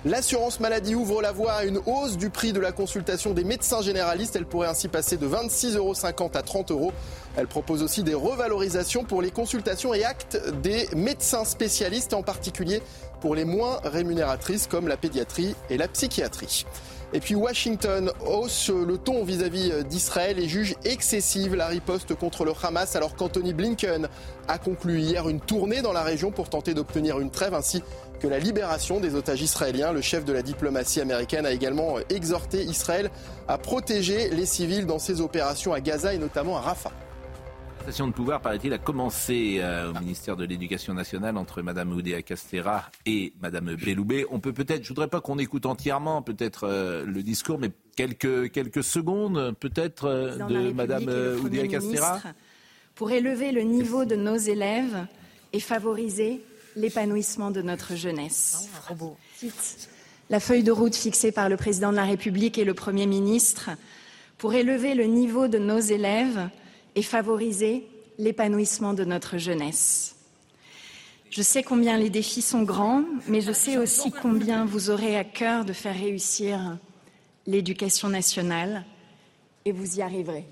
L'assurance 0.05 0.59
maladie 0.59 0.95
ouvre 0.95 1.21
la 1.21 1.31
voie 1.31 1.53
à 1.53 1.63
une 1.63 1.79
hausse 1.85 2.17
du 2.17 2.29
prix 2.29 2.51
de 2.51 2.59
la 2.59 2.73
consultation 2.73 3.33
des 3.33 3.45
médecins 3.45 3.81
généralistes. 3.81 4.35
Elle 4.35 4.45
pourrait 4.45 4.67
ainsi 4.67 4.89
passer 4.89 5.15
de 5.15 5.25
26,50 5.25 5.77
euros 5.77 5.93
à 6.33 6.41
30 6.41 6.71
euros. 6.71 6.91
Elle 7.35 7.47
propose 7.47 7.81
aussi 7.81 8.03
des 8.03 8.13
revalorisations 8.13 9.03
pour 9.03 9.21
les 9.21 9.31
consultations 9.31 9.93
et 9.93 10.03
actes 10.03 10.39
des 10.61 10.87
médecins 10.95 11.45
spécialistes, 11.45 12.13
en 12.13 12.21
particulier 12.21 12.81
pour 13.21 13.35
les 13.35 13.45
moins 13.45 13.79
rémunératrices 13.83 14.67
comme 14.67 14.87
la 14.87 14.97
pédiatrie 14.97 15.55
et 15.69 15.77
la 15.77 15.87
psychiatrie. 15.87 16.65
Et 17.15 17.19
puis 17.19 17.35
Washington 17.35 18.11
hausse 18.25 18.69
le 18.71 18.97
ton 18.97 19.23
vis-à-vis 19.23 19.83
d'Israël 19.85 20.39
et 20.39 20.47
juge 20.47 20.75
excessive 20.83 21.53
la 21.53 21.67
riposte 21.67 22.15
contre 22.15 22.43
le 22.43 22.53
Hamas 22.63 22.95
alors 22.95 23.15
qu'Anthony 23.15 23.53
Blinken 23.53 24.07
a 24.47 24.57
conclu 24.57 24.99
hier 24.99 25.29
une 25.29 25.39
tournée 25.39 25.83
dans 25.83 25.93
la 25.93 26.01
région 26.01 26.31
pour 26.31 26.49
tenter 26.49 26.73
d'obtenir 26.73 27.19
une 27.19 27.29
trêve 27.29 27.53
ainsi 27.53 27.83
que 28.19 28.27
la 28.27 28.39
libération 28.39 28.99
des 28.99 29.13
otages 29.13 29.43
israéliens. 29.43 29.91
Le 29.91 30.01
chef 30.01 30.25
de 30.25 30.33
la 30.33 30.41
diplomatie 30.41 31.01
américaine 31.01 31.45
a 31.45 31.51
également 31.51 31.97
exhorté 32.09 32.63
Israël 32.63 33.11
à 33.47 33.59
protéger 33.59 34.29
les 34.29 34.47
civils 34.47 34.87
dans 34.87 34.99
ses 34.99 35.21
opérations 35.21 35.71
à 35.71 35.81
Gaza 35.81 36.15
et 36.15 36.17
notamment 36.17 36.57
à 36.57 36.61
Rafah. 36.61 36.91
La 37.83 37.91
station 37.91 38.07
de 38.07 38.13
pouvoir, 38.13 38.39
paraît-il, 38.39 38.71
a 38.71 38.77
commencé 38.77 39.57
euh, 39.59 39.91
au 39.91 39.99
ministère 39.99 40.37
de 40.37 40.45
l'Éducation 40.45 40.93
nationale 40.93 41.35
entre 41.35 41.61
Mme 41.61 41.91
Oudéa 41.91 42.21
Castera 42.21 42.89
et 43.05 43.33
Mme 43.41 43.75
Belloubet. 43.75 44.25
On 44.31 44.39
peut 44.39 44.53
peut-être, 44.53 44.83
je 44.83 44.87
voudrais 44.87 45.09
pas 45.09 45.19
qu'on 45.19 45.37
écoute 45.37 45.65
entièrement 45.65 46.21
peut-être 46.21 46.63
euh, 46.63 47.03
le 47.05 47.21
discours, 47.23 47.59
mais 47.59 47.71
quelques, 47.97 48.53
quelques 48.53 48.85
secondes 48.85 49.53
peut-être 49.59 50.05
euh, 50.05 50.37
de 50.37 50.71
Mme 50.71 51.41
Oudéa 51.43 51.67
Castera. 51.67 52.21
pour 52.95 53.11
élever 53.11 53.51
le 53.51 53.63
niveau 53.63 54.05
de 54.05 54.15
nos 54.15 54.37
élèves 54.37 55.05
et 55.51 55.59
favoriser 55.59 56.39
l'épanouissement 56.77 57.51
de 57.51 57.61
notre 57.61 57.97
jeunesse. 57.97 58.69
La 60.29 60.39
feuille 60.39 60.63
de 60.63 60.71
route 60.71 60.95
fixée 60.95 61.33
par 61.33 61.49
le 61.49 61.57
président 61.57 61.91
de 61.91 61.97
la 61.97 62.05
République 62.05 62.57
et 62.57 62.63
le 62.63 62.73
Premier 62.73 63.07
ministre 63.07 63.71
pour 64.37 64.53
élever 64.53 64.95
le 64.95 65.03
niveau 65.03 65.49
de 65.49 65.57
nos 65.57 65.79
élèves 65.79 66.49
et 66.95 67.03
favoriser 67.03 67.87
l'épanouissement 68.17 68.93
de 68.93 69.03
notre 69.03 69.37
jeunesse. 69.37 70.15
Je 71.29 71.41
sais 71.41 71.63
combien 71.63 71.97
les 71.97 72.11
défis 72.11 72.43
sont 72.43 72.61
grands, 72.61 73.03
mais 73.27 73.41
je 73.41 73.51
sais 73.51 73.77
aussi 73.77 74.11
combien 74.11 74.65
vous 74.65 74.91
aurez 74.91 75.17
à 75.17 75.23
cœur 75.23 75.65
de 75.65 75.73
faire 75.73 75.95
réussir 75.95 76.77
l'éducation 77.47 78.07
nationale 78.07 78.85
et 79.65 79.71
vous 79.71 79.97
y 79.97 80.01
arriverez. 80.01 80.45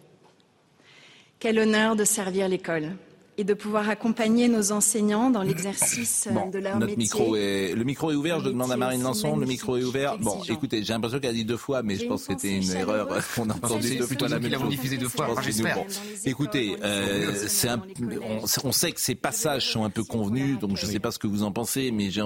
Quel 1.40 1.60
honneur 1.60 1.96
de 1.96 2.04
servir 2.04 2.48
l'école 2.48 2.96
et 3.42 3.44
de 3.44 3.56
pouvoir 3.56 3.90
accompagner 3.90 4.48
nos 4.48 4.72
enseignants 4.72 5.32
dans 5.32 5.42
l'exercice 5.42 6.28
de 6.54 6.60
leur 6.60 6.76
notre 6.78 6.96
métier. 6.96 6.98
Micro 7.20 7.36
est, 7.36 7.74
le 7.74 7.84
micro 7.84 8.12
est 8.12 8.16
ouvert, 8.16 8.40
je 8.40 8.50
demande 8.50 8.72
à 8.72 8.78
Marine 8.78 9.02
Lançon, 9.02 9.36
le 9.36 9.48
micro 9.48 9.78
est 9.78 9.84
ouvert. 9.84 10.20
Bon, 10.20 10.36
exigeant. 10.36 10.54
écoutez, 10.54 10.84
j'ai 10.84 10.94
l'impression 10.94 11.20
qu'elle 11.20 11.32
a 11.32 11.34
dit 11.34 11.44
deux 11.46 11.58
fois, 11.58 11.82
mais 11.82 11.96
je 11.96 12.06
pense 12.06 12.26
que 12.28 12.34
c'était 12.34 12.56
une 12.56 12.70
erreur. 12.72 13.08
chaleureuse. 13.08 13.24
On 13.40 13.50
a 13.50 13.54
entendu 13.56 13.98
plutôt 13.98 14.26
fois 14.28 14.30
la 14.30 14.40
même 14.40 14.52
l'avons 14.52 14.66
chose. 14.66 14.76
diffusé 14.76 14.98
deux 14.98 15.10
fois, 15.10 15.28
j'espère. 15.42 15.76
bon. 15.78 15.86
Écoutez, 16.26 16.76
euh, 16.84 17.34
c'est 17.48 17.70
un- 17.70 17.82
on, 18.22 18.68
on 18.68 18.72
sait 18.72 18.92
que 18.92 19.02
ces 19.02 19.16
passages 19.16 19.72
sont 19.72 19.84
un 19.84 19.90
peu 19.90 20.04
convenus, 20.04 20.60
donc 20.60 20.78
je 20.78 20.86
ne 20.86 20.92
sais 20.92 21.00
pas 21.00 21.10
ce 21.12 21.18
que 21.18 21.26
vous 21.28 21.42
en 21.42 21.52
pensez, 21.52 21.90
mais 21.92 22.12
j'ai 22.12 22.22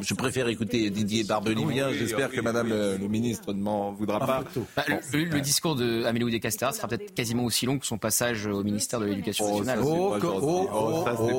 je 0.00 0.14
préfère 0.14 0.48
écouter 0.48 0.90
Didier 0.90 1.24
Barbelivien. 1.24 1.90
J'espère 1.92 2.30
que 2.30 2.40
Madame 2.40 2.68
le 2.68 3.08
ministre 3.08 3.52
ne 3.52 3.60
m'en 3.62 3.92
voudra 3.92 4.18
pas. 4.20 4.44
Bah, 4.76 4.84
le, 5.12 5.24
le 5.24 5.40
discours 5.40 5.74
de 5.76 6.04
Amélie 6.04 6.24
Oudéa-Castéra 6.24 6.72
sera 6.72 6.88
peut-être 6.88 7.14
quasiment 7.14 7.44
aussi 7.44 7.66
long 7.66 7.78
que 7.78 7.86
son 7.86 7.98
passage 7.98 8.46
au 8.46 8.62
ministère 8.62 9.00
de 9.00 9.06
l'Éducation 9.06 9.46
Oh, 9.50 9.64
nationale. 9.64 9.80
Oh, 9.84 10.10
pas 11.04 11.14
gentil. 11.14 11.34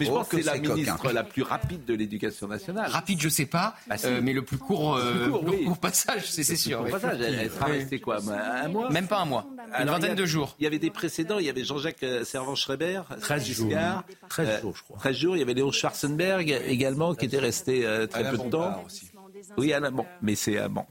Mais 0.00 0.06
je 0.06 0.10
oh, 0.10 0.14
pense 0.14 0.28
que 0.28 0.36
c'est 0.38 0.42
la 0.46 0.58
coquin. 0.58 0.74
ministre 0.74 1.12
la 1.12 1.24
plus 1.24 1.42
rapide 1.42 1.84
de 1.84 1.94
l'éducation 1.94 2.46
nationale. 2.48 2.90
Rapide, 2.90 3.20
je 3.20 3.28
sais 3.28 3.46
pas, 3.46 3.74
Bah, 3.88 3.96
euh, 4.04 4.20
mais 4.22 4.32
le 4.32 4.42
plus 4.42 4.58
court, 4.58 4.96
euh, 4.96 5.12
Le 5.14 5.20
plus 5.22 5.30
court, 5.30 5.42
le 5.44 5.50
oui. 5.50 5.64
court 5.64 5.78
passage, 5.78 6.30
c'est 6.30 6.48
Le 6.48 6.56
sûr. 6.56 6.76
court 6.78 6.86
oui. 6.86 6.92
passage, 6.92 7.18
elle, 7.20 7.34
elle 7.34 7.50
sera 7.50 7.66
restée 7.66 8.00
quoi 8.00 8.18
Un 8.64 8.68
mois 8.68 8.90
Même 8.90 9.06
pas 9.06 9.18
un 9.20 9.24
mois. 9.24 9.46
Une 9.80 9.86
vingtaine 9.88 10.14
de 10.14 10.26
jours. 10.26 10.54
Il 10.58 10.64
y 10.64 10.66
avait 10.66 10.78
des 10.78 10.90
précédents, 10.90 11.38
il 11.38 11.46
y 11.46 11.50
avait 11.50 11.64
Jean-Jacques 11.64 12.02
euh, 12.02 12.24
Servan-Schreiber, 12.24 13.02
13 13.20 13.44
jours. 13.46 13.66
Giscard, 13.68 14.04
13 14.28 14.48
euh, 14.48 14.60
jours, 14.60 14.76
je 14.76 14.82
crois. 14.82 14.98
13 14.98 15.16
jours, 15.16 15.36
il 15.36 15.40
y 15.40 15.42
avait 15.42 15.54
Léon 15.54 15.72
Schwarzenberg 15.72 16.60
également 16.66 17.14
qui 17.14 17.24
était 17.26 17.38
resté 17.38 17.79
euh, 17.84 18.06
très 18.06 18.20
Alain 18.20 18.30
peu 18.30 18.38
de 18.44 18.50
temps. 18.50 18.82
aussi. 18.86 19.10
Oui, 19.56 19.72
Alain, 19.72 19.90
bon, 19.90 20.04
mais 20.22 20.34
c'est 20.34 20.58
euh, 20.58 20.68
bon. 20.68 20.84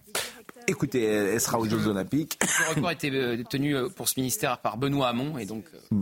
Écoutez, 0.67 1.03
elle 1.03 1.41
sera 1.41 1.57
aux 1.59 1.65
Jeux 1.65 1.87
Olympiques. 1.87 2.37
Le 2.69 2.75
record 2.75 2.91
était 2.91 3.09
euh, 3.11 3.43
tenu 3.49 3.75
euh, 3.75 3.89
pour 3.89 4.07
ce 4.07 4.19
ministère 4.19 4.59
par 4.59 4.77
Benoît 4.77 5.07
Hamon 5.09 5.37
et 5.37 5.45
donc. 5.45 5.65
euh, 5.91 5.97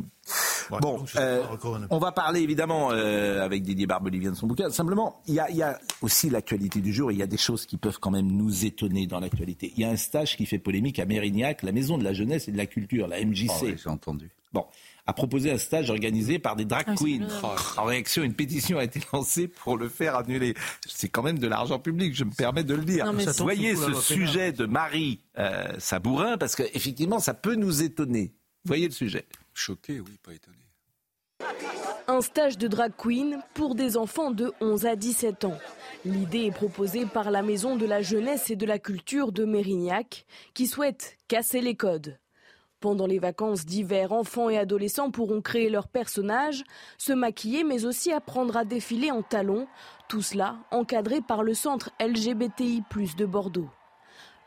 Bon, 0.82 1.06
euh, 1.16 1.44
on 1.90 1.98
va 1.98 2.12
parler 2.12 2.42
évidemment 2.42 2.90
euh, 2.92 3.42
avec 3.42 3.64
Didier 3.64 3.88
Barbelivien 3.88 4.32
de 4.32 4.36
son 4.36 4.48
bouquin. 4.48 4.70
Simplement, 4.70 5.22
il 5.26 5.36
y, 5.36 5.40
a, 5.40 5.50
y 5.50 5.62
a 5.64 5.80
aussi 6.02 6.30
l'actualité 6.30 6.82
du 6.82 6.92
jour. 6.92 7.10
Il 7.14 7.18
y 7.18 7.24
a 7.24 7.28
des 7.28 7.38
choses 7.38 7.66
qui 7.66 7.78
peuvent 7.78 8.00
quand 8.02 8.12
même 8.12 8.28
nous 8.28 8.66
étonner 8.66 9.08
dans 9.08 9.22
l'actualité. 9.22 9.72
Il 9.78 9.82
y 9.82 9.86
a 9.86 9.90
un 9.90 9.96
stage 9.96 10.36
qui 10.36 10.46
fait 10.46 10.60
polémique 10.60 11.00
à 11.00 11.06
Mérignac, 11.06 11.64
la 11.64 11.72
Maison 11.72 11.98
de 11.98 12.04
la 12.04 12.12
Jeunesse 12.12 12.50
et 12.50 12.52
de 12.52 12.58
la 12.58 12.66
Culture, 12.66 13.08
la 13.08 13.24
MJC. 13.24 13.48
Oh, 13.50 13.54
oui, 13.64 13.76
j'ai 13.82 13.90
entendu. 13.90 14.30
Bon, 14.52 14.66
a 15.08 15.14
proposé 15.14 15.52
un 15.52 15.58
stage 15.58 15.90
organisé 15.90 16.38
par 16.38 16.56
des 16.56 16.66
drag 16.66 16.86
Ah, 16.90 16.96
queens. 16.96 17.28
En 17.78 17.86
réaction, 17.86 18.24
une 18.24 18.34
pétition 18.34 18.78
a 18.78 18.84
été 18.84 19.00
lancée 19.14 19.48
pour 19.48 19.78
le 19.78 19.88
faire 19.88 20.18
annuler. 20.18 20.54
C'est 20.86 21.08
quand 21.08 21.24
même 21.24 21.40
de 21.40 21.48
l'argent 21.48 21.80
public, 21.80 22.14
je 22.14 22.26
me 22.26 22.32
permets 22.32 22.66
de 22.66 22.76
le 22.76 22.84
dire. 22.84 23.06
Non, 23.12 23.18
Voyez 23.40 23.76
ce 23.76 23.94
sujet 23.94 24.52
de 24.52 24.66
Marie 24.66 25.22
euh, 25.38 25.74
Sabourin, 25.80 26.38
parce 26.38 26.56
qu'effectivement, 26.56 27.20
ça 27.20 27.34
peut 27.34 27.56
nous 27.56 27.82
étonner. 27.82 28.34
Voyez 28.66 28.88
le 28.88 28.94
sujet. 28.94 29.26
Choqué, 29.54 30.02
oui, 30.02 30.18
pas 30.22 30.34
étonné. 30.34 30.58
Un 32.10 32.22
stage 32.22 32.58
de 32.58 32.68
drag 32.68 32.92
queen 32.98 33.40
pour 33.54 33.76
des 33.76 33.98
enfants 33.98 34.32
de 34.32 34.52
11 34.62 34.86
à 34.86 34.96
17 34.96 35.46
ans. 35.46 35.58
L'idée 36.06 36.46
est 36.46 36.52
proposée 36.52 37.06
par 37.06 37.32
la 37.32 37.42
Maison 37.42 37.76
de 37.76 37.86
la 37.86 38.02
Jeunesse 38.02 38.50
et 38.50 38.56
de 38.56 38.66
la 38.66 38.80
Culture 38.80 39.32
de 39.32 39.46
Mérignac, 39.46 40.26
qui 40.54 40.68
souhaite 40.68 41.18
casser 41.28 41.62
les 41.62 41.76
codes. 41.76 42.18
Pendant 42.80 43.08
les 43.08 43.18
vacances 43.18 43.66
d'hiver, 43.66 44.12
enfants 44.12 44.52
et 44.52 44.58
adolescents 44.58 45.10
pourront 45.10 45.42
créer 45.42 45.72
leurs 45.72 45.88
personnages, 45.88 46.64
se 47.00 47.12
maquiller, 47.12 47.64
mais 47.64 47.86
aussi 47.86 48.12
apprendre 48.12 48.56
à 48.56 48.66
défiler 48.66 49.10
en 49.10 49.24
talons, 49.24 49.68
tout 50.08 50.22
cela 50.22 50.58
encadré 50.70 51.22
par 51.22 51.42
le 51.42 51.56
centre 51.56 51.90
LGBTI+ 52.00 52.84
de 53.18 53.26
Bordeaux. 53.26 53.70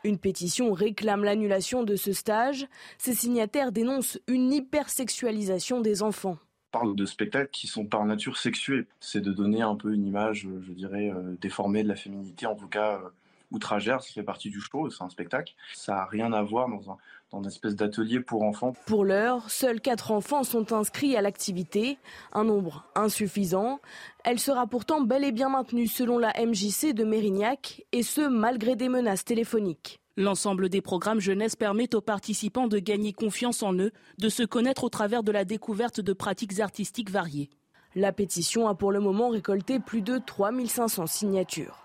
Une 0.05 0.17
pétition 0.17 0.71
réclame 0.71 1.25
l'annulation 1.25 1.83
de 1.83 1.97
ce 1.97 2.13
stage. 2.13 2.67
Ses 2.97 3.13
signataires 3.13 3.73
dénoncent 3.73 4.19
une 4.27 4.51
hypersexualisation 4.51 5.81
des 5.81 6.01
enfants. 6.01 6.37
parle 6.71 6.95
de 6.95 7.05
spectacles 7.05 7.51
qui 7.51 7.67
sont 7.67 7.85
par 7.85 8.05
nature 8.05 8.37
sexués. 8.37 8.87
C'est 9.01 9.19
de 9.19 9.33
donner 9.33 9.61
un 9.61 9.75
peu 9.75 9.93
une 9.93 10.05
image, 10.05 10.47
euh, 10.47 10.61
je 10.65 10.71
dirais, 10.71 11.11
euh, 11.11 11.35
déformée 11.41 11.83
de 11.83 11.89
la 11.89 11.97
féminité, 11.97 12.45
en 12.45 12.55
tout 12.55 12.69
cas 12.69 12.93
euh, 12.93 13.09
outragère, 13.51 14.01
ça 14.01 14.13
fait 14.13 14.23
partie 14.23 14.49
du 14.49 14.61
show, 14.61 14.89
c'est 14.89 15.03
un 15.03 15.09
spectacle. 15.09 15.53
Ça 15.73 15.95
n'a 15.95 16.05
rien 16.05 16.31
à 16.31 16.41
voir 16.41 16.69
dans, 16.69 16.91
un, 16.91 16.97
dans 17.31 17.39
une 17.39 17.47
espèce 17.47 17.75
d'atelier 17.75 18.19
pour 18.19 18.43
enfants. 18.43 18.73
Pour 18.85 19.05
l'heure, 19.05 19.49
seuls 19.49 19.79
quatre 19.79 20.11
enfants 20.11 20.43
sont 20.43 20.73
inscrits 20.73 21.15
à 21.15 21.21
l'activité, 21.21 21.97
un 22.33 22.43
nombre 22.43 22.85
insuffisant. 22.95 23.79
Elle 24.23 24.39
sera 24.39 24.67
pourtant 24.67 25.01
bel 25.01 25.23
et 25.23 25.31
bien 25.31 25.49
maintenue 25.49 25.87
selon 25.87 26.17
la 26.17 26.33
MJC 26.33 26.93
de 26.93 27.03
Mérignac, 27.03 27.85
et 27.91 28.03
ce 28.03 28.21
malgré 28.21 28.75
des 28.75 28.89
menaces 28.89 29.23
téléphoniques. 29.23 29.99
L'ensemble 30.17 30.67
des 30.67 30.81
programmes 30.81 31.21
jeunesse 31.21 31.55
permet 31.55 31.95
aux 31.95 32.01
participants 32.01 32.67
de 32.67 32.79
gagner 32.79 33.13
confiance 33.13 33.63
en 33.63 33.73
eux, 33.75 33.91
de 34.17 34.29
se 34.29 34.43
connaître 34.43 34.83
au 34.83 34.89
travers 34.89 35.23
de 35.23 35.31
la 35.31 35.45
découverte 35.45 36.01
de 36.01 36.13
pratiques 36.13 36.59
artistiques 36.59 37.09
variées. 37.09 37.49
La 37.95 38.11
pétition 38.11 38.67
a 38.67 38.75
pour 38.75 38.91
le 38.91 38.99
moment 38.99 39.29
récolté 39.29 39.79
plus 39.79 40.01
de 40.01 40.17
3500 40.17 41.07
signatures. 41.07 41.77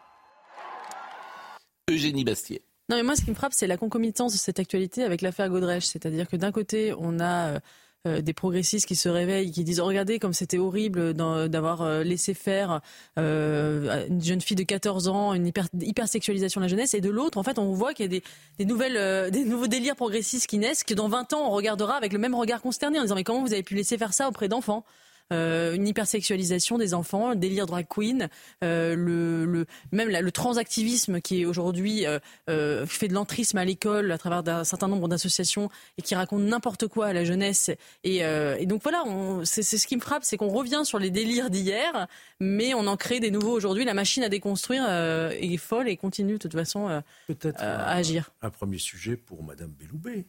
Eugénie 1.89 2.25
Bastier. 2.25 2.66
Non, 2.89 2.97
mais 2.97 3.03
moi, 3.03 3.17
ce 3.17 3.23
qui 3.23 3.31
me 3.31 3.35
frappe, 3.35 3.53
c'est 3.53 3.67
la 3.67 3.77
concomitance 3.77 4.33
de 4.33 4.39
cette 4.39 4.61
actualité 4.61 5.03
avec 5.03 5.21
l'affaire 5.21 5.49
Godrèche. 5.49 5.87
C'est-à-dire 5.87 6.29
que 6.29 6.37
d'un 6.37 6.53
côté, 6.53 6.95
on 6.97 7.19
a 7.19 7.49
euh, 7.49 7.61
euh, 8.07 8.21
des 8.21 8.33
progressistes 8.33 8.87
qui 8.87 8.95
se 8.95 9.09
réveillent, 9.09 9.51
qui 9.51 9.65
disent 9.65 9.81
Regardez 9.81 10.21
comme 10.21 10.33
c'était 10.33 10.59
horrible 10.59 11.13
d'avoir 11.13 11.83
euh, 11.83 12.05
laissé 12.05 12.33
faire 12.33 12.81
une 13.17 14.23
jeune 14.23 14.41
fille 14.41 14.57
de 14.57 14.63
14 14.63 15.09
ans, 15.09 15.35
une 15.35 15.49
hyper, 15.49 15.67
hypersexualisation 15.81 16.61
de 16.61 16.67
la 16.67 16.69
jeunesse. 16.69 16.95
Et 16.95 17.01
de 17.01 17.11
l'autre, 17.11 17.39
en 17.39 17.43
fait, 17.43 17.59
on 17.59 17.73
voit 17.73 17.93
qu'il 17.93 18.13
y 18.13 18.17
a 18.17 18.21
des, 18.59 18.65
nouvelles, 18.65 19.33
des 19.33 19.45
nouveaux 19.45 19.67
délires 19.67 19.97
progressistes 19.97 20.47
qui 20.47 20.59
naissent, 20.59 20.85
que 20.85 20.95
dans 20.95 21.09
20 21.09 21.33
ans, 21.33 21.49
on 21.49 21.51
regardera 21.51 21.97
avec 21.97 22.13
le 22.13 22.21
même 22.21 22.37
regard 22.37 22.63
consterné 22.63 23.01
en 23.01 23.03
disant 23.03 23.17
Mais 23.17 23.25
comment 23.25 23.43
vous 23.43 23.53
avez 23.53 23.65
pu 23.65 23.75
laisser 23.75 23.99
faire 23.99 24.15
ça 24.15 24.29
auprès 24.29 24.47
d'enfants? 24.47 24.85
Une 25.31 25.87
hypersexualisation 25.89 26.79
des 26.79 26.95
enfants, 26.95 27.31
le 27.31 27.37
délire 27.37 27.67
drag 27.67 27.87
queen, 27.89 28.29
euh, 28.63 28.95
le, 28.95 29.45
le, 29.45 29.67
même 29.93 30.09
la- 30.09 30.21
le 30.21 30.31
transactivisme 30.33 31.21
qui 31.21 31.41
est 31.43 31.45
aujourd'hui 31.45 32.07
euh, 32.07 32.19
euh, 32.49 32.87
fait 32.87 33.09
de 33.09 33.15
l'entrisme 33.15 33.59
à 33.59 33.65
l'école 33.65 34.13
à 34.13 34.19
travers 34.19 34.43
d'un 34.43 34.65
certain 34.65 34.89
nombre 34.89 35.09
d'associations 35.09 35.69
et 35.99 36.03
qui 36.03 36.15
raconte 36.15 36.43
n'importe 36.43 36.87
quoi 36.87 37.07
à 37.07 37.13
la 37.13 37.25
jeunesse. 37.25 37.71
Et, 38.05 38.25
euh, 38.25 38.57
et 38.59 38.67
donc 38.67 38.83
voilà, 38.83 39.05
c'est 39.45 39.63
ce 39.63 39.87
qui 39.87 39.97
me 39.97 40.01
frappe, 40.01 40.23
c'est 40.25 40.37
qu'on 40.37 40.49
revient 40.49 40.83
sur 40.85 40.99
les 40.99 41.11
délires 41.11 41.51
d'hier, 41.51 42.07
mais 42.41 42.75
on 42.75 42.87
en 42.87 42.97
crée 42.97 43.21
des 43.21 43.31
nouveaux 43.31 43.53
aujourd'hui. 43.53 43.85
La 43.85 43.95
machine 43.95 44.23
à 44.23 44.29
déconstruire 44.29 44.85
euh, 44.89 45.31
est 45.31 45.57
folle 45.57 45.89
et 45.89 45.97
continue 45.97 46.35
de 46.35 46.39
toute 46.39 46.53
façon 46.53 46.89
euh, 46.89 47.01
euh, 47.31 47.53
un- 47.59 47.63
à 47.63 47.95
agir. 47.95 48.31
Un 48.43 48.51
premier 48.51 48.79
sujet 48.79 49.17
pour 49.17 49.43
Madame 49.43 49.71
Belloubet. 49.71 50.25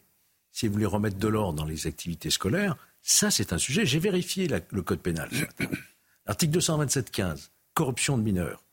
Si 0.57 0.65
vous 0.65 0.73
voulez 0.73 0.87
remettre 0.87 1.17
de 1.17 1.27
l'ordre 1.27 1.53
dans 1.59 1.65
les 1.65 1.85
activités 1.85 2.31
scolaires, 2.31 2.75
ça 3.03 3.29
c'est 3.29 3.53
un 3.53 3.59
sujet. 3.59 3.85
J'ai 3.85 3.99
vérifié 3.99 4.47
la- 4.47 4.59
le 4.71 4.81
code 4.81 4.97
pénal. 5.01 5.29
ce 5.31 5.41
matin. 5.41 5.77
Article 6.25 6.57
227.15, 6.57 7.51
corruption 7.75 8.17
de 8.17 8.23
mineurs. 8.23 8.63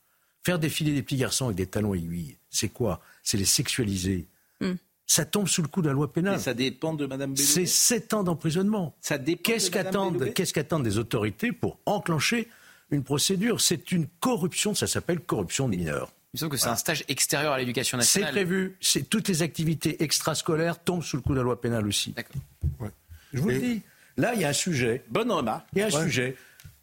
Faire 0.46 0.58
défiler 0.58 0.94
des 0.94 1.02
petits 1.02 1.18
garçons 1.18 1.44
avec 1.44 1.58
des 1.58 1.66
talons 1.66 1.92
aiguilles, 1.92 2.38
c'est 2.48 2.70
quoi? 2.70 3.02
C'est 3.22 3.36
les 3.36 3.44
sexualiser. 3.44 4.26
Hmm. 4.62 4.76
Ça 5.06 5.26
tombe 5.26 5.46
sous 5.46 5.60
le 5.60 5.68
coup 5.68 5.82
de 5.82 5.88
la 5.88 5.92
loi 5.92 6.10
pénale. 6.10 6.36
Mais 6.36 6.42
ça 6.42 6.54
dépend 6.54 6.94
de 6.94 7.04
Belloubet. 7.04 7.36
C'est 7.42 7.66
7 7.66 8.14
ans 8.14 8.24
d'emprisonnement. 8.24 8.96
Ça 9.02 9.18
dépend 9.18 9.42
Qu'est-ce 9.42 9.66
de 9.68 9.74
qu'attendent 9.74 10.14
Belloubet 10.14 10.32
qu'est-ce 10.32 10.54
qu'attendent 10.54 10.84
des 10.84 10.96
autorités 10.96 11.52
pour 11.52 11.78
enclencher 11.84 12.48
une 12.92 13.04
procédure? 13.04 13.60
C'est 13.60 13.92
une 13.92 14.06
corruption, 14.20 14.74
ça 14.74 14.86
s'appelle 14.86 15.20
corruption 15.20 15.68
de 15.68 15.76
mineurs. 15.76 16.10
Il 16.34 16.36
me 16.36 16.40
semble 16.40 16.50
que 16.50 16.56
c'est 16.58 16.66
un 16.68 16.74
stage 16.74 17.04
extérieur 17.06 17.52
à 17.52 17.58
l'éducation 17.58 17.96
C'est 18.00 18.18
nationale. 18.18 18.32
prévu. 18.32 18.76
C'est 18.80 19.08
toutes 19.08 19.28
les 19.28 19.42
activités 19.42 20.02
extrascolaires 20.02 20.82
tombent 20.82 21.04
sous 21.04 21.16
le 21.16 21.22
coup 21.22 21.30
de 21.32 21.36
la 21.38 21.44
loi 21.44 21.60
pénale 21.60 21.86
aussi. 21.86 22.10
D'accord. 22.10 22.42
Je 23.32 23.38
vous 23.38 23.50
le 23.50 23.58
dis. 23.60 23.82
Là, 24.16 24.34
il 24.34 24.40
y 24.40 24.44
a 24.44 24.48
un 24.48 24.52
sujet. 24.52 25.04
Bonne 25.08 25.30
remarque. 25.30 25.64
Il 25.74 25.78
y 25.78 25.82
a 25.82 25.86
un 25.86 25.90
Ouais. 25.92 26.02
sujet. 26.06 26.36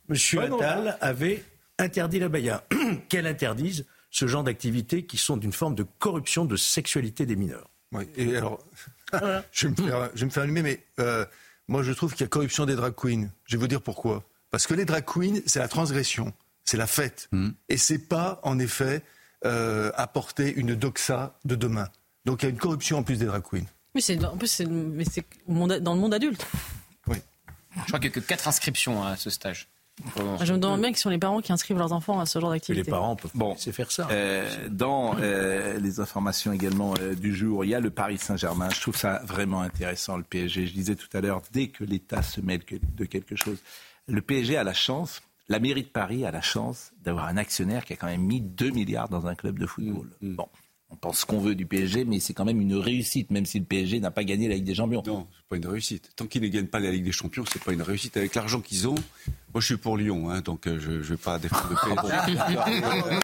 Monsieur 0.07 0.39
Bonne 0.39 0.53
Attal 0.53 0.97
avait 1.01 1.43
interdit 1.79 2.19
la 2.19 2.29
baya. 2.29 2.63
Qu'elle 3.09 3.27
interdise 3.27 3.85
ce 4.09 4.25
genre 4.25 4.45
d'activités 4.45 5.03
qui 5.05 5.17
sont 5.17 5.35
d'une 5.35 5.51
forme 5.51 5.75
de 5.75 5.85
corruption 5.99 6.45
de 6.45 6.55
sexualité 6.55 7.25
des 7.25 7.35
mineurs. 7.35 7.69
Oui, 7.91 8.07
et 8.15 8.37
alors, 8.37 8.65
je, 9.51 9.67
vais 9.67 9.71
me 9.71 9.75
faire, 9.89 10.09
je 10.13 10.19
vais 10.21 10.25
me 10.27 10.31
faire 10.31 10.43
allumer, 10.43 10.61
mais 10.61 10.79
euh, 10.99 11.25
moi 11.67 11.83
je 11.83 11.91
trouve 11.91 12.13
qu'il 12.13 12.21
y 12.21 12.23
a 12.23 12.27
corruption 12.29 12.65
des 12.65 12.75
drag 12.75 12.93
queens. 12.95 13.29
Je 13.45 13.57
vais 13.57 13.59
vous 13.59 13.67
dire 13.67 13.81
pourquoi. 13.81 14.23
Parce 14.49 14.65
que 14.65 14.73
les 14.73 14.85
drag 14.85 15.03
queens, 15.05 15.41
c'est 15.45 15.59
la 15.59 15.67
transgression, 15.67 16.31
c'est 16.63 16.77
la 16.77 16.87
fête. 16.87 17.29
Et 17.67 17.75
c'est 17.75 17.99
pas, 17.99 18.39
en 18.43 18.59
effet, 18.59 19.01
euh, 19.45 19.91
apporter 19.95 20.53
une 20.53 20.75
doxa 20.75 21.37
de 21.45 21.55
demain. 21.55 21.87
Donc 22.25 22.43
il 22.43 22.45
y 22.45 22.47
a 22.47 22.51
une 22.51 22.59
corruption 22.59 22.99
en 22.99 23.03
plus 23.03 23.19
des 23.19 23.25
drag 23.25 23.43
queens. 23.43 23.65
Mais 23.95 24.01
c'est 24.01 24.23
en 24.23 24.37
plus 24.37 24.47
c'est 24.47 24.65
mais 24.65 25.03
c'est 25.05 25.25
dans 25.47 25.93
le 25.93 25.99
monde 25.99 26.13
adulte. 26.13 26.45
Je 27.73 27.87
crois 27.87 27.99
qu'il 27.99 28.09
n'y 28.09 28.17
a 28.17 28.19
que 28.21 28.27
4 28.27 28.47
inscriptions 28.47 29.03
à 29.03 29.15
ce 29.15 29.29
stage. 29.29 29.69
Je 30.15 30.53
me 30.53 30.57
demande 30.57 30.81
bien 30.81 30.93
ce 30.93 31.01
sont 31.01 31.09
les 31.09 31.17
parents 31.17 31.41
qui 31.41 31.51
inscrivent 31.51 31.77
leurs 31.77 31.93
enfants 31.93 32.19
à 32.19 32.25
ce 32.25 32.39
genre 32.39 32.51
d'activité. 32.51 32.85
Les 32.85 32.89
parents 32.89 33.15
peuvent 33.15 33.31
bon, 33.35 33.55
faire 33.55 33.91
ça. 33.91 34.07
Euh, 34.11 34.69
dans 34.69 35.15
euh, 35.19 35.77
les 35.79 35.99
informations 35.99 36.51
également 36.51 36.93
euh, 36.99 37.13
du 37.13 37.35
jour, 37.35 37.65
il 37.65 37.69
y 37.69 37.75
a 37.75 37.79
le 37.79 37.91
Paris 37.91 38.17
Saint-Germain. 38.17 38.69
Je 38.69 38.81
trouve 38.81 38.95
ça 38.95 39.21
vraiment 39.25 39.61
intéressant, 39.61 40.17
le 40.17 40.23
PSG. 40.23 40.67
Je 40.67 40.73
disais 40.73 40.95
tout 40.95 41.09
à 41.13 41.21
l'heure, 41.21 41.41
dès 41.51 41.67
que 41.67 41.83
l'État 41.83 42.23
se 42.23 42.41
mêle 42.41 42.61
de 42.95 43.05
quelque 43.05 43.35
chose, 43.35 43.59
le 44.07 44.21
PSG 44.21 44.57
a 44.57 44.63
la 44.63 44.73
chance, 44.73 45.21
la 45.51 45.59
mairie 45.59 45.83
de 45.83 45.89
Paris 45.89 46.25
a 46.25 46.31
la 46.31 46.41
chance 46.41 46.93
d'avoir 47.03 47.27
un 47.27 47.35
actionnaire 47.35 47.83
qui 47.83 47.93
a 47.93 47.95
quand 47.97 48.07
même 48.07 48.23
mis 48.23 48.39
2 48.39 48.69
milliards 48.69 49.09
dans 49.09 49.27
un 49.27 49.35
club 49.35 49.59
de 49.59 49.65
football. 49.65 50.07
Mmh, 50.21 50.29
mmh. 50.29 50.35
Bon, 50.35 50.47
on 50.91 50.95
pense 50.95 51.19
ce 51.19 51.25
qu'on 51.25 51.39
veut 51.39 51.55
du 51.55 51.65
PSG, 51.65 52.03
mais 52.03 52.19
c'est 52.19 52.33
quand 52.33 52.45
même 52.45 52.59
une 52.59 52.75
réussite, 52.75 53.31
même 53.31 53.45
si 53.45 53.59
le 53.59 53.65
PSG 53.65 53.99
n'a 53.99 54.11
pas 54.11 54.23
gagné 54.23 54.47
la 54.49 54.55
Ligue 54.55 54.65
des 54.65 54.75
Champions. 54.75 55.03
Non, 55.05 55.27
c'est 55.33 55.47
pas 55.49 55.55
une 55.55 55.67
réussite. 55.67 56.11
Tant 56.15 56.25
qu'ils 56.25 56.41
ne 56.41 56.47
gagnent 56.47 56.67
pas 56.67 56.79
la 56.79 56.91
Ligue 56.91 57.05
des 57.05 57.11
Champions, 57.11 57.45
c'est 57.51 57.63
pas 57.63 57.71
une 57.71 57.81
réussite. 57.81 58.17
Avec 58.17 58.35
l'argent 58.35 58.59
qu'ils 58.59 58.89
ont, 58.89 58.95
moi 59.53 59.61
je 59.61 59.65
suis 59.65 59.77
pour 59.77 59.97
Lyon, 59.97 60.29
hein, 60.29 60.41
donc 60.41 60.67
euh, 60.67 60.79
je 60.79 60.91
ne 60.91 61.01
vais 61.01 61.17
pas 61.17 61.39
défendre 61.39 61.69
le 61.69 61.75
PSG. 61.75 63.17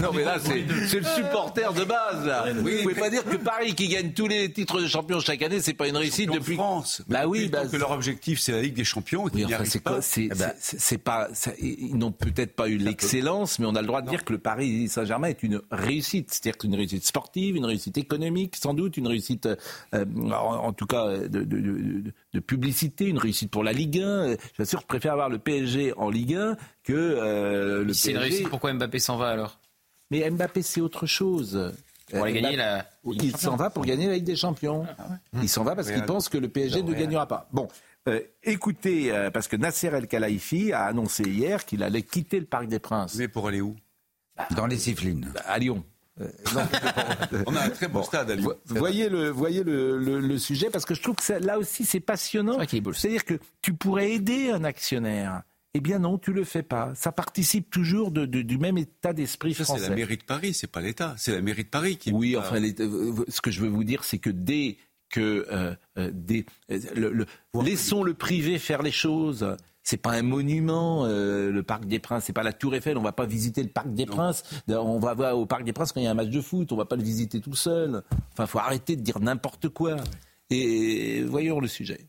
non, 0.02 0.10
mais 0.14 0.24
là, 0.24 0.38
c'est 0.40 0.60
le 0.60 1.04
supporter 1.04 1.72
de 1.72 1.84
base. 1.84 2.26
Là. 2.26 2.52
Vous 2.52 2.68
ne 2.68 2.82
pouvez 2.82 2.94
pas 2.94 3.10
dire 3.10 3.24
que 3.24 3.36
Paris, 3.36 3.74
qui 3.74 3.88
gagne 3.88 4.12
tous 4.12 4.28
les 4.28 4.52
titres 4.52 4.80
de 4.80 4.86
champion 4.86 5.18
chaque 5.20 5.42
année, 5.42 5.60
c'est 5.60 5.74
pas 5.74 5.88
une 5.88 5.96
réussite 5.96 6.30
depuis 6.30 6.54
France. 6.54 7.02
Bah 7.08 7.26
oui, 7.26 7.48
bah, 7.48 7.66
que 7.66 7.76
leur 7.76 7.90
objectif 7.90 8.38
c'est 8.38 8.52
la 8.52 8.62
Ligue 8.62 8.74
des 8.74 8.84
Champions. 8.84 9.28
Oui, 9.32 9.44
enfin, 9.44 9.64
c'est 9.64 9.82
quoi 9.82 10.00
C'est 10.00 10.24
eh 10.24 10.28
ben, 10.28 10.52
pas. 11.04 11.28
Ça, 11.34 11.50
ils 11.60 11.96
n'ont 11.96 12.12
peut-être 12.12 12.54
pas 12.54 12.68
eu 12.68 12.76
l'excellence, 12.76 13.58
mais 13.58 13.66
on 13.66 13.74
a 13.74 13.80
le 13.80 13.86
droit 13.86 14.02
de 14.02 14.08
dire 14.08 14.24
que 14.24 14.32
le 14.32 14.38
Paris 14.38 14.88
Saint-Germain 14.88 15.28
est 15.28 15.42
une 15.42 15.60
réussite, 15.70 16.35
c'est-à-dire 16.36 16.58
une 16.64 16.74
réussite 16.74 17.04
sportive, 17.04 17.56
une 17.56 17.64
réussite 17.64 17.98
économique, 17.98 18.56
sans 18.56 18.74
doute, 18.74 18.96
une 18.96 19.06
réussite, 19.06 19.48
euh, 19.94 20.04
en, 20.32 20.72
tout 20.72 20.86
cas, 20.86 21.18
de, 21.18 21.26
de, 21.26 21.44
de, 21.44 22.12
de, 22.32 22.40
publicité, 22.40 23.06
une 23.06 23.18
réussite 23.18 23.50
pour 23.50 23.64
la 23.64 23.72
Ligue 23.72 24.00
1. 24.00 24.32
Je 24.32 24.36
suis 24.54 24.66
sûr, 24.66 24.80
je 24.80 24.86
préfère 24.86 25.12
avoir 25.12 25.28
le 25.28 25.38
PSG 25.38 25.94
en 25.96 26.10
Ligue 26.10 26.34
1 26.34 26.56
que 26.84 26.92
euh, 26.92 27.84
le 27.84 27.92
C'est 27.92 28.12
une 28.12 28.18
réussite, 28.18 28.48
pourquoi 28.48 28.72
Mbappé 28.72 28.98
s'en 28.98 29.16
va 29.16 29.28
alors? 29.28 29.58
Mais 30.10 30.28
Mbappé, 30.30 30.62
c'est 30.62 30.80
autre 30.80 31.06
chose. 31.06 31.72
Pour 32.10 32.22
aller 32.22 32.40
gagner 32.40 32.56
la 32.56 32.86
Il 33.04 33.36
s'en 33.36 33.56
va 33.56 33.70
pour 33.70 33.84
gagner 33.84 34.06
la 34.06 34.14
Ligue 34.14 34.24
des 34.24 34.36
Champions. 34.36 34.86
Ah 34.98 35.08
il 35.42 35.48
s'en 35.48 35.64
va 35.64 35.74
parce 35.74 35.90
qu'il 35.90 36.04
pense 36.04 36.28
que 36.28 36.38
le 36.38 36.48
PSG 36.48 36.82
ne 36.82 36.92
gagnera 36.94 37.26
pas. 37.26 37.48
Bon, 37.52 37.68
euh, 38.08 38.20
écoutez, 38.44 39.10
euh, 39.10 39.30
parce 39.30 39.48
que 39.48 39.56
Nasser 39.56 39.88
El 39.88 40.06
Khelaifi 40.06 40.72
a 40.72 40.84
annoncé 40.84 41.24
hier 41.24 41.64
qu'il 41.64 41.82
allait 41.82 42.02
quitter 42.02 42.38
le 42.38 42.46
Parc 42.46 42.68
des 42.68 42.78
Princes. 42.78 43.16
Mais 43.16 43.26
pour 43.26 43.48
aller 43.48 43.60
où? 43.60 43.74
Dans 44.54 44.66
les 44.66 44.90
Yvelines. 44.90 45.30
Bah, 45.34 45.42
à 45.46 45.58
Lyon. 45.58 45.82
Euh, 46.20 46.28
on 47.46 47.54
a 47.54 47.60
un 47.62 47.68
très 47.68 47.88
bon, 47.88 48.02
stade 48.02 48.30
à 48.30 48.34
Lyon. 48.34 48.54
Voyez 48.66 49.08
le, 49.08 49.28
voyez 49.28 49.62
le, 49.62 49.98
le, 49.98 50.38
sujet 50.38 50.70
parce 50.70 50.84
que 50.84 50.94
je 50.94 51.02
trouve 51.02 51.16
que 51.16 51.32
là 51.44 51.58
aussi 51.58 51.84
c'est 51.84 52.00
passionnant. 52.00 52.58
C'est-à-dire 52.68 53.24
que 53.24 53.38
tu 53.60 53.74
pourrais 53.74 54.12
aider 54.12 54.50
un 54.50 54.64
actionnaire. 54.64 55.42
Eh 55.74 55.80
bien 55.80 55.98
non, 55.98 56.16
tu 56.16 56.32
le 56.32 56.44
fais 56.44 56.62
pas. 56.62 56.94
Ça 56.94 57.12
participe 57.12 57.68
toujours 57.68 58.10
de, 58.10 58.24
du 58.24 58.56
même 58.56 58.78
état 58.78 59.12
d'esprit 59.12 59.52
français. 59.52 59.78
C'est 59.78 59.90
la 59.90 59.94
mairie 59.94 60.16
de 60.16 60.22
Paris, 60.22 60.54
c'est 60.54 60.70
pas 60.70 60.80
l'État. 60.80 61.14
C'est 61.18 61.32
la 61.32 61.42
mairie 61.42 61.64
de 61.64 61.68
Paris 61.68 61.98
qui. 61.98 62.12
Oui, 62.12 62.34
enfin, 62.34 62.62
ce 63.28 63.40
que 63.42 63.50
je 63.50 63.60
veux 63.60 63.68
vous 63.68 63.84
dire, 63.84 64.02
c'est 64.02 64.18
que 64.18 64.30
dès 64.30 64.78
que 65.10 65.46
euh, 65.52 65.74
euh, 65.98 66.10
le, 66.94 67.26
laissons 67.62 68.02
le 68.02 68.14
privé 68.14 68.58
faire 68.58 68.82
les 68.82 68.90
choses. 68.90 69.56
C'est 69.88 69.98
pas 69.98 70.10
un 70.10 70.22
monument, 70.22 71.04
euh, 71.04 71.52
le 71.52 71.62
Parc 71.62 71.84
des 71.84 72.00
Princes. 72.00 72.24
C'est 72.24 72.32
pas 72.32 72.42
la 72.42 72.52
Tour 72.52 72.74
Eiffel. 72.74 72.98
On 72.98 73.02
va 73.02 73.12
pas 73.12 73.24
visiter 73.24 73.62
le 73.62 73.68
Parc 73.68 73.94
des 73.94 74.04
Princes. 74.04 74.42
On 74.66 74.98
va 74.98 75.14
voir 75.14 75.38
au 75.38 75.46
Parc 75.46 75.62
des 75.62 75.72
Princes 75.72 75.92
quand 75.92 76.00
il 76.00 76.04
y 76.04 76.06
a 76.08 76.10
un 76.10 76.14
match 76.14 76.30
de 76.30 76.40
foot. 76.40 76.72
On 76.72 76.76
va 76.76 76.86
pas 76.86 76.96
le 76.96 77.04
visiter 77.04 77.40
tout 77.40 77.54
seul. 77.54 78.02
Enfin, 78.32 78.46
faut 78.46 78.58
arrêter 78.58 78.96
de 78.96 79.02
dire 79.02 79.20
n'importe 79.20 79.68
quoi. 79.68 79.94
Et 80.50 81.22
voyons 81.22 81.60
le 81.60 81.68
sujet. 81.68 82.00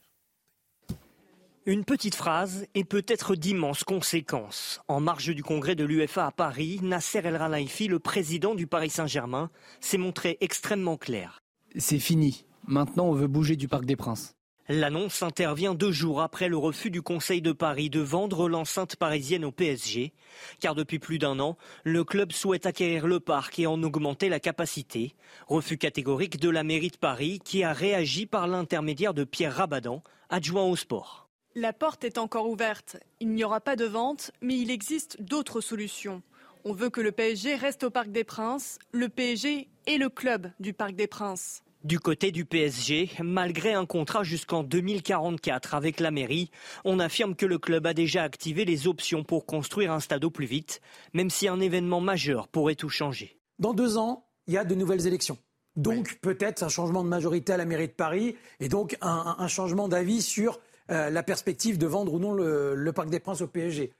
Une 1.67 1.85
petite 1.85 2.15
phrase 2.15 2.65
et 2.73 2.83
peut-être 2.83 3.35
d'immenses 3.35 3.83
conséquences. 3.83 4.81
En 4.87 4.99
marge 4.99 5.35
du 5.35 5.43
congrès 5.43 5.75
de 5.75 5.85
l'UFA 5.85 6.25
à 6.25 6.31
Paris, 6.31 6.79
Nasser 6.81 7.19
El 7.19 7.37
Khelaifi, 7.37 7.87
le 7.87 7.99
président 7.99 8.55
du 8.55 8.65
Paris 8.65 8.89
Saint-Germain, 8.89 9.51
s'est 9.81 9.99
montré 9.99 10.39
extrêmement 10.41 10.97
clair. 10.97 11.43
C'est 11.75 11.99
fini. 11.99 12.43
Maintenant, 12.65 13.05
on 13.05 13.13
veut 13.13 13.27
bouger 13.27 13.55
du 13.55 13.67
Parc 13.67 13.85
des 13.85 13.95
Princes. 13.95 14.36
L'annonce 14.69 15.23
intervient 15.23 15.73
deux 15.73 15.93
jours 15.93 16.21
après 16.21 16.49
le 16.49 16.57
refus 16.57 16.91
du 16.91 17.01
Conseil 17.01 17.41
de 17.41 17.53
Paris 17.53 17.89
de 17.89 18.01
vendre 18.01 18.49
l'enceinte 18.49 18.97
parisienne 18.97 19.45
au 19.45 19.51
PSG, 19.53 20.11
car 20.59 20.75
depuis 20.75 20.99
plus 20.99 21.19
d'un 21.19 21.39
an, 21.39 21.57
le 21.85 22.03
club 22.03 22.33
souhaite 22.33 22.65
acquérir 22.65 23.07
le 23.07 23.21
parc 23.21 23.59
et 23.59 23.67
en 23.67 23.81
augmenter 23.81 24.27
la 24.27 24.41
capacité. 24.41 25.15
Refus 25.47 25.77
catégorique 25.77 26.37
de 26.37 26.49
la 26.49 26.65
mairie 26.65 26.89
de 26.89 26.97
Paris 26.97 27.39
qui 27.41 27.63
a 27.63 27.71
réagi 27.71 28.25
par 28.25 28.45
l'intermédiaire 28.45 29.13
de 29.13 29.23
Pierre 29.23 29.55
Rabadan, 29.55 30.03
adjoint 30.29 30.65
au 30.65 30.75
sport. 30.75 31.29
La 31.55 31.71
porte 31.71 32.03
est 32.03 32.17
encore 32.17 32.49
ouverte. 32.49 32.97
Il 33.21 33.29
n'y 33.29 33.45
aura 33.45 33.61
pas 33.61 33.77
de 33.77 33.85
vente, 33.85 34.31
mais 34.41 34.57
il 34.57 34.69
existe 34.69 35.21
d'autres 35.21 35.61
solutions. 35.61 36.21
On 36.65 36.73
veut 36.73 36.89
que 36.89 36.99
le 36.99 37.13
PSG 37.13 37.55
reste 37.55 37.85
au 37.85 37.89
Parc 37.89 38.09
des 38.09 38.25
Princes, 38.25 38.79
le 38.91 39.07
PSG 39.07 39.69
et 39.85 39.97
le 39.97 40.09
club 40.09 40.51
du 40.59 40.73
Parc 40.73 40.93
des 40.93 41.07
Princes. 41.07 41.63
Du 41.87 42.01
côté 42.01 42.33
du 42.33 42.43
PSG, 42.43 43.11
malgré 43.23 43.71
un 43.71 43.85
contrat 43.85 44.21
jusqu'en 44.21 44.61
2044 44.61 45.73
avec 45.73 46.01
la 46.01 46.11
mairie, 46.11 46.51
on 46.83 46.99
affirme 46.99 47.33
que 47.33 47.45
le 47.45 47.59
club 47.59 47.87
a 47.87 47.93
déjà 47.93 48.23
activé 48.23 48.65
les 48.65 48.89
options 48.89 49.23
pour 49.23 49.45
construire 49.45 49.93
un 49.93 50.01
stade 50.01 50.25
au 50.25 50.29
plus 50.29 50.47
vite, 50.47 50.81
même 51.13 51.29
si 51.29 51.47
un 51.47 51.61
événement 51.61 52.01
majeur 52.01 52.49
pourrait 52.49 52.75
tout 52.75 52.89
changer. 52.89 53.39
Dans 53.59 53.73
deux 53.73 53.97
ans, 53.97 54.25
il 54.47 54.55
y 54.55 54.57
a 54.57 54.65
de 54.65 54.75
nouvelles 54.75 55.07
élections. 55.07 55.37
Donc 55.77 56.19
peut-être 56.21 56.61
un 56.61 56.67
changement 56.67 57.05
de 57.05 57.07
majorité 57.07 57.53
à 57.53 57.57
la 57.57 57.63
mairie 57.63 57.87
de 57.87 57.93
Paris 57.93 58.35
et 58.59 58.67
donc 58.67 58.97
un, 58.99 59.47
changement 59.47 59.87
d'avis 59.87 60.21
sur 60.21 60.59
euh, 60.91 61.09
la 61.09 61.23
perspective 61.23 61.77
de 61.77 61.87
vendre 61.87 62.13
ou 62.13 62.19
non 62.19 62.33
le, 62.33 62.75
le 62.75 62.91
Parc 62.91 63.09
des 63.09 63.21
Princes 63.21 63.39
au 63.39 63.47
PSG. 63.47 63.93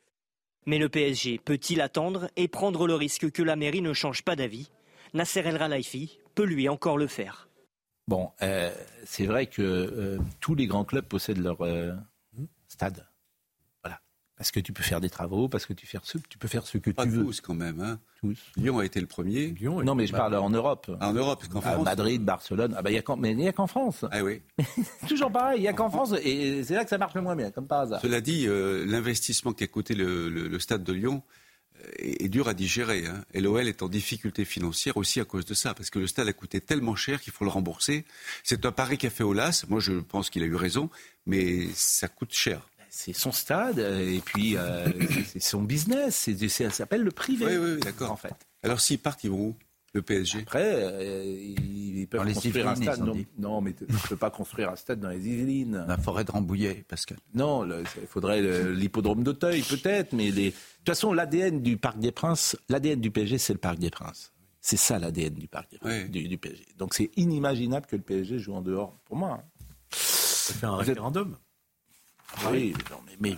Mais 0.66 0.78
le 0.78 0.90
PSG 0.90 1.40
peut-il 1.40 1.80
attendre 1.80 2.30
et 2.36 2.50
prendre 2.50 2.86
le 2.86 2.96
risque 2.96 3.32
que 3.32 3.44
la 3.44 3.56
mairie 3.56 3.82
ne 3.82 3.94
change 3.94 4.24
pas 4.24 4.36
d'avis? 4.36 4.70
Nasser 5.14 5.40
El 5.40 5.58
Khelaifi 5.58 6.20
peut 6.36 6.44
lui 6.44 6.68
encore 6.68 6.98
le 6.98 7.08
faire. 7.08 7.47
Bon, 8.08 8.32
euh, 8.42 8.72
c'est 9.06 9.26
vrai 9.26 9.48
que 9.48 9.62
euh, 9.62 10.18
tous 10.40 10.56
les 10.56 10.66
grands 10.66 10.86
clubs 10.86 11.06
possèdent 11.06 11.44
leur 11.44 11.60
euh, 11.62 11.94
stade. 12.70 13.06
Voilà. 13.84 14.00
Parce 14.38 14.52
que 14.52 14.62
tu 14.62 14.72
peux 14.72 14.82
faire 14.84 15.02
des 15.02 15.10
travaux, 15.10 15.50
parce 15.50 15.66
que 15.66 15.74
tu, 15.74 15.86
fais 15.86 15.98
ce, 16.04 16.18
tu 16.30 16.38
peux 16.38 16.48
faire 16.48 16.66
ce 16.66 16.78
que 16.78 16.92
Pas 16.92 17.04
tu 17.04 17.10
veux. 17.10 17.26
tous 17.26 17.42
quand 17.42 17.54
même. 17.54 17.82
Hein. 17.82 18.00
Tous. 18.22 18.40
Lyon 18.56 18.80
a 18.80 18.86
été 18.86 19.02
le 19.02 19.08
premier. 19.08 19.48
Lyon 19.48 19.84
non, 19.84 19.94
mais 19.94 20.08
je 20.08 20.14
parle 20.14 20.36
en 20.36 20.50
Europe. 20.50 20.90
Ah, 21.02 21.10
en 21.10 21.14
Europe, 21.14 21.44
qu'en 21.52 21.60
France. 21.60 21.84
Madrid, 21.84 22.24
Barcelone. 22.24 22.76
Ah 22.78 22.82
bah, 22.82 22.92
y 22.92 22.98
a 22.98 23.04
mais 23.18 23.32
il 23.32 23.38
n'y 23.38 23.48
a 23.50 23.52
qu'en 23.52 23.68
France. 23.68 24.06
Ah 24.10 24.24
oui. 24.24 24.42
Toujours 25.10 25.30
pareil, 25.30 25.60
il 25.60 25.64
n'y 25.64 25.68
a 25.68 25.74
qu'en 25.74 25.90
France. 25.90 26.14
Et 26.24 26.64
c'est 26.64 26.76
là 26.76 26.86
que 26.86 26.90
ça 26.90 26.98
marche 26.98 27.14
le 27.14 27.22
moins 27.22 27.36
bien, 27.36 27.52
comme 27.52 27.68
par 27.68 27.82
hasard. 27.82 28.00
Cela 28.00 28.22
dit, 28.22 28.48
l'investissement 28.48 29.52
qui 29.52 29.66
a 29.66 29.68
coûté 29.68 29.96
le, 29.96 30.30
le 30.30 30.60
stade 30.60 30.86
de 30.86 30.94
Lyon 30.94 31.24
est, 31.98 32.30
dur 32.30 32.48
à 32.48 32.54
digérer. 32.54 33.06
Hein. 33.06 33.24
Et 33.34 33.42
l'OL 33.42 33.68
est 33.68 33.82
en 33.82 33.90
difficulté 33.90 34.46
financière 34.46 34.98
aussi 34.98 35.20
à 35.20 35.26
cause 35.26 35.46
de 35.46 35.54
ça, 35.54 35.74
parce 35.74 35.90
que 35.90 36.00
le 36.00 36.08
stade 36.08 36.28
a 36.28 36.34
coûté 36.34 36.62
tellement 36.62 36.96
cher 36.96 37.22
qu'il 37.22 37.34
faut 37.34 37.46
le 37.46 37.52
rembourser. 37.52 38.06
C'est 38.44 38.66
un 38.66 38.72
pari 38.72 38.98
qu'a 38.98 39.10
fait 39.10 39.24
Olas. 39.24 39.66
Moi, 39.70 39.80
je 39.80 39.94
pense 39.94 40.30
qu'il 40.30 40.44
a 40.44 40.46
eu 40.46 40.56
raison, 40.56 40.90
mais 41.26 41.68
ça 41.74 42.08
coûte 42.08 42.34
cher. 42.34 42.70
C'est 42.90 43.14
son 43.14 43.32
stade, 43.32 43.80
et 43.80 44.22
puis 44.26 44.58
euh, 44.58 44.88
c'est 45.32 45.42
son 45.42 45.62
business. 45.62 46.30
ça 46.50 46.70
s'appelle 46.72 47.04
le 47.04 47.12
privé. 47.12 47.46
Oui, 47.46 47.74
oui, 47.74 47.80
d'accord. 47.80 48.12
En 48.12 48.18
fait. 48.18 48.34
Alors 48.64 48.82
s'ils 48.82 49.00
partent, 49.00 49.24
ils 49.24 49.30
vont 49.30 49.40
où? 49.40 49.56
Le 49.98 50.02
PSG. 50.02 50.40
Après, 50.40 50.74
euh, 50.76 51.24
ils 51.26 52.08
peuvent 52.08 52.34
construire 52.34 52.70
un 52.70 52.76
stade. 52.76 53.04
Non, 53.38 53.62
mais 53.62 53.74
tu 53.74 53.84
ne 53.84 54.08
peux 54.08 54.16
pas 54.16 54.30
construire 54.30 54.70
un 54.70 54.76
stade 54.76 55.00
dans 55.00 55.10
les 55.10 55.28
Yvelines. 55.28 55.86
La 55.88 55.98
forêt 55.98 56.24
de 56.24 56.32
Rambouillet, 56.32 56.86
Pascal. 56.88 57.18
Non, 57.34 57.68
il 57.68 58.08
faudrait 58.08 58.42
l'hippodrome 58.74 59.24
d'Auteuil, 59.24 59.62
peut-être, 59.62 60.14
mais 60.14 60.32
les... 60.32 60.52
de 60.52 60.56
toute 60.56 60.88
façon, 60.88 61.14
l'ADN 61.14 61.62
du 61.62 61.78
Parc 61.78 62.00
des 62.00 62.12
Princes, 62.12 62.56
l'ADN 62.70 63.02
du 63.02 63.12
PSG, 63.12 63.38
c'est 63.38 63.54
le 63.54 63.60
Parc 63.60 63.80
des 63.80 63.90
Princes. 63.90 64.34
C'est 64.62 64.78
ça 64.78 65.00
l'ADN 65.00 65.34
du 65.34 65.48
Parc 65.48 65.72
des 65.72 65.78
Princes, 65.78 66.10
du, 66.10 66.38
PSG. 66.38 66.66
Donc 66.78 66.94
c'est 66.94 67.10
inimaginable 67.16 67.86
que 67.86 67.96
le 67.96 68.02
PSG 68.02 68.40
joue 68.40 68.54
en 68.54 68.62
dehors, 68.62 68.98
pour 69.06 69.18
moi. 69.18 69.40
Hein. 69.42 69.44
Ça 69.92 70.54
fait 70.54 70.66
un 70.66 70.76
référendum. 70.76 71.38
Oui, 72.52 72.74
non, 72.92 72.98
mais 73.20 73.36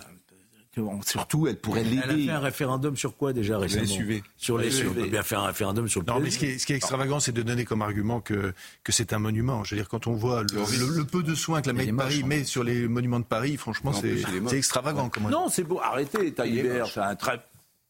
Surtout, 1.06 1.46
elle 1.46 1.56
pourrait 1.56 1.84
l'aider. 1.84 2.00
Elle 2.02 2.10
a 2.10 2.16
fait 2.24 2.30
un 2.30 2.40
référendum 2.40 2.96
sur 2.96 3.16
quoi 3.16 3.32
déjà 3.32 3.58
récemment 3.58 3.86
Sur 3.86 3.98
les 3.98 4.00
SUV. 4.00 4.22
Sur 4.36 4.58
les 4.58 4.70
SUV. 4.70 4.88
On 4.90 4.94
peut 4.94 5.10
bien 5.10 5.22
faire 5.22 5.40
un 5.40 5.46
référendum 5.46 5.88
sur 5.88 6.00
le 6.00 6.06
Non, 6.06 6.20
mais 6.20 6.30
ce 6.30 6.38
qui 6.38 6.46
est, 6.46 6.58
ce 6.58 6.66
qui 6.66 6.72
est 6.72 6.76
extravagant, 6.76 7.20
c'est 7.20 7.32
de 7.32 7.42
donner 7.42 7.64
comme 7.64 7.82
argument 7.82 8.20
que, 8.20 8.52
que 8.84 8.92
c'est 8.92 9.12
un 9.12 9.18
monument. 9.18 9.64
Je 9.64 9.74
veux 9.74 9.80
dire, 9.80 9.88
quand 9.88 10.06
on 10.06 10.14
voit 10.14 10.42
le, 10.42 11.04
peu 11.04 11.22
de 11.22 11.34
soins 11.34 11.62
que 11.62 11.68
la 11.68 11.72
mairie 11.72 11.92
de 11.92 11.96
Paris 11.96 12.24
met 12.24 12.44
sur 12.44 12.64
les 12.64 12.88
monuments 12.88 13.20
de 13.20 13.24
Paris, 13.24 13.56
franchement, 13.56 13.92
c'est 13.92 14.56
extravagant. 14.56 15.08
Comment 15.08 15.30
non, 15.30 15.48
c'est 15.48 15.64
beau. 15.64 15.80
Arrêtez, 15.80 16.32
Taillibert, 16.32 16.86
c'est 16.86 17.00
un 17.00 17.16
très... 17.16 17.40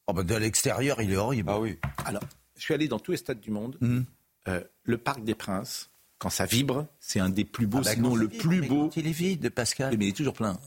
Oh 0.06 0.12
bah 0.12 0.24
de 0.24 0.34
l'extérieur, 0.34 1.00
il 1.00 1.12
est 1.12 1.16
horrible. 1.16 1.50
Ah 1.52 1.60
oui. 1.60 1.78
Alors, 2.04 2.22
je 2.56 2.62
suis 2.62 2.74
allé 2.74 2.88
dans 2.88 2.98
tous 2.98 3.12
les 3.12 3.16
stades 3.16 3.38
du 3.38 3.52
monde. 3.52 3.76
Mmh. 3.80 4.00
Euh, 4.48 4.60
le 4.82 4.98
Parc 4.98 5.22
des 5.22 5.36
Princes, 5.36 5.90
quand 6.18 6.30
ça 6.30 6.46
vibre, 6.46 6.86
c'est 6.98 7.20
un 7.20 7.28
des 7.28 7.44
plus 7.44 7.66
beaux, 7.66 7.78
ah 7.78 7.84
bah, 7.84 7.92
sinon 7.94 8.16
le 8.16 8.28
plus 8.28 8.60
beau. 8.60 8.90
Il 8.96 9.06
est 9.06 9.12
vide, 9.12 9.50
Pascal. 9.50 9.96
Mais 9.96 10.06
il 10.06 10.08
est 10.08 10.16
toujours 10.16 10.34
plein. 10.34 10.58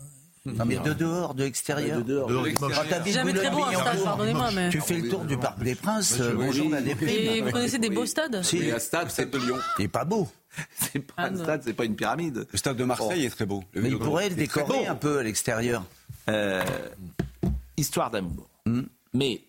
Non, 0.45 0.65
mais 0.65 0.77
de 0.77 0.91
dehors, 0.91 1.33
de 1.35 1.45
l'extérieur. 1.45 1.99
de 1.99 2.03
dehors. 2.03 2.29
jamais 3.05 3.33
très 3.33 3.49
bon 3.49 3.63
un 3.63 3.71
stade, 3.71 4.03
pardonnez-moi. 4.03 4.51
Mais... 4.51 4.69
Tu 4.69 4.81
fais 4.81 4.97
le 4.97 5.09
tour 5.09 5.23
du 5.23 5.37
Parc 5.37 5.59
des 5.63 5.75
Princes, 5.75 6.19
bonjour 6.19 6.69
la 6.69 6.81
Et 6.81 7.41
vous 7.41 7.51
connaissez 7.51 7.79
des 7.79 7.89
beaux 7.89 8.05
stades 8.05 8.43
Si. 8.43 8.69
un 8.69 8.79
stade, 8.79 9.09
c'est 9.09 9.29
de 9.29 9.37
Lyon. 9.37 9.57
Il 9.79 9.83
n'est 9.83 9.87
pas 9.87 10.03
beau. 10.05 10.27
C'est 10.75 10.99
pas 10.99 11.23
un 11.23 11.35
stade, 11.35 11.63
c'est 11.65 11.73
pas 11.73 11.85
une 11.85 11.95
pyramide. 11.95 12.45
Le 12.51 12.57
stade 12.59 12.77
de 12.77 12.83
Marseille 12.83 13.25
est 13.25 13.31
très 13.31 13.47
beau. 13.47 13.63
Mais 13.73 13.89
il 13.89 13.97
pourrait 13.97 14.29
le 14.29 14.35
décorer 14.35 14.85
un 14.85 14.93
peu 14.93 15.17
à 15.17 15.23
l'extérieur. 15.23 15.83
Euh, 16.29 16.63
histoire 17.75 18.11
d'amour. 18.11 18.47
Hmm. 18.67 18.83
Mais 19.13 19.41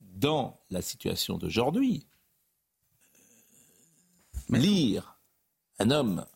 dans 0.00 0.58
la 0.70 0.82
situation 0.82 1.38
d'aujourd'hui, 1.38 2.04
lire 4.50 5.16
un 5.78 5.92
homme. 5.92 6.26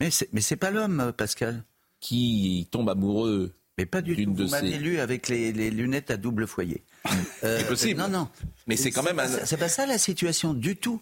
Mais 0.00 0.10
c'est, 0.10 0.28
mais 0.34 0.42
c'est 0.42 0.56
pas 0.56 0.70
l'homme, 0.70 1.00
euh, 1.00 1.12
Pascal. 1.12 1.64
Qui 2.02 2.68
tombe 2.70 2.90
amoureux. 2.90 3.54
Mais 3.78 3.86
pas 3.86 4.02
du 4.02 4.14
tout. 4.22 4.34
Vous 4.34 4.48
m'avez 4.48 4.72
ses- 4.72 4.78
lu 4.78 4.98
avec 4.98 5.28
les, 5.28 5.52
les 5.52 5.70
lunettes 5.70 6.10
à 6.10 6.16
double 6.18 6.46
foyer. 6.46 6.82
Euh, 7.44 7.58
C'est 7.58 7.66
possible. 7.68 8.00
Non, 8.00 8.08
non. 8.08 8.28
Mais 8.68 8.76
c'est 8.76 8.90
quand 8.92 9.02
même 9.02 9.16
pas 9.16 9.24
un- 9.24 9.38
ça- 9.38 9.46
C'est 9.46 9.56
pas 9.56 9.68
ça 9.68 9.86
la 9.86 9.98
situation 9.98 10.52
du 10.54 10.76
tout. 10.76 11.00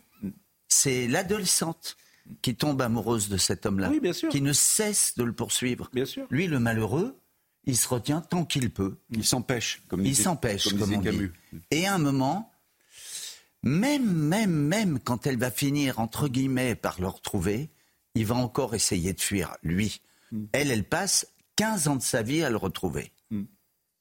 C'est 0.69 1.07
l'adolescente 1.09 1.97
qui 2.43 2.55
tombe 2.55 2.81
amoureuse 2.81 3.29
de 3.29 3.37
cet 3.37 3.67
homme-là. 3.67 3.91
Oui, 3.91 4.01
bien 4.01 4.13
sûr. 4.15 4.29
Qui 4.31 4.41
ne 4.41 4.53
cesse 4.55 5.15
de 5.19 5.25
le 5.25 5.33
poursuivre. 5.35 5.91
Bien 5.93 6.05
sûr. 6.07 6.27
Lui, 6.31 6.47
le 6.47 6.59
malheureux, 6.61 7.19
il 7.67 7.77
se 7.77 7.89
retient 7.89 8.21
tant 8.23 8.45
qu'il 8.47 8.71
peut. 8.71 8.97
Il 9.11 9.25
s'empêche, 9.25 9.83
comme 9.89 10.05
Il 10.07 10.17
s'empêche, 10.17 10.69
comme 10.71 10.79
comme, 10.79 10.95
on 10.95 11.01
dit. 11.01 11.05
Camus. 11.09 11.33
Et 11.71 11.87
à 11.87 11.95
un 11.95 11.99
moment, 11.99 12.51
même, 13.63 14.11
même, 14.11 14.53
même 14.53 14.99
quand 14.99 15.27
elle 15.27 15.37
va 15.39 15.51
finir, 15.51 15.99
entre 15.99 16.29
guillemets, 16.29 16.75
par 16.75 17.01
le 17.01 17.09
retrouver, 17.09 17.69
il 18.15 18.25
va 18.27 18.37
encore 18.37 18.75
essayer 18.75 19.13
de 19.13 19.21
fuir, 19.21 19.57
lui. 19.63 20.01
Hmm. 20.33 20.47
Elle, 20.53 20.71
elle 20.71 20.85
passe 20.85 21.27
15 21.57 21.89
ans 21.89 21.97
de 21.97 22.03
sa 22.03 22.23
vie 22.23 22.43
à 22.43 22.51
le 22.51 22.57
retrouver. 22.57 23.13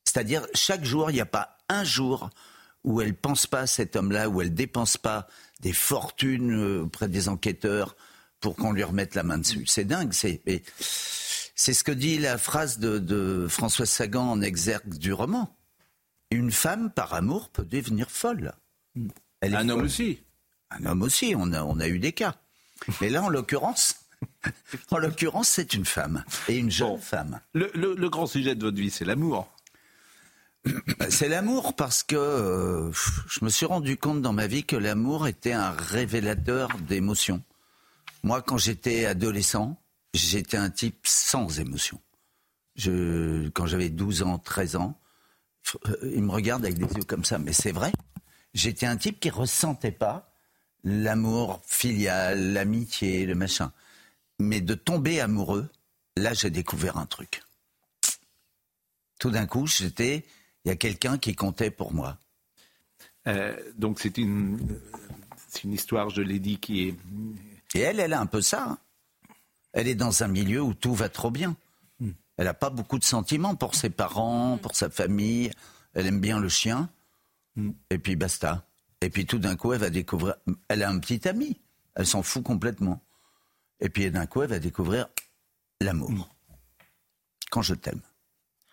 C'est-à-dire, 0.06 0.48
chaque 0.56 0.84
jour, 0.84 1.12
il 1.12 1.14
n'y 1.14 1.22
a 1.22 1.28
pas 1.28 1.58
un 1.70 1.84
jour 1.84 2.32
où 2.84 3.00
elle 3.00 3.14
pense 3.14 3.46
pas 3.46 3.62
à 3.62 3.68
cet 3.68 3.96
homme-là, 3.96 4.28
où 4.28 4.42
elle 4.42 4.54
dépense 4.54 4.98
pas 4.98 5.28
des 5.60 5.74
fortunes 5.74 6.52
euh, 6.52 6.84
auprès 6.84 7.08
des 7.08 7.30
enquêteurs 7.30 7.96
pour 8.40 8.56
qu'on 8.56 8.72
lui 8.72 8.84
remette 8.84 9.14
la 9.14 9.22
main 9.22 9.38
dessus. 9.38 9.66
C'est 9.68 9.84
dingue. 9.84 10.14
C'est, 10.14 10.42
ce 11.56 11.84
que 11.84 11.92
dit 11.92 12.18
la 12.18 12.40
phrase 12.40 12.80
de, 12.80 12.98
de 12.98 13.46
François 13.50 13.86
Sagan 13.86 14.32
en 14.32 14.42
exergue 14.42 14.98
du 14.98 15.14
roman. 15.14 15.56
Une 16.32 16.52
femme, 16.52 16.90
par 16.90 17.14
amour, 17.14 17.50
peut 17.50 17.66
devenir 17.66 18.10
folle. 18.10 18.54
Elle 19.42 19.54
est 19.54 19.58
Un 19.58 19.70
homme 19.70 19.80
folle. 19.80 19.86
aussi. 19.86 20.24
Un 20.72 20.86
homme 20.86 21.04
aussi, 21.04 21.34
on 21.38 21.54
a, 21.54 21.64
on 21.64 21.80
a 21.80 21.88
eu 21.88 22.00
des 22.00 22.14
cas. 22.14 22.36
Mais 23.02 23.10
là, 23.10 23.24
en 23.24 23.30
l'occurrence, 23.30 23.99
en 24.92 24.98
l'occurrence, 24.98 25.50
c'est 25.50 25.74
une 25.74 25.86
femme. 25.86 26.24
Et 26.48 26.58
une 26.58 26.72
jeune 26.72 26.98
femme. 27.00 27.40
Le, 27.54 27.70
le- 27.74 27.96
le 27.96 28.10
grand 28.10 28.26
sujet 28.28 28.56
de 28.56 28.64
votre 28.64 28.78
vie, 28.78 28.90
c'est 28.90 29.06
l'amour. 29.06 29.52
C'est 31.10 31.30
l'amour 31.30 31.76
parce 31.76 32.04
que 32.04 32.16
euh, 32.18 32.92
je 33.30 33.44
me 33.44 33.50
suis 33.50 33.66
rendu 33.66 33.98
compte 33.98 34.22
dans 34.22 34.34
ma 34.34 34.46
vie 34.48 34.66
que 34.66 34.76
l'amour 34.76 35.28
était 35.28 35.54
un 35.54 35.72
révélateur 35.72 36.70
d'émotions. 36.88 37.42
Moi, 38.24 38.42
quand 38.42 38.58
j'étais 38.58 39.06
adolescent, 39.06 39.82
j'étais 40.14 40.58
un 40.58 40.70
type 40.70 41.00
sans 41.04 41.60
émotion. 41.60 42.00
Je, 42.76 43.48
quand 43.50 43.66
j'avais 43.68 43.90
12 43.90 44.24
ans, 44.24 44.38
13 44.38 44.76
ans, 44.76 45.00
euh, 45.88 45.96
il 46.14 46.24
me 46.24 46.32
regarde 46.32 46.66
avec 46.66 46.78
des 46.78 46.94
yeux 46.94 47.04
comme 47.04 47.24
ça, 47.24 47.38
mais 47.40 47.54
c'est 47.54 47.72
vrai. 47.72 47.92
J'étais 48.54 48.86
un 48.86 48.98
type 48.98 49.20
qui 49.20 49.30
ressentait 49.30 49.92
pas 49.92 50.34
l'amour 50.84 51.62
filial, 51.66 52.54
l'amitié, 52.54 53.26
le 53.26 53.36
machin. 53.36 53.72
Mais 54.40 54.62
de 54.62 54.74
tomber 54.74 55.20
amoureux, 55.20 55.70
là, 56.16 56.34
j'ai 56.34 56.50
découvert 56.50 56.98
un 56.98 57.06
truc. 57.06 57.44
Tout 59.20 59.32
d'un 59.32 59.46
coup, 59.46 59.68
j'étais, 59.68 60.26
il 60.64 60.70
y 60.70 60.72
a 60.72 60.76
quelqu'un 60.76 61.18
qui 61.18 61.36
comptait 61.36 61.72
pour 61.72 61.94
moi. 61.94 62.18
Euh, 63.28 63.56
donc 63.76 64.00
c'est 64.00 64.18
une, 64.18 64.80
c'est 65.50 65.66
une 65.66 65.74
histoire, 65.74 66.10
je 66.10 66.22
l'ai 66.22 66.40
dit, 66.40 66.58
qui 66.58 66.88
est. 66.88 66.96
Et 67.76 67.80
elle, 67.82 68.00
elle 68.00 68.14
a 68.14 68.20
un 68.22 68.26
peu 68.26 68.42
ça. 68.42 68.64
hein. 68.64 68.78
Elle 69.74 69.88
est 69.88 69.96
dans 69.96 70.24
un 70.24 70.28
milieu 70.28 70.62
où 70.62 70.74
tout 70.74 70.94
va 70.96 71.10
trop 71.10 71.32
bien. 71.32 71.56
Elle 72.38 72.46
n'a 72.46 72.54
pas 72.54 72.70
beaucoup 72.70 72.98
de 72.98 73.04
sentiments 73.04 73.56
pour 73.56 73.76
ses 73.76 73.90
parents, 73.90 74.58
pour 74.58 74.74
sa 74.74 74.90
famille. 74.90 75.52
Elle 75.94 76.08
aime 76.08 76.22
bien 76.22 76.40
le 76.40 76.48
chien. 76.48 76.90
Et 77.90 77.98
puis 77.98 78.16
basta. 78.16 78.66
Et 79.02 79.10
puis 79.10 79.26
tout 79.26 79.40
d'un 79.40 79.58
coup, 79.58 79.74
elle 79.74 79.82
va 79.82 79.90
découvrir. 79.90 80.36
Elle 80.70 80.84
a 80.84 80.90
un 80.90 80.98
petit 81.00 81.28
ami. 81.28 81.60
Elle 81.96 82.08
s'en 82.08 82.24
fout 82.24 82.42
complètement. 82.42 83.04
Et 83.82 83.90
puis 83.90 84.10
d'un 84.12 84.26
coup, 84.26 84.42
elle 84.42 84.50
va 84.50 84.60
découvrir 84.60 85.08
l'amour. 85.82 86.30
Quand 87.52 87.62
je 87.62 87.74
t'aime. 87.74 88.02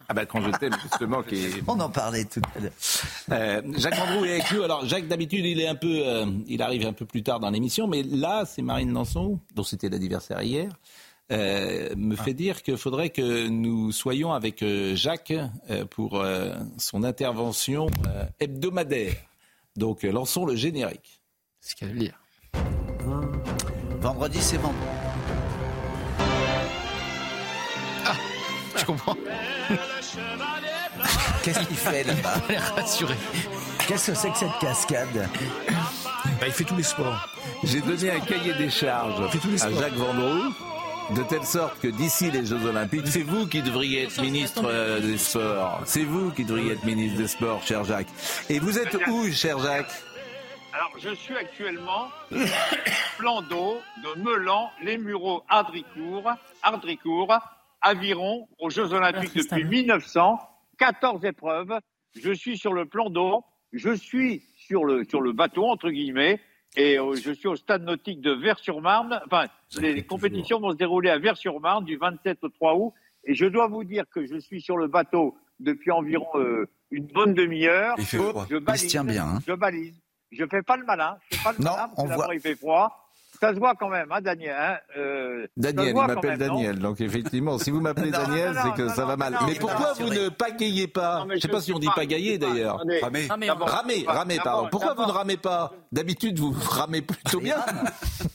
Ah 0.09 0.15
bah 0.15 0.25
quand 0.25 0.41
je 0.41 0.51
t'aime 0.59 0.77
justement, 0.83 1.23
qui 1.23 1.47
est. 1.47 1.63
On 1.67 1.81
en 1.81 1.91
parlait 1.91 2.25
tout 2.25 2.41
à 2.55 2.61
l'heure. 2.61 2.73
Euh, 3.33 3.63
Jacques 3.77 3.97
Vendroux 3.97 4.25
est 4.25 4.35
avec 4.35 4.53
nous. 4.53 4.63
Alors 4.63 4.87
Jacques, 4.87 5.09
d'habitude, 5.09 5.45
il 5.45 5.61
est 5.61 5.67
un 5.67 5.75
peu, 5.75 6.03
euh, 6.07 6.27
il 6.47 6.63
arrive 6.63 6.87
un 6.87 6.93
peu 6.93 7.07
plus 7.07 7.23
tard 7.23 7.41
dans 7.41 7.51
l'émission, 7.51 7.89
mais 7.89 8.03
là, 8.05 8.45
c'est 8.47 8.63
Marine 8.63 8.93
Lançon, 8.93 9.41
dont 9.55 9.65
c'était 9.65 9.89
l'anniversaire 9.89 10.43
hier, 10.43 10.71
euh, 11.33 11.93
me 11.97 12.15
fait 12.15 12.35
dire 12.35 12.63
qu'il 12.63 12.77
faudrait 12.77 13.11
que 13.11 13.49
nous 13.49 13.91
soyons 13.91 14.33
avec 14.33 14.63
euh, 14.63 14.95
Jacques 14.95 15.35
euh, 15.71 15.85
pour 15.87 16.21
euh, 16.21 16.55
son 16.79 17.03
intervention 17.03 17.89
euh, 18.07 18.25
hebdomadaire. 18.39 19.17
Donc 19.77 20.05
euh, 20.05 20.13
lançons 20.13 20.47
le 20.47 20.55
générique. 20.55 21.21
C'est 21.61 21.73
ce 21.73 21.77
qu'elle 21.77 21.93
veut 21.93 21.99
dire. 21.99 22.21
Vendredi, 24.01 24.39
c'est 24.41 24.59
vendredi. 24.59 24.96
Je 28.77 28.85
comprends. 28.85 29.17
Qu'est-ce 31.43 31.61
qu'il 31.61 31.77
fait 31.77 32.05
là-bas 32.05 32.35
Elle 32.49 32.55
est 32.57 32.59
rassurée. 32.59 33.15
Qu'est-ce 33.87 34.11
que 34.11 34.17
c'est 34.17 34.31
que 34.31 34.39
cette 34.39 34.59
cascade 34.61 35.29
Bah, 35.69 36.47
il 36.47 36.53
fait 36.53 36.65
tous 36.65 36.77
les 36.77 36.83
sports. 36.83 37.29
J'ai 37.63 37.81
donné 37.81 38.11
un 38.11 38.21
cahier 38.21 38.55
des 38.55 38.71
charges 38.71 39.21
à 39.23 39.71
Jacques 39.81 39.95
Vendroux. 39.95 40.53
De 41.11 41.23
telle 41.23 41.45
sorte 41.45 41.79
que 41.81 41.87
d'ici 41.87 42.33
les 42.33 42.45
Jeux 42.45 42.67
Olympiques, 42.67 43.07
c'est 43.07 43.23
vous 43.23 43.47
qui 43.47 43.63
devriez 43.63 44.05
être 44.05 44.21
ministre 44.21 44.63
euh, 44.65 44.99
des 44.99 45.19
Sports. 45.19 45.83
C'est 45.85 46.03
vous 46.03 46.33
qui 46.33 46.45
devriez 46.45 46.73
être 46.73 46.85
ministre 46.85 47.19
des 47.19 47.29
Sports, 47.29 47.63
cher 47.65 47.85
Jacques. 47.85 48.09
Et 48.51 48.59
vous 48.59 48.77
êtes 48.77 48.93
où, 49.07 49.31
cher 49.31 49.61
Jacques 49.61 49.93
Alors, 50.73 50.91
je 50.99 51.15
suis 51.15 51.37
actuellement 51.37 52.09
au 52.33 52.37
plan 53.19 53.41
d'eau 53.43 53.79
de 54.03 54.21
Melan, 54.21 54.69
les 54.83 54.99
Mureaux, 54.99 55.45
Ardricourt, 55.49 56.33
Ardricourt, 56.65 57.39
Aviron, 57.81 58.49
aux 58.59 58.71
Jeux 58.71 58.93
Olympiques 58.93 59.35
depuis 59.35 59.65
1900, 59.65 60.39
14 60.79 61.25
épreuves. 61.25 61.79
Je 62.15 62.33
suis 62.33 62.57
sur 62.57 62.73
le 62.73 62.87
plan 62.87 63.11
d'eau, 63.11 63.45
je 63.73 63.95
suis 63.95 64.43
sur 64.57 64.85
le, 64.85 65.05
sur 65.05 65.21
le 65.21 65.33
bateau, 65.33 65.67
entre 65.67 65.91
guillemets, 65.91 66.41
et 66.77 66.99
euh, 66.99 67.15
je 67.15 67.33
suis 67.33 67.49
au 67.49 67.57
stade 67.57 67.83
nautique 67.85 68.21
de 68.21 68.33
Vers-sur-Marne. 68.33 69.21
Enfin, 69.27 69.47
les, 69.79 70.05
compétitions 70.05 70.61
vont 70.61 70.73
se 70.73 70.77
dérouler 70.77 71.11
à 71.11 71.19
Vers-sur-Marne 71.19 71.85
du 71.85 71.97
27 71.97 72.45
au 72.45 72.49
3 72.49 72.75
août. 72.77 72.93
Et 73.25 73.35
je 73.35 73.47
dois 73.47 73.67
vous 73.67 73.85
dire 73.85 74.05
que 74.11 74.27
je 74.27 74.39
suis 74.39 74.61
sur 74.61 74.77
le 74.77 74.87
bateau 74.87 75.37
depuis 75.59 75.91
environ 75.91 76.27
euh, 76.35 76.69
une 76.91 77.07
bonne 77.07 77.35
demi-heure. 77.35 77.95
Il 77.99 78.05
fait 78.05 78.19
froid. 78.19 78.47
Je 78.49 78.57
Il 78.57 78.61
se 78.61 78.65
balise, 78.65 78.87
tient 78.87 79.05
bien, 79.05 79.27
hein. 79.27 79.39
Je 79.47 79.53
balise. 79.53 80.01
Je 80.31 80.45
fais 80.51 80.63
pas 80.63 80.77
le 80.77 80.85
malin. 80.85 81.17
Je 81.31 81.37
fais 81.37 81.45
pas 81.45 81.53
le 81.53 81.65
Non, 81.65 81.71
malin 81.71 81.89
parce 81.89 81.99
on 81.99 82.05
que 82.05 82.09
d'abord, 82.09 82.25
voit. 82.27 82.35
il 82.35 82.41
fait 82.41 82.57
froid. 82.57 83.06
Ça 83.41 83.53
se 83.53 83.59
voit 83.59 83.75
quand 83.75 83.89
même, 83.89 84.11
hein, 84.11 84.21
Daniel. 84.21 84.57
Hein, 84.59 84.79
euh, 84.97 85.47
Daniel, 85.57 85.89
il 85.89 85.95
m'appelle 85.95 86.39
Daniel. 86.39 86.79
Donc 86.79 87.01
effectivement, 87.01 87.59
si 87.59 87.71
vous 87.71 87.81
m'appelez 87.81 88.11
Daniel, 88.13 88.55
c'est 88.63 88.75
que 88.75 88.89
non, 88.89 88.95
ça 88.95 89.03
non, 89.03 89.09
va 89.09 89.17
mal. 89.17 89.33
non, 89.35 89.47
mais 89.47 89.55
pourquoi 89.55 89.93
vous 89.95 90.09
ne 90.09 90.29
pagayez 90.29 90.87
pas 90.89 91.27
Je 91.29 91.35
sais 91.35 91.49
je 91.49 91.53
pas 91.53 91.61
si 91.61 91.73
on 91.73 91.77
sais 91.77 91.83
dit 91.83 91.89
pagayer 91.95 92.33
sais 92.33 92.39
d'ailleurs. 92.39 92.79
Ramer. 93.03 93.27
Ramer, 93.29 94.05
Ramer, 94.07 94.39
pardon. 94.43 94.69
Pourquoi 94.71 94.95
vous 94.95 95.07
ne 95.07 95.13
ramez 95.13 95.37
pas 95.37 95.73
D'habitude, 95.93 96.39
vous 96.39 96.53
ramez 96.71 97.03
plutôt 97.03 97.41
bien. 97.41 97.57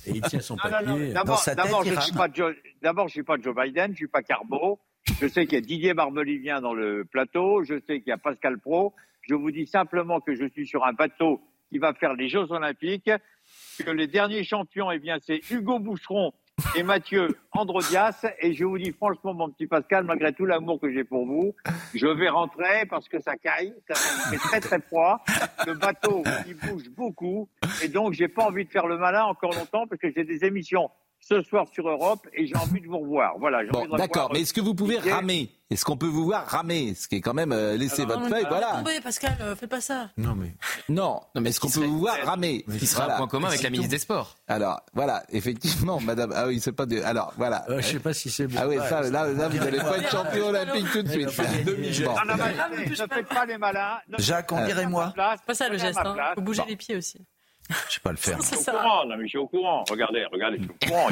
Et 0.05 0.11
il 0.11 0.21
tient 0.21 0.39
son 0.39 0.55
non, 0.55 0.69
papier. 0.69 1.13
D'abord, 1.13 1.83
je 1.83 1.99
suis 1.99 2.13
pas 2.13 2.27
Joe, 2.31 2.53
d'abord, 2.81 3.07
je 3.07 3.13
suis 3.13 3.23
pas 3.23 3.37
Joe 3.41 3.55
Biden, 3.55 3.91
je 3.91 3.97
suis 3.97 4.07
pas 4.07 4.21
Carbo. 4.21 4.79
Je 5.19 5.27
sais 5.27 5.45
qu'il 5.45 5.55
y 5.55 5.57
a 5.57 5.61
Didier 5.61 5.93
Barbelivien 5.93 6.61
dans 6.61 6.73
le 6.73 7.05
plateau. 7.05 7.63
Je 7.63 7.75
sais 7.87 7.99
qu'il 7.99 8.09
y 8.09 8.11
a 8.11 8.17
Pascal 8.17 8.59
Pro. 8.59 8.93
Je 9.21 9.35
vous 9.35 9.51
dis 9.51 9.65
simplement 9.67 10.19
que 10.19 10.35
je 10.35 10.45
suis 10.49 10.67
sur 10.67 10.85
un 10.85 10.93
bateau 10.93 11.41
qui 11.71 11.77
va 11.77 11.93
faire 11.93 12.13
les 12.13 12.27
Jeux 12.27 12.51
Olympiques. 12.51 13.09
Que 13.79 13.89
les 13.89 14.07
derniers 14.07 14.43
champions, 14.43 14.91
eh 14.91 14.99
bien, 14.99 15.17
c'est 15.25 15.39
Hugo 15.49 15.79
Boucheron 15.79 16.33
et 16.75 16.83
Mathieu 16.83 17.35
Androdias. 17.51 18.25
Et 18.39 18.53
je 18.53 18.65
vous 18.65 18.77
dis 18.77 18.91
franchement, 18.91 19.33
mon 19.33 19.49
petit 19.49 19.67
Pascal, 19.67 20.03
malgré 20.03 20.33
tout 20.33 20.45
l'amour 20.45 20.79
que 20.79 20.91
j'ai 20.91 21.03
pour 21.03 21.25
vous, 21.25 21.55
je 21.95 22.07
vais 22.07 22.29
rentrer 22.29 22.85
parce 22.89 23.07
que 23.07 23.19
ça 23.19 23.37
caille, 23.37 23.73
ça 23.87 23.95
fait 24.29 24.37
très 24.37 24.59
très 24.59 24.81
froid. 24.81 25.23
Le 25.65 25.73
bateau, 25.73 26.23
il 26.47 26.55
bouge 26.55 26.89
beaucoup. 26.89 27.49
Et 27.83 27.87
donc, 27.87 28.13
j'ai 28.13 28.27
pas 28.27 28.45
envie 28.45 28.65
de 28.65 28.69
faire 28.69 28.87
le 28.87 28.97
malin 28.97 29.23
encore 29.23 29.53
longtemps 29.53 29.87
parce 29.87 29.99
que 29.99 30.11
j'ai 30.15 30.23
des 30.23 30.45
émissions 30.45 30.89
ce 31.31 31.41
soir 31.43 31.65
sur 31.71 31.87
Europe 31.87 32.27
et 32.33 32.45
j'ai 32.45 32.55
envie 32.57 32.81
de 32.81 32.87
vous 32.87 32.99
revoir. 32.99 33.33
Voilà. 33.39 33.63
Bon, 33.71 33.87
d'accord. 33.95 34.31
Mais 34.33 34.41
est-ce 34.41 34.53
que 34.53 34.59
vous 34.59 34.75
pouvez 34.75 34.97
ramer? 34.97 35.49
Est-ce 35.69 35.85
qu'on 35.85 35.95
peut 35.95 36.07
vous 36.07 36.25
voir 36.25 36.45
ramer? 36.45 36.93
Ce 36.95 37.07
qui 37.07 37.15
est 37.15 37.21
quand 37.21 37.33
même 37.33 37.53
euh, 37.53 37.77
laisser 37.77 38.03
votre 38.03 38.27
feuille, 38.27 38.45
voilà. 38.49 38.73
Tombez, 38.79 38.99
Pascal, 38.99 39.37
euh, 39.39 39.55
fais 39.55 39.67
pas 39.67 39.79
ça. 39.79 40.09
Non, 40.17 40.35
mais. 40.35 40.53
Non, 40.89 41.21
non, 41.33 41.41
mais 41.41 41.51
est-ce 41.51 41.61
qu'on 41.61 41.69
peut 41.69 41.85
vous 41.85 41.99
voir 41.99 42.17
ramer? 42.25 42.65
Qui 42.77 42.85
sera 42.85 43.13
un 43.13 43.17
point 43.17 43.27
commun 43.27 43.47
avec 43.47 43.63
la 43.63 43.69
ministre 43.69 43.91
des 43.91 43.99
Sports. 43.99 44.35
Alors, 44.49 44.81
voilà, 44.93 45.23
effectivement, 45.29 46.01
madame. 46.05 46.33
Ah 46.35 46.47
oui, 46.47 46.59
c'est 46.59 46.73
pas 46.73 46.85
de. 46.85 47.01
Alors, 47.01 47.33
voilà. 47.37 47.63
Euh, 47.69 47.79
je 47.79 47.87
sais 47.87 47.99
pas 47.99 48.13
si 48.13 48.29
c'est 48.29 48.47
bon. 48.47 48.57
Ah 48.59 48.67
oui, 48.67 48.77
ça, 48.89 49.01
là, 49.03 49.27
là, 49.27 49.47
vous 49.47 49.57
n'allez 49.57 49.77
pas 49.77 49.97
être 49.97 50.11
champion 50.11 50.47
olympique 50.47 50.91
tout 50.91 51.03
de 51.03 51.09
suite. 51.09 51.29
Bon. 52.03 52.15
Non, 52.27 52.35
non, 52.35 52.43
mais 52.75 52.85
ne 52.89 52.95
faites 52.95 53.27
pas 53.29 53.45
les 53.45 53.57
malins. 53.57 53.99
Jacques, 54.17 54.51
on 54.51 54.65
dirait 54.65 54.87
moi. 54.87 55.13
C'est 55.15 55.45
pas 55.45 55.53
ça 55.53 55.69
le 55.69 55.77
geste, 55.77 55.99
hein. 56.03 56.15
Faut 56.35 56.41
bouger 56.41 56.63
les 56.67 56.75
pieds 56.75 56.97
aussi. 56.97 57.25
Je 57.87 57.93
sais 57.95 57.99
pas 58.01 58.11
le 58.11 58.17
faire. 58.17 58.37
Je 58.41 58.45
suis 58.45 58.55
au 58.57 58.63
courant, 58.71 59.05
non, 59.05 59.15
mais 59.17 59.23
je 59.23 59.27
suis 59.29 59.37
au 59.37 59.47
courant. 59.47 59.83
Regardez, 59.89 60.25
regardez, 60.31 60.57
je 60.57 60.63
suis 60.63 60.71
au 60.71 60.87
courant. 60.87 61.07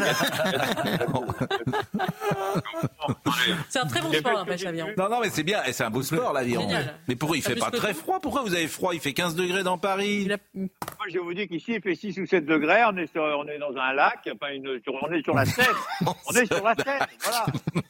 C'est 3.69 3.79
un 3.79 3.85
très 3.87 4.01
bon 4.01 4.11
sport, 4.13 4.33
n'empêche, 4.33 4.63
l'avion. 4.63 4.87
Non, 4.97 5.09
non, 5.09 5.19
mais 5.21 5.29
c'est 5.29 5.43
bien, 5.43 5.63
et 5.63 5.73
c'est 5.73 5.83
un 5.83 5.89
beau 5.89 6.01
sport 6.03 6.33
l'avion. 6.33 6.61
Génial. 6.61 6.95
Mais 7.07 7.15
pourquoi 7.15 7.37
il 7.37 7.43
Pas 7.43 7.49
fait 7.49 7.55
pas 7.59 7.71
très 7.71 7.93
froid? 7.93 8.19
Pourquoi 8.19 8.41
vous 8.43 8.53
avez 8.53 8.67
froid? 8.67 8.93
Il 8.93 8.99
fait 8.99 9.13
15 9.13 9.35
degrés 9.35 9.63
dans 9.63 9.77
Paris. 9.77 10.27
Moi, 10.53 10.67
je 11.11 11.19
vous 11.19 11.33
dis 11.33 11.47
qu'ici, 11.47 11.73
il 11.75 11.81
fait 11.81 11.95
6 11.95 12.17
ou 12.19 12.25
7 12.25 12.45
degrés. 12.45 12.83
On 12.85 12.97
est, 12.97 13.07
sur- 13.11 13.23
on 13.23 13.47
est 13.47 13.59
dans 13.59 13.75
un 13.77 13.93
lac, 13.93 14.19
enfin, 14.33 14.53
une- 14.53 14.79
sur- 14.83 14.93
on 15.01 15.11
est 15.11 15.23
sur 15.23 15.33
la 15.35 15.45
Seine. 15.45 15.65
on 16.05 16.33
est 16.33 16.45
sur 16.45 16.63
la 16.63 16.75
Seine, 16.75 17.07
voilà. 17.23 17.45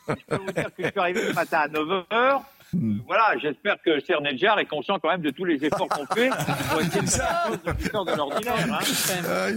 Je 0.10 0.14
peux 0.28 0.44
vous 0.44 0.52
dire 0.52 0.66
que 0.76 0.84
je 0.84 0.90
suis 0.92 1.00
arrivé 1.00 1.22
ce 1.28 1.34
matin 1.34 1.60
à 1.60 1.68
9 1.68 1.88
h. 2.12 2.42
Voilà, 3.08 3.38
j'espère 3.42 3.78
que 3.84 4.00
Cernedjar 4.02 4.60
est 4.60 4.66
conscient 4.66 5.00
quand 5.00 5.10
même 5.10 5.22
de 5.22 5.30
tous 5.32 5.46
les 5.46 5.64
efforts 5.66 5.88
qu'on 5.88 6.06
fait 6.14 6.30
pour 6.70 6.82
essayer 6.82 7.02
de 7.02 7.10
faire 7.10 8.06
de 8.06 8.16
l'ordinaire. 8.18 8.56
Hein. 8.72 8.80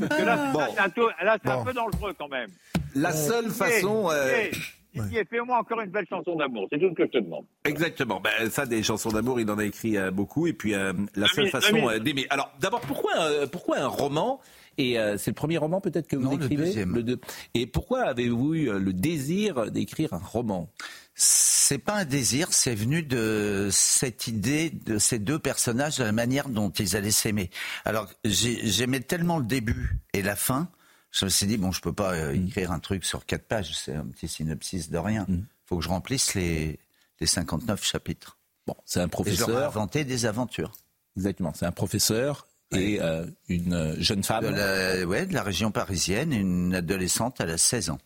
Parce 0.08 0.20
que 0.20 0.24
là, 0.26 0.36
là, 0.36 0.68
c'est 0.74 0.80
un, 0.80 0.88
taux- 0.90 1.10
là, 1.22 1.36
c'est 1.42 1.50
un 1.50 1.64
peu 1.64 1.72
dangereux 1.72 2.14
quand 2.18 2.28
même. 2.28 2.48
La 2.94 3.12
seule 3.12 3.50
façon. 3.50 4.08
euh, 4.10 4.46
Didier, 4.94 5.24
fais-moi 5.24 5.56
encore 5.58 5.80
une 5.80 5.88
belle 5.90 6.04
chanson 6.06 6.36
d'amour, 6.36 6.66
c'est 6.70 6.78
tout 6.78 6.90
ce 6.90 6.94
que 6.94 7.04
je 7.06 7.10
te 7.12 7.18
demande. 7.18 7.46
Exactement. 7.64 8.20
Ben, 8.20 8.50
ça, 8.50 8.66
des 8.66 8.82
chansons 8.82 9.08
d'amour, 9.10 9.40
il 9.40 9.50
en 9.50 9.58
a 9.58 9.64
écrit 9.64 9.96
euh, 9.96 10.10
beaucoup. 10.10 10.46
Et 10.46 10.52
puis, 10.52 10.74
euh, 10.74 10.92
la 11.14 11.28
seule 11.28 11.48
façon 11.48 11.88
euh, 11.88 11.98
d'aimer. 11.98 12.26
Alors, 12.28 12.52
d'abord, 12.60 12.80
pourquoi, 12.82 13.12
euh, 13.20 13.46
pourquoi 13.46 13.78
un 13.78 13.86
roman 13.86 14.38
et 14.78 14.98
euh, 14.98 15.16
c'est 15.18 15.30
le 15.30 15.34
premier 15.34 15.58
roman 15.58 15.80
peut-être 15.80 16.06
que 16.08 16.16
vous 16.16 16.32
écrivez 16.32 16.84
le 16.84 17.02
deux. 17.02 17.20
Et 17.54 17.66
pourquoi 17.66 18.02
avez-vous 18.02 18.54
eu 18.54 18.70
euh, 18.70 18.78
le 18.78 18.92
désir 18.92 19.70
d'écrire 19.70 20.12
un 20.14 20.18
roman? 20.18 20.70
C'est 21.14 21.78
pas 21.78 21.94
un 21.98 22.04
désir, 22.04 22.48
c'est 22.52 22.74
venu 22.74 23.02
de 23.02 23.68
cette 23.70 24.26
idée 24.26 24.70
de 24.70 24.98
ces 24.98 25.18
deux 25.18 25.38
personnages, 25.38 25.98
de 25.98 26.04
la 26.04 26.12
manière 26.12 26.48
dont 26.48 26.70
ils 26.70 26.96
allaient 26.96 27.10
s'aimer. 27.10 27.50
Alors 27.84 28.08
j'ai- 28.24 28.66
j'aimais 28.66 29.00
tellement 29.00 29.38
le 29.38 29.44
début 29.44 29.98
et 30.14 30.22
la 30.22 30.36
fin, 30.36 30.68
je 31.10 31.24
me 31.26 31.30
suis 31.30 31.46
dit 31.46 31.58
bon, 31.58 31.70
je 31.70 31.80
peux 31.82 31.92
pas 31.92 32.14
euh, 32.14 32.32
écrire 32.32 32.72
un 32.72 32.78
truc 32.80 33.04
sur 33.04 33.26
quatre 33.26 33.46
pages, 33.46 33.76
c'est 33.76 33.94
un 33.94 34.06
petit 34.06 34.28
synopsis 34.28 34.88
de 34.90 34.98
rien. 34.98 35.26
Il 35.28 35.44
faut 35.66 35.76
que 35.78 35.84
je 35.84 35.88
remplisse 35.90 36.34
les, 36.34 36.78
les 37.20 37.26
59 37.26 37.84
chapitres. 37.84 38.38
Bon, 38.66 38.74
c'est 38.86 39.00
un 39.00 39.06
Et 39.06 39.08
professeur. 39.08 39.66
inventé 39.66 40.04
des 40.04 40.24
aventures. 40.24 40.72
Exactement, 41.16 41.52
c'est 41.54 41.66
un 41.66 41.72
professeur 41.72 42.46
et 42.78 43.00
euh, 43.00 43.26
une 43.48 43.72
euh, 43.74 43.94
jeune 44.00 44.22
femme. 44.24 44.44
De 44.44 44.48
la, 44.50 45.06
ouais, 45.06 45.26
de 45.26 45.34
la 45.34 45.42
région 45.42 45.70
parisienne, 45.70 46.32
une 46.32 46.74
adolescente, 46.74 47.36
elle 47.40 47.50
a 47.50 47.58
16 47.58 47.90
ans. 47.90 47.98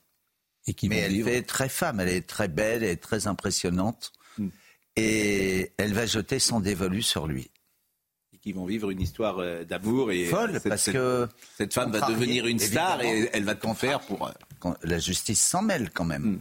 Et 0.67 0.75
qui 0.75 0.89
Mais 0.89 0.99
elle 0.99 1.23
fait 1.23 1.43
très 1.43 1.69
femme, 1.69 2.01
elle 2.01 2.09
est 2.09 2.27
très 2.27 2.49
belle, 2.49 2.83
elle 2.83 2.91
est 2.91 2.97
très 3.03 3.27
impressionnante. 3.29 4.13
Hmm. 4.39 4.49
Et 4.97 5.73
elle 5.77 5.93
va 5.95 6.07
jeter 6.07 6.39
son 6.39 6.61
dévolu 6.61 7.03
sur 7.03 7.27
lui. 7.27 7.51
et 8.35 8.39
qui 8.39 8.53
vont 8.53 8.65
vivre 8.67 8.91
une 8.91 9.01
histoire 9.01 9.39
euh, 9.39 9.65
d'amour 9.65 10.11
et 10.11 10.25
Folle, 10.27 10.55
cette, 10.55 10.69
parce 10.69 10.83
cette- 10.83 10.95
que- 10.95 11.29
cette 11.57 11.73
femme 11.75 11.93
va 11.93 12.09
devenir 12.09 12.47
une 12.47 12.59
star 12.59 13.01
et 13.03 13.31
elle 13.33 13.45
va 13.45 13.55
tout 13.55 13.73
faire 13.75 14.01
pour. 14.01 14.27
euh, 14.29 14.73
la 14.83 14.99
justice 14.99 15.41
s'en 15.47 15.63
mêle 15.63 15.91
quand 15.91 16.05
même. 16.05 16.41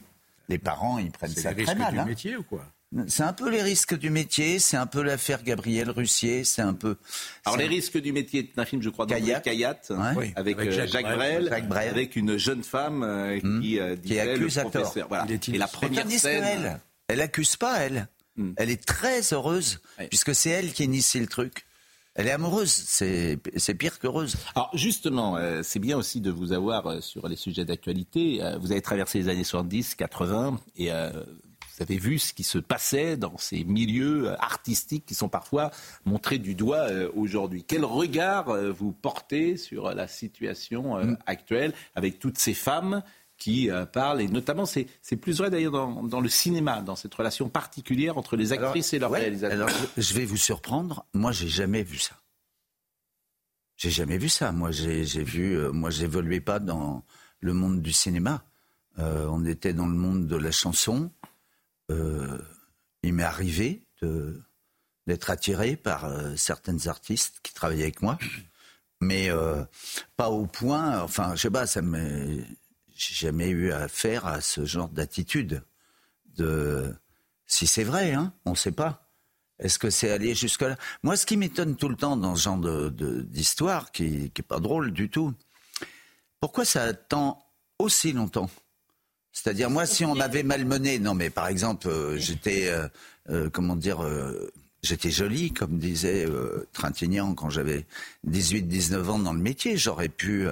Les 0.50 0.58
parents, 0.60 0.98
ils 1.00 1.12
prennent 1.12 1.32
C'est 1.32 1.42
ça 1.42 1.54
très 1.56 1.76
mal. 1.76 1.94
du 1.94 2.00
hein. 2.00 2.06
métier 2.06 2.38
ou 2.38 2.44
quoi? 2.44 2.66
C'est 3.08 3.24
un 3.24 3.34
peu 3.34 3.50
les 3.50 3.62
risques 3.62 3.98
du 3.98 4.10
métier, 4.10 4.60
c'est 4.60 4.78
un 4.78 4.86
peu 4.88 5.02
l'affaire 5.02 5.44
Gabriel 5.44 5.90
Russier, 5.90 6.44
c'est 6.44 6.62
un 6.62 6.74
peu. 6.74 6.96
Alors 7.46 7.58
les 7.58 7.68
risques 7.68 7.98
du 8.00 8.12
métier, 8.14 8.50
c'est 8.54 8.62
un 8.62 8.66
film, 8.66 8.82
je 8.82 8.90
crois, 8.90 9.06
Ouais. 10.16 10.34
avec, 10.36 10.58
Avec 10.58 10.60
euh, 10.60 10.72
Jacques 10.72 10.90
Jacques, 10.90 11.04
Brel. 11.06 11.18
Brel, 11.18 11.50
Jacques 11.50 11.68
Brel. 11.68 11.90
avec 11.90 12.16
une 12.16 12.38
jeune 12.38 12.64
femme 12.64 13.04
euh, 13.04 13.40
qui, 13.62 13.80
euh, 13.80 13.96
qui 13.96 14.02
disait 14.10 14.20
accuse 14.22 14.56
le 14.56 14.60
à 14.60 14.64
tort. 14.64 14.72
professeur. 14.72 15.08
Voilà. 15.10 15.26
Et 15.48 15.58
la 15.58 15.68
première 15.68 16.10
scène. 16.10 16.44
elle, 16.44 16.80
elle 17.08 17.22
accuse 17.22 17.56
pas 17.56 17.80
elle. 17.80 18.08
Elle 18.58 18.70
est 18.70 18.86
très 18.86 19.22
heureuse 19.34 19.80
puisque 20.10 20.36
c'est 20.36 20.50
elle 20.50 20.74
qui 20.74 20.84
initie 20.84 21.20
le 21.20 21.28
truc. 21.28 21.66
Elle 22.18 22.28
est 22.28 22.32
amoureuse, 22.32 22.72
c'est 22.72 23.40
c'est 23.58 23.74
pire 23.76 24.00
qu'heureuse. 24.00 24.36
Alors 24.56 24.70
justement, 24.74 25.36
euh, 25.36 25.62
c'est 25.64 25.80
bien 25.80 25.98
aussi 25.98 26.22
de 26.22 26.32
vous 26.32 26.54
avoir 26.54 26.88
euh, 26.88 27.02
sur 27.02 27.28
les 27.28 27.36
sujets 27.36 27.66
d'actualité. 27.66 28.42
Euh, 28.42 28.58
vous 28.58 28.72
avez 28.72 28.82
traversé 28.82 29.20
les 29.20 29.28
années 29.28 29.44
70, 29.44 29.96
80 29.96 30.60
et 30.78 30.94
euh, 30.94 31.12
vous 31.78 31.84
avez 31.84 31.98
vu 31.98 32.20
ce 32.20 32.34
qui 32.34 32.44
se 32.44 32.58
passait 32.58 33.18
dans 33.18 33.38
ces 33.38 33.64
milieux 33.64 34.30
euh, 34.30 34.36
artistiques 34.40 35.06
qui 35.06 35.16
sont 35.16 35.30
parfois 35.30 35.72
montrés 36.06 36.38
du 36.38 36.56
doigt 36.56 36.90
euh, 36.90 37.10
aujourd'hui. 37.16 37.64
Quel 37.68 37.84
regard 37.86 38.50
euh, 38.50 38.72
vous 38.72 38.92
portez 38.92 39.58
sur 39.58 39.94
la 39.94 40.08
situation 40.08 40.98
euh, 40.98 41.14
actuelle 41.26 41.74
avec 41.96 42.20
toutes 42.20 42.38
ces 42.38 42.54
femmes 42.54 43.04
qui 43.38 43.70
euh, 43.70 43.86
parlent, 43.86 44.22
et 44.22 44.30
notamment 44.30 44.66
c'est 44.66 44.88
plus 45.20 45.38
vrai 45.40 45.50
d'ailleurs 45.50 45.74
dans, 45.74 46.04
dans 46.04 46.22
le 46.22 46.30
cinéma, 46.30 46.82
dans 46.82 46.96
cette 46.96 47.14
relation 47.14 47.50
particulière 47.50 48.18
entre 48.18 48.38
les 48.38 48.54
actrices 48.54 48.94
et 48.94 49.00
leurs 49.00 49.12
Ouais, 49.12 49.20
réalisateurs. 49.20 49.68
alors, 49.68 49.70
je 49.98 50.14
vais 50.14 50.24
vous 50.24 50.38
surprendre. 50.38 51.06
Moi, 51.14 51.34
j'ai 51.34 51.50
jamais 51.50 51.84
vu 51.84 51.98
ça. 51.98 52.16
J'ai 53.76 53.90
jamais 53.90 54.18
vu 54.18 54.30
ça. 54.30 54.54
Moi, 54.54 54.72
j'ai 54.72 55.04
j'ai 55.04 55.24
vu. 55.24 55.58
euh, 55.58 55.72
moi, 55.74 55.90
j'évoluais 55.90 56.40
pas 56.40 56.60
dans 56.60 57.04
le 57.42 57.54
monde 57.54 57.82
du 57.82 57.92
cinéma. 57.92 58.44
Euh, 59.00 59.28
on 59.30 59.44
était 59.46 59.74
dans 59.74 59.88
le 59.88 59.94
monde 59.96 60.28
de 60.28 60.36
la 60.38 60.52
chanson. 60.52 61.12
Euh, 61.92 62.38
il 63.04 63.14
m'est 63.14 63.24
arrivé 63.24 63.84
d'être 65.08 65.30
attiré 65.30 65.76
par 65.76 66.06
euh, 66.06 66.36
certaines 66.36 66.88
artistes 66.88 67.40
qui 67.44 67.54
travaillaient 67.54 67.84
avec 67.84 68.02
moi, 68.02 68.18
mais 69.02 69.30
euh, 69.30 69.64
pas 70.18 70.30
au 70.30 70.46
point. 70.46 71.02
Enfin, 71.02 71.36
je 71.36 71.42
sais 71.42 71.52
pas. 71.52 71.68
Ça 71.68 71.82
j'ai 71.82 73.16
jamais 73.16 73.50
eu 73.50 73.72
affaire 73.72 74.26
à 74.26 74.42
ce 74.42 74.66
genre 74.66 74.90
d'attitude. 74.90 75.64
De 76.38 76.94
si 77.46 77.68
c'est 77.68 77.84
vrai, 77.84 78.14
hein, 78.14 78.34
on 78.46 78.52
ne 78.52 78.56
sait 78.56 78.72
pas. 78.72 79.10
Est-ce 79.60 79.80
que 79.80 79.90
c'est 79.90 80.12
allé 80.12 80.36
jusque-là? 80.36 80.76
Moi, 81.04 81.16
ce 81.16 81.26
qui 81.26 81.38
m'étonne 81.38 81.78
tout 81.78 81.88
le 81.88 81.96
temps 81.96 82.18
dans 82.18 82.36
ce 82.36 82.44
genre 82.44 82.92
d'histoire, 82.92 83.92
qui 83.92 84.32
n'est 84.36 84.44
pas 84.44 84.60
drôle 84.60 84.92
du 84.92 85.10
tout, 85.10 85.34
pourquoi 86.42 86.66
ça 86.66 86.84
attend 86.84 87.46
aussi 87.80 88.12
longtemps? 88.12 88.50
C'est-à-dire, 89.36 89.70
moi, 89.70 89.86
si 89.86 90.06
on 90.06 90.16
m'avait 90.16 90.44
malmené, 90.44 90.98
non, 90.98 91.14
mais 91.14 91.30
par 91.30 91.48
exemple, 91.50 91.90
euh, 91.90 92.18
j'étais, 92.18 92.70
euh, 92.70 92.88
euh, 93.30 93.50
comment 93.52 93.76
dire, 93.76 94.00
j'étais 94.82 95.12
jolie, 95.12 95.52
comme 95.52 95.78
disait 95.78 96.26
Trintignant 96.72 97.34
quand 97.36 97.50
j'avais 97.50 97.86
18-19 98.28 99.10
ans 99.10 99.20
dans 99.20 99.34
le 99.34 99.40
métier, 99.40 99.76
j'aurais 99.76 100.10
pu 100.10 100.48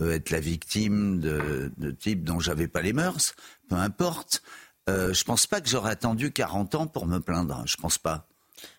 être 0.00 0.30
la 0.30 0.40
victime 0.40 1.20
de, 1.20 1.70
de 1.78 1.90
types 1.92 2.24
dont 2.24 2.40
j'avais 2.40 2.66
pas 2.66 2.82
les 2.82 2.92
mœurs, 2.92 3.34
peu 3.68 3.76
importe. 3.76 4.42
Je 4.88 5.24
pense 5.24 5.46
pas 5.46 5.60
que 5.60 5.68
j'aurais 5.68 5.92
attendu 5.92 6.32
40 6.32 6.74
ans 6.74 6.86
pour 6.88 7.06
me 7.06 7.20
plaindre. 7.20 7.62
Je 7.66 7.76
pense 7.76 7.96
pas. 7.96 8.26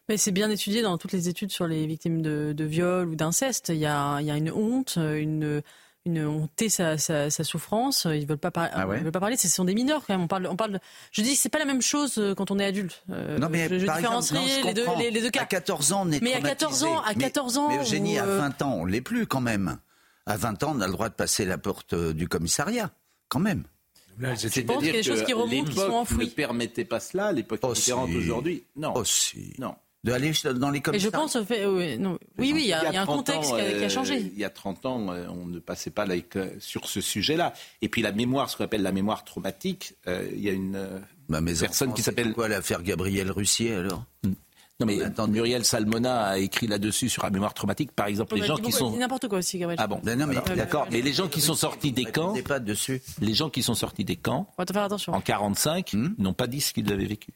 Mais 0.09 0.17
c'est 0.17 0.31
bien 0.31 0.49
étudié 0.49 0.81
dans 0.81 0.97
toutes 0.97 1.13
les 1.13 1.29
études 1.29 1.51
sur 1.51 1.67
les 1.67 1.87
victimes 1.87 2.21
de, 2.21 2.53
de 2.55 2.63
viol 2.65 3.07
ou 3.07 3.15
d'inceste. 3.15 3.69
Il 3.69 3.77
y 3.77 3.85
a, 3.85 4.19
il 4.19 4.27
y 4.27 4.31
a 4.31 4.35
une 4.35 4.51
honte, 4.51 4.97
une, 4.97 5.61
une 6.07 6.25
honter 6.25 6.67
sa, 6.69 6.97
sa, 6.97 7.29
sa 7.29 7.43
souffrance. 7.43 8.05
Ils 8.11 8.25
veulent 8.25 8.37
pas, 8.37 8.51
par- 8.51 8.69
Ah 8.73 8.87
ouais 8.87 8.97
ils 8.97 9.03
veulent 9.03 9.11
pas 9.11 9.19
parler. 9.19 9.37
Ce 9.37 9.47
sont 9.47 9.63
des 9.65 9.75
mineurs 9.75 10.03
quand 10.05 10.13
même. 10.13 10.21
On 10.23 10.27
parle, 10.27 10.47
on 10.47 10.55
parle. 10.55 10.79
Je 11.11 11.21
dis, 11.21 11.35
c'est 11.35 11.49
pas 11.49 11.59
la 11.59 11.65
même 11.65 11.81
chose 11.81 12.17
euh, 12.17 12.33
quand 12.35 12.49
on 12.51 12.59
est 12.59 12.65
adulte. 12.65 13.03
Euh, 13.11 13.37
Non, 13.37 13.47
mais 13.49 13.69
je, 13.69 13.79
je 13.79 13.85
par 13.85 13.97
exemple, 13.99 14.21
différencierai 14.23 14.39
non, 14.39 14.61
je 14.63 14.67
les, 14.67 14.73
deux, 14.73 14.85
les, 14.97 15.11
les 15.11 15.21
deux 15.21 15.29
cas. 15.29 15.41
À 15.41 15.45
14 15.45 15.93
ans, 15.93 16.03
on 16.05 16.11
est 16.11 16.21
Mais 16.21 16.33
à 16.33 16.41
14 16.41 16.83
ans, 16.83 16.87
à 16.99 17.13
traumatisé. 17.13 17.19
14 17.25 17.57
ans, 17.57 17.67
Mais, 17.69 17.75
mais 17.77 17.81
Eugénie, 17.83 18.19
ou, 18.19 18.23
à 18.23 18.25
euh, 18.25 18.39
20 18.39 18.61
ans, 18.63 18.73
on 18.81 18.85
l'est 18.85 19.01
plus 19.01 19.27
quand 19.27 19.41
même. 19.41 19.77
À 20.25 20.35
20 20.37 20.63
ans, 20.63 20.73
on 20.75 20.81
a 20.81 20.87
le 20.87 20.93
droit 20.93 21.09
de 21.09 21.13
passer 21.13 21.45
la 21.45 21.57
porte 21.57 21.93
euh, 21.93 22.13
du 22.13 22.27
commissariat, 22.27 22.91
quand 23.29 23.39
même. 23.39 23.63
pense 24.65 24.77
qu'il 24.77 24.87
y 24.87 24.89
a 24.89 24.93
des 24.93 25.03
choses 25.03 25.23
qui 25.23 25.33
remontent, 25.33 25.69
qui 25.69 25.75
sont 25.75 25.81
l'époque 25.83 25.93
enfouies. 25.95 26.25
ne 26.25 26.29
permettait 26.31 26.85
pas 26.85 26.99
cela, 26.99 27.31
l'époque 27.31 27.59
est 27.63 27.73
différente 27.73 28.09
si. 28.09 28.17
aujourd'hui. 28.17 28.63
Non. 28.75 28.93
Aussi. 28.95 29.53
Non. 29.59 29.75
De 30.07 30.13
aller 30.13 30.31
dans 30.59 30.69
les 30.69 30.77
Et 30.77 30.79
je 30.79 30.83
commissariats. 30.83 31.11
pense 31.11 31.35
au 31.35 31.43
fait, 31.43 31.65
oui, 31.65 31.97
non. 31.97 32.17
oui, 32.37 32.51
oui, 32.53 32.61
il 32.63 32.67
y 32.67 32.73
a, 32.73 32.89
il 32.89 32.93
y 32.93 32.97
a 32.97 33.01
un 33.01 33.05
30 33.05 33.17
contexte 33.17 33.51
ans, 33.51 33.55
qui, 33.57 33.61
a, 33.61 33.65
qui 33.73 33.83
a 33.83 33.85
euh, 33.87 33.89
changé. 33.89 34.31
Il 34.33 34.39
y 34.39 34.45
a 34.45 34.49
30 34.49 34.85
ans, 34.85 35.11
euh, 35.11 35.27
on 35.29 35.45
ne 35.45 35.59
passait 35.59 35.89
pas 35.91 36.05
like, 36.05 36.37
sur 36.59 36.87
ce 36.87 37.01
sujet-là. 37.01 37.53
Et 37.81 37.89
puis 37.89 38.01
la 38.01 38.11
mémoire, 38.13 38.49
ce 38.49 38.55
qu'on 38.57 38.63
appelle 38.63 38.83
la 38.83 38.91
mémoire 38.93 39.23
traumatique, 39.25 39.93
euh, 40.07 40.27
il 40.33 40.41
y 40.41 40.49
a 40.49 40.53
une 40.53 40.87
Bah, 41.29 41.39
personne 41.45 41.89
enfants, 41.89 41.95
qui 41.95 42.01
c'est 42.01 42.11
s'appelle... 42.11 42.33
quoi 42.33 42.47
l'affaire 42.47 42.83
Gabriel 42.83 43.29
Russier 43.31 43.73
alors 43.75 44.05
Non 44.79 44.85
mais 44.85 44.97
Muriel 45.27 45.65
Salmona 45.65 46.21
a 46.27 46.37
écrit 46.37 46.67
là-dessus 46.67 47.09
sur 47.09 47.23
la 47.23 47.29
mémoire 47.31 47.53
traumatique. 47.53 47.91
Par 47.91 48.07
exemple, 48.07 48.35
les 48.35 48.41
On 48.41 48.43
a 48.43 48.47
gens 48.47 48.55
dit 48.55 48.61
qui 48.61 48.71
sont... 48.71 48.95
n'importe 48.95 49.27
quoi 49.27 49.39
aussi, 49.39 49.57
Gabriel. 49.59 49.79
Ah 49.83 49.87
bon 49.87 49.99
Ben 50.03 50.17
non, 50.17 50.25
mais- 50.27 50.37
Alors, 50.37 50.55
D'accord. 50.55 50.87
Mais 50.91 51.01
les 51.01 51.11
gens 51.13 51.27
qui 51.27 51.41
sont 51.41 51.55
sortis 51.55 51.91
des 51.91 52.05
camps... 52.05 52.33
pas 52.47 52.59
dessus. 52.59 53.01
Les 53.19 53.33
gens 53.33 53.49
qui 53.49 53.61
sont 53.63 53.73
sortis 53.75 54.05
des 54.05 54.15
camps 54.15 54.47
On 54.57 54.61
va 54.61 54.65
te 54.65 54.71
faire 54.71 54.83
attention. 54.83 55.13
en 55.13 55.19
45 55.19 55.91
Hmm 55.93 56.13
n'ont 56.17 56.33
pas 56.33 56.47
dit 56.47 56.61
ce 56.61 56.71
qu'ils 56.71 56.89
avaient 56.93 57.05
vécu. 57.05 57.33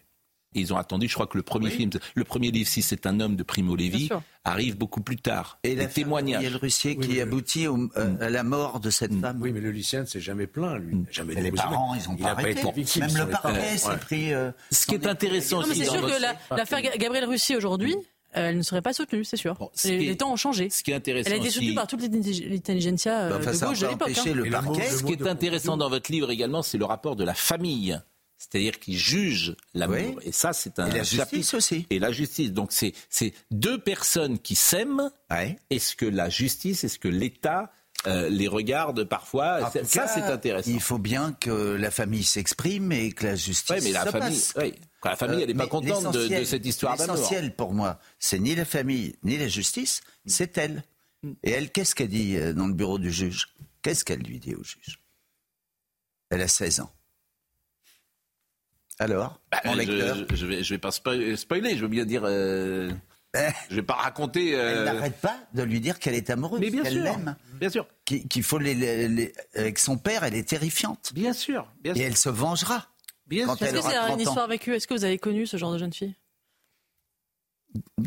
Et 0.54 0.60
ils 0.60 0.74
ont 0.74 0.78
attendu, 0.78 1.08
je 1.08 1.14
crois 1.14 1.28
que 1.28 1.38
le 1.38 1.44
premier 1.44 1.70
film, 1.70 1.90
le 2.14 2.24
premier 2.26 2.52
livre, 2.52 2.68
si 2.68 2.82
c'est 2.82 3.06
un 3.06 3.20
homme 3.22 3.36
de 3.38 3.44
Primo 3.44 3.76
Levi, 3.76 4.10
arrive 4.44 4.78
beaucoup 4.78 5.00
plus 5.02 5.16
tard. 5.16 5.60
Et 5.64 5.70
les 5.70 5.76
la 5.84 5.86
témoignages. 5.88 6.42
Gabriel 6.44 6.58
Russier 6.58 6.96
Oui, 7.00 7.08
qui 7.08 7.14
mais- 7.16 7.22
aboutit 7.22 7.68
au- 7.68 7.90
euh, 7.96 8.16
à 8.20 8.30
la 8.30 8.44
mort 8.44 8.80
de 8.82 8.90
cette 8.90 9.14
femme. 9.20 9.40
Oui, 9.42 9.52
mais 9.54 9.62
le 9.62 9.72
lycéen 9.72 10.02
ne 10.02 10.06
s'est 10.06 10.20
jamais 10.20 10.48
plaint, 10.48 10.78
lui. 10.80 10.90
Il 10.94 10.98
n'a 11.04 11.06
Jamais 11.12 11.36
Mais 11.36 11.42
les 11.44 11.52
parents, 11.54 11.96
ils 11.96 12.10
ont 12.10 12.16
Il 12.18 12.22
pas 12.22 12.30
n'a 12.30 12.36
pas 12.36 12.42
arrêté. 12.42 12.60
été 12.62 12.72
victime. 12.74 13.06
Même 13.06 13.18
le 13.18 13.28
parquet 13.28 13.78
s'est 13.78 13.88
Ouais. 13.88 13.98
pris. 13.98 14.34
euh, 14.34 14.52
Ce 14.72 14.86
qui 14.86 14.96
est 14.96 15.08
intéressant 15.08 15.62
Non, 15.62 15.68
mais 15.68 15.72
aussi 15.72 15.86
c'est 15.86 15.92
sûr 15.92 16.02
que 16.06 16.22
la- 16.22 16.36
l'affaire 16.58 16.82
Ga- 16.82 16.98
Gabriel 16.98 17.26
Russie 17.26 17.56
aujourd'hui, 17.56 17.96
euh, 18.36 18.50
elle 18.50 18.58
ne 18.58 18.62
serait 18.62 18.82
pas 18.82 18.92
soutenue, 18.94 19.24
c'est 19.24 19.38
sûr. 19.38 19.56
ce 19.74 19.88
les, 19.88 19.98
qui 20.00 20.04
est- 20.04 20.08
les 20.10 20.18
temps 20.18 20.34
ont 20.34 20.36
changé. 20.36 20.70
Ce 20.70 20.84
qui 20.84 20.92
est 20.92 20.96
intéressant 20.96 21.28
Elle 21.28 21.34
a 21.34 21.38
été 21.38 21.48
aussi- 21.48 21.54
soutenue 21.60 21.76
par 21.76 21.88
toute 21.88 22.02
l'intellig- 22.02 22.50
l'intelligentsia 22.50 23.30
enfin, 23.38 23.52
de 23.52 23.58
gauche 23.58 23.80
de 23.80 23.86
pas 23.86 23.92
l'époque. 23.92 24.10
hein. 24.80 24.82
Ce 24.92 25.04
qui 25.04 25.14
est 25.14 25.28
intéressant 25.28 25.78
dans 25.78 25.90
votre 25.90 26.12
livre 26.12 26.30
également, 26.30 26.62
c'est 26.62 26.78
le 26.78 26.86
rapport 26.86 27.16
de 27.16 27.24
la 27.24 27.34
famille. 27.34 27.98
C'est-à-dire 28.42 28.80
qui 28.80 28.98
juge 28.98 29.56
l'amour. 29.76 30.16
Oui. 30.18 30.24
Et 30.24 30.32
ça, 30.32 30.52
c'est 30.54 30.80
un 30.80 30.88
Et 30.90 30.98
la 30.98 31.04
chapitre- 31.04 31.30
justice 31.36 31.54
aussi. 31.54 31.86
Et 31.92 32.00
la 32.00 32.12
justice. 32.12 32.52
Donc 32.52 32.72
c'est 32.72 32.94
c'est 33.10 33.34
deux 33.52 33.78
personnes 33.78 34.40
qui 34.40 34.56
s'aiment. 34.56 35.12
Est-ce 35.70 35.96
que 35.96 36.06
la 36.08 36.30
justice, 36.30 36.84
est-ce 36.84 36.98
que 36.98 37.08
l'État 37.08 37.72
euh, 38.08 38.30
les 38.30 38.48
regarde 38.48 39.04
parfois? 39.04 39.60
En 39.68 39.72
Ça, 39.86 40.08
c'est 40.08 40.22
intéressant. 40.24 40.72
Il 40.72 40.82
faut 40.82 40.98
bien 40.98 41.34
que 41.40 41.52
la 41.76 41.92
famille 41.92 42.24
s'exprime 42.24 42.92
et 42.92 43.12
que 43.12 43.26
la 43.28 43.36
justice 43.36 43.70
Ouais, 43.70 43.82
mais 43.82 43.92
la 43.92 44.06
se 44.06 44.10
famille, 44.10 44.40
passe. 44.40 44.54
oui. 44.58 44.74
La 45.04 45.16
famille, 45.16 45.42
elle 45.42 45.48
n'est 45.50 45.54
pas 45.54 45.64
mais 45.66 45.70
contente 45.70 46.14
de- 46.14 46.28
de 46.40 46.44
cette 46.44 46.66
histoire 46.66 46.98
d'amour. 46.98 47.16
L'essentiel 47.16 47.56
pour 47.56 47.74
moi, 47.74 48.00
c'est 48.20 48.40
ni 48.40 48.56
la 48.56 48.66
famille 48.66 49.16
ni 49.24 49.38
la 49.38 49.48
justice, 49.48 50.02
c'est 50.26 50.58
elle. 50.58 50.84
Et 51.44 51.52
elle, 51.52 51.72
qu'est-ce 51.72 51.94
qu'elle 51.94 52.10
dit 52.10 52.36
euh, 52.38 52.54
dans 52.54 52.66
le 52.68 52.74
bureau 52.74 52.98
du 52.98 53.12
juge? 53.12 53.50
Qu'est-ce 53.84 54.04
qu'elle 54.04 54.22
lui 54.22 54.40
dit 54.40 54.56
au 54.56 54.64
juge? 54.64 55.00
Elle 56.32 56.42
a 56.42 56.48
16 56.48 56.80
ans. 56.80 56.92
Alors, 59.02 59.40
Bah, 59.52 59.60
mon 59.66 59.74
je, 59.74 59.78
lecteur 59.80 60.16
je, 60.30 60.36
je 60.36 60.46
vais, 60.46 60.64
je 60.64 60.74
vais 60.74 60.78
pas 60.78 60.90
spo- 60.90 61.36
spoiler, 61.36 61.76
je 61.76 61.82
veux 61.82 61.88
bien 61.88 62.06
dire. 62.06 62.22
euh, 62.26 62.92
je 63.70 63.76
vais 63.76 63.82
pas 63.82 63.96
raconter. 63.96 64.56
euh, 64.56 64.86
Elle 64.88 64.94
n'arrête 64.96 65.20
pas 65.20 65.40
de 65.54 65.64
lui 65.64 65.80
dire 65.82 65.98
qu'elle 66.00 66.14
est 66.14 66.30
amoureuse, 66.30 66.60
Mais 66.60 66.70
bien 66.70 66.84
qu'elle 66.84 66.94
sûr, 66.94 67.04
l'aime. 67.04 67.36
Bien 67.60 67.70
sûr. 67.70 67.88
Qu'il 68.06 68.44
faut 68.44 68.60
les, 68.60 68.76
les- 68.76 69.08
les- 69.08 69.34
Avec 69.56 69.80
son 69.80 69.98
père, 69.98 70.24
elle 70.24 70.36
est 70.36 70.48
terrifiante. 70.48 71.12
Bien 71.14 71.34
sûr. 71.34 71.68
bien 71.82 71.94
Et 71.94 71.98
sûr. 71.98 72.06
elle 72.06 72.18
se 72.18 72.30
vengera. 72.30 72.88
Bien 73.26 73.48
quand 73.48 73.56
Est-ce 73.56 73.66
elle 73.66 73.72
que 73.74 73.78
aura 73.80 73.90
c'est 73.90 73.96
30 73.98 74.10
une 74.10 74.14
ans. 74.28 74.30
histoire 74.30 74.48
vécue 74.48 74.76
Est-ce 74.76 74.88
que 74.88 74.94
vous 74.94 75.04
avez 75.06 75.18
connu 75.18 75.48
ce 75.48 75.58
genre 75.58 75.72
de 75.74 75.78
jeune 75.80 75.94
fille? 75.94 76.14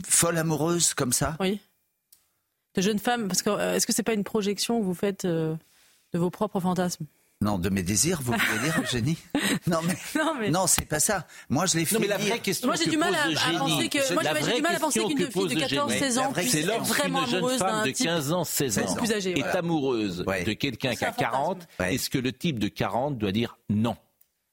Folle 0.07 0.39
amoureuse 0.39 0.95
comme 0.95 1.13
ça 1.13 1.37
Oui. 1.41 1.61
De 2.75 2.83
jeune 2.83 2.99
femme 2.99 3.29
Parce 3.29 3.43
que 3.43 3.51
euh, 3.51 3.75
est-ce 3.75 3.87
que 3.87 3.93
c'est 3.93 4.03
pas 4.03 4.13
une 4.15 4.25
projection 4.25 4.79
que 4.81 4.85
vous 4.85 4.95
faites 4.95 5.25
euh, 5.25 5.57
de 6.13 6.19
vos 6.19 6.31
propres 6.31 6.61
fantasmes? 6.61 7.07
Non, 7.41 7.59
de 7.59 7.69
mes 7.69 7.83
désirs, 7.83 8.21
vous 8.23 8.33
voulez 8.33 8.63
dire, 8.63 8.81
Eugénie? 8.83 9.19
Non, 9.67 9.79
mais 9.87 9.95
non, 10.51 10.63
mais... 10.63 10.69
c'est 10.69 10.85
pas 10.87 11.01
ça. 11.01 11.27
Moi, 11.49 11.67
je 11.67 11.77
l'ai 11.79 11.85
fait 11.85 11.95
Non, 11.95 12.01
mais 12.01 12.07
la 12.07 12.19
vraie 12.19 12.39
question 12.39 12.69
Moi, 12.69 12.77
j'ai 12.77 12.89
du 12.91 12.97
mal 12.97 13.15
à- 13.15 13.23
à 13.25 13.59
penser 13.59 13.89
que- 13.89 14.13
moi, 14.15 14.23
j'ai 14.45 14.55
du 14.57 14.63
mal 14.63 14.77
à 14.77 14.79
penser 14.81 15.01
qu'une 15.01 15.17
fille 15.17 15.27
de 15.27 15.33
pose 15.33 15.55
14, 15.55 15.91
Eugénie, 15.93 15.99
16 16.01 16.19
ans 16.19 16.33
puisse 16.33 16.55
être 16.55 16.83
vraiment 16.85 17.25
jeune 17.27 17.35
amoureuse 17.37 17.59
femme 17.59 17.71
d'un 17.81 17.87
de 17.87 17.91
type 17.91 18.07
15 18.07 18.33
ans, 18.33 18.45
16 18.45 18.79
ans 18.79 18.95
plus 18.95 19.13
âgé, 19.13 19.31
est 19.33 19.35
voilà. 19.41 19.59
amoureuse 19.59 20.19
de 20.47 20.53
quelqu'un 20.53 20.95
qui 20.95 21.05
a 21.05 21.09
un 21.09 21.13
fantasme. 21.13 21.31
40, 21.33 21.69
est-ce 21.81 22.11
que 22.11 22.19
le 22.19 22.33
type 22.33 22.59
de 22.59 22.69
40 22.69 23.19
doit 23.19 23.33
dire 23.33 23.59
non? 23.71 23.97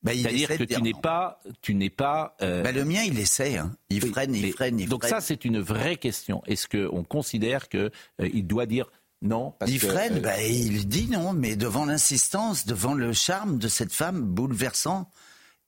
Bah, 0.04 0.14
il 0.14 0.22
C'est-à-dire 0.24 0.58
que 0.58 0.64
tu 0.64 0.82
n'es 0.82 0.92
non. 0.94 1.00
pas, 1.00 1.40
tu 1.62 1.76
n'es 1.76 1.92
pas. 1.92 2.36
euh, 2.42 2.64
Bah, 2.64 2.72
le 2.72 2.84
mien, 2.86 3.04
il 3.06 3.20
essaie. 3.20 3.58
hein. 3.58 3.72
Il 3.92 4.02
freine, 4.04 4.34
il 4.34 4.52
freine, 4.52 4.80
il 4.80 4.90
donc 4.90 5.02
freine. 5.04 5.14
ça, 5.14 5.22
c'est 5.22 5.46
une 5.46 5.60
vraie 5.60 5.96
question. 5.98 6.42
Est-ce 6.48 6.68
qu'on 6.68 7.04
considère 7.04 7.70
que 7.70 7.92
euh, 8.20 8.30
il 8.34 8.48
doit 8.48 8.66
dire 8.66 8.88
non 9.22 9.52
parce 9.60 9.72
il 9.72 9.80
que, 9.80 9.88
freine, 9.88 10.18
euh, 10.18 10.22
bah, 10.22 10.42
il 10.42 10.88
dit 10.88 11.08
non, 11.08 11.34
mais 11.34 11.56
devant 11.56 11.86
l'insistance, 11.86 12.66
devant 12.66 12.94
le 12.94 13.14
charme 13.14 13.58
de 13.60 13.68
cette 13.68 13.94
femme 13.94 14.22
bouleversant, 14.22 15.10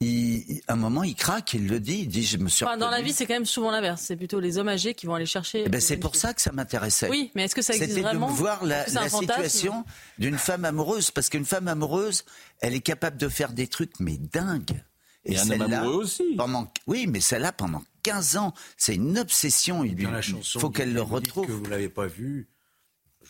il, 0.03 0.61
à 0.67 0.73
un 0.73 0.75
moment, 0.75 1.03
il 1.03 1.15
craque, 1.15 1.53
il 1.53 1.67
le 1.67 1.79
dit, 1.79 1.99
il 2.01 2.07
dit, 2.07 2.23
je 2.23 2.37
me 2.37 2.49
suis 2.49 2.65
Enfin, 2.65 2.77
dans 2.77 2.89
la 2.89 3.01
vie, 3.01 3.13
c'est 3.13 3.25
quand 3.25 3.33
même 3.33 3.45
souvent 3.45 3.71
l'inverse. 3.71 4.01
C'est 4.01 4.15
plutôt 4.15 4.39
les 4.39 4.57
hommes 4.57 4.69
âgés 4.69 4.93
qui 4.93 5.05
vont 5.05 5.15
aller 5.15 5.25
chercher. 5.25 5.63
Eh 5.65 5.69
ben, 5.69 5.73
les 5.73 5.81
c'est 5.81 5.97
pour 5.97 6.15
ça 6.15 6.33
que 6.33 6.41
ça 6.41 6.51
m'intéressait. 6.51 7.09
Oui, 7.09 7.31
mais 7.35 7.43
est-ce 7.43 7.55
que 7.55 7.61
ça 7.61 7.73
existe 7.73 7.91
C'était 7.91 8.01
vraiment 8.01 8.27
de 8.27 8.35
voir 8.35 8.65
la, 8.65 8.85
situation 9.07 9.85
d'une 10.17 10.37
femme 10.37 10.65
amoureuse, 10.65 11.11
parce 11.11 11.29
qu'une 11.29 11.45
femme 11.45 11.67
amoureuse, 11.67 12.25
elle 12.59 12.73
est 12.73 12.81
capable 12.81 13.17
de 13.17 13.29
faire 13.29 13.53
des 13.53 13.67
trucs, 13.67 13.99
mais 13.99 14.17
dingues. 14.17 14.83
Et 15.25 15.37
un 15.37 15.41
homme 15.41 15.47
celle-là, 15.47 15.81
amoureux 15.81 16.03
aussi. 16.03 16.35
Pendant, 16.37 16.69
oui, 16.85 17.07
mais 17.07 17.21
celle-là, 17.21 17.53
pendant 17.53 17.81
15 18.03 18.37
ans, 18.37 18.53
c'est 18.75 18.95
une 18.95 19.17
obsession. 19.17 19.85
Il 19.85 19.95
lui 19.95 20.03
Dans 20.03 20.11
la 20.11 20.21
chanson, 20.21 20.59
faut 20.59 20.69
qu'elle 20.69 20.93
le 20.93 21.01
retrouve. 21.01 21.47
que 21.47 21.51
vous 21.51 21.63
ne 21.63 21.69
l'avez 21.69 21.89
pas 21.89 22.07
vu. 22.07 22.49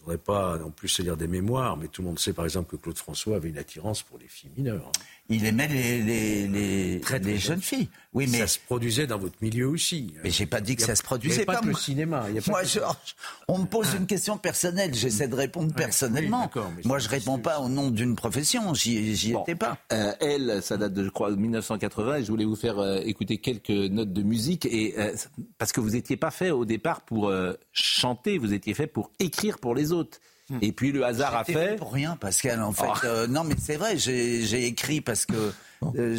Je 0.04 0.12
voudrais 0.12 0.22
pas 0.22 0.58
non 0.58 0.70
plus 0.70 0.90
se 0.90 1.02
lire 1.02 1.16
des 1.16 1.28
mémoires, 1.28 1.78
mais 1.78 1.88
tout 1.88 2.02
le 2.02 2.10
monde 2.10 2.20
sait 2.20 2.34
par 2.34 2.44
exemple 2.44 2.70
que 2.70 2.76
Claude 2.76 2.98
François 2.98 3.38
avait 3.38 3.48
une 3.48 3.58
attirance 3.58 4.04
pour 4.04 4.18
les 4.18 4.28
filles 4.28 4.52
mineures. 4.58 4.92
Hein. 5.30 5.34
Il 5.36 5.46
aimait 5.46 5.68
les, 5.68 6.02
les, 6.02 6.48
les, 6.48 7.00
Très, 7.00 7.20
très 7.20 7.32
les 7.32 7.38
jeunes 7.38 7.62
filles. 7.62 7.88
Oui, 8.14 8.28
mais 8.30 8.40
ça 8.40 8.48
se 8.48 8.60
produisait 8.60 9.08
dans 9.08 9.18
votre 9.18 9.38
milieu 9.42 9.68
aussi. 9.70 10.14
Mais 10.24 10.30
j'ai 10.30 10.46
pas 10.46 10.62
dit 10.62 10.76
que 10.76 10.84
a- 10.84 10.88
ça 10.88 10.96
se 10.96 11.02
produisait 11.02 11.38
avait 11.38 11.46
pas. 11.46 11.56
que 11.62 11.68
le 11.68 11.74
cinéma. 11.74 12.26
il 12.30 12.36
y 12.36 12.38
a 12.38 12.42
pas 12.42 12.52
Moi, 12.52 12.62
que- 12.62 12.68
Georges, 12.68 13.16
on 13.48 13.60
me 13.60 13.66
pose 13.66 13.88
une 13.98 14.06
question 14.06 14.38
personnelle, 14.38 14.94
j'essaie 14.94 15.28
de 15.28 15.36
répondre 15.36 15.74
personnellement. 15.74 16.52
Moi, 16.86 17.00
je 17.00 17.10
réponds 17.10 17.40
pas 17.40 17.60
au 17.62 17.70
nom 17.70 17.90
d'une 17.90 18.16
profession, 18.16 18.74
j'y 18.74 19.16
j'y 19.16 19.34
étais 19.34 19.56
pas. 19.56 19.78
Euh, 19.94 20.14
elle, 20.20 20.62
ça 20.62 20.78
date 20.78 20.94
de, 20.94 21.04
je 21.06 21.10
crois, 21.10 21.32
1980, 21.32 22.18
et 22.18 22.24
je 22.24 22.30
voulais 22.30 22.46
vous 22.46 22.56
faire 22.58 22.78
euh, 22.80 23.00
écouter 23.04 23.38
quelques 23.40 23.70
notes 23.70 24.14
de 24.14 24.22
musique, 24.24 24.66
et 24.66 24.94
euh, 25.00 25.16
parce 25.58 25.72
que 25.72 25.80
vous 25.82 25.92
n'étiez 25.92 26.18
pas 26.18 26.32
fait 26.32 26.52
au 26.52 26.66
départ 26.66 27.02
pour 27.02 27.30
euh, 27.30 27.54
chanter, 27.72 28.38
vous 28.38 28.54
étiez 28.54 28.74
fait 28.74 28.88
pour 28.88 29.10
écrire 29.20 29.58
pour 29.58 29.74
les 29.74 29.92
autres. 29.92 30.20
Et 30.62 30.72
puis 30.72 30.92
le 30.92 31.06
hasard 31.06 31.36
a 31.36 31.44
fait. 31.44 31.54
fait 31.54 31.76
pour 31.78 31.94
rien, 31.94 32.18
Pascal. 32.18 32.62
En 32.62 32.74
fait, 32.74 32.86
Oh. 32.88 33.06
Euh, 33.06 33.28
non, 33.28 33.44
mais 33.44 33.56
c'est 33.60 33.78
vrai. 33.78 33.98
J'ai 33.98 34.66
écrit 34.66 35.00
parce 35.02 35.26
que 35.26 35.54
euh, 35.98 36.18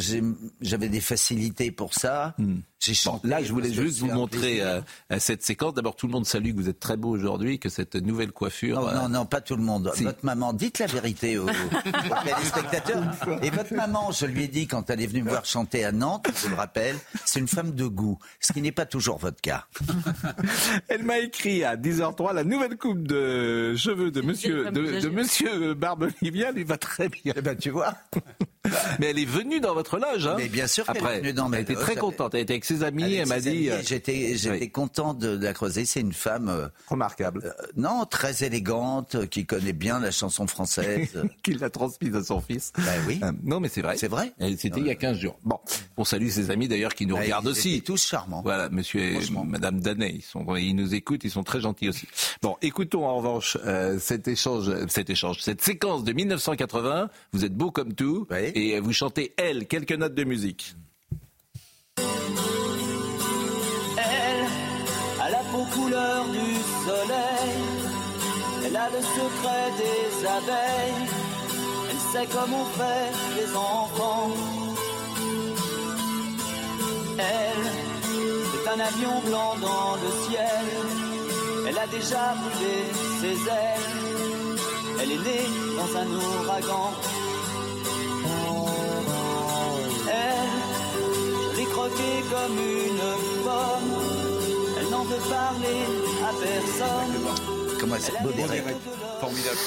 j'avais 0.60 0.88
des 0.88 1.00
facilités 1.00 1.70
pour 1.70 1.94
ça. 1.94 2.34
J'ai 2.84 2.92
chanté. 2.92 3.28
Là, 3.28 3.42
je 3.42 3.50
voulais 3.50 3.72
juste 3.72 4.00
vous 4.00 4.08
montrer 4.08 4.60
euh, 4.60 4.82
euh, 5.10 5.16
cette 5.18 5.42
séquence. 5.42 5.72
D'abord, 5.72 5.96
tout 5.96 6.06
le 6.06 6.12
monde 6.12 6.26
salue 6.26 6.50
que 6.50 6.56
vous 6.56 6.68
êtes 6.68 6.80
très 6.80 6.98
beau 6.98 7.08
aujourd'hui, 7.08 7.58
que 7.58 7.70
cette 7.70 7.94
nouvelle 7.94 8.30
coiffure. 8.30 8.80
Non, 8.82 8.88
euh, 8.88 8.94
non, 8.94 9.08
non, 9.08 9.26
pas 9.26 9.40
tout 9.40 9.56
le 9.56 9.62
monde. 9.62 9.90
Si. 9.94 10.04
Votre 10.04 10.22
maman, 10.22 10.52
dites 10.52 10.80
la 10.80 10.86
vérité 10.86 11.38
aux, 11.38 11.48
aux 11.48 12.24
téléspectateurs. 12.24 13.02
Et 13.42 13.48
votre 13.48 13.72
maman, 13.72 14.12
je 14.12 14.26
lui 14.26 14.44
ai 14.44 14.48
dit 14.48 14.66
quand 14.66 14.90
elle 14.90 15.00
est 15.00 15.06
venue 15.06 15.22
me 15.22 15.30
voir 15.30 15.46
chanter 15.46 15.82
à 15.82 15.92
Nantes, 15.92 16.26
je 16.36 16.42
vous 16.42 16.50
le 16.50 16.56
rappelle, 16.56 16.96
c'est 17.24 17.40
une 17.40 17.48
femme 17.48 17.72
de 17.72 17.86
goût, 17.86 18.18
ce 18.38 18.52
qui 18.52 18.60
n'est 18.60 18.72
pas 18.72 18.86
toujours 18.86 19.16
votre 19.16 19.40
cas. 19.40 19.66
Elle 20.88 21.04
m'a 21.04 21.20
écrit 21.20 21.64
à 21.64 21.76
10h03 21.76 22.34
la 22.34 22.44
nouvelle 22.44 22.76
coupe 22.76 23.06
de 23.06 23.74
cheveux 23.76 24.10
de 24.10 24.20
monsieur, 24.20 24.70
de, 24.70 25.00
de 25.00 25.08
monsieur 25.08 25.72
Barbelivien 25.72 26.52
lui 26.52 26.64
va 26.64 26.76
très 26.76 27.08
bien. 27.08 27.32
Eh 27.34 27.40
ben, 27.40 27.56
tu 27.56 27.70
vois. 27.70 27.94
Mais 28.98 29.10
elle 29.10 29.18
est 29.18 29.24
venue 29.24 29.53
dans 29.60 29.74
votre 29.74 29.98
loge. 29.98 30.26
Hein, 30.26 30.34
Mais 30.38 30.48
bien 30.48 30.66
sûr 30.66 30.84
qu'elle 30.86 30.96
est 30.96 31.00
Après, 31.00 31.20
venue 31.20 31.32
dans 31.32 31.48
ma 31.48 31.56
Elle 31.58 31.62
était 31.62 31.74
très 31.74 31.96
contente. 31.96 32.34
Elle 32.34 32.40
était 32.42 32.54
avec 32.54 32.64
ses 32.64 32.82
amis. 32.82 33.02
Avec 33.04 33.16
elle 33.18 33.28
m'a 33.28 33.40
dit. 33.40 33.70
euh, 33.70 33.80
J'étais, 33.84 34.36
j'étais 34.36 34.60
oui. 34.60 34.70
content 34.70 35.14
de, 35.14 35.36
la 35.36 35.52
creuser. 35.52 35.84
C'est 35.84 36.00
une 36.00 36.12
femme 36.12 36.48
euh, 36.48 36.68
remarquable. 36.88 37.42
euh, 37.44 37.66
non 37.76 38.04
très 38.06 38.44
élégante, 38.44 39.26
qui 39.28 39.46
connaît 39.46 39.72
bien 39.72 40.00
la 40.00 40.10
chanson 40.10 40.46
française. 40.46 41.08
qu'il 41.42 41.58
l'a 41.58 41.70
transmise 41.70 42.14
à 42.14 42.22
son 42.24 42.40
fils. 42.40 42.72
Ben 42.76 42.84
oui. 43.06 43.20
Euh, 43.22 43.32
non, 43.42 43.60
mais 43.60 43.68
c'est 43.68 43.82
vrai. 43.82 43.96
C'est 43.96 44.08
vrai. 44.08 44.32
C'était 44.58 44.80
il 44.80 44.86
y 44.86 44.90
a 44.90 44.94
15 44.94 45.18
jours. 45.18 45.38
Bon, 45.44 45.58
on 45.96 46.04
salue 46.04 46.28
ses 46.28 46.50
amis 46.50 46.68
d'ailleurs 46.68 46.94
qui 46.94 47.06
nous 47.06 47.16
Ben, 47.16 47.22
regardent 47.22 47.46
ils 47.46 47.50
aussi. 47.50 47.82
tous 47.82 48.02
charmants. 48.06 48.42
Voilà, 48.42 48.68
monsieur 48.70 49.00
et 49.00 49.18
madame 49.46 49.80
Danet, 49.80 50.12
ils, 50.16 50.22
sont, 50.22 50.44
ils 50.56 50.74
nous 50.74 50.94
écoutent, 50.94 51.24
ils 51.24 51.30
sont 51.30 51.42
très 51.42 51.60
gentils 51.60 51.88
aussi. 51.88 52.06
Bon, 52.42 52.56
écoutons 52.62 53.06
en 53.06 53.16
revanche 53.16 53.58
euh, 53.66 53.98
cet 53.98 54.28
échange, 54.28 54.70
cet 54.88 55.10
échange, 55.10 55.40
cette 55.40 55.62
séquence 55.62 56.04
de 56.04 56.12
1980. 56.12 57.08
Vous 57.32 57.44
êtes 57.44 57.54
beau 57.54 57.70
comme 57.70 57.92
tout 57.94 58.26
Oui. 58.30 58.50
et 58.54 58.80
vous 58.80 58.92
chantez 58.92 59.33
Elle, 59.36 59.66
quelques 59.66 59.92
notes 59.92 60.14
de 60.14 60.24
musique. 60.24 60.76
Elle 63.96 64.46
a 65.20 65.30
la 65.30 65.42
peau 65.50 65.64
couleur 65.74 66.24
du 66.26 66.54
soleil. 66.86 67.54
Elle 68.64 68.76
a 68.76 68.88
le 68.90 69.00
secret 69.00 69.72
des 69.78 70.26
abeilles. 70.26 71.08
Elle 71.90 72.02
sait 72.12 72.28
comment 72.32 72.64
fait 72.76 73.10
les 73.36 73.50
enfants. 73.56 74.30
Elle 77.18 77.66
est 78.54 78.68
un 78.68 78.80
avion 78.80 79.20
blanc 79.26 79.56
dans 79.60 79.96
le 79.96 80.10
ciel. 80.28 80.66
Elle 81.68 81.78
a 81.78 81.86
déjà 81.88 82.34
brûlé 82.34 82.84
ses 83.20 83.36
ailes. 83.50 84.58
Elle 85.02 85.10
est 85.12 85.18
née 85.18 85.48
dans 85.76 85.96
un 85.98 86.06
ouragan. 86.06 86.92
Elle, 90.24 91.52
je 91.52 91.56
l'ai 91.58 91.64
croquée 91.66 92.22
comme 92.30 92.58
une 92.58 93.44
pomme. 93.44 94.02
Elle 94.80 94.90
n'en 94.90 95.04
veut 95.04 95.22
parler 95.30 95.80
à 96.22 96.32
personne. 96.32 97.78
Comment 97.80 97.96
des 98.36 98.44
règles. 98.44 98.74
Formidable. 99.20 99.58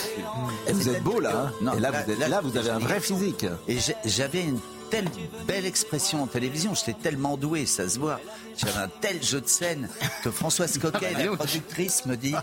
Et 0.67 0.71
vous 0.73 0.89
êtes 0.89 1.03
beau 1.03 1.19
là, 1.19 1.31
hein 1.47 1.51
Non, 1.61 1.73
et 1.73 1.79
là, 1.79 1.91
vous, 1.91 2.11
êtes- 2.11 2.19
là, 2.27 2.41
vous 2.41 2.57
avez 2.57 2.69
un 2.71 2.79
vrai 2.79 2.99
physique. 2.99 3.45
Et 3.67 3.77
j'avais 4.05 4.41
une 4.43 4.59
telle 4.89 5.05
belle 5.45 5.65
expression 5.65 6.23
en 6.23 6.27
télévision, 6.27 6.73
j'étais 6.73 6.93
tellement 6.93 7.35
doué, 7.37 7.65
ça 7.65 7.87
se 7.89 7.99
voit. 7.99 8.19
J'avais 8.55 8.79
un 8.79 8.87
tel 8.87 9.21
jeu 9.21 9.41
de 9.41 9.47
scène 9.47 9.89
que 10.23 10.31
Françoise 10.31 10.77
Coquet, 10.81 11.13
la 11.17 11.35
productrice, 11.35 12.05
me 12.05 12.15
dit 12.15 12.33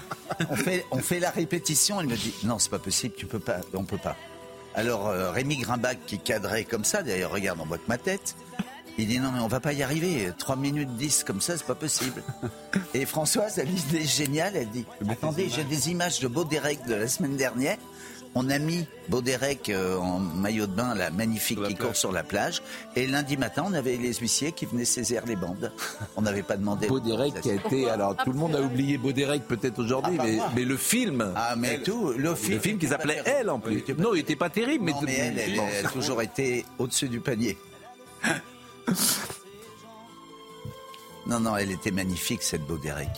on 0.50 0.56
fait, 0.56 0.84
on 0.90 0.98
fait 0.98 1.18
la 1.20 1.30
répétition. 1.30 2.00
Elle 2.00 2.08
me 2.08 2.16
dit 2.16 2.34
non, 2.44 2.58
c'est 2.58 2.70
pas 2.70 2.78
possible, 2.78 3.14
tu 3.16 3.26
peux 3.26 3.38
pas, 3.40 3.56
on 3.72 3.84
peut 3.84 3.98
pas. 3.98 4.16
Alors 4.74 5.08
euh, 5.08 5.30
Rémi 5.30 5.56
Grimbach, 5.58 5.96
qui 6.06 6.18
cadrait 6.18 6.64
comme 6.64 6.84
ça, 6.84 7.02
d'ailleurs, 7.02 7.30
regarde, 7.30 7.60
on 7.62 7.66
voit 7.66 7.78
que 7.78 7.88
ma 7.88 7.98
tête. 7.98 8.36
Il 8.96 9.08
dit 9.08 9.18
non, 9.18 9.32
mais 9.32 9.40
on 9.40 9.48
va 9.48 9.58
pas 9.58 9.72
y 9.72 9.82
arriver. 9.82 10.30
3 10.38 10.56
minutes 10.56 10.94
10 10.96 11.24
comme 11.24 11.40
ça, 11.40 11.56
c'est 11.56 11.66
pas 11.66 11.74
possible. 11.74 12.22
Et 12.94 13.06
Françoise, 13.06 13.58
elle 13.58 13.68
dit 13.68 13.82
idée 13.88 14.04
géniale. 14.04 14.54
Elle 14.54 14.70
dit 14.70 14.84
Attendez, 15.08 15.48
j'ai 15.48 15.64
des 15.64 15.90
images 15.90 16.20
de 16.20 16.28
Baudérec 16.28 16.84
de 16.86 16.94
la 16.94 17.08
semaine 17.08 17.36
dernière. 17.36 17.76
On 18.36 18.50
a 18.50 18.58
mis 18.58 18.86
Baudérec 19.08 19.68
euh, 19.68 19.96
en 19.98 20.18
maillot 20.18 20.66
de 20.66 20.72
bain, 20.72 20.94
là, 20.94 21.10
magnifique, 21.10 21.62
qui 21.62 21.76
court 21.76 21.94
sur 21.94 22.10
la 22.10 22.24
plage. 22.24 22.62
Et 22.96 23.06
lundi 23.06 23.36
matin, 23.36 23.64
on 23.66 23.72
avait 23.74 23.96
les 23.96 24.12
huissiers 24.14 24.50
qui 24.50 24.66
venaient 24.66 24.84
saisir 24.84 25.22
les 25.26 25.36
bandes. 25.36 25.72
On 26.16 26.22
n'avait 26.22 26.42
pas 26.42 26.56
demandé. 26.56 26.88
Baudérec 26.88 27.40
qui 27.40 27.50
a 27.50 27.54
été. 27.54 27.88
Alors, 27.88 28.16
tout 28.16 28.32
le 28.32 28.38
monde 28.38 28.56
a 28.56 28.60
oublié 28.60 28.98
Baudérec 28.98 29.46
peut-être 29.46 29.78
aujourd'hui, 29.78 30.18
Ah, 30.18 30.50
mais, 30.54 30.64
le 30.64 30.76
film. 30.76 31.32
Ah, 31.36 31.54
mais 31.56 31.74
elle- 31.74 31.82
tout, 31.82 32.12
le 32.16 32.34
film. 32.34 32.54
Le 32.54 32.60
film 32.60 32.78
qui 32.78 32.88
s'appelait 32.88 33.22
Elle 33.24 33.50
en 33.50 33.60
plus. 33.60 33.84
Non, 33.98 34.14
il 34.14 34.20
était 34.20 34.36
pas 34.36 34.50
terrible, 34.50 34.84
mais, 34.84 34.92
Non, 34.92 35.02
mais 35.02 35.14
elle, 35.14 35.38
elle, 35.38 35.60
elle 35.78 35.86
a 35.86 35.88
toujours 35.88 36.20
été 36.20 36.64
au-dessus 36.78 37.08
du 37.08 37.20
panier. 37.20 37.56
Non, 41.26 41.40
non, 41.40 41.56
elle 41.56 41.70
était 41.70 41.90
magnifique, 41.90 42.42
cette 42.42 42.66
Baudérec. 42.66 43.08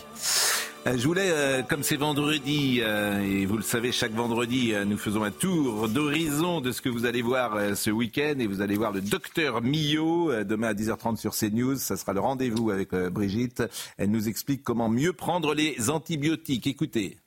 Euh, 0.85 0.97
je 0.97 1.07
voulais, 1.07 1.31
euh, 1.31 1.63
comme 1.63 1.83
c'est 1.83 1.95
vendredi, 1.95 2.79
euh, 2.81 3.19
et 3.21 3.45
vous 3.45 3.57
le 3.57 3.63
savez, 3.63 3.91
chaque 3.91 4.11
vendredi, 4.11 4.73
nous 4.85 4.97
faisons 4.97 5.23
un 5.23 5.31
tour 5.31 5.89
d'horizon 5.89 6.61
de 6.61 6.71
ce 6.71 6.81
que 6.81 6.89
vous 6.89 7.05
allez 7.05 7.21
voir 7.21 7.75
ce 7.75 7.89
week-end. 7.89 8.35
Et 8.39 8.47
vous 8.47 8.61
allez 8.61 8.75
voir 8.75 8.91
le 8.91 9.01
docteur 9.01 9.61
Millot 9.61 10.43
demain 10.43 10.69
à 10.69 10.73
10h30 10.73 11.17
sur 11.17 11.33
CNews. 11.33 11.77
Ça 11.77 11.97
sera 11.97 12.13
le 12.13 12.19
rendez-vous 12.19 12.69
avec 12.71 12.93
Brigitte. 12.93 13.63
Elle 13.97 14.11
nous 14.11 14.29
explique 14.29 14.63
comment 14.63 14.89
mieux 14.89 15.13
prendre 15.13 15.53
les 15.53 15.89
antibiotiques. 15.89 16.67
Écoutez. 16.67 17.17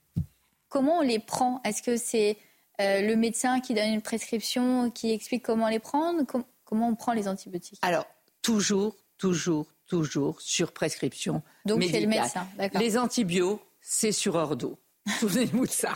Comment 0.69 0.99
on 0.99 1.03
les 1.03 1.19
prend? 1.19 1.61
Est-ce 1.65 1.83
que 1.83 1.97
c'est 1.97 2.37
le 2.79 3.15
médecin 3.15 3.61
qui 3.61 3.75
donne 3.75 3.89
une 3.89 4.03
prescription, 4.03 4.91
qui 4.91 5.13
explique 5.13 5.43
comment 5.43 5.69
les 5.69 5.81
prendre? 5.81 6.23
Comment 6.65 6.89
on 6.89 6.95
prend 6.95 7.13
les 7.13 7.29
antibiotiques? 7.29 7.79
Alors, 7.83 8.07
toujours, 8.43 8.97
toujours, 9.19 9.67
toujours 9.91 10.41
sur 10.41 10.73
prescription 10.73 11.43
Donc 11.67 11.81
médicale. 11.81 12.03
le 12.03 12.09
médecin, 12.09 12.47
Les 12.79 12.97
antibiotiques, 12.97 13.61
c'est 13.83 14.13
sur 14.13 14.37
ordo. 14.37 14.79
Souvenez-vous 15.21 15.67
de 15.67 15.71
ça. 15.71 15.95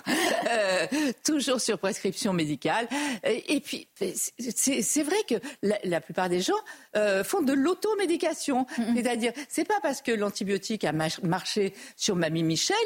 Euh, 0.49 0.87
toujours 1.25 1.61
sur 1.61 1.79
prescription 1.79 2.33
médicale. 2.33 2.89
Et, 3.23 3.61
puis, 3.61 3.87
c'est 4.39 5.03
vrai 5.03 5.17
que 5.29 5.35
la, 5.63 6.01
plupart 6.01 6.29
des 6.29 6.41
gens 6.41 6.55
euh, 6.97 7.23
font 7.23 7.43
de 7.43 7.53
l'automédication. 7.53 8.67
C'est-à-dire, 8.95 9.33
c'est 9.49 9.67
pas 9.67 9.79
parce 9.83 10.01
que 10.01 10.11
l'antibiotique 10.11 10.85
a 10.85 10.93
marché 10.93 11.75
sur 11.97 12.17
Mamie 12.17 12.43
Michel 12.43 12.77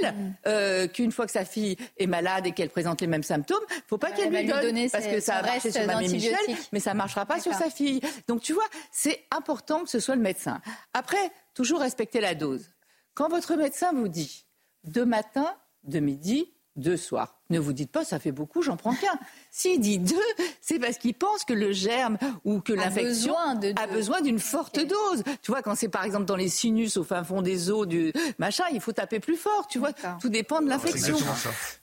euh, 0.46 0.88
qu'une 0.88 1.12
fois 1.12 1.26
que 1.26 1.32
sa 1.32 1.44
fille 1.44 1.76
est 1.98 2.06
malade 2.06 2.46
et 2.46 2.52
qu'elle 2.52 2.70
présente 2.70 3.00
les 3.00 3.06
mêmes 3.06 3.22
symptômes, 3.22 3.64
faut 3.86 3.98
pas 3.98 4.10
qu'elle 4.10 4.30
lui 4.30 4.44
donne. 4.44 4.90
parce 4.90 5.06
que 5.06 5.20
ça 5.20 5.36
a 5.36 5.42
marché 5.42 5.70
sur 5.70 5.86
Mamie 5.86 6.08
Michel, 6.08 6.56
mais 6.72 6.80
ça 6.80 6.94
marchera 6.94 7.26
pas 7.26 7.40
sur 7.40 7.54
sa 7.54 7.70
fille. 7.70 8.00
Donc, 8.26 8.42
tu 8.42 8.52
vois, 8.52 8.66
c'est 8.90 9.24
important 9.30 9.84
que 9.84 9.90
ce 9.90 10.00
soit 10.00 10.16
le 10.16 10.22
médecin. 10.22 10.60
Après, 10.94 11.30
toujours 11.54 11.80
respecter 11.80 12.20
la 12.20 12.34
dose. 12.34 12.70
Quand 13.14 13.28
votre 13.28 13.54
médecin 13.54 13.92
vous 13.92 14.08
dit 14.08 14.46
de 14.84 15.04
matin, 15.04 15.54
de 15.84 16.00
midi, 16.00 16.52
deux 16.78 16.96
soirs. 16.96 17.34
Ne 17.50 17.58
vous 17.58 17.72
dites 17.72 17.90
pas, 17.90 18.04
ça 18.04 18.18
fait 18.18 18.32
beaucoup, 18.32 18.62
j'en 18.62 18.76
prends 18.76 18.94
qu'un. 18.94 19.18
S'il 19.50 19.80
dit 19.80 19.98
deux, 19.98 20.16
c'est 20.60 20.78
parce 20.78 20.98
qu'il 20.98 21.14
pense 21.14 21.44
que 21.44 21.52
le 21.52 21.72
germe 21.72 22.18
ou 22.44 22.60
que 22.60 22.72
l'infection 22.72 23.34
a 23.36 23.86
besoin 23.86 24.20
d'une 24.20 24.38
forte 24.38 24.78
dose. 24.78 25.24
Tu 25.42 25.50
vois, 25.50 25.62
quand 25.62 25.74
c'est 25.74 25.88
par 25.88 26.04
exemple 26.04 26.26
dans 26.26 26.36
les 26.36 26.48
sinus 26.48 26.96
au 26.96 27.04
fin 27.04 27.24
fond 27.24 27.42
des 27.42 27.70
os 27.70 27.86
du 27.86 28.12
machin, 28.38 28.64
il 28.72 28.80
faut 28.80 28.92
taper 28.92 29.18
plus 29.18 29.36
fort. 29.36 29.66
Tu 29.68 29.78
vois, 29.78 29.92
tout 30.20 30.28
dépend 30.28 30.60
de 30.60 30.68
l'infection. 30.68 31.16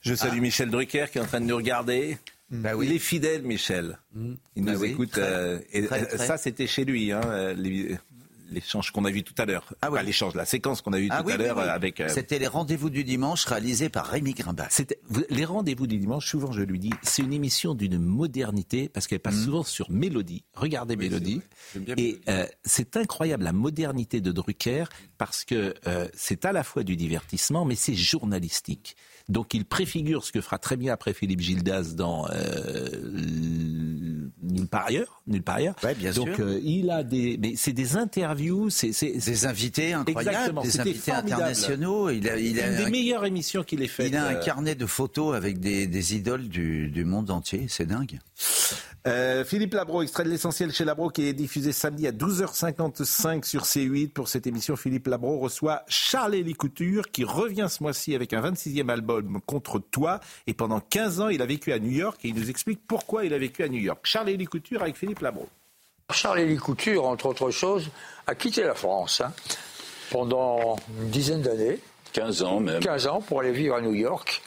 Je 0.00 0.14
salue 0.14 0.40
Michel 0.40 0.70
Drucker 0.70 1.06
qui 1.12 1.18
est 1.18 1.20
en 1.20 1.26
train 1.26 1.40
de 1.40 1.46
nous 1.46 1.56
regarder. 1.56 2.18
Bah 2.48 2.70
Il 2.80 2.92
est 2.92 3.00
fidèle, 3.00 3.42
Michel. 3.42 3.98
Mm. 4.14 4.34
Il 4.54 4.64
nous 4.64 4.84
écoute. 4.84 5.18
Euh, 5.18 5.58
et 5.72 5.86
ça, 6.16 6.38
c'était 6.38 6.68
chez 6.68 6.84
lui. 6.84 7.10
Hein, 7.12 7.20
l'échange 8.50 8.90
qu'on 8.90 9.04
a 9.04 9.10
vu 9.10 9.22
tout 9.22 9.34
à 9.38 9.44
l'heure. 9.44 9.74
Ah 9.82 9.90
oui. 9.90 10.00
l'échange, 10.04 10.34
la 10.34 10.44
séquence 10.44 10.82
qu'on 10.82 10.92
a 10.92 10.98
vu 10.98 11.08
ah 11.10 11.22
tout 11.22 11.28
à 11.30 11.36
l'heure 11.36 11.58
avec. 11.58 12.00
Euh, 12.00 12.08
C'était 12.08 12.38
les 12.38 12.46
rendez-vous 12.46 12.90
du 12.90 13.04
dimanche 13.04 13.44
réalisés 13.44 13.88
par 13.88 14.06
Rémi 14.06 14.34
Grimbal. 14.34 14.68
C'était 14.70 14.98
les 15.30 15.44
rendez-vous 15.44 15.86
du 15.86 15.98
dimanche. 15.98 16.26
Souvent, 16.28 16.52
je 16.52 16.62
lui 16.62 16.78
dis, 16.78 16.92
c'est 17.02 17.22
une 17.22 17.32
émission 17.32 17.74
d'une 17.74 17.98
modernité 17.98 18.88
parce 18.88 19.06
qu'elle 19.06 19.20
passe 19.20 19.36
mhm. 19.36 19.44
souvent 19.44 19.62
sur 19.64 19.90
Mélodie. 19.90 20.44
Regardez 20.54 20.96
Mélodie. 20.96 21.42
Et 21.96 22.20
euh, 22.28 22.46
c'est 22.64 22.96
incroyable 22.96 23.44
la 23.44 23.52
modernité 23.52 24.20
de 24.20 24.32
Drucker 24.32 24.84
parce 25.18 25.44
que 25.44 25.74
euh, 25.86 26.08
c'est 26.14 26.44
à 26.44 26.52
la 26.52 26.62
fois 26.62 26.82
du 26.82 26.96
divertissement, 26.96 27.64
mais 27.64 27.74
c'est 27.74 27.94
journalistique. 27.94 28.96
Donc 29.28 29.54
il 29.54 29.64
préfigure 29.64 30.24
ce 30.24 30.32
que 30.32 30.40
fera 30.40 30.58
très 30.58 30.76
bien 30.76 30.92
après 30.92 31.12
Philippe 31.12 31.40
Gildas 31.40 31.94
dans 31.94 32.26
Nulle 34.48 34.68
part 34.68 34.86
ailleurs. 34.86 35.22
Nulle 35.26 35.42
part 35.42 35.56
ailleurs. 35.56 35.74
bien 35.96 36.12
Donc 36.12 36.40
euh, 36.40 36.60
il 36.62 36.90
a 36.90 37.02
des, 37.02 37.38
mais 37.40 37.54
c'est 37.56 37.72
des 37.72 37.96
interviews, 37.96 38.70
c'est 38.70 38.90
des 38.90 39.46
invités 39.46 39.92
incroyables, 39.92 40.60
des 40.62 40.80
invités 40.80 41.12
internationaux. 41.12 42.10
Il 42.10 42.28
a, 42.28 42.38
il 42.38 42.60
a 42.60 42.68
une 42.68 42.84
des 42.84 42.90
meilleures 42.90 43.24
émissions 43.24 43.64
qu'il 43.64 43.82
ait 43.82 43.88
faites. 43.88 44.08
Il 44.08 44.16
a 44.16 44.26
un 44.26 44.34
euh, 44.34 44.44
carnet 44.44 44.74
de 44.74 44.86
photos 44.86 45.34
avec 45.34 45.58
des, 45.58 45.86
des 45.86 46.14
idoles 46.14 46.48
du, 46.48 46.88
du 46.88 47.04
monde 47.04 47.30
entier. 47.30 47.66
C'est 47.68 47.86
dingue. 47.86 48.18
Euh, 49.06 49.44
Philippe 49.44 49.74
Labro, 49.74 50.02
extrait 50.02 50.24
de 50.24 50.30
l'essentiel 50.30 50.72
chez 50.72 50.84
Labro, 50.84 51.10
qui 51.10 51.28
est 51.28 51.32
diffusé 51.32 51.70
samedi 51.70 52.08
à 52.08 52.12
12h55 52.12 53.44
sur 53.44 53.62
C8. 53.62 54.08
Pour 54.08 54.26
cette 54.26 54.48
émission, 54.48 54.74
Philippe 54.74 55.06
Labro 55.06 55.38
reçoit 55.38 55.84
Charles-Élie 55.86 56.54
Couture, 56.54 57.08
qui 57.12 57.22
revient 57.22 57.68
ce 57.70 57.84
mois-ci 57.84 58.16
avec 58.16 58.32
un 58.32 58.42
26e 58.42 58.90
album 58.90 59.40
contre 59.46 59.78
toi. 59.78 60.18
Et 60.48 60.54
pendant 60.54 60.80
15 60.80 61.20
ans, 61.20 61.28
il 61.28 61.40
a 61.40 61.46
vécu 61.46 61.72
à 61.72 61.78
New 61.78 61.92
York 61.92 62.18
et 62.24 62.28
il 62.28 62.34
nous 62.34 62.50
explique 62.50 62.80
pourquoi 62.88 63.24
il 63.24 63.32
a 63.32 63.38
vécu 63.38 63.62
à 63.62 63.68
New 63.68 63.78
York. 63.78 64.00
Charles-Élie 64.36 64.46
Couture 64.46 64.82
avec 64.82 64.96
Philippe 64.96 65.20
Labro. 65.20 65.48
Charles-Élie 66.12 66.58
Couture, 66.58 67.06
entre 67.06 67.26
autres 67.26 67.50
choses, 67.50 67.88
a 68.26 68.34
quitté 68.34 68.62
la 68.64 68.74
France 68.74 69.22
hein, 69.22 69.32
pendant 70.10 70.76
une 71.00 71.08
dizaine 71.08 71.40
d'années. 71.40 71.78
15 72.12 72.42
ans 72.42 72.60
même. 72.60 72.80
15 72.80 73.06
ans 73.06 73.20
pour 73.20 73.40
aller 73.40 73.52
vivre 73.52 73.74
à 73.76 73.80
New 73.80 73.94
York. 73.94 74.42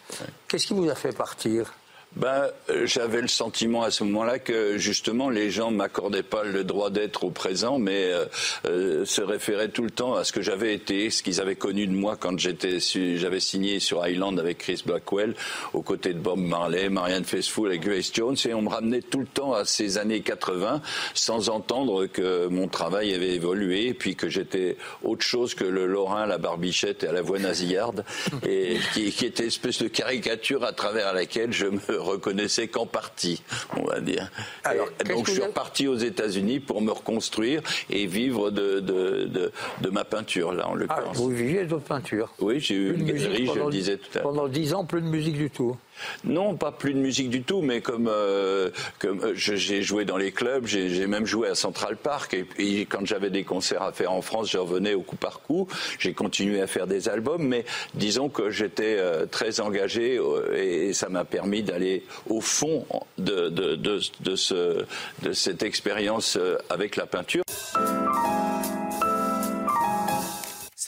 Qu'est-ce 0.48 0.68
qui 0.68 0.74
vous 0.74 0.90
a 0.90 0.96
fait 0.96 1.16
partir? 1.16 1.74
Ben, 2.16 2.48
j'avais 2.86 3.22
le 3.22 3.28
sentiment 3.28 3.84
à 3.84 3.92
ce 3.92 4.04
moment-là 4.04 4.40
que 4.40 4.78
justement 4.78 5.30
les 5.30 5.52
gens 5.52 5.70
m'accordaient 5.70 6.24
pas 6.24 6.44
le 6.44 6.64
droit 6.64 6.90
d'être 6.90 7.24
au 7.24 7.30
présent, 7.30 7.78
mais 7.78 8.06
euh, 8.06 8.26
euh, 8.66 9.06
se 9.06 9.22
référaient 9.22 9.70
tout 9.70 9.84
le 9.84 9.92
temps 9.92 10.16
à 10.16 10.24
ce 10.24 10.34
que 10.34 10.42
j'avais 10.42 10.74
été, 10.74 11.12
ce 11.12 11.22
qu'ils 11.22 11.40
avaient 11.40 11.56
connu 11.56 11.86
de 11.86 11.94
moi 11.94 12.18
quand 12.20 12.38
j'avais 12.40 13.40
signé 13.40 13.80
sur 13.80 14.06
Island 14.08 14.40
avec 14.40 14.58
Chris 14.58 14.82
Blackwell, 14.84 15.36
aux 15.74 15.84
côtés 15.84 16.14
de 16.14 16.20
Bob 16.20 16.40
Marley, 16.40 16.90
Marianne 16.90 17.26
Faithfull 17.26 17.72
et 17.72 17.78
Grace 17.78 18.12
Jones, 18.12 18.36
et 18.44 18.56
on 18.56 18.64
me 18.64 18.70
ramenait 18.70 19.04
tout 19.04 19.20
le 19.20 19.28
temps 19.28 19.54
à 19.54 19.64
ces 19.66 20.00
années 20.00 20.22
80, 20.22 20.82
sans 21.14 21.50
entendre 21.50 22.08
que 22.08 22.48
mon 22.48 22.68
travail 22.68 23.14
avait 23.14 23.36
évolué, 23.36 23.94
puis 23.94 24.16
que 24.16 24.30
j'étais 24.30 24.78
autre 25.04 25.24
chose 25.24 25.54
que 25.54 25.64
le 25.64 25.86
Lorrain, 25.86 26.26
la 26.26 26.40
barbichette 26.40 27.04
et 27.04 27.08
à 27.08 27.12
la 27.12 27.22
voix 27.22 27.38
nasillarde, 27.38 28.04
et 28.48 28.78
qui, 28.94 29.12
qui 29.12 29.26
était 29.28 29.44
une 29.44 29.50
espèce 29.50 29.78
de 29.78 29.88
caricature 29.88 30.64
à 30.64 30.74
travers 30.74 31.14
laquelle 31.14 31.54
je 31.54 31.68
me 31.68 31.99
reconnaissait 32.00 32.68
qu'en 32.68 32.86
partie, 32.86 33.42
on 33.78 33.84
va 33.84 34.00
dire. 34.00 34.32
Alors, 34.64 34.88
donc 35.08 35.28
je 35.28 35.34
suis 35.34 35.42
reparti 35.42 35.88
aux 35.88 35.96
États-Unis 35.96 36.60
pour 36.60 36.82
me 36.82 36.92
reconstruire 36.92 37.62
et 37.90 38.06
vivre 38.06 38.52
de, 38.52 38.80
de, 38.80 39.52
de, 39.82 39.90
ma 39.90 40.04
peinture, 40.04 40.54
là, 40.54 40.68
en 40.68 40.76
le 40.76 40.88
ah, 40.90 41.02
Vous 41.14 41.30
viviez 41.30 41.64
de 41.64 41.70
votre 41.70 41.86
peinture 41.86 42.34
Oui, 42.40 42.60
j'ai 42.60 42.76
eu 42.76 42.96
une 42.96 43.06
galerie, 43.06 43.50
je 43.54 43.60
le 43.60 43.70
disais 43.70 43.98
tout 43.98 44.10
à 44.16 44.20
l'heure. 44.20 44.24
Pendant 44.24 44.48
dix 44.48 44.74
ans, 44.74 44.86
plus 44.86 45.02
de 45.02 45.08
musique 45.08 45.38
du 45.38 45.50
tout 45.50 45.76
non, 46.24 46.56
pas 46.56 46.72
plus 46.72 46.94
de 46.94 47.00
musique 47.00 47.30
du 47.30 47.44
tout, 47.44 47.62
mais 47.62 47.82
comme, 47.82 48.08
euh, 48.08 48.70
euh, 49.06 49.34
j'ai 49.36 49.82
joué 49.82 50.06
dans 50.06 50.18
les 50.18 50.32
clubs, 50.32 50.66
j'ai 50.66 51.08
même 51.08 51.26
joué 51.26 51.48
à 51.50 51.56
Central 51.56 51.98
Park. 51.98 52.34
Et, 52.34 52.44
puis 52.44 52.86
quand 52.88 53.06
j'avais 53.06 53.30
des 53.30 53.44
concerts 53.44 53.84
à 53.84 53.92
faire 53.92 54.12
en 54.12 54.22
France, 54.22 54.52
je 54.52 54.58
revenais 54.58 54.94
au 54.94 55.02
coup 55.02 55.16
par 55.16 55.42
coup. 55.42 55.68
J'ai 55.98 56.14
continué 56.14 56.62
à 56.62 56.68
faire 56.68 56.88
des 56.88 57.10
albums, 57.10 57.46
mais 57.46 57.66
disons 57.94 58.30
que 58.30 58.50
j'étais 58.50 58.98
euh, 58.98 59.26
très 59.26 59.60
engagé 59.60 60.20
et, 60.56 60.94
ça 60.94 61.10
m'a 61.10 61.24
permis 61.24 61.64
d'aller 61.64 62.04
au 62.30 62.42
fond 62.42 62.86
de, 63.18 63.50
de, 63.50 63.76
de, 63.76 64.00
de, 64.22 64.36
ce, 64.36 64.84
de 65.22 65.34
cette 65.34 65.64
expérience 65.64 66.38
avec 66.70 66.96
la 66.96 67.06
peinture. 67.06 67.44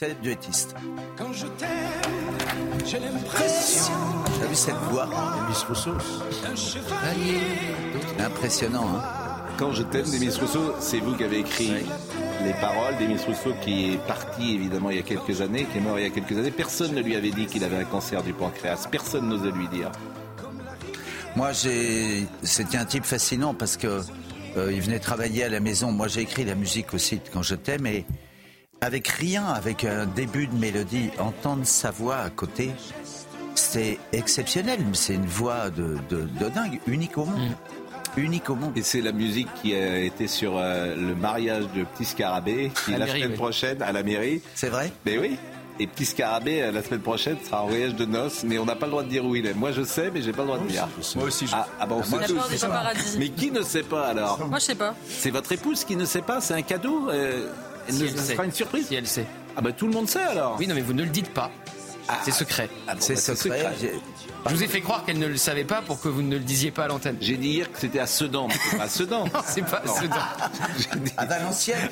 C'est 0.02 0.20
duettiste. 0.20 0.74
Quand 1.16 1.32
je 1.32 1.46
t'aime, 1.46 2.61
j'ai 2.86 2.98
l'impression 2.98 3.94
T'as 4.40 4.46
vu 4.46 4.54
cette 4.54 4.74
voix 4.90 5.08
Miss 5.48 5.62
Rousseau 5.64 5.92
Impressionnant, 8.18 8.86
hein 8.94 9.02
Quand 9.58 9.72
je 9.72 9.82
t'aime 9.82 10.06
Miss 10.18 10.38
Rousseau, 10.38 10.74
c'est 10.80 10.98
vous 10.98 11.14
qui 11.16 11.24
avez 11.24 11.40
écrit 11.40 11.72
les 12.44 12.52
paroles 12.54 12.94
Miss 13.08 13.24
Rousseau 13.24 13.54
qui 13.62 13.92
est 13.92 14.06
parti 14.06 14.54
évidemment 14.54 14.90
il 14.90 14.96
y 14.96 15.00
a 15.00 15.02
quelques 15.02 15.40
années, 15.40 15.66
qui 15.70 15.78
est 15.78 15.80
mort 15.80 15.98
il 15.98 16.04
y 16.04 16.06
a 16.06 16.10
quelques 16.10 16.36
années. 16.36 16.50
Personne 16.50 16.94
ne 16.94 17.00
lui 17.00 17.14
avait 17.14 17.30
dit 17.30 17.46
qu'il 17.46 17.64
avait 17.64 17.76
un 17.76 17.84
cancer 17.84 18.22
du 18.22 18.32
pancréas. 18.32 18.88
Personne 18.90 19.28
n'osait 19.28 19.52
lui 19.52 19.68
dire. 19.68 19.90
Moi, 21.36 21.52
c'était 21.54 22.76
un 22.76 22.84
type 22.84 23.04
fascinant 23.04 23.54
parce 23.54 23.76
que 23.76 24.02
euh, 24.56 24.72
il 24.72 24.82
venait 24.82 24.98
travailler 24.98 25.44
à 25.44 25.48
la 25.48 25.60
maison. 25.60 25.92
Moi, 25.92 26.08
j'ai 26.08 26.20
écrit 26.20 26.44
la 26.44 26.54
musique 26.54 26.92
aussi 26.92 27.20
quand 27.32 27.42
je 27.42 27.54
t'aime 27.54 27.86
et 27.86 28.04
avec 28.82 29.06
rien, 29.06 29.46
avec 29.46 29.84
un 29.84 30.06
début 30.06 30.48
de 30.48 30.54
mélodie, 30.56 31.10
entendre 31.18 31.64
sa 31.64 31.92
voix 31.92 32.16
à 32.16 32.30
côté, 32.30 32.72
c'est 33.54 33.98
exceptionnel. 34.12 34.80
C'est 34.92 35.14
une 35.14 35.24
voix 35.24 35.70
de, 35.70 35.98
dingue, 36.48 36.80
unique 36.88 37.16
au 37.16 37.24
monde. 37.24 37.40
Mm. 37.40 38.20
Unique 38.20 38.50
au 38.50 38.56
monde. 38.56 38.76
Et 38.76 38.82
c'est 38.82 39.00
la 39.00 39.12
musique 39.12 39.48
qui 39.62 39.74
a 39.74 40.00
été 40.00 40.26
sur 40.26 40.58
euh, 40.58 40.96
le 40.96 41.14
mariage 41.14 41.64
de 41.74 41.84
Petit 41.84 42.04
Scarabée, 42.04 42.72
qui 42.84 42.90
la, 42.90 43.06
semaine 43.06 43.34
prochaine 43.34 43.80
à 43.82 43.92
la 43.92 44.02
mairie. 44.02 44.42
C'est 44.54 44.68
vrai 44.68 44.92
Mais 45.06 45.16
oui. 45.16 45.38
Et 45.78 45.86
Petit 45.86 46.04
Scarabée, 46.04 46.62
euh, 46.62 46.72
la 46.72 46.82
semaine 46.82 47.00
prochaine, 47.00 47.36
sera 47.42 47.62
en 47.62 47.68
voyage 47.68 47.94
de 47.94 48.04
noces, 48.04 48.42
mais 48.44 48.58
on 48.58 48.66
n'a 48.66 48.74
pas 48.74 48.86
le 48.86 48.90
droit 48.90 49.04
de 49.04 49.08
dire 49.08 49.24
où 49.24 49.36
il 49.36 49.46
est. 49.46 49.54
Moi, 49.54 49.70
je 49.70 49.82
sais, 49.82 50.10
mais 50.12 50.20
j'ai 50.20 50.32
pas 50.32 50.42
le 50.42 50.48
droit 50.48 50.58
de 50.58 50.66
dire. 50.66 50.88
Moi 51.14 51.24
aussi, 51.24 51.46
je 51.46 51.54
ah, 51.54 51.66
ah 51.80 51.86
bah, 51.86 51.94
on 51.98 52.02
sait 52.02 52.26
tous. 52.26 52.66
Mais 53.16 53.28
qui 53.28 53.52
ne 53.52 53.62
sait 53.62 53.84
pas 53.84 54.08
alors 54.08 54.44
Moi, 54.46 54.58
je 54.58 54.64
sais 54.64 54.74
pas. 54.74 54.94
C'est 55.08 55.30
votre 55.30 55.52
épouse 55.52 55.84
qui 55.84 55.94
ne 55.94 56.04
sait 56.04 56.20
pas 56.20 56.40
C'est 56.40 56.54
un 56.54 56.62
cadeau 56.62 57.08
euh, 57.08 57.48
elle 57.88 57.94
sera 58.18 58.44
une 58.44 58.52
surprise 58.52 58.86
Si 58.88 58.94
elle 58.94 59.06
sait. 59.06 59.26
Ah 59.56 59.60
bah 59.60 59.72
tout 59.72 59.86
le 59.86 59.92
monde 59.92 60.08
sait 60.08 60.22
alors. 60.22 60.56
Oui, 60.58 60.66
non, 60.66 60.74
mais 60.74 60.80
vous 60.80 60.94
ne 60.94 61.02
le 61.02 61.08
dites 61.10 61.30
pas. 61.32 61.50
c'est 62.24 62.30
secret. 62.32 62.68
Ah, 62.88 62.94
c'est 62.98 63.16
secret. 63.16 63.72
Je 64.44 64.54
vous 64.56 64.64
ai 64.64 64.66
fait 64.66 64.80
croire 64.80 65.04
qu'elle 65.04 65.20
ne 65.20 65.26
le 65.28 65.36
savait 65.36 65.62
pas 65.62 65.82
pour 65.82 66.00
que 66.00 66.08
vous 66.08 66.20
ne 66.22 66.34
le 66.34 66.40
disiez 66.42 66.72
pas 66.72 66.84
à 66.84 66.88
l'antenne. 66.88 67.16
J'ai 67.20 67.36
dit 67.36 67.50
hier 67.50 67.70
que 67.70 67.78
c'était 67.78 68.00
à 68.00 68.08
Sedan, 68.08 68.48
mais 68.48 68.54
c'est 68.70 68.76
pas 68.76 68.82
à 68.84 68.88
Sedan. 68.88 69.24
non, 69.26 69.40
c'est 69.46 69.62
pas 69.62 69.82
à 69.84 69.86
Sedan. 69.88 70.16
À 71.16 71.26
Valenciennes. 71.26 71.88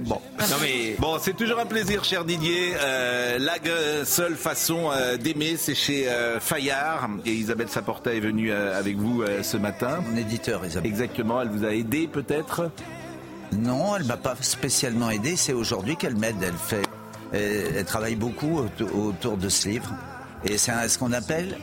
bon, 0.00 0.20
non, 0.40 0.56
mais... 0.60 0.96
bon 0.98 1.16
c'est 1.20 1.36
toujours 1.36 1.60
un 1.60 1.66
plaisir, 1.66 2.02
cher 2.02 2.24
Didier. 2.24 2.72
Euh, 2.80 3.38
la 3.38 3.54
seule 4.04 4.34
façon 4.34 4.90
euh, 4.92 5.16
d'aimer, 5.16 5.56
c'est 5.56 5.74
chez 5.76 6.08
euh, 6.08 6.40
Fayard. 6.40 7.08
Et 7.24 7.32
Isabelle 7.32 7.68
Saporta 7.68 8.12
est 8.14 8.20
venue 8.20 8.50
euh, 8.50 8.76
avec 8.76 8.96
vous 8.96 9.22
euh, 9.22 9.44
ce 9.44 9.56
matin. 9.56 10.00
Mon 10.10 10.16
éditeur, 10.16 10.64
Isabelle. 10.66 10.90
Exactement. 10.90 11.40
Elle 11.40 11.50
vous 11.50 11.64
a 11.64 11.72
aidé, 11.72 12.08
peut-être? 12.08 12.70
Non, 13.52 13.96
elle 13.96 14.04
m'a 14.04 14.16
pas 14.16 14.36
spécialement 14.40 15.10
aidé. 15.10 15.36
C'est 15.36 15.52
aujourd'hui 15.52 15.96
qu'elle 15.96 16.16
m'aide. 16.16 16.36
Elle 16.42 16.82
elle, 17.32 17.84
travaille 17.84 18.16
beaucoup 18.16 18.60
autour 18.94 19.36
de 19.36 19.48
ce 19.48 19.68
livre. 19.68 19.92
Et 20.44 20.58
c'est 20.58 20.88
ce 20.88 20.98
qu'on 20.98 21.12
appelle 21.12 21.56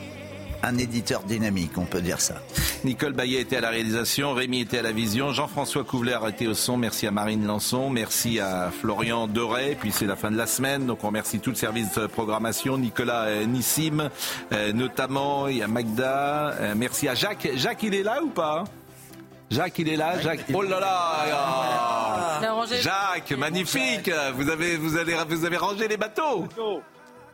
un 0.64 0.78
éditeur 0.78 1.22
dynamique, 1.24 1.76
on 1.76 1.84
peut 1.84 2.00
dire 2.00 2.20
ça. 2.20 2.36
Nicole 2.84 3.12
Baillet 3.12 3.40
était 3.40 3.56
à 3.56 3.60
la 3.60 3.68
réalisation, 3.68 4.32
Rémi 4.32 4.60
était 4.60 4.78
à 4.78 4.82
la 4.82 4.92
vision, 4.92 5.30
Jean-François 5.30 5.84
Couvler 5.84 6.18
était 6.26 6.46
au 6.46 6.54
son, 6.54 6.78
merci 6.78 7.06
à 7.06 7.10
Marine 7.10 7.46
Lançon, 7.46 7.90
merci 7.90 8.40
à 8.40 8.70
Florian 8.70 9.26
Doré, 9.26 9.76
puis 9.78 9.92
c'est 9.92 10.06
la 10.06 10.16
fin 10.16 10.30
de 10.30 10.36
la 10.36 10.46
semaine, 10.46 10.86
donc 10.86 11.04
on 11.04 11.08
remercie 11.08 11.38
tout 11.38 11.50
le 11.50 11.56
service 11.56 11.94
de 11.94 12.06
programmation, 12.06 12.78
Nicolas 12.78 13.24
euh, 13.24 13.44
Nissim, 13.44 14.08
euh, 14.52 14.72
notamment, 14.72 15.48
il 15.48 15.58
y 15.58 15.62
a 15.62 15.68
Magda, 15.68 16.52
euh, 16.52 16.74
merci 16.74 17.08
à 17.08 17.14
Jacques. 17.14 17.48
Jacques, 17.56 17.82
il 17.82 17.94
est 17.94 18.02
là 18.02 18.22
ou 18.22 18.28
pas? 18.28 18.64
Jacques, 19.50 19.78
il 19.78 19.88
est 19.88 19.96
là. 19.96 20.18
Jacques. 20.20 20.44
Oh 20.52 20.62
là 20.62 20.80
là 20.80 22.66
Jacques, 22.80 23.32
magnifique. 23.32 24.10
Vous 24.34 24.48
avez, 24.48 24.76
vous 24.76 24.96
avez, 24.96 25.14
vous 25.24 25.44
avez 25.44 25.56
rangé 25.56 25.88
les 25.88 25.96
bateaux. 25.96 26.46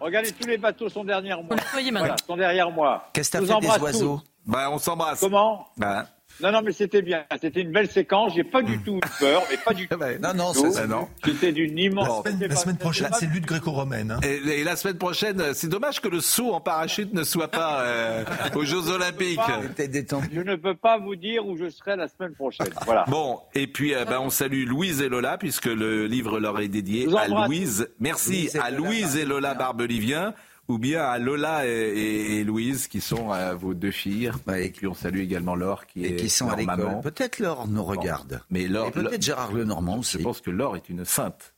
Regardez, 0.00 0.32
tous 0.32 0.46
les 0.48 0.56
bateaux 0.56 0.88
sont 0.88 1.04
derrière 1.04 1.42
moi. 1.42 1.56
Voilà, 1.92 2.16
sont 2.26 2.36
derrière 2.36 2.70
moi. 2.70 3.08
Qu'est-ce 3.12 3.30
que 3.30 3.38
t'as 3.38 3.54
fait 3.54 3.60
des 3.60 3.82
oiseaux 3.82 4.16
tous. 4.16 4.24
Ben, 4.46 4.70
on 4.70 4.78
s'embrasse. 4.78 5.20
Comment? 5.20 5.66
Ben, 5.76 6.06
Non, 6.42 6.52
non, 6.52 6.62
mais 6.64 6.72
c'était 6.72 7.02
bien. 7.02 7.24
C'était 7.40 7.60
une 7.60 7.70
belle 7.72 7.90
séquence. 7.90 8.32
J'ai 8.34 8.44
pas 8.44 8.62
du 8.62 8.78
tout 8.80 8.96
eu 8.96 9.00
peur, 9.18 9.42
mais 9.50 9.56
pas 9.58 9.74
du 9.74 9.86
tout. 9.88 9.98
Non, 10.22 10.32
non, 10.34 10.52
tout. 10.52 10.72
ça, 10.72 10.82
c'est- 10.82 10.86
non. 10.86 11.06
C'était 11.24 11.52
d'une 11.52 11.78
immense. 11.78 12.24
La 12.24 12.30
semaine, 12.32 12.48
la 12.50 12.56
semaine 12.56 12.76
prochaine, 12.78 13.10
c'est 13.18 13.26
lutte 13.26 13.44
gréco-romaine. 13.46 14.12
hein. 14.12 14.20
Et, 14.22 14.60
et 14.60 14.64
la 14.64 14.76
semaine 14.76 14.96
prochaine, 14.96 15.52
c'est 15.54 15.68
dommage 15.68 16.00
que 16.00 16.08
le 16.08 16.20
saut 16.20 16.52
en 16.54 16.60
parachute 16.60 17.12
ne 17.12 17.24
soit 17.24 17.48
pas 17.48 17.82
euh, 17.82 18.24
aux 18.54 18.64
Jeux 18.64 18.88
Olympiques. 18.88 19.38
T'es 19.76 19.88
détendu. 19.88 20.28
Je 20.32 20.40
ne 20.40 20.56
peux 20.56 20.74
pas 20.74 20.98
vous 20.98 21.16
dire 21.16 21.46
où 21.46 21.56
je 21.58 21.68
serai 21.68 21.96
la 21.96 22.08
semaine 22.08 22.32
prochaine. 22.34 22.68
Voilà. 22.86 23.04
Bon, 23.08 23.40
et 23.54 23.66
puis 23.66 23.94
euh, 23.94 24.04
ben, 24.04 24.18
on 24.20 24.30
salue 24.30 24.64
Louise 24.66 25.02
et 25.02 25.08
Lola, 25.08 25.36
puisque 25.36 25.66
le 25.66 26.06
livre 26.06 26.40
leur 26.40 26.58
est 26.60 26.68
dédié 26.68 27.04
Je 27.04 27.10
vous 27.10 27.18
à. 27.18 27.46
Louise. 27.46 27.88
Merci 28.00 28.48
à 28.62 28.70
Louise 28.70 29.16
et 29.16 29.24
Lola 29.24 29.54
Barbelivien, 29.54 30.32
ou 30.70 30.78
bien 30.78 31.02
à 31.02 31.18
Lola 31.18 31.66
et, 31.66 31.70
et- 31.70 32.36
et 32.38 32.44
Louise, 32.44 32.86
qui 32.88 33.00
sont 33.00 33.32
euh, 33.32 33.54
vos 33.54 33.74
deux 33.74 33.90
filles. 33.90 34.30
Ouais, 34.46 34.66
et 34.66 34.70
puis 34.70 34.86
on 34.86 34.94
salue 34.94 35.18
également 35.20 35.54
Laure, 35.54 35.86
qui 35.86 36.04
Et 36.04 36.12
est 36.12 36.16
qui 36.16 36.28
sont 36.30 36.46
à 36.46 36.50
leur 36.50 36.58
l'école. 36.58 36.76
maman. 36.78 37.00
Peut-être 37.02 37.38
Laure 37.38 37.68
nous 37.68 37.84
regarde. 37.84 38.40
Mais 38.50 38.66
Laure, 38.68 38.88
Et 38.88 38.90
peut-être 38.92 39.22
Gérard 39.22 39.52
Lenormand 39.52 39.98
aussi. 39.98 40.18
je 40.18 40.22
pense 40.22 40.40
que 40.40 40.50
Laure 40.50 40.76
est 40.76 40.88
une 40.88 41.04
sainte. 41.04 41.54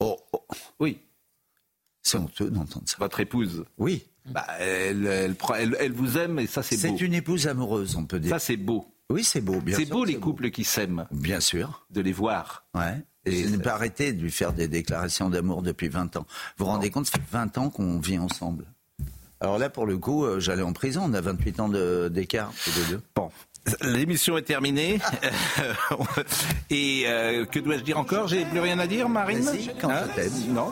Oh, 0.00 0.18
oh, 0.32 0.44
Oui, 0.80 0.98
c'est 2.02 2.18
honteux 2.18 2.50
d'entendre 2.50 2.86
ça. 2.88 2.96
votre 2.98 3.20
épouse. 3.20 3.64
Oui. 3.78 4.04
Bah, 4.26 4.46
elle, 4.58 5.06
elle, 5.06 5.36
elle- 5.58 5.76
elle 5.78 5.92
vous 5.92 6.16
aime 6.16 6.38
et 6.38 6.46
ça 6.46 6.62
c'est 6.62 6.76
C'est 6.78 6.88
beau. 6.90 6.96
une 6.96 7.14
épouse 7.14 7.46
amoureuse, 7.46 7.94
on 7.96 8.04
peut 8.06 8.18
dire. 8.18 8.30
Ça 8.30 8.38
c'est 8.38 8.56
beau. 8.56 8.86
Oui, 9.14 9.22
c'est 9.22 9.40
beau, 9.40 9.60
bien 9.60 9.76
C'est 9.76 9.84
beau 9.84 10.04
les 10.04 10.16
couples 10.16 10.50
qui 10.50 10.64
s'aiment, 10.64 11.06
Bien 11.12 11.38
sûr. 11.38 11.86
de 11.90 12.00
les 12.00 12.12
voir. 12.12 12.64
Ouais. 12.74 13.00
Et, 13.24 13.44
je 13.44 13.48
n'ai 13.48 13.58
pas 13.58 13.74
arrêté 13.74 14.12
de 14.12 14.20
lui 14.20 14.32
faire 14.32 14.52
des 14.52 14.66
déclarations 14.66 15.30
d'amour 15.30 15.62
depuis 15.62 15.86
20 15.88 16.16
ans. 16.16 16.26
Vous 16.58 16.64
vous 16.64 16.70
rendez 16.72 16.90
compte, 16.90 17.06
ça 17.06 17.12
fait 17.12 17.30
20 17.30 17.56
ans 17.58 17.70
qu'on 17.70 18.00
vit 18.00 18.18
ensemble. 18.18 18.64
Alors 19.38 19.58
là, 19.58 19.70
pour 19.70 19.86
le 19.86 19.98
coup, 19.98 20.24
euh, 20.24 20.40
j'allais 20.40 20.62
en 20.62 20.72
prison. 20.72 21.02
On 21.04 21.14
a 21.14 21.20
28 21.20 21.60
ans 21.60 21.68
de- 21.68 22.10
d'écart, 22.12 22.52
tous 22.64 22.72
les 22.80 22.86
deux. 22.96 23.02
Bon. 23.14 23.30
L'émission 23.82 24.36
est 24.36 24.42
terminée. 24.42 24.98
Et 26.70 27.04
euh, 27.06 27.44
que 27.46 27.58
dois-je 27.58 27.82
dire 27.82 27.98
encore? 27.98 28.28
J'ai 28.28 28.44
plus 28.44 28.60
rien 28.60 28.78
à 28.78 28.86
dire, 28.86 29.08
Marine? 29.08 29.44
Quand 29.80 29.90
Hein? 29.90 30.02
Non 30.48 30.70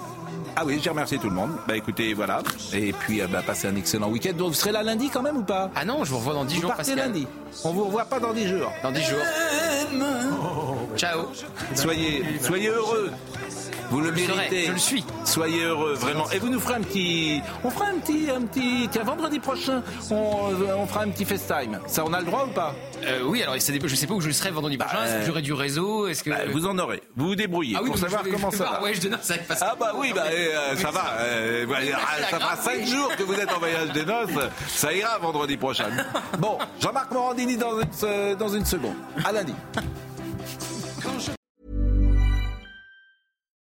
Ah 0.56 0.64
oui, 0.64 0.78
j'ai 0.82 0.90
remercié 0.90 1.18
tout 1.18 1.28
le 1.28 1.34
monde. 1.34 1.52
Bah 1.66 1.76
écoutez, 1.76 2.12
voilà. 2.14 2.42
Et 2.74 2.92
puis, 2.92 3.20
euh, 3.22 3.26
bah, 3.28 3.42
passez 3.46 3.66
un 3.68 3.76
excellent 3.76 4.08
week-end. 4.10 4.32
Donc, 4.36 4.48
vous 4.48 4.54
serez 4.54 4.72
là 4.72 4.82
lundi 4.82 5.08
quand 5.10 5.22
même 5.22 5.38
ou 5.38 5.42
pas? 5.42 5.70
Ah 5.74 5.84
non, 5.84 6.04
je 6.04 6.10
vous 6.10 6.18
revois 6.18 6.34
dans 6.34 6.44
10 6.44 6.54
Vous 6.56 6.60
jours, 6.62 6.70
partez 6.70 6.92
Pascal. 6.92 7.08
lundi. 7.12 7.26
On 7.64 7.72
vous 7.72 7.84
revoit 7.84 8.04
pas 8.04 8.20
dans 8.20 8.32
10 8.32 8.48
jours. 8.48 8.72
Dans 8.82 8.92
10 8.92 9.02
jours. 9.02 9.18
Ciao. 10.96 11.20
Soyez, 11.74 12.24
soyez 12.40 12.68
heureux. 12.68 13.10
Vous 13.92 14.00
le 14.00 14.06
Je 14.16 14.26
méritez. 14.32 14.64
je 14.66 14.72
le 14.72 14.78
suis. 14.78 15.04
Soyez 15.26 15.64
heureux, 15.64 15.92
vraiment. 15.92 16.24
Et 16.30 16.38
vous 16.38 16.48
nous 16.48 16.58
ferez 16.58 16.76
un 16.76 16.80
petit, 16.80 17.42
on 17.62 17.68
fera 17.68 17.86
un 17.88 17.98
petit, 17.98 18.26
un 18.34 18.40
petit, 18.40 18.88
tiens, 18.90 19.02
vendredi 19.04 19.38
prochain, 19.38 19.82
on, 20.10 20.14
on 20.78 20.86
fera 20.86 21.02
un 21.02 21.10
petit 21.10 21.26
FaceTime. 21.26 21.78
Ça, 21.86 22.02
on 22.06 22.12
a 22.14 22.20
le 22.20 22.24
droit 22.24 22.46
ou 22.48 22.52
pas? 22.54 22.74
Euh, 23.04 23.20
oui, 23.26 23.42
alors 23.42 23.60
ça 23.60 23.70
dépend- 23.70 23.88
je 23.88 23.94
sais 23.94 24.06
pas 24.06 24.14
où 24.14 24.20
je 24.22 24.30
serai 24.30 24.50
vendredi 24.50 24.78
prochain. 24.78 25.04
Est-ce 25.04 25.18
que 25.20 25.26
j'aurai 25.26 25.42
du 25.42 25.52
réseau? 25.52 26.06
Est-ce 26.06 26.24
que 26.24 26.30
Bah, 26.30 26.36
Vous 26.50 26.66
en 26.66 26.78
aurez. 26.78 27.02
Vous 27.16 27.26
vous 27.28 27.34
débrouillez 27.36 27.74
Ah 27.78 27.82
oui, 27.82 27.90
pour 27.90 27.98
savoir 27.98 28.22
je 28.24 28.30
comment 28.30 28.50
je 28.50 28.56
ça 28.56 28.64
va. 28.64 28.70
voir, 28.70 28.82
ouais, 28.82 28.94
je 28.94 29.00
donne 29.02 29.18
ça 29.20 29.34
avec 29.34 29.46
Pascal. 29.46 29.68
Ah 29.72 29.76
bah 29.78 29.92
oui, 29.96 30.12
bah, 30.14 30.24
euh, 30.32 30.74
ça 30.76 30.90
va. 30.90 31.04
euh, 31.20 31.66
ça 32.30 32.38
fera 32.40 32.56
5 32.56 32.86
jours 32.86 33.14
que 33.16 33.22
vous 33.24 33.34
êtes 33.34 33.52
en 33.52 33.58
voyage 33.58 33.90
des 33.92 34.06
noces. 34.06 34.30
Ça 34.68 34.92
ira 34.94 35.18
vendredi 35.18 35.58
prochain. 35.58 35.88
Bon, 36.38 36.56
Jean-Marc 36.80 37.10
Morandini 37.12 37.58
dans 37.58 37.78
une, 37.78 38.34
dans 38.36 38.48
une 38.48 38.64
seconde. 38.64 38.94
À 39.24 39.32
lundi. 39.32 39.52